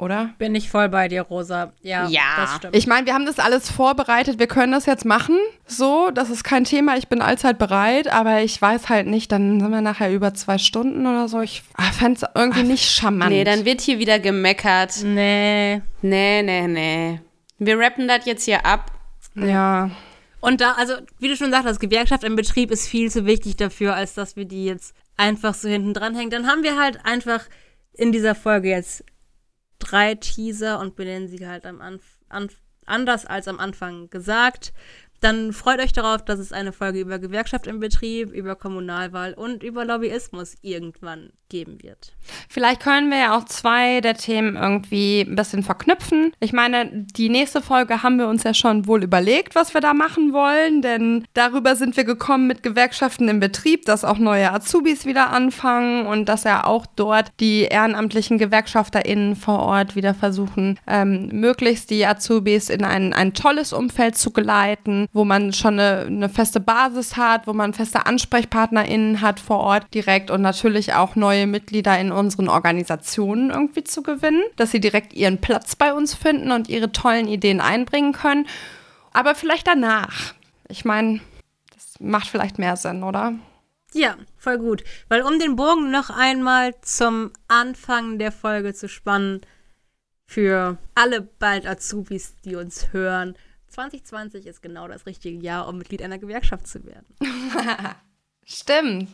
oder? 0.00 0.30
Bin 0.38 0.54
ich 0.54 0.70
voll 0.70 0.88
bei 0.88 1.08
dir, 1.08 1.22
Rosa. 1.22 1.72
Ja, 1.82 2.06
Ja. 2.08 2.22
das 2.36 2.56
stimmt. 2.56 2.76
Ich 2.76 2.86
meine, 2.86 3.06
wir 3.06 3.14
haben 3.14 3.26
das 3.26 3.38
alles 3.38 3.70
vorbereitet. 3.70 4.38
Wir 4.38 4.46
können 4.46 4.72
das 4.72 4.86
jetzt 4.86 5.04
machen. 5.04 5.36
So, 5.66 6.10
das 6.12 6.30
ist 6.30 6.42
kein 6.44 6.64
Thema. 6.64 6.96
Ich 6.96 7.08
bin 7.08 7.22
allzeit 7.22 7.58
bereit, 7.58 8.08
aber 8.12 8.42
ich 8.42 8.60
weiß 8.60 8.88
halt 8.88 9.06
nicht, 9.06 9.30
dann 9.32 9.60
sind 9.60 9.70
wir 9.70 9.80
nachher 9.80 10.10
über 10.12 10.34
zwei 10.34 10.58
Stunden 10.58 11.06
oder 11.06 11.28
so. 11.28 11.40
Ich 11.40 11.62
fände 11.98 12.20
es 12.22 12.28
irgendwie 12.34 12.62
nicht 12.64 12.90
charmant. 12.90 13.30
Nee, 13.30 13.44
dann 13.44 13.64
wird 13.64 13.80
hier 13.80 13.98
wieder 13.98 14.18
gemeckert. 14.18 15.02
nee. 15.04 15.82
Nee, 16.02 16.42
nee, 16.42 16.66
nee. 16.66 17.20
Wir 17.58 17.78
rappen 17.78 18.08
das 18.08 18.24
jetzt 18.24 18.44
hier 18.44 18.64
ab. 18.64 18.90
Ja. 19.34 19.90
Und 20.40 20.62
da, 20.62 20.72
also, 20.72 20.94
wie 21.18 21.28
du 21.28 21.36
schon 21.36 21.50
sagtest, 21.50 21.78
Gewerkschaft 21.80 22.24
im 22.24 22.34
Betrieb 22.34 22.70
ist 22.70 22.88
viel 22.88 23.10
zu 23.10 23.26
wichtig 23.26 23.56
dafür, 23.56 23.94
als 23.94 24.14
dass 24.14 24.36
wir 24.36 24.46
die 24.46 24.64
jetzt 24.64 24.94
einfach 25.18 25.52
so 25.52 25.68
hinten 25.68 25.92
dran 25.92 26.14
hängen. 26.14 26.30
Dann 26.30 26.46
haben 26.46 26.62
wir 26.62 26.78
halt 26.80 27.04
einfach 27.04 27.42
in 27.92 28.10
dieser 28.12 28.34
Folge 28.34 28.70
jetzt 28.70 29.04
drei 29.80 30.14
Teaser 30.14 30.78
und 30.78 30.94
benennen 30.94 31.28
sie 31.28 31.46
halt 31.46 31.66
am 31.66 31.80
Anf 31.80 32.04
an 32.28 32.48
anders 32.86 33.26
als 33.26 33.48
am 33.48 33.58
Anfang 33.58 34.10
gesagt. 34.10 34.72
Dann 35.20 35.52
freut 35.52 35.80
euch 35.80 35.92
darauf, 35.92 36.24
dass 36.24 36.38
es 36.38 36.52
eine 36.52 36.72
Folge 36.72 37.00
über 37.00 37.18
Gewerkschaft 37.18 37.66
im 37.66 37.80
Betrieb, 37.80 38.32
über 38.32 38.56
Kommunalwahl 38.56 39.34
und 39.34 39.62
über 39.62 39.84
Lobbyismus 39.84 40.56
irgendwann 40.62 41.30
geben 41.50 41.82
wird. 41.82 42.12
Vielleicht 42.48 42.80
können 42.80 43.10
wir 43.10 43.18
ja 43.18 43.36
auch 43.36 43.44
zwei 43.44 44.00
der 44.00 44.14
Themen 44.14 44.56
irgendwie 44.56 45.22
ein 45.22 45.34
bisschen 45.34 45.62
verknüpfen. 45.62 46.32
Ich 46.40 46.52
meine, 46.52 46.88
die 46.90 47.28
nächste 47.28 47.60
Folge 47.60 48.02
haben 48.02 48.16
wir 48.16 48.28
uns 48.28 48.44
ja 48.44 48.54
schon 48.54 48.86
wohl 48.86 49.02
überlegt, 49.02 49.54
was 49.54 49.74
wir 49.74 49.80
da 49.80 49.92
machen 49.92 50.32
wollen, 50.32 50.80
denn 50.80 51.26
darüber 51.34 51.76
sind 51.76 51.96
wir 51.96 52.04
gekommen 52.04 52.46
mit 52.46 52.62
Gewerkschaften 52.62 53.28
im 53.28 53.40
Betrieb, 53.40 53.84
dass 53.84 54.04
auch 54.04 54.18
neue 54.18 54.52
Azubis 54.52 55.04
wieder 55.04 55.30
anfangen 55.30 56.06
und 56.06 56.28
dass 56.28 56.44
ja 56.44 56.64
auch 56.64 56.86
dort 56.86 57.30
die 57.40 57.62
ehrenamtlichen 57.62 58.38
GewerkschafterInnen 58.38 59.36
vor 59.36 59.58
Ort 59.58 59.96
wieder 59.96 60.14
versuchen, 60.14 60.78
ähm, 60.86 61.28
möglichst 61.32 61.90
die 61.90 62.06
Azubis 62.06 62.70
in 62.70 62.84
ein, 62.84 63.12
ein 63.12 63.34
tolles 63.34 63.72
Umfeld 63.72 64.16
zu 64.16 64.30
geleiten, 64.32 65.08
wo 65.12 65.24
man 65.24 65.52
schon 65.52 65.80
eine, 65.80 66.06
eine 66.06 66.28
feste 66.28 66.60
Basis 66.60 67.16
hat, 67.16 67.46
wo 67.46 67.52
man 67.52 67.74
feste 67.74 68.06
AnsprechpartnerInnen 68.06 69.20
hat 69.20 69.40
vor 69.40 69.58
Ort 69.58 69.92
direkt 69.92 70.30
und 70.30 70.40
natürlich 70.40 70.94
auch 70.94 71.16
neue 71.16 71.46
Mitglieder 71.46 71.98
in 71.98 72.12
unseren 72.12 72.48
Organisationen 72.48 73.50
irgendwie 73.50 73.84
zu 73.84 74.02
gewinnen, 74.02 74.42
dass 74.56 74.70
sie 74.70 74.80
direkt 74.80 75.12
ihren 75.12 75.40
Platz 75.40 75.74
bei 75.74 75.92
uns 75.92 76.14
finden 76.14 76.52
und 76.52 76.68
ihre 76.68 76.92
tollen 76.92 77.26
Ideen 77.26 77.60
einbringen 77.60 78.12
können. 78.12 78.46
Aber 79.12 79.34
vielleicht 79.34 79.66
danach. 79.66 80.34
Ich 80.68 80.84
meine, 80.84 81.20
das 81.74 81.94
macht 81.98 82.28
vielleicht 82.28 82.58
mehr 82.58 82.76
Sinn, 82.76 83.02
oder? 83.02 83.34
Ja, 83.92 84.14
voll 84.36 84.58
gut. 84.58 84.84
Weil 85.08 85.22
um 85.22 85.40
den 85.40 85.56
Bogen 85.56 85.90
noch 85.90 86.10
einmal 86.10 86.74
zum 86.82 87.32
Anfang 87.48 88.20
der 88.20 88.30
Folge 88.30 88.74
zu 88.74 88.88
spannen, 88.88 89.40
für 90.26 90.78
alle 90.94 91.22
bald 91.22 91.66
Azubis, 91.66 92.36
die 92.44 92.54
uns 92.54 92.92
hören, 92.92 93.34
2020 93.70 94.46
ist 94.46 94.62
genau 94.62 94.88
das 94.88 95.06
richtige 95.06 95.38
Jahr, 95.38 95.68
um 95.68 95.78
Mitglied 95.78 96.02
einer 96.02 96.18
Gewerkschaft 96.18 96.66
zu 96.66 96.84
werden. 96.84 97.06
Stimmt. 98.44 99.08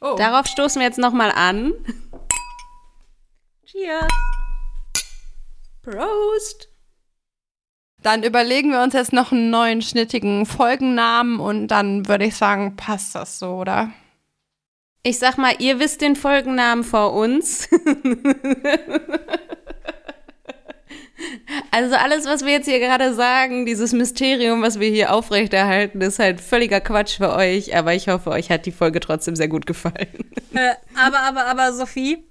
Oh. 0.00 0.16
Darauf 0.16 0.46
stoßen 0.46 0.80
wir 0.80 0.86
jetzt 0.86 0.98
nochmal 0.98 1.30
an. 1.30 1.72
Cheers! 3.64 4.12
Prost! 5.82 6.68
Dann 8.02 8.24
überlegen 8.24 8.72
wir 8.72 8.82
uns 8.82 8.94
jetzt 8.94 9.12
noch 9.12 9.30
einen 9.30 9.50
neuen 9.50 9.80
schnittigen 9.80 10.44
Folgennamen 10.44 11.38
und 11.38 11.68
dann 11.68 12.08
würde 12.08 12.24
ich 12.24 12.36
sagen, 12.36 12.74
passt 12.76 13.14
das 13.14 13.38
so, 13.38 13.54
oder? 13.54 13.92
Ich 15.04 15.18
sag 15.18 15.38
mal, 15.38 15.54
ihr 15.60 15.78
wisst 15.78 16.00
den 16.00 16.16
Folgennamen 16.16 16.82
vor 16.84 17.12
uns. 17.12 17.68
Also 21.70 21.96
alles, 21.96 22.26
was 22.26 22.44
wir 22.44 22.52
jetzt 22.52 22.68
hier 22.68 22.78
gerade 22.78 23.14
sagen, 23.14 23.66
dieses 23.66 23.92
Mysterium, 23.92 24.62
was 24.62 24.80
wir 24.80 24.88
hier 24.88 25.12
aufrechterhalten, 25.12 26.00
ist 26.00 26.18
halt 26.18 26.40
völliger 26.40 26.80
Quatsch 26.80 27.16
für 27.16 27.32
euch. 27.32 27.76
Aber 27.76 27.94
ich 27.94 28.08
hoffe, 28.08 28.30
euch 28.30 28.50
hat 28.50 28.66
die 28.66 28.72
Folge 28.72 29.00
trotzdem 29.00 29.36
sehr 29.36 29.48
gut 29.48 29.66
gefallen. 29.66 30.08
äh, 30.54 30.74
aber, 30.96 31.20
aber, 31.20 31.46
aber, 31.46 31.72
Sophie, 31.72 32.24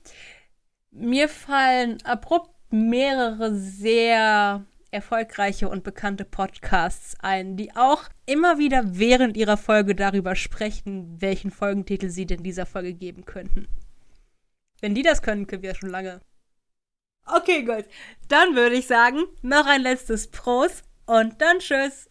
mir 0.91 1.29
fallen 1.29 1.97
abrupt 2.03 2.51
mehrere 2.69 3.55
sehr 3.55 4.65
erfolgreiche 4.91 5.69
und 5.69 5.83
bekannte 5.83 6.25
Podcasts 6.25 7.15
ein, 7.21 7.55
die 7.55 7.75
auch 7.75 8.03
immer 8.25 8.57
wieder 8.59 8.83
während 8.85 9.37
ihrer 9.37 9.57
Folge 9.57 9.95
darüber 9.95 10.35
sprechen, 10.35 11.15
welchen 11.19 11.51
Folgentitel 11.51 12.09
sie 12.09 12.25
denn 12.25 12.43
dieser 12.43 12.65
Folge 12.65 12.93
geben 12.93 13.25
könnten. 13.25 13.67
Wenn 14.81 14.95
die 14.95 15.03
das 15.03 15.21
können, 15.21 15.47
können 15.47 15.63
wir 15.63 15.75
schon 15.75 15.89
lange. 15.89 16.21
Okay, 17.25 17.63
gut. 17.63 17.85
Dann 18.27 18.55
würde 18.55 18.75
ich 18.75 18.87
sagen, 18.87 19.23
noch 19.41 19.65
ein 19.65 19.81
letztes 19.81 20.29
Prost 20.29 20.83
und 21.05 21.41
dann 21.41 21.59
tschüss. 21.59 22.09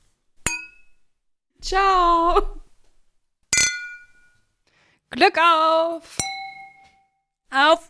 Ciao! 1.61 2.63
Glück 5.11 5.39
auf! 5.39 6.17
Auf 7.51 7.90